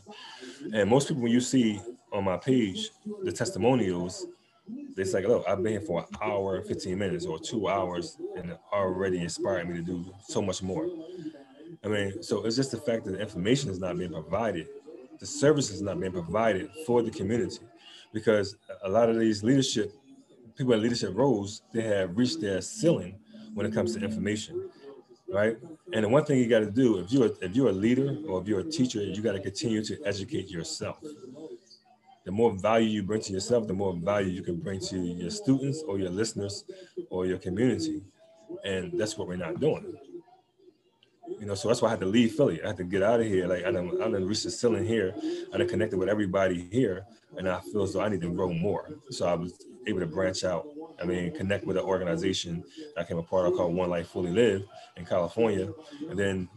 And 0.74 0.90
most 0.90 1.08
people, 1.08 1.24
when 1.24 1.32
you 1.32 1.42
see 1.42 1.82
on 2.12 2.24
my 2.24 2.38
page 2.38 2.92
the 3.24 3.32
testimonials, 3.32 4.28
they 4.96 5.04
say, 5.04 5.26
look, 5.26 5.48
I've 5.48 5.64
been 5.64 5.74
here 5.74 5.82
for 5.82 6.02
an 6.02 6.08
hour, 6.22 6.62
15 6.62 6.98
minutes 6.98 7.26
or 7.26 7.40
two 7.40 7.70
hours, 7.70 8.18
and 8.36 8.52
it 8.52 8.60
already 8.74 9.20
inspired 9.20 9.70
me 9.70 9.76
to 9.76 9.82
do 9.82 10.14
so 10.28 10.42
much 10.42 10.62
more. 10.62 10.88
I 11.84 11.88
mean, 11.88 12.24
so 12.24 12.46
it's 12.46 12.56
just 12.56 12.72
the 12.72 12.78
fact 12.78 13.06
that 13.06 13.12
the 13.12 13.20
information 13.20 13.70
is 13.70 13.80
not 13.80 13.98
being 13.98 14.12
provided, 14.12 14.68
the 15.20 15.26
service 15.26 15.70
is 15.70 15.82
not 15.82 16.00
being 16.00 16.12
provided 16.12 16.70
for 16.86 17.02
the 17.02 17.12
community, 17.12 17.60
because 18.14 18.58
a 18.84 18.90
lot 18.90 19.10
of 19.10 19.18
these 19.20 19.44
leadership 19.44 19.94
people 20.58 20.74
in 20.74 20.82
leadership 20.82 21.12
roles, 21.14 21.62
they 21.72 21.84
have 21.84 22.18
reached 22.18 22.42
their 22.42 22.62
ceiling 22.62 23.16
when 23.54 23.66
it 23.66 23.74
comes 23.74 23.96
to 23.96 24.04
information, 24.04 24.70
right? 25.30 25.58
And 25.94 26.04
the 26.04 26.10
one 26.10 26.26
thing 26.26 26.40
you 26.40 26.48
got 26.48 26.60
to 26.60 26.72
do, 26.72 27.00
if 27.00 27.12
you're 27.12 27.32
if 27.42 27.56
you're 27.56 27.70
a 27.70 27.74
leader 27.74 28.18
or 28.28 28.42
if 28.42 28.48
you're 28.48 28.62
a 28.62 28.70
teacher, 28.70 29.04
you 29.04 29.22
got 29.22 29.34
to 29.34 29.40
continue 29.40 29.84
to 29.84 29.98
educate 30.04 30.50
yourself 30.50 31.00
the 32.28 32.34
more 32.34 32.52
value 32.52 32.90
you 32.90 33.04
bring 33.04 33.22
to 33.22 33.32
yourself, 33.32 33.68
the 33.68 33.74
more 33.74 33.94
value 33.96 34.30
you 34.30 34.44
can 34.44 34.58
bring 34.58 34.82
to 34.82 34.98
your 34.98 35.30
students 35.30 35.82
or 35.88 35.98
your 35.98 36.10
listeners 36.10 36.66
or 37.10 37.26
your 37.26 37.38
community. 37.38 38.04
And 38.66 39.00
that's 39.00 39.18
what 39.18 39.30
we're 39.30 39.38
not 39.38 39.62
doing. 39.62 39.96
You 41.40 41.46
know, 41.46 41.56
so 41.56 41.70
that's 41.70 41.82
why 41.82 41.88
I 41.88 41.92
had 41.92 42.02
to 42.02 42.06
leave 42.06 42.34
Philly. 42.34 42.62
I 42.62 42.68
had 42.68 42.78
to 42.78 42.84
get 42.84 43.02
out 43.02 43.22
of 43.22 43.28
here. 43.28 43.48
Like 43.48 43.64
I 43.64 43.72
done, 43.72 44.02
I 44.02 44.12
done 44.12 44.26
reached 44.26 44.44
the 44.44 44.52
ceiling 44.52 44.86
here. 44.86 45.16
I 45.54 45.58
done 45.58 45.70
connected 45.70 45.98
with 45.98 46.10
everybody 46.10 46.68
here, 46.70 47.06
and 47.38 47.48
I 47.48 47.62
feel 47.62 47.84
as 47.84 47.94
though 47.94 48.02
I 48.02 48.10
need 48.10 48.20
to 48.22 48.34
grow 48.34 48.52
more. 48.52 48.90
So 49.10 49.26
I 49.26 49.36
was 49.36 49.66
able 49.88 50.02
to 50.02 50.06
branch 50.06 50.44
out. 50.44 50.68
I 51.02 51.06
mean, 51.06 51.34
connect 51.34 51.66
with 51.66 51.78
an 51.78 51.84
organization 51.84 52.62
I 52.98 53.06
came 53.06 53.20
a 53.20 53.24
part 53.24 53.46
of 53.46 53.54
called 53.54 53.74
One 53.74 53.90
Life 53.90 54.10
Fully 54.10 54.32
Live 54.32 54.66
in 54.98 55.06
California, 55.06 55.72
and 56.10 56.20
then 56.20 56.50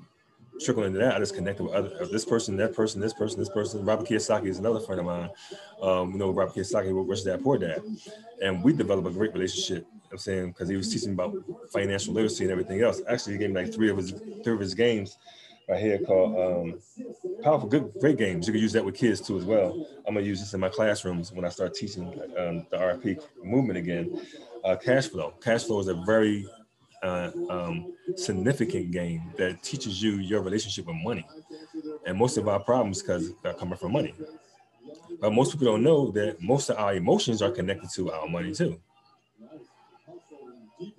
trickle 0.64 0.84
into 0.84 0.98
that, 0.98 1.16
I 1.16 1.18
just 1.18 1.34
connected 1.34 1.64
with 1.64 1.72
other, 1.72 2.06
this 2.06 2.24
person, 2.24 2.56
that 2.56 2.74
person, 2.74 3.00
this 3.00 3.12
person, 3.12 3.38
this 3.38 3.48
person. 3.48 3.84
Robert 3.84 4.06
Kiyosaki 4.06 4.46
is 4.46 4.58
another 4.58 4.80
friend 4.80 5.00
of 5.00 5.06
mine. 5.06 5.30
Um, 5.82 6.12
you 6.12 6.18
know, 6.18 6.30
Robert 6.30 6.54
Kiyosaki 6.54 6.94
with 6.96 7.08
Rich 7.08 7.24
Dad 7.24 7.42
Poor 7.42 7.58
Dad. 7.58 7.82
And 8.42 8.62
we 8.62 8.72
developed 8.72 9.08
a 9.08 9.10
great 9.10 9.32
relationship. 9.32 9.86
I'm 10.12 10.18
saying 10.18 10.48
because 10.48 10.68
he 10.68 10.76
was 10.76 10.92
teaching 10.92 11.12
about 11.12 11.36
financial 11.72 12.14
literacy 12.14 12.44
and 12.44 12.50
everything 12.50 12.82
else. 12.82 13.00
Actually, 13.08 13.34
he 13.34 13.38
gave 13.38 13.50
me 13.50 13.62
like 13.62 13.72
three 13.72 13.90
of 13.90 13.96
his 13.96 14.12
three 14.42 14.54
of 14.54 14.60
his 14.60 14.74
games 14.74 15.18
right 15.68 15.80
here 15.80 15.98
called 15.98 16.36
um, 16.36 16.80
powerful, 17.44 17.68
good, 17.68 17.92
great 18.00 18.18
games. 18.18 18.46
You 18.48 18.52
can 18.52 18.60
use 18.60 18.72
that 18.72 18.84
with 18.84 18.96
kids 18.96 19.20
too 19.20 19.38
as 19.38 19.44
well. 19.44 19.86
I'm 20.06 20.14
gonna 20.14 20.26
use 20.26 20.40
this 20.40 20.52
in 20.52 20.60
my 20.60 20.68
classrooms 20.68 21.32
when 21.32 21.44
I 21.44 21.48
start 21.48 21.74
teaching 21.74 22.08
um, 22.36 22.66
the 22.70 22.76
RFP 22.76 23.22
movement 23.44 23.78
again. 23.78 24.20
Uh, 24.64 24.76
cash 24.76 25.06
flow. 25.08 25.32
Cash 25.40 25.64
flow 25.64 25.78
is 25.78 25.86
a 25.86 25.94
very 25.94 26.44
uh, 27.02 27.30
um, 27.48 27.92
significant 28.16 28.90
game 28.90 29.22
that 29.36 29.62
teaches 29.62 30.02
you 30.02 30.16
your 30.16 30.42
relationship 30.42 30.86
with 30.86 30.96
money. 30.96 31.26
And 32.06 32.18
most 32.18 32.36
of 32.36 32.48
our 32.48 32.60
problems 32.60 33.02
because 33.02 33.32
are 33.44 33.54
coming 33.54 33.76
from 33.76 33.92
money. 33.92 34.14
But 35.20 35.32
most 35.32 35.52
people 35.52 35.66
don't 35.66 35.82
know 35.82 36.10
that 36.12 36.40
most 36.40 36.70
of 36.70 36.78
our 36.78 36.94
emotions 36.94 37.42
are 37.42 37.50
connected 37.50 37.90
to 37.90 38.12
our 38.12 38.26
money 38.28 38.54
too. 38.54 38.80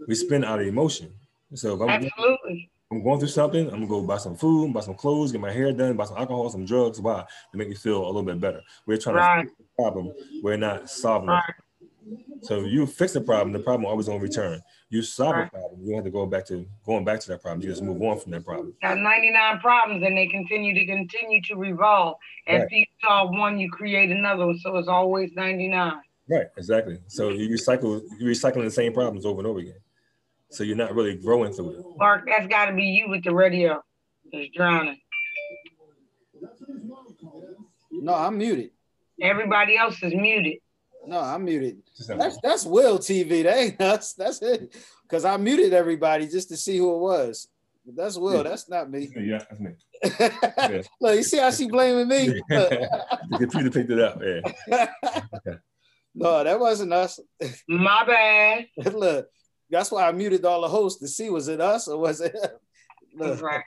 We 0.07 0.15
spend 0.15 0.45
out 0.45 0.59
of 0.59 0.67
emotion. 0.67 1.11
So 1.53 1.75
if 1.75 1.81
I'm, 1.81 1.89
Absolutely. 1.89 2.69
I'm 2.91 3.03
going 3.03 3.19
through 3.19 3.29
something, 3.29 3.67
I'm 3.67 3.73
gonna 3.73 3.87
go 3.87 4.01
buy 4.01 4.17
some 4.17 4.35
food, 4.35 4.73
buy 4.73 4.81
some 4.81 4.93
clothes, 4.93 5.31
get 5.31 5.41
my 5.41 5.51
hair 5.51 5.71
done, 5.71 5.97
buy 5.97 6.05
some 6.05 6.17
alcohol, 6.17 6.49
some 6.49 6.65
drugs. 6.65 7.01
Why? 7.01 7.25
To 7.51 7.57
make 7.57 7.69
me 7.69 7.75
feel 7.75 8.03
a 8.03 8.07
little 8.07 8.23
bit 8.23 8.39
better. 8.39 8.61
We're 8.85 8.97
trying 8.97 9.15
right. 9.15 9.43
to 9.43 9.49
fix 9.49 9.57
the 9.57 9.83
problem. 9.83 10.13
We're 10.43 10.57
not 10.57 10.89
solving 10.89 11.29
right. 11.29 11.43
it. 11.47 12.45
So 12.45 12.61
you 12.61 12.85
fix 12.85 13.13
the 13.13 13.21
problem, 13.21 13.53
the 13.53 13.59
problem 13.59 13.85
always 13.85 14.07
gonna 14.07 14.19
return. 14.19 14.61
You 14.91 15.01
solve 15.01 15.35
right. 15.35 15.47
a 15.47 15.49
problem, 15.49 15.79
you 15.81 15.87
don't 15.87 15.95
have 15.99 16.03
to 16.03 16.11
go 16.11 16.25
back 16.25 16.45
to 16.47 16.67
going 16.85 17.05
back 17.05 17.21
to 17.21 17.29
that 17.29 17.41
problem. 17.41 17.61
You 17.61 17.69
just 17.69 17.81
move 17.81 18.01
on 18.01 18.19
from 18.19 18.33
that 18.33 18.43
problem. 18.43 18.73
Got 18.81 18.97
99 18.97 19.59
problems 19.59 20.03
and 20.05 20.17
they 20.17 20.27
continue 20.27 20.73
to 20.73 20.85
continue 20.85 21.41
to 21.43 21.55
revolve. 21.55 22.17
And 22.45 22.57
right. 22.57 22.65
if 22.65 22.71
you 22.73 22.85
solve 23.01 23.29
one, 23.31 23.57
you 23.57 23.71
create 23.71 24.11
another 24.11 24.47
one. 24.47 24.59
So 24.59 24.75
it's 24.75 24.89
always 24.89 25.31
99. 25.33 25.93
Right, 26.29 26.47
exactly. 26.57 26.99
So 27.07 27.29
you 27.29 27.47
recycle 27.47 28.01
you're 28.19 28.31
recycling 28.31 28.65
the 28.65 28.71
same 28.71 28.91
problems 28.91 29.25
over 29.25 29.39
and 29.39 29.47
over 29.47 29.59
again. 29.59 29.79
So 30.49 30.65
you're 30.65 30.75
not 30.75 30.93
really 30.93 31.15
growing 31.15 31.53
through 31.53 31.69
it. 31.69 31.85
Mark, 31.97 32.25
that's 32.27 32.47
gotta 32.47 32.73
be 32.73 32.83
you 32.83 33.07
with 33.07 33.23
the 33.23 33.33
radio. 33.33 33.81
It's 34.33 34.53
drowning. 34.53 34.99
No, 37.91 38.13
I'm 38.13 38.37
muted. 38.37 38.71
Everybody 39.21 39.77
else 39.77 40.03
is 40.03 40.13
muted. 40.13 40.57
No, 41.05 41.19
I'm 41.19 41.45
muted. 41.45 41.81
That's 42.07 42.37
that's 42.41 42.65
Will 42.65 42.99
TV. 42.99 43.43
That 43.43 43.57
ain't 43.57 43.79
that's 43.79 44.13
that's 44.13 44.41
it. 44.41 44.75
Because 45.03 45.25
I 45.25 45.37
muted 45.37 45.73
everybody 45.73 46.27
just 46.27 46.49
to 46.49 46.57
see 46.57 46.77
who 46.77 46.95
it 46.95 46.99
was. 46.99 47.47
That's 47.85 48.17
Will. 48.17 48.37
Yeah. 48.37 48.43
That's 48.43 48.69
not 48.69 48.91
me. 48.91 49.11
Yeah, 49.15 49.39
that's 49.39 49.59
me. 49.59 49.71
yeah. 50.19 50.81
Look, 50.99 51.15
you 51.15 51.23
see 51.23 51.39
how 51.39 51.51
she 51.51 51.67
blaming 51.67 52.07
me? 52.07 52.27
the 52.49 53.37
computer 53.37 53.71
picked 53.71 53.91
it 53.91 53.99
up. 53.99 54.21
Yeah. 54.21 54.87
Okay. 55.35 55.57
No, 56.13 56.43
that 56.43 56.59
wasn't 56.59 56.91
us. 56.91 57.21
My 57.69 58.03
bad. 58.05 58.67
Look, 58.93 59.29
that's 59.69 59.89
why 59.89 60.05
I 60.05 60.11
muted 60.11 60.43
all 60.43 60.59
the 60.59 60.67
hosts 60.67 60.99
to 60.99 61.07
see 61.07 61.29
was 61.29 61.47
it 61.47 61.61
us 61.61 61.87
or 61.87 61.97
was 61.97 62.19
it? 62.19 62.35
Look. 63.15 63.41
Right. 63.41 63.63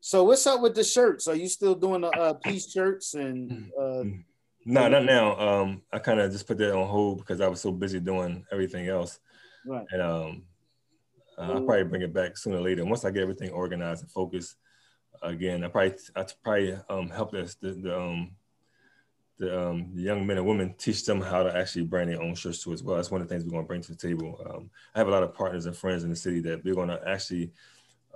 So 0.00 0.24
what's 0.24 0.46
up 0.46 0.60
with 0.60 0.74
the 0.74 0.84
shirts? 0.84 1.26
Are 1.26 1.34
you 1.34 1.48
still 1.48 1.74
doing 1.74 2.02
the 2.02 2.10
uh, 2.10 2.34
peace 2.34 2.70
shirts 2.70 3.14
and? 3.14 3.72
Uh, 3.80 4.04
no, 4.64 4.88
not 4.88 5.04
now. 5.04 5.38
Um, 5.38 5.82
I 5.92 5.98
kind 5.98 6.20
of 6.20 6.32
just 6.32 6.46
put 6.46 6.58
that 6.58 6.74
on 6.74 6.88
hold 6.88 7.18
because 7.18 7.40
I 7.40 7.48
was 7.48 7.60
so 7.60 7.72
busy 7.72 8.00
doing 8.00 8.44
everything 8.50 8.88
else. 8.88 9.18
Right. 9.66 9.86
And 9.90 10.02
um, 10.02 10.42
uh, 11.38 11.52
I'll 11.52 11.62
probably 11.62 11.84
bring 11.84 12.02
it 12.02 12.12
back 12.12 12.36
sooner 12.36 12.58
or 12.58 12.62
later. 12.62 12.84
Once 12.84 13.04
I 13.04 13.10
get 13.10 13.22
everything 13.22 13.50
organized 13.50 14.02
and 14.02 14.10
focused, 14.10 14.56
again, 15.22 15.64
I 15.64 15.68
probably 15.68 15.94
I 16.16 16.26
probably 16.42 16.78
um, 16.88 17.10
help 17.10 17.34
us 17.34 17.54
the, 17.54 17.72
the 17.72 17.98
um 17.98 18.32
the, 19.38 19.68
um, 19.68 19.90
young 19.94 20.26
men 20.26 20.38
and 20.38 20.46
women 20.46 20.74
teach 20.78 21.04
them 21.04 21.20
how 21.20 21.42
to 21.42 21.56
actually 21.56 21.84
brand 21.84 22.10
their 22.10 22.22
own 22.22 22.34
shirts 22.34 22.62
too 22.62 22.72
as 22.72 22.82
well. 22.82 22.96
That's 22.96 23.10
one 23.10 23.20
of 23.20 23.28
the 23.28 23.34
things 23.34 23.44
we're 23.44 23.50
going 23.50 23.64
to 23.64 23.68
bring 23.68 23.82
to 23.82 23.92
the 23.92 23.98
table. 23.98 24.40
Um, 24.48 24.70
I 24.94 24.98
have 24.98 25.08
a 25.08 25.10
lot 25.10 25.22
of 25.22 25.34
partners 25.34 25.66
and 25.66 25.76
friends 25.76 26.04
in 26.04 26.10
the 26.10 26.16
city 26.16 26.40
that 26.42 26.64
we're 26.64 26.74
going 26.74 26.88
to 26.88 27.00
actually, 27.06 27.50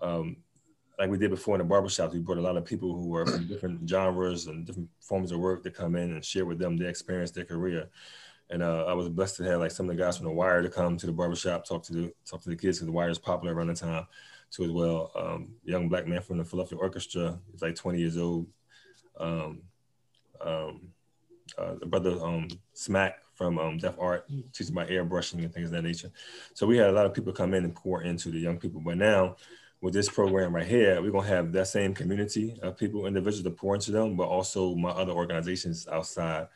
um, 0.01 0.37
like 0.99 1.11
we 1.11 1.19
did 1.19 1.31
before 1.31 1.59
in 1.59 1.67
the 1.67 1.75
barbershops, 1.75 2.13
we 2.13 2.19
brought 2.19 2.39
a 2.39 2.43
lot 2.43 2.57
of 2.57 2.65
people 2.65 2.93
who 2.93 3.07
were 3.07 3.25
from 3.25 3.47
different 3.47 3.89
genres 3.89 4.47
and 4.47 4.67
different 4.67 4.89
forms 5.01 5.31
of 5.31 5.39
work 5.39 5.63
to 5.63 5.71
come 5.71 5.95
in 5.95 6.13
and 6.13 6.25
share 6.25 6.45
with 6.45 6.59
them 6.59 6.77
their 6.77 6.89
experience, 6.89 7.31
their 7.31 7.45
career. 7.45 7.89
And 8.51 8.63
uh, 8.63 8.85
I 8.87 8.95
was 8.95 9.09
blessed 9.09 9.37
to 9.37 9.45
have 9.45 9.61
like 9.61 9.71
some 9.71 9.89
of 9.89 9.97
the 9.97 10.03
guys 10.03 10.17
from 10.17 10.27
the 10.27 10.33
Wire 10.33 10.63
to 10.63 10.69
come 10.69 10.97
to 10.97 11.07
the 11.07 11.13
barbershop, 11.13 11.65
talk 11.65 11.83
to 11.85 11.93
the 11.93 12.13
talk 12.25 12.43
to 12.43 12.49
the 12.49 12.57
kids 12.57 12.79
because 12.79 12.87
the 12.87 12.93
Wire 12.93 13.11
is 13.11 13.19
popular 13.19 13.55
around 13.55 13.69
the 13.69 13.75
time 13.75 14.07
too 14.51 14.65
as 14.65 14.71
well. 14.71 15.13
Um, 15.15 15.55
young 15.65 15.89
black 15.89 16.07
man 16.07 16.23
from 16.23 16.39
the 16.39 16.45
Philadelphia 16.45 16.79
Orchestra, 16.79 17.39
he's 17.53 17.63
like 17.63 17.77
20 17.77 17.99
years 17.99 18.17
old. 18.17 18.47
Um, 19.21 19.63
um, 20.41 20.89
uh, 21.57 21.75
the 21.79 21.87
brother 21.87 22.13
um, 22.23 22.49
Smack 22.73 23.21
from 23.35 23.59
um, 23.59 23.79
Def 23.79 23.99
Art, 23.99 24.29
teaching 24.53 24.75
about 24.75 24.89
airbrushing 24.89 25.45
and 25.45 25.53
things 25.53 25.69
of 25.69 25.73
that 25.73 25.83
nature. 25.83 26.11
So 26.55 26.67
we 26.67 26.77
had 26.77 26.89
a 26.89 26.93
lot 26.93 27.07
of 27.07 27.15
people 27.15 27.33
come 27.33 27.55
in 27.55 27.65
and 27.65 27.75
pour 27.75 28.03
into 28.03 28.31
the 28.31 28.39
young 28.39 28.59
people. 28.59 28.81
But 28.81 28.97
now 28.97 29.37
with 29.81 29.95
this 29.95 30.09
program 30.09 30.55
right 30.55 30.67
here, 30.67 31.01
we're 31.01 31.11
gonna 31.11 31.27
have 31.27 31.53
that 31.53 31.69
same 31.69 31.95
community 31.95 32.59
of 32.63 32.77
people, 32.77 33.07
individuals 33.07 33.45
to 33.45 33.51
pour 33.51 33.75
into 33.75 33.93
them, 33.93 34.17
but 34.17 34.27
also 34.27 34.75
my 34.75 34.91
other 34.91 35.13
organizations 35.13 35.87
outside 35.89 36.49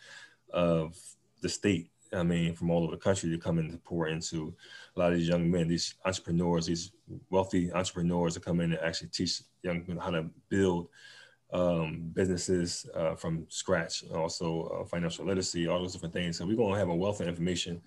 of 0.53 0.99
the 1.41 1.49
state. 1.49 1.89
I 2.13 2.23
mean, 2.23 2.55
from 2.55 2.71
all 2.71 2.83
over 2.83 2.93
the 2.93 3.01
country 3.01 3.31
to 3.31 3.39
come 3.39 3.59
in 3.59 3.71
to 3.71 3.79
pour 3.79 4.09
into 4.09 4.55
a 4.97 5.01
lot 5.01 5.13
of 5.13 5.19
these 5.19 5.29
young 5.29 5.51
men, 5.51 5.69
these 5.69 5.95
entrepreneurs, 6.05 6.67
these 6.67 6.93
wealthy 7.31 7.73
entrepreneurs 7.73 8.35
to 8.35 8.41
come 8.41 8.61
in 8.61 8.73
and 8.73 8.83
actually 8.83 9.09
teach 9.09 9.43
young 9.63 9.83
men 9.87 9.97
how 9.97 10.11
to 10.11 10.27
build 10.51 10.89
um, 11.53 12.11
businesses 12.13 12.87
uh, 12.95 13.15
from 13.15 13.47
scratch, 13.49 14.05
also 14.13 14.81
uh, 14.81 14.85
financial 14.85 15.25
literacy, 15.25 15.69
all 15.69 15.81
those 15.81 15.93
different 15.93 16.15
things. 16.15 16.39
So 16.39 16.47
we're 16.47 16.57
to 16.57 16.79
have 16.79 16.89
a 16.89 16.95
wealth 16.95 17.21
of 17.21 17.29
information 17.29 17.81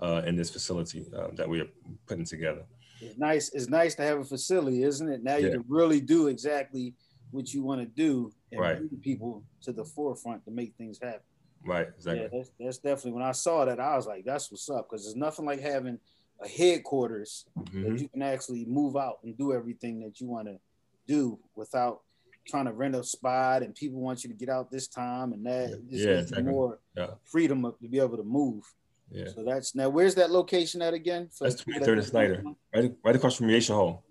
uh, 0.00 0.22
in 0.26 0.36
this 0.36 0.50
facility 0.50 1.06
uh, 1.16 1.28
that 1.34 1.48
we 1.48 1.60
are 1.60 1.68
putting 2.06 2.24
together. 2.24 2.62
It's 3.00 3.18
nice. 3.18 3.50
It's 3.52 3.68
nice 3.68 3.94
to 3.96 4.02
have 4.02 4.18
a 4.18 4.24
facility, 4.24 4.82
isn't 4.82 5.08
it? 5.08 5.22
Now 5.22 5.36
you 5.36 5.48
yeah. 5.48 5.52
can 5.54 5.64
really 5.68 6.00
do 6.00 6.28
exactly 6.28 6.94
what 7.30 7.52
you 7.52 7.62
want 7.62 7.80
to 7.80 7.86
do 7.86 8.32
and 8.52 8.60
right. 8.60 8.78
bring 8.78 9.00
people 9.00 9.42
to 9.62 9.72
the 9.72 9.84
forefront 9.84 10.44
to 10.44 10.50
make 10.50 10.74
things 10.76 10.98
happen. 11.02 11.20
Right. 11.64 11.88
Exactly. 11.96 12.22
Yeah, 12.22 12.28
that's, 12.32 12.50
that's 12.58 12.78
definitely 12.78 13.12
when 13.12 13.22
I 13.22 13.32
saw 13.32 13.64
that 13.64 13.80
I 13.80 13.96
was 13.96 14.06
like, 14.06 14.24
that's 14.24 14.50
what's 14.50 14.70
up 14.70 14.88
because 14.88 15.04
there's 15.04 15.16
nothing 15.16 15.44
like 15.44 15.60
having 15.60 15.98
a 16.40 16.48
headquarters 16.48 17.46
mm-hmm. 17.58 17.82
that 17.82 18.00
you 18.00 18.08
can 18.08 18.22
actually 18.22 18.64
move 18.66 18.96
out 18.96 19.18
and 19.24 19.36
do 19.36 19.52
everything 19.52 20.00
that 20.00 20.20
you 20.20 20.28
want 20.28 20.48
to 20.48 20.58
do 21.06 21.38
without 21.54 22.02
trying 22.46 22.66
to 22.66 22.72
rent 22.72 22.94
a 22.94 23.02
spot 23.02 23.62
and 23.62 23.74
people 23.74 24.00
want 24.00 24.22
you 24.22 24.30
to 24.30 24.36
get 24.36 24.48
out 24.48 24.70
this 24.70 24.86
time 24.86 25.32
and 25.32 25.44
that. 25.44 25.80
yeah, 25.88 26.20
exactly. 26.20 26.44
more 26.44 26.78
yeah. 26.96 27.08
freedom 27.24 27.62
to 27.62 27.88
be 27.88 27.98
able 27.98 28.16
to 28.16 28.22
move. 28.22 28.62
Yeah. 29.10 29.28
So 29.34 29.44
that's 29.44 29.74
now. 29.74 29.88
Where's 29.88 30.14
that 30.16 30.30
location 30.30 30.82
at 30.82 30.94
again? 30.94 31.28
For 31.32 31.48
that's 31.48 31.62
23rd 31.62 31.92
and 31.92 32.04
Snyder, 32.04 32.44
right, 32.74 32.92
right 33.04 33.16
across 33.16 33.36
from 33.36 33.48
Yesha 33.48 33.74
Hall. 33.74 34.04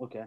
Okay. 0.00 0.24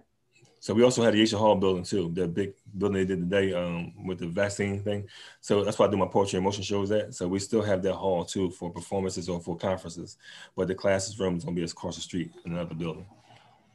So 0.59 0.73
we 0.73 0.83
also 0.83 1.03
had 1.03 1.13
the 1.13 1.21
Yesha 1.21 1.37
Hall 1.37 1.55
building 1.55 1.83
too, 1.83 2.11
the 2.13 2.27
big 2.27 2.53
building 2.77 2.97
they 2.97 3.05
did 3.05 3.19
today 3.19 3.53
um, 3.53 3.93
with 4.05 4.19
the 4.19 4.27
vaccine 4.27 4.81
thing. 4.81 5.07
So 5.39 5.63
that's 5.63 5.77
why 5.77 5.85
I 5.85 5.89
do 5.89 5.97
my 5.97 6.07
poetry 6.07 6.37
and 6.37 6.45
motion 6.45 6.63
shows 6.63 6.91
at. 6.91 7.13
So 7.13 7.27
we 7.27 7.39
still 7.39 7.61
have 7.61 7.81
that 7.83 7.93
hall 7.93 8.25
too 8.25 8.49
for 8.51 8.71
performances 8.71 9.29
or 9.29 9.39
for 9.39 9.55
conferences, 9.55 10.17
but 10.55 10.67
the 10.67 10.75
classes 10.75 11.19
room 11.19 11.37
is 11.37 11.43
gonna 11.43 11.55
be 11.55 11.63
across 11.63 11.95
the 11.95 12.01
street 12.01 12.31
in 12.45 12.53
another 12.53 12.75
building. 12.75 13.05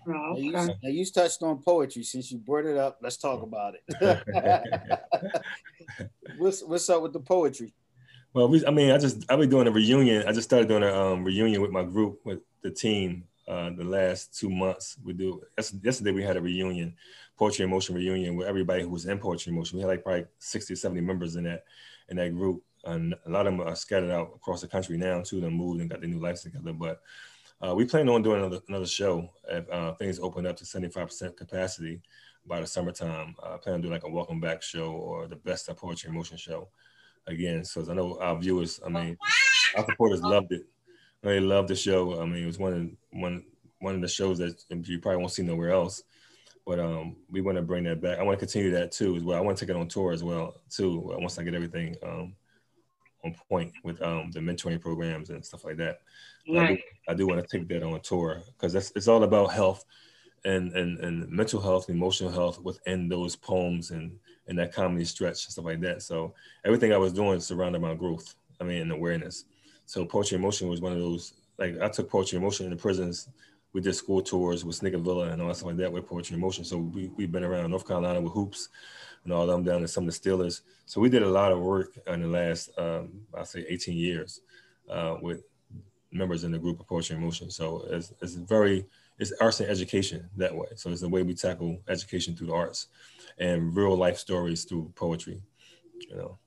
Oh, 0.07 0.33
okay. 0.33 0.49
now, 0.49 0.63
you, 0.63 0.69
now 0.83 0.91
you 0.91 1.05
touched 1.07 1.43
on 1.43 1.63
poetry 1.63 2.03
since 2.03 2.33
you 2.33 2.39
brought 2.39 2.67
it 2.67 2.77
up. 2.77 2.99
Let's 3.01 3.17
talk 3.17 3.43
about 3.43 3.75
it. 3.75 5.01
what's 6.39 6.63
what's 6.65 6.91
up 6.91 7.03
with 7.03 7.13
the 7.13 7.21
poetry? 7.21 7.73
Well, 8.35 8.49
we, 8.49 8.65
I 8.67 8.71
mean, 8.71 8.91
I 8.91 8.97
just 8.97 9.31
I've 9.31 9.39
been 9.39 9.51
doing 9.51 9.67
a 9.67 9.71
reunion. 9.71 10.25
I 10.27 10.33
just 10.33 10.49
started 10.49 10.67
doing 10.67 10.83
a 10.83 10.93
um, 10.93 11.23
reunion 11.23 11.61
with 11.61 11.71
my 11.71 11.83
group 11.83 12.21
with 12.25 12.41
the 12.63 12.71
team. 12.71 13.25
Uh, 13.47 13.71
the 13.77 13.85
last 13.85 14.39
two 14.39 14.49
months, 14.49 14.97
we 15.05 15.13
do. 15.13 15.43
Yesterday 15.83 16.13
we 16.13 16.23
had 16.23 16.39
a 16.39 16.41
reunion, 16.41 16.95
poetry 17.37 17.65
and 17.65 17.71
motion 17.71 17.95
reunion 17.95 18.37
with 18.37 18.47
everybody 18.47 18.85
who 18.85 18.89
was 18.89 19.05
in 19.05 19.19
poetry 19.19 19.51
and 19.51 19.59
motion. 19.59 19.77
We 19.77 19.83
had 19.83 19.89
like 19.89 20.03
probably 20.03 20.25
60 20.39 20.73
or 20.73 20.77
70 20.77 21.01
members 21.03 21.37
in 21.37 21.45
that 21.45 21.65
in 22.09 22.17
that 22.17 22.35
group, 22.35 22.63
and 22.85 23.15
a 23.27 23.31
lot 23.31 23.47
of 23.47 23.53
them 23.53 23.67
are 23.67 23.77
scattered 23.77 24.11
out 24.11 24.33
across 24.35 24.63
the 24.63 24.69
country 24.69 24.97
now. 24.97 25.21
Two 25.21 25.37
of 25.37 25.43
them 25.43 25.55
moved 25.55 25.83
and 25.83 25.91
got 25.91 26.01
their 26.01 26.09
new 26.09 26.21
lives 26.21 26.43
together, 26.43 26.73
but 26.73 27.03
uh, 27.61 27.75
we 27.75 27.85
plan 27.85 28.09
on 28.09 28.23
doing 28.23 28.39
another, 28.39 28.61
another 28.69 28.87
show 28.87 29.29
if 29.49 29.69
uh, 29.71 29.93
things 29.95 30.19
open 30.19 30.47
up 30.47 30.57
to 30.57 30.65
75% 30.65 31.37
capacity 31.37 32.01
by 32.47 32.61
the 32.61 32.67
summertime. 32.67 33.35
I 33.43 33.59
plan 33.59 33.77
to 33.77 33.89
do 33.89 33.93
like 33.93 34.05
a 34.05 34.11
welcome 34.11 34.41
back 34.41 34.63
show 34.63 34.93
or 34.93 35.29
the 35.29 35.37
best 35.37 35.69
of 35.69 35.77
poetry 35.77 36.09
and 36.09 36.17
motion 36.17 36.39
show 36.39 36.69
again. 37.27 37.65
So 37.65 37.85
I 37.89 37.95
know 37.95 38.19
our 38.21 38.39
viewers, 38.39 38.81
I 38.85 38.89
mean, 38.89 39.17
our 39.77 39.85
supporters 39.85 40.23
loved 40.23 40.53
it. 40.53 40.67
They 41.23 41.41
loved 41.41 41.69
the 41.69 41.77
show. 41.77 42.21
I 42.21 42.25
mean, 42.25 42.43
it 42.43 42.47
was 42.47 42.59
one 42.59 42.73
of 42.73 43.21
one 43.21 43.45
one 43.81 43.95
of 43.95 44.01
the 44.01 44.09
shows 44.09 44.39
that 44.39 44.63
you 44.71 44.99
probably 45.01 45.19
won't 45.19 45.33
see 45.33 45.43
nowhere 45.43 45.71
else. 45.71 46.03
But 46.65 46.79
um, 46.79 47.17
we 47.29 47.41
want 47.41 47.57
to 47.57 47.63
bring 47.63 47.85
that 47.85 48.01
back. 48.01 48.19
I 48.19 48.23
want 48.23 48.39
to 48.39 48.47
continue 48.47 48.71
that 48.73 48.93
too 48.93 49.17
as 49.17 49.23
well. 49.25 49.37
I 49.37 49.41
want 49.41 49.59
to 49.59 49.65
take 49.65 49.75
it 49.75 49.79
on 49.79 49.89
tour 49.89 50.13
as 50.13 50.23
well 50.23 50.55
too. 50.71 51.01
Once 51.19 51.39
I 51.39 51.43
get 51.43 51.55
everything 51.55 51.97
um, 52.05 52.35
on 53.25 53.35
point 53.49 53.73
with 53.83 54.01
um, 54.03 54.31
the 54.33 54.41
mentoring 54.41 54.81
programs 54.81 55.31
and 55.31 55.45
stuff 55.45 55.65
like 55.65 55.77
that. 55.79 56.01
Right. 56.49 56.71
I 56.71 56.75
do, 56.75 56.81
I 57.09 57.15
do 57.15 57.27
want 57.27 57.49
to 57.49 57.59
take 57.59 57.69
that 57.69 57.83
on 57.83 58.01
tour 58.01 58.43
because 58.47 58.75
it's 58.75 59.09
all 59.09 59.25
about 59.25 59.53
health 59.53 59.85
and, 60.45 60.73
and, 60.73 60.99
and 60.99 61.29
mental 61.31 61.61
health, 61.61 61.89
emotional 61.89 62.31
health 62.31 62.61
within 62.61 63.09
those 63.09 63.37
poems 63.37 63.91
and, 63.91 64.13
and 64.49 64.59
that 64.59 64.73
comedy 64.73 65.05
stretch 65.05 65.45
and 65.45 65.53
stuff 65.53 65.65
like 65.65 65.81
that. 65.81 66.03
So 66.03 66.35
everything 66.65 66.93
I 66.93 66.99
was 66.99 67.13
doing 67.13 67.41
surrounded 67.41 67.81
my 67.81 67.95
growth, 67.95 68.35
I 68.61 68.65
mean, 68.65 68.83
and 68.83 68.93
awareness. 68.93 69.45
So 69.87 70.05
Poetry 70.05 70.37
Emotion 70.37 70.69
was 70.69 70.81
one 70.81 70.93
of 70.93 70.99
those, 70.99 71.35
like 71.59 71.81
I 71.81 71.89
took 71.89 72.11
Poetry 72.11 72.39
Emotion 72.39 72.67
in 72.67 72.71
the 72.71 72.77
prisons. 72.77 73.29
We 73.73 73.81
did 73.81 73.95
school 73.95 74.21
tours 74.21 74.65
with 74.65 74.77
Snicker 74.77 74.99
Villa 74.99 75.29
and 75.31 75.41
all 75.41 75.49
that 75.49 75.57
stuff 75.57 75.69
like 75.69 75.77
that 75.79 75.93
with 75.93 76.07
Poetry 76.07 76.37
Emotion. 76.37 76.65
So 76.65 76.79
we, 76.79 77.09
we've 77.17 77.33
been 77.33 77.45
around 77.45 77.71
North 77.71 77.87
Carolina 77.87 78.21
with 78.21 78.33
hoops 78.33 78.69
and 79.25 79.33
all 79.33 79.47
them 79.47 79.63
down 79.63 79.81
to 79.81 79.89
some 79.89 80.09
of 80.09 80.13
the 80.13 80.19
Steelers. 80.19 80.63
So 80.87 81.01
we 81.01 81.09
did 81.09 81.23
a 81.23 81.29
lot 81.29 81.53
of 81.53 81.61
work 81.61 81.99
in 82.07 82.23
the 82.23 82.29
last, 82.29 82.71
um, 82.77 83.13
I 83.37 83.45
say 83.45 83.65
18 83.69 83.97
years 83.97 84.41
uh, 84.91 85.17
with 85.23 85.45
members 86.11 86.45
in 86.45 86.53
the 86.53 86.59
group 86.59 86.81
of 86.81 86.87
Poetry 86.87 87.17
and 87.17 87.25
Motion. 87.25 87.51
So 87.51 87.87
it's, 87.89 88.13
it's 88.21 88.35
very, 88.35 88.85
it's 89.19 89.33
arts 89.41 89.61
and 89.61 89.71
education 89.71 90.29
that 90.37 90.55
way. 90.55 90.69
So 90.77 90.91
it's 90.91 91.01
the 91.01 91.09
way 91.09 91.23
we 91.23 91.35
tackle 91.35 91.81
education 91.89 92.35
through 92.35 92.49
the 92.49 92.55
arts 92.55 92.89
and 93.39 93.77
real 93.77 93.97
life 93.97 94.19
stories 94.19 94.65
through 94.65 94.93
poetry, 94.95 95.43
you 96.09 96.17
know. 96.17 96.39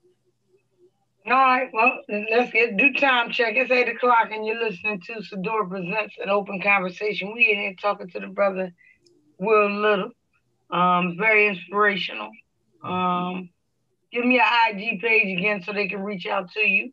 All 1.28 1.34
right, 1.34 1.70
well, 1.74 2.02
let's 2.08 2.52
get 2.52 2.78
do 2.78 2.94
time 2.94 3.32
check. 3.32 3.56
It's 3.56 3.72
eight 3.72 3.90
o'clock, 3.90 4.30
and 4.32 4.46
you're 4.46 4.64
listening 4.64 5.02
to 5.08 5.14
Sador 5.14 5.68
Presents 5.68 6.14
an 6.22 6.30
Open 6.30 6.62
Conversation. 6.62 7.34
We 7.34 7.52
in 7.52 7.58
here 7.58 7.74
talking 7.82 8.08
to 8.10 8.20
the 8.20 8.28
brother 8.28 8.72
Will 9.40 9.72
Little. 9.72 10.12
Um, 10.70 11.16
very 11.18 11.48
inspirational. 11.48 12.30
Um, 12.84 13.50
give 14.12 14.24
me 14.24 14.40
an 14.40 14.46
IG 14.78 15.02
page 15.02 15.38
again 15.38 15.64
so 15.64 15.74
they 15.74 15.88
can 15.88 16.04
reach 16.04 16.28
out 16.28 16.52
to 16.52 16.60
you. 16.60 16.92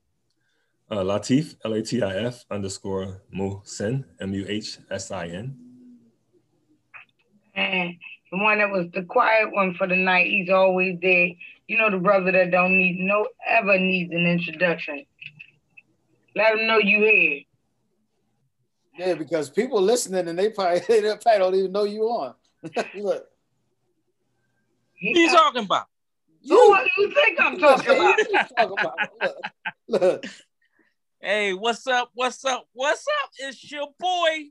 Uh, 0.92 0.96
Latif, 0.96 1.56
L 1.64 1.72
A 1.72 1.80
T 1.80 2.02
I 2.02 2.16
F 2.16 2.44
underscore 2.50 3.22
Muhsin, 3.34 4.04
M 4.20 4.34
U 4.34 4.44
H 4.46 4.76
S 4.90 5.10
I 5.10 5.28
N. 5.28 5.56
And 7.54 7.94
the 8.30 8.36
one 8.36 8.58
that 8.58 8.70
was 8.70 8.88
the 8.92 9.02
quiet 9.04 9.54
one 9.54 9.72
for 9.72 9.86
the 9.86 9.96
night, 9.96 10.26
he's 10.26 10.50
always 10.50 10.98
there. 11.00 11.28
You 11.66 11.78
know, 11.78 11.90
the 11.90 11.96
brother 11.96 12.30
that 12.32 12.50
don't 12.50 12.76
need 12.76 12.98
no 12.98 13.26
ever 13.48 13.78
needs 13.78 14.12
an 14.12 14.26
introduction. 14.26 15.06
Let 16.36 16.58
him 16.58 16.66
know 16.66 16.76
you 16.76 16.98
here. 16.98 17.40
Yeah, 18.98 19.14
because 19.14 19.48
people 19.48 19.80
listening 19.80 20.28
and 20.28 20.38
they 20.38 20.50
probably, 20.50 20.80
they 20.88 21.00
probably 21.00 21.38
don't 21.38 21.54
even 21.54 21.72
know 21.72 21.84
you 21.84 22.02
on. 22.02 22.34
Look. 22.94 22.94
What 22.94 23.30
are 25.16 25.20
you 25.20 25.30
talking 25.30 25.64
about? 25.64 25.86
You, 26.42 26.54
what 26.54 26.84
do 26.84 27.02
you 27.02 27.14
think 27.14 27.40
I'm 27.40 27.58
talking 27.58 27.96
about? 27.96 28.18
talking 28.58 28.76
about? 28.78 28.98
Look, 29.88 29.88
look. 29.88 30.24
Hey, 31.24 31.54
what's 31.54 31.86
up? 31.86 32.10
What's 32.14 32.44
up? 32.44 32.66
What's 32.72 33.06
up? 33.22 33.30
It's 33.38 33.70
your 33.70 33.86
boy, 34.00 34.46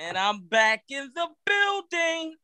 and 0.00 0.16
I'm 0.16 0.44
back 0.44 0.84
in 0.88 1.10
the 1.14 1.28
building. 1.44 2.36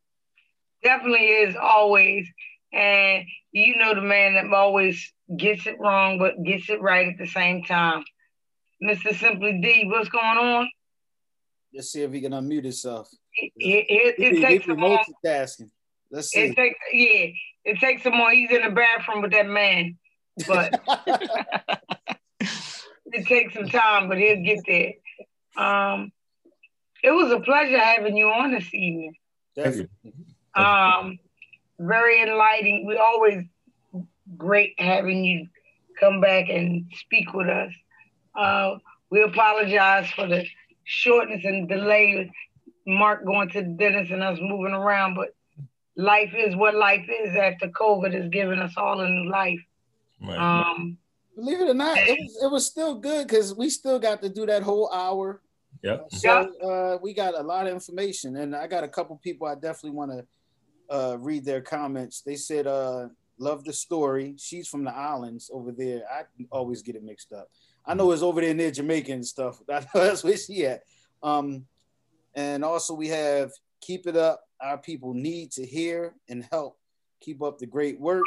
Definitely 0.85 1.27
is 1.27 1.57
always. 1.57 2.29
And 2.75 3.25
you 3.51 3.77
know 3.77 3.95
the 3.95 4.03
man 4.03 4.35
that 4.35 4.55
always 4.55 5.15
gets 5.39 5.67
it 5.67 5.81
wrong, 5.81 6.19
but 6.19 6.35
gets 6.45 6.69
it 6.69 6.83
right 6.83 7.09
at 7.09 7.17
the 7.17 7.27
same 7.27 7.65
time. 7.65 8.05
Mr. 8.85 9.19
Simply 9.19 9.59
D, 9.63 9.89
what's 9.89 10.11
going 10.11 10.23
on? 10.23 10.69
Let's 11.73 11.93
see 11.93 12.03
if 12.03 12.13
he 12.13 12.21
can 12.21 12.33
unmute 12.33 12.65
himself. 12.65 13.09
It, 13.35 13.53
it, 13.57 14.15
it, 14.19 14.35
it 14.35 14.41
takes 14.43 14.67
some. 14.67 14.77
Multitasking. 14.77 15.71
Let's 16.11 16.29
see. 16.29 16.41
It 16.41 16.57
takes 16.57 16.79
yeah. 16.93 17.73
It 17.73 17.79
takes 17.79 18.03
some 18.03 18.19
more. 18.19 18.33
He's 18.33 18.51
in 18.51 18.65
the 18.65 18.71
bathroom 18.71 19.23
with 19.23 19.33
that 19.33 19.47
man, 19.47 19.97
but 20.47 20.79
it 23.13 23.27
takes 23.27 23.55
some 23.55 23.69
time, 23.69 24.09
but 24.09 24.19
he'll 24.19 24.43
get 24.43 24.61
there. 24.67 24.93
Um, 25.57 26.13
it 27.03 27.11
was 27.11 27.31
a 27.33 27.41
pleasure 27.41 27.79
having 27.79 28.17
you 28.17 28.27
on 28.29 28.53
this 28.53 28.73
evening. 28.73 29.15
Definitely. 29.55 30.13
Um, 30.55 31.19
very 31.79 32.23
enlightening. 32.23 32.87
We 32.87 32.97
always 32.97 33.45
great 34.37 34.75
having 34.79 35.25
you 35.25 35.49
come 35.99 36.21
back 36.21 36.49
and 36.49 36.87
speak 36.95 37.33
with 37.35 37.49
us. 37.49 37.73
Uh, 38.35 38.77
we 39.11 39.23
apologize 39.23 40.11
for 40.13 40.27
the 40.27 40.45
shortness 40.85 41.45
and 41.45 41.69
delay. 41.69 42.31
Mark 42.87 43.25
going 43.25 43.51
to 43.51 43.63
the 43.63 43.69
dentist 43.69 44.11
and 44.11 44.23
us 44.23 44.39
moving 44.41 44.73
around, 44.73 45.15
but 45.15 45.29
life 45.97 46.33
is 46.37 46.57
what 46.57 46.75
life 46.75 47.07
is 47.09 47.37
after 47.37 47.69
COVID 47.69 48.13
has 48.15 48.29
given 48.31 48.59
us 48.59 48.73
all 48.77 49.01
a 49.01 49.09
new 49.09 49.31
life. 49.31 49.61
Right. 50.21 50.39
Um, 50.39 50.99
Believe 51.35 51.61
it 51.61 51.69
or 51.71 51.75
not, 51.75 51.97
it 51.97 52.19
was, 52.21 52.39
it 52.45 52.51
was 52.51 52.67
still 52.67 52.95
good 52.97 53.27
because 53.27 53.55
we 53.55 53.71
still 53.71 53.99
got 53.99 54.21
to 54.23 54.29
do 54.29 54.45
that 54.47 54.63
whole 54.63 54.93
hour. 54.93 55.41
Yeah. 55.83 55.99
So 56.11 56.31
uh, 56.61 56.99
we 57.03 57.15
got 57.15 57.39
a 57.39 57.43
lot 57.43 57.67
of 57.67 57.73
information, 57.73 58.37
and 58.37 58.55
I 58.55 58.67
got 58.67 58.85
a 58.85 58.89
couple 58.89 59.17
people 59.17 59.47
I 59.47 59.55
definitely 59.55 59.93
want 59.93 60.13
to 60.13 60.27
uh, 60.95 61.17
read 61.19 61.45
their 61.45 61.61
comments. 61.61 62.21
They 62.21 62.37
said, 62.37 62.67
uh, 62.67 63.09
"Love 63.39 63.65
the 63.65 63.73
story." 63.73 64.35
She's 64.39 64.69
from 64.69 64.85
the 64.85 64.95
islands 64.95 65.51
over 65.53 65.73
there. 65.73 66.03
I 66.11 66.25
always 66.51 66.83
get 66.83 66.97
it 66.97 67.03
mixed 67.03 67.33
up. 67.33 67.49
I 67.85 67.95
know 67.95 68.13
it's 68.13 68.23
over 68.23 68.41
there 68.41 68.55
near 68.55 68.71
Jamaica 68.71 69.13
and 69.13 69.27
stuff. 69.27 69.61
That's 69.67 70.23
where 70.23 70.37
she 70.37 70.67
at. 70.67 70.83
Um, 71.23 71.65
and 72.35 72.65
also 72.65 72.95
we 72.95 73.09
have 73.09 73.51
keep 73.81 74.07
it 74.07 74.17
up. 74.17 74.45
Our 74.61 74.79
people 74.79 75.15
need 75.15 75.51
to 75.53 75.67
hear 75.67 76.15
and 76.29 76.47
help. 76.51 76.79
Keep 77.21 77.43
up 77.43 77.59
the 77.59 77.67
great 77.67 78.01
work. 78.01 78.25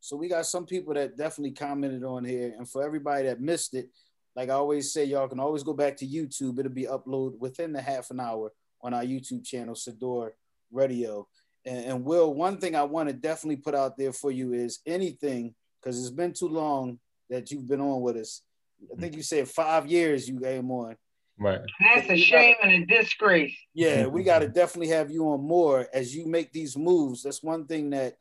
So 0.00 0.16
we 0.16 0.28
got 0.28 0.46
some 0.46 0.66
people 0.66 0.94
that 0.94 1.16
definitely 1.16 1.52
commented 1.52 2.04
on 2.04 2.24
here. 2.24 2.54
And 2.56 2.68
for 2.68 2.82
everybody 2.82 3.24
that 3.24 3.40
missed 3.40 3.74
it, 3.74 3.90
like 4.34 4.48
I 4.48 4.54
always 4.54 4.92
say, 4.92 5.04
y'all 5.04 5.28
can 5.28 5.40
always 5.40 5.62
go 5.62 5.74
back 5.74 5.96
to 5.98 6.06
YouTube. 6.06 6.58
It'll 6.58 6.72
be 6.72 6.86
uploaded 6.86 7.38
within 7.38 7.72
the 7.72 7.82
half 7.82 8.10
an 8.10 8.20
hour 8.20 8.52
on 8.82 8.94
our 8.94 9.04
YouTube 9.04 9.44
channel, 9.44 9.74
Sador 9.74 10.30
Radio. 10.72 11.28
And, 11.66 11.84
and 11.84 12.04
Will, 12.04 12.32
one 12.32 12.58
thing 12.58 12.74
I 12.74 12.84
want 12.84 13.08
to 13.08 13.14
definitely 13.14 13.56
put 13.56 13.74
out 13.74 13.98
there 13.98 14.12
for 14.12 14.30
you 14.30 14.54
is 14.54 14.80
anything, 14.86 15.54
because 15.80 16.00
it's 16.00 16.14
been 16.14 16.32
too 16.32 16.48
long 16.48 16.98
that 17.28 17.50
you've 17.50 17.68
been 17.68 17.80
on 17.80 18.00
with 18.00 18.16
us. 18.16 18.42
I 18.90 18.98
think 18.98 19.14
you 19.14 19.22
said 19.22 19.48
five 19.48 19.86
years 19.86 20.28
you 20.28 20.40
came 20.40 20.70
on. 20.70 20.96
Right. 21.38 21.60
That's 21.94 22.10
a 22.10 22.16
shame 22.16 22.56
and 22.62 22.72
a 22.72 22.86
disgrace. 22.86 23.56
Yeah, 23.74 24.06
we 24.06 24.22
got 24.22 24.40
to 24.40 24.48
definitely 24.48 24.88
have 24.94 25.10
you 25.10 25.28
on 25.28 25.42
more 25.42 25.88
as 25.92 26.14
you 26.14 26.26
make 26.26 26.52
these 26.52 26.76
moves. 26.76 27.22
That's 27.22 27.42
one 27.42 27.66
thing 27.66 27.90
that 27.90 28.14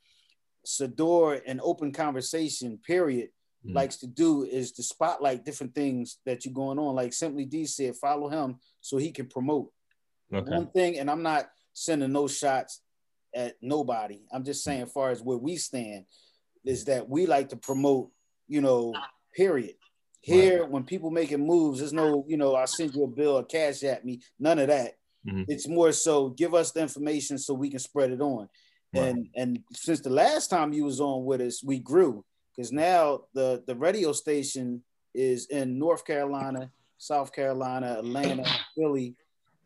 Sador 0.65 1.41
and 1.45 1.59
open 1.63 1.91
conversation, 1.91 2.79
period, 2.85 3.29
mm-hmm. 3.65 3.75
likes 3.75 3.97
to 3.97 4.07
do 4.07 4.43
is 4.43 4.71
to 4.73 4.83
spotlight 4.83 5.45
different 5.45 5.73
things 5.73 6.17
that 6.25 6.45
you're 6.45 6.53
going 6.53 6.79
on. 6.79 6.95
Like 6.95 7.13
Simply 7.13 7.45
D 7.45 7.65
said, 7.65 7.95
follow 7.95 8.29
him 8.29 8.57
so 8.81 8.97
he 8.97 9.11
can 9.11 9.27
promote. 9.27 9.71
Okay. 10.33 10.49
One 10.49 10.67
thing, 10.67 10.99
and 10.99 11.09
I'm 11.09 11.23
not 11.23 11.49
sending 11.73 12.11
no 12.11 12.27
shots 12.27 12.81
at 13.35 13.55
nobody. 13.61 14.21
I'm 14.31 14.43
just 14.43 14.63
saying, 14.63 14.83
as 14.83 14.91
far 14.91 15.11
as 15.11 15.21
where 15.21 15.37
we 15.37 15.55
stand, 15.55 16.05
is 16.65 16.85
that 16.85 17.07
we 17.07 17.25
like 17.25 17.49
to 17.49 17.55
promote, 17.55 18.09
you 18.47 18.61
know, 18.61 18.93
period. 19.35 19.75
Here, 20.21 20.61
right. 20.61 20.69
when 20.69 20.83
people 20.83 21.11
making 21.11 21.45
moves, 21.45 21.79
there's 21.79 21.93
no, 21.93 22.25
you 22.27 22.35
know, 22.35 22.53
I'll 22.55 22.67
send 22.67 22.93
you 22.93 23.05
a 23.05 23.07
bill 23.07 23.37
or 23.37 23.45
cash 23.45 23.83
at 23.83 24.03
me, 24.03 24.19
none 24.37 24.59
of 24.59 24.67
that. 24.67 24.97
Mm-hmm. 25.25 25.43
It's 25.47 25.67
more 25.67 25.91
so 25.91 26.29
give 26.29 26.53
us 26.53 26.71
the 26.71 26.81
information 26.81 27.37
so 27.37 27.53
we 27.53 27.69
can 27.69 27.79
spread 27.79 28.11
it 28.11 28.21
on. 28.21 28.49
And 28.93 29.29
and 29.35 29.59
since 29.71 29.99
the 30.01 30.09
last 30.09 30.49
time 30.49 30.73
you 30.73 30.85
was 30.85 30.99
on 30.99 31.23
with 31.25 31.41
us, 31.41 31.63
we 31.63 31.79
grew 31.79 32.25
because 32.55 32.71
now 32.71 33.21
the 33.33 33.63
the 33.67 33.75
radio 33.75 34.11
station 34.13 34.83
is 35.13 35.45
in 35.47 35.77
North 35.77 36.05
Carolina, 36.05 36.71
South 36.97 37.31
Carolina, 37.31 37.97
Atlanta, 37.99 38.45
Philly, 38.75 39.15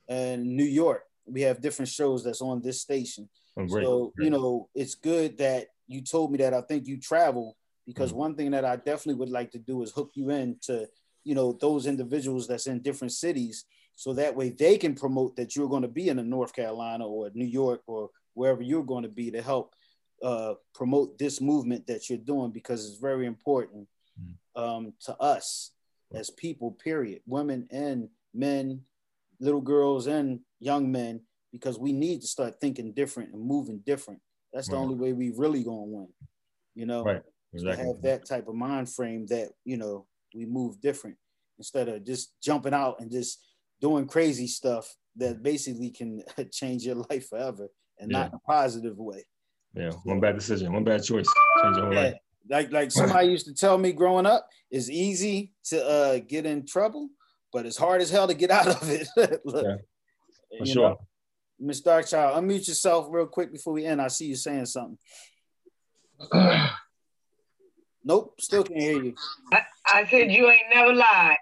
and 0.10 0.44
New 0.44 0.66
York. 0.66 1.04
We 1.26 1.42
have 1.42 1.62
different 1.62 1.90
shows 1.90 2.24
that's 2.24 2.42
on 2.42 2.62
this 2.62 2.82
station. 2.82 3.30
Oh, 3.58 3.66
great. 3.66 3.86
So 3.86 4.14
great. 4.16 4.26
you 4.26 4.32
know, 4.32 4.68
it's 4.76 4.96
good 4.96 5.38
that 5.38 5.68
you 5.88 6.02
told 6.02 6.32
me 6.32 6.40
that. 6.40 6.54
I 6.54 6.62
think 6.62 6.86
you 6.86 7.00
travel 7.00 7.56
because 7.86 8.10
mm-hmm. 8.10 8.20
one 8.20 8.36
thing 8.36 8.52
that 8.52 8.66
I 8.66 8.76
definitely 8.76 9.16
would 9.16 9.30
like 9.30 9.52
to 9.52 9.60
do 9.60 9.84
is 9.84 9.92
hook 9.92 10.12
you 10.16 10.32
in 10.32 10.58
to 10.64 10.88
you 11.24 11.36
know 11.36 11.58
those 11.60 11.86
individuals 11.86 12.48
that's 12.48 12.68
in 12.68 12.82
different 12.82 13.14
cities 13.14 13.66
so 13.96 14.14
that 14.14 14.36
way 14.36 14.50
they 14.50 14.78
can 14.78 14.96
promote 14.96 15.36
that 15.36 15.56
you're 15.56 15.70
going 15.70 15.84
to 15.84 15.88
be 15.88 16.10
in 16.10 16.20
a 16.20 16.24
North 16.24 16.54
Carolina 16.54 17.08
or 17.08 17.32
New 17.34 17.46
York 17.46 17.82
or 17.88 18.10
wherever 18.34 18.62
you're 18.62 18.84
going 18.84 19.04
to 19.04 19.10
be 19.10 19.32
to 19.32 19.42
help 19.42 19.74
uh, 20.24 20.54
promote 20.74 21.18
this 21.18 21.42
movement 21.42 21.86
that 21.88 22.10
you're 22.10 22.18
doing 22.18 22.52
because 22.52 22.88
it's 22.88 23.00
very 23.00 23.26
important 23.26 23.88
mm. 24.20 24.34
um, 24.62 24.94
to 25.02 25.16
us 25.18 25.72
as 26.14 26.30
people, 26.30 26.72
period, 26.72 27.22
women 27.26 27.68
and 27.72 28.08
men, 28.34 28.82
little 29.40 29.62
girls 29.62 30.08
and 30.08 30.40
young 30.60 30.92
men, 30.92 31.22
because 31.52 31.78
we 31.78 31.92
need 31.92 32.22
to 32.22 32.28
start 32.28 32.60
thinking 32.62 32.94
different 32.94 33.34
and 33.34 33.44
moving 33.44 33.82
different. 33.86 34.22
That's 34.54 34.68
the 34.70 34.76
right. 34.76 34.82
only 34.82 34.96
way 34.96 35.14
we 35.14 35.34
really 35.36 35.64
gonna 35.64 35.82
win, 35.82 36.08
you 36.76 36.86
know. 36.86 37.04
Right. 37.04 37.22
Exactly. 37.54 37.84
To 37.84 37.88
have 37.88 38.02
that 38.04 38.26
type 38.26 38.48
of 38.48 38.56
mind 38.56 38.90
frame 38.90 39.26
that 39.28 39.50
you 39.66 39.78
know 39.78 40.06
we 40.34 40.46
move 40.46 40.82
different 40.82 41.18
instead 41.58 41.88
of 41.88 42.06
just 42.06 42.34
jumping 42.42 42.74
out 42.74 43.00
and 43.00 43.12
just 43.12 43.44
doing 43.82 44.08
crazy 44.08 44.48
stuff 44.48 44.96
that 45.18 45.44
basically 45.44 45.92
can 45.92 46.24
change 46.52 46.86
your 46.86 46.96
life 47.10 47.30
forever 47.30 47.68
and 48.00 48.12
yeah. 48.12 48.18
not 48.20 48.28
in 48.30 48.36
a 48.36 48.40
positive 48.40 48.98
way. 48.98 49.26
Yeah, 49.76 49.92
one 50.04 50.20
bad 50.20 50.36
decision, 50.36 50.72
one 50.74 50.84
bad 50.84 51.04
choice, 51.04 51.28
change 51.62 51.78
your 51.78 51.86
whole 51.86 51.94
yeah. 51.94 52.02
life. 52.02 52.14
Like 52.50 52.72
like 52.72 52.92
somebody 52.92 53.28
used 53.30 53.48
to 53.48 53.54
tell 53.54 53.78
me 53.78 53.94
growing 53.94 54.26
up, 54.26 54.48
it's 54.70 54.90
easy 54.90 55.54
to 55.66 55.86
uh, 55.86 56.20
get 56.20 56.46
in 56.46 56.66
trouble, 56.66 57.10
but 57.52 57.66
it's 57.66 57.78
hard 57.78 58.02
as 58.02 58.10
hell 58.10 58.28
to 58.28 58.34
get 58.34 58.52
out 58.52 58.68
of 58.68 58.90
it. 58.90 59.08
Look, 59.46 59.66
yeah, 59.66 60.60
for 60.60 60.66
sure. 60.66 60.90
Know, 60.90 60.98
Miss 61.60 61.82
Darkchild, 61.82 62.36
unmute 62.36 62.68
yourself 62.68 63.08
real 63.10 63.26
quick 63.26 63.52
before 63.52 63.74
we 63.74 63.86
end. 63.86 64.02
I 64.02 64.10
see 64.10 64.26
you 64.26 64.36
saying 64.36 64.66
something. 64.66 64.98
nope, 68.04 68.36
still 68.40 68.64
can't 68.64 68.82
hear 68.82 69.02
you. 69.02 69.16
I, 69.52 69.62
I, 69.86 70.06
said 70.06 70.32
you 70.32 70.50
ain't 70.50 70.64
never 70.74 70.94
lied. 70.94 71.38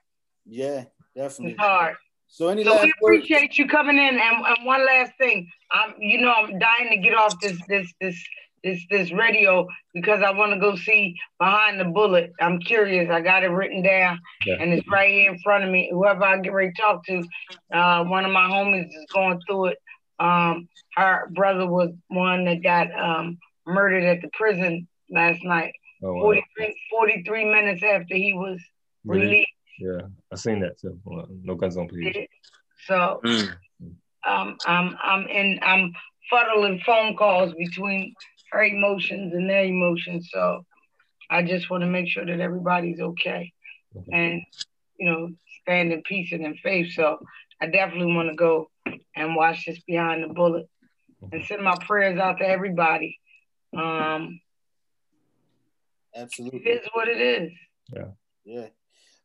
Yeah, 0.45 0.86
definitely. 1.15 1.53
It's 1.53 1.60
hard. 1.61 1.95
So 2.32 2.48
any 2.48 2.64
so 2.64 2.82
we 2.82 2.94
appreciate 2.98 3.49
words? 3.49 3.60
you 3.60 3.68
coming 3.68 3.98
in. 3.98 4.18
And, 4.18 4.45
and 4.45 4.66
one 4.66 4.86
last 4.86 5.12
thing, 5.18 5.49
I'm 5.70 5.94
you 5.99 6.22
know 6.22 6.32
I'm 6.32 6.58
dying 6.58 6.90
to 6.90 6.98
get 6.98 7.14
off 7.14 7.40
this 7.41 7.60
this 7.68 7.94
this 7.99 8.24
this 8.64 8.80
this 8.90 9.12
radio 9.12 9.68
because 9.94 10.22
I 10.24 10.32
want 10.32 10.53
to 10.53 10.60
go 10.60 10.78
see 10.78 11.18
behind 11.40 11.78
the 11.78 11.86
bullet. 11.86 12.32
I'm 12.40 12.60
curious. 12.60 13.10
I 13.12 13.20
got 13.20 13.44
it 13.44 13.49
written 13.49 13.84
down 13.84 14.18
yeah. 14.45 14.56
and 14.62 14.72
it's 14.72 14.88
right 14.88 15.12
here 15.12 15.34
in 15.34 15.40
front 15.40 15.66
of 15.66 15.70
me. 15.70 15.90
Whoever 15.91 16.24
I 16.24 16.38
get 16.40 16.53
ready 16.53 16.72
to 16.72 16.82
talk 16.82 17.06
to, 17.08 17.24
uh, 17.74 18.06
one 18.06 18.24
of 18.24 18.32
my 18.32 18.48
homies 18.48 18.88
is 18.88 19.06
going 19.14 19.41
through 19.45 19.68
it. 19.68 19.78
Um, 20.20 20.70
her 20.95 21.30
brother 21.36 21.68
was 21.68 21.90
one 22.08 22.45
that 22.45 22.64
got 22.64 22.88
um, 22.98 23.40
murdered 23.68 24.03
at 24.03 24.22
the 24.22 24.30
prison 24.32 24.88
last 25.10 25.44
night. 25.44 25.74
Oh, 26.02 26.14
wow. 26.14 26.22
43, 26.22 26.76
43 26.91 27.45
minutes 27.45 27.84
after 27.84 28.16
he 28.16 28.34
was 28.34 28.60
really? 29.03 29.26
released. 29.26 29.48
Yeah, 29.82 30.02
I 30.32 30.36
seen 30.36 30.60
that 30.60 30.80
too. 30.80 30.99
No 31.44 31.56
guns 31.56 31.76
on 31.76 31.88
please. 31.88 32.28
So 32.86 33.20
mm. 33.26 33.49
um, 34.28 34.58
I'm 34.68 34.95
I'm 35.02 35.28
in 35.28 35.60
I'm 35.64 35.91
fuddling 36.30 36.80
phone 36.86 37.18
calls 37.18 37.52
between 37.53 38.14
her 38.52 38.64
emotions 38.64 39.34
and 39.34 39.49
their 39.49 39.64
emotions. 39.64 40.30
So 40.32 40.64
I 41.32 41.41
just 41.41 41.72
want 41.72 41.82
to 41.82 41.88
make 41.88 42.08
sure 42.08 42.26
that 42.26 42.40
everybody's 42.40 42.99
okay 42.99 43.52
and 44.12 44.44
you 44.99 45.10
know 45.10 45.30
stand 45.62 45.91
in 45.91 46.03
peace 46.03 46.32
and 46.32 46.45
in 46.45 46.56
faith. 46.58 46.94
So 46.94 47.18
I 47.60 47.66
definitely 47.66 48.14
want 48.14 48.30
to 48.30 48.36
go 48.36 48.70
and 49.16 49.36
watch 49.36 49.66
this 49.66 49.80
behind 49.88 50.24
the 50.24 50.34
bullet 50.34 50.68
and 51.32 51.44
send 51.45 51.64
my 51.64 51.76
prayers 51.88 52.20
out 52.20 52.38
to 52.38 52.48
everybody. 52.48 53.18
Um, 53.76 54.41
Absolutely, 56.16 56.60
it 56.60 56.84
is 56.84 56.88
what 56.94 57.08
it 57.08 57.20
is. 57.20 57.52
Yeah, 57.91 58.12
yeah. 58.45 58.68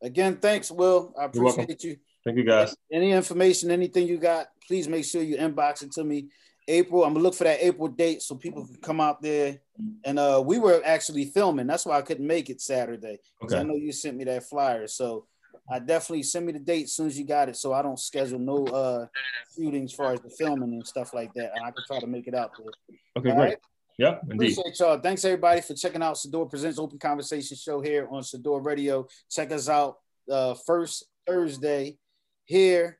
Again, 0.03 0.37
thanks, 0.37 0.71
Will. 0.71 1.15
I 1.19 1.25
appreciate 1.25 1.83
you. 1.83 1.97
Thank 2.25 2.39
you, 2.39 2.45
guys. 2.45 2.77
Any 2.93 3.13
information, 3.13 3.71
anything 3.71 4.07
you 4.07 4.19
got, 4.19 4.49
please 4.67 4.89
make 4.89 5.05
sure 5.05 5.23
you 5.23 5.37
inbox 5.37 5.83
it 5.83 5.93
to 5.93 6.05
me. 6.05 6.29
April, 6.69 7.05
I'm 7.05 7.13
gonna 7.13 7.23
look 7.23 7.35
for 7.35 7.45
that 7.45 7.65
April 7.65 7.89
date 7.89 8.23
so 8.23 8.35
people 8.35 8.67
can 8.67 8.77
come 8.77 9.01
out 9.01 9.23
there. 9.23 9.61
And 10.05 10.19
uh, 10.19 10.43
we 10.45 10.59
were 10.59 10.83
actually 10.85 11.27
filming. 11.27 11.67
That's 11.67 11.87
why 11.87 11.97
I 11.97 12.03
couldn't 12.03 12.27
make 12.27 12.51
it 12.51 12.61
Saturday. 12.61 13.19
Because 13.41 13.55
okay. 13.55 13.61
I 13.61 13.65
know 13.65 13.77
you 13.77 13.93
sent 13.93 14.17
me 14.17 14.25
that 14.25 14.49
flyer. 14.49 14.89
So 14.89 15.27
I 15.71 15.79
definitely 15.79 16.25
send 16.25 16.47
me 16.47 16.53
the 16.53 16.59
date 16.59 16.85
as 16.85 16.93
soon 16.93 17.07
as 17.07 17.19
you 17.19 17.25
got 17.25 17.49
it, 17.49 17.57
so 17.57 17.73
I 17.73 17.83
don't 17.83 17.99
schedule 17.99 18.39
no 18.39 18.65
uh 18.67 19.07
shootings 19.55 19.93
as 19.93 19.97
far 19.97 20.13
as 20.13 20.21
the 20.21 20.31
filming 20.31 20.73
and 20.73 20.87
stuff 20.87 21.15
like 21.15 21.33
that. 21.35 21.53
And 21.55 21.65
I 21.65 21.71
can 21.71 21.85
try 21.87 22.01
to 22.01 22.07
make 22.07 22.27
it 22.27 22.35
out 22.35 22.53
there. 22.59 22.99
Okay, 23.17 23.31
All 23.31 23.37
great. 23.37 23.49
right? 23.49 23.59
Yep, 23.99 24.23
indeed. 24.31 24.53
Appreciate 24.53 24.79
y'all. 24.79 25.01
Thanks 25.01 25.25
everybody 25.25 25.63
for 25.63 25.75
checking 25.75 26.03
out 26.03 26.17
Sador 26.17 26.51
Presents 26.51 26.79
Open 26.79 26.99
Conversation 26.99 27.57
Show 27.57 27.81
here 27.81 28.07
on 28.11 28.23
Sador 28.23 28.65
Radio. 28.65 29.07
Check 29.31 29.53
us 29.53 29.69
out 29.69 29.97
uh 30.31 30.55
first 30.67 31.05
Thursday 31.27 31.97
here 32.45 32.99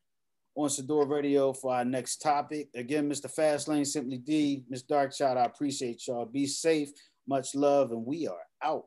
on 0.55 0.71
Sador 0.71 1.09
Radio 1.09 1.53
for 1.53 1.75
our 1.75 1.85
next 1.85 2.19
topic. 2.19 2.69
Again, 2.75 3.11
Mr. 3.11 3.33
Fastlane, 3.33 3.87
Simply 3.87 4.17
D, 4.17 4.65
Miss 4.71 4.85
Darkshot, 4.85 5.37
I 5.37 5.45
appreciate 5.45 6.07
y'all. 6.07 6.25
Be 6.25 6.47
safe, 6.47 6.91
much 7.29 7.55
love, 7.55 7.91
and 7.93 8.07
we 8.07 8.27
are 8.27 8.41
out. 8.63 8.85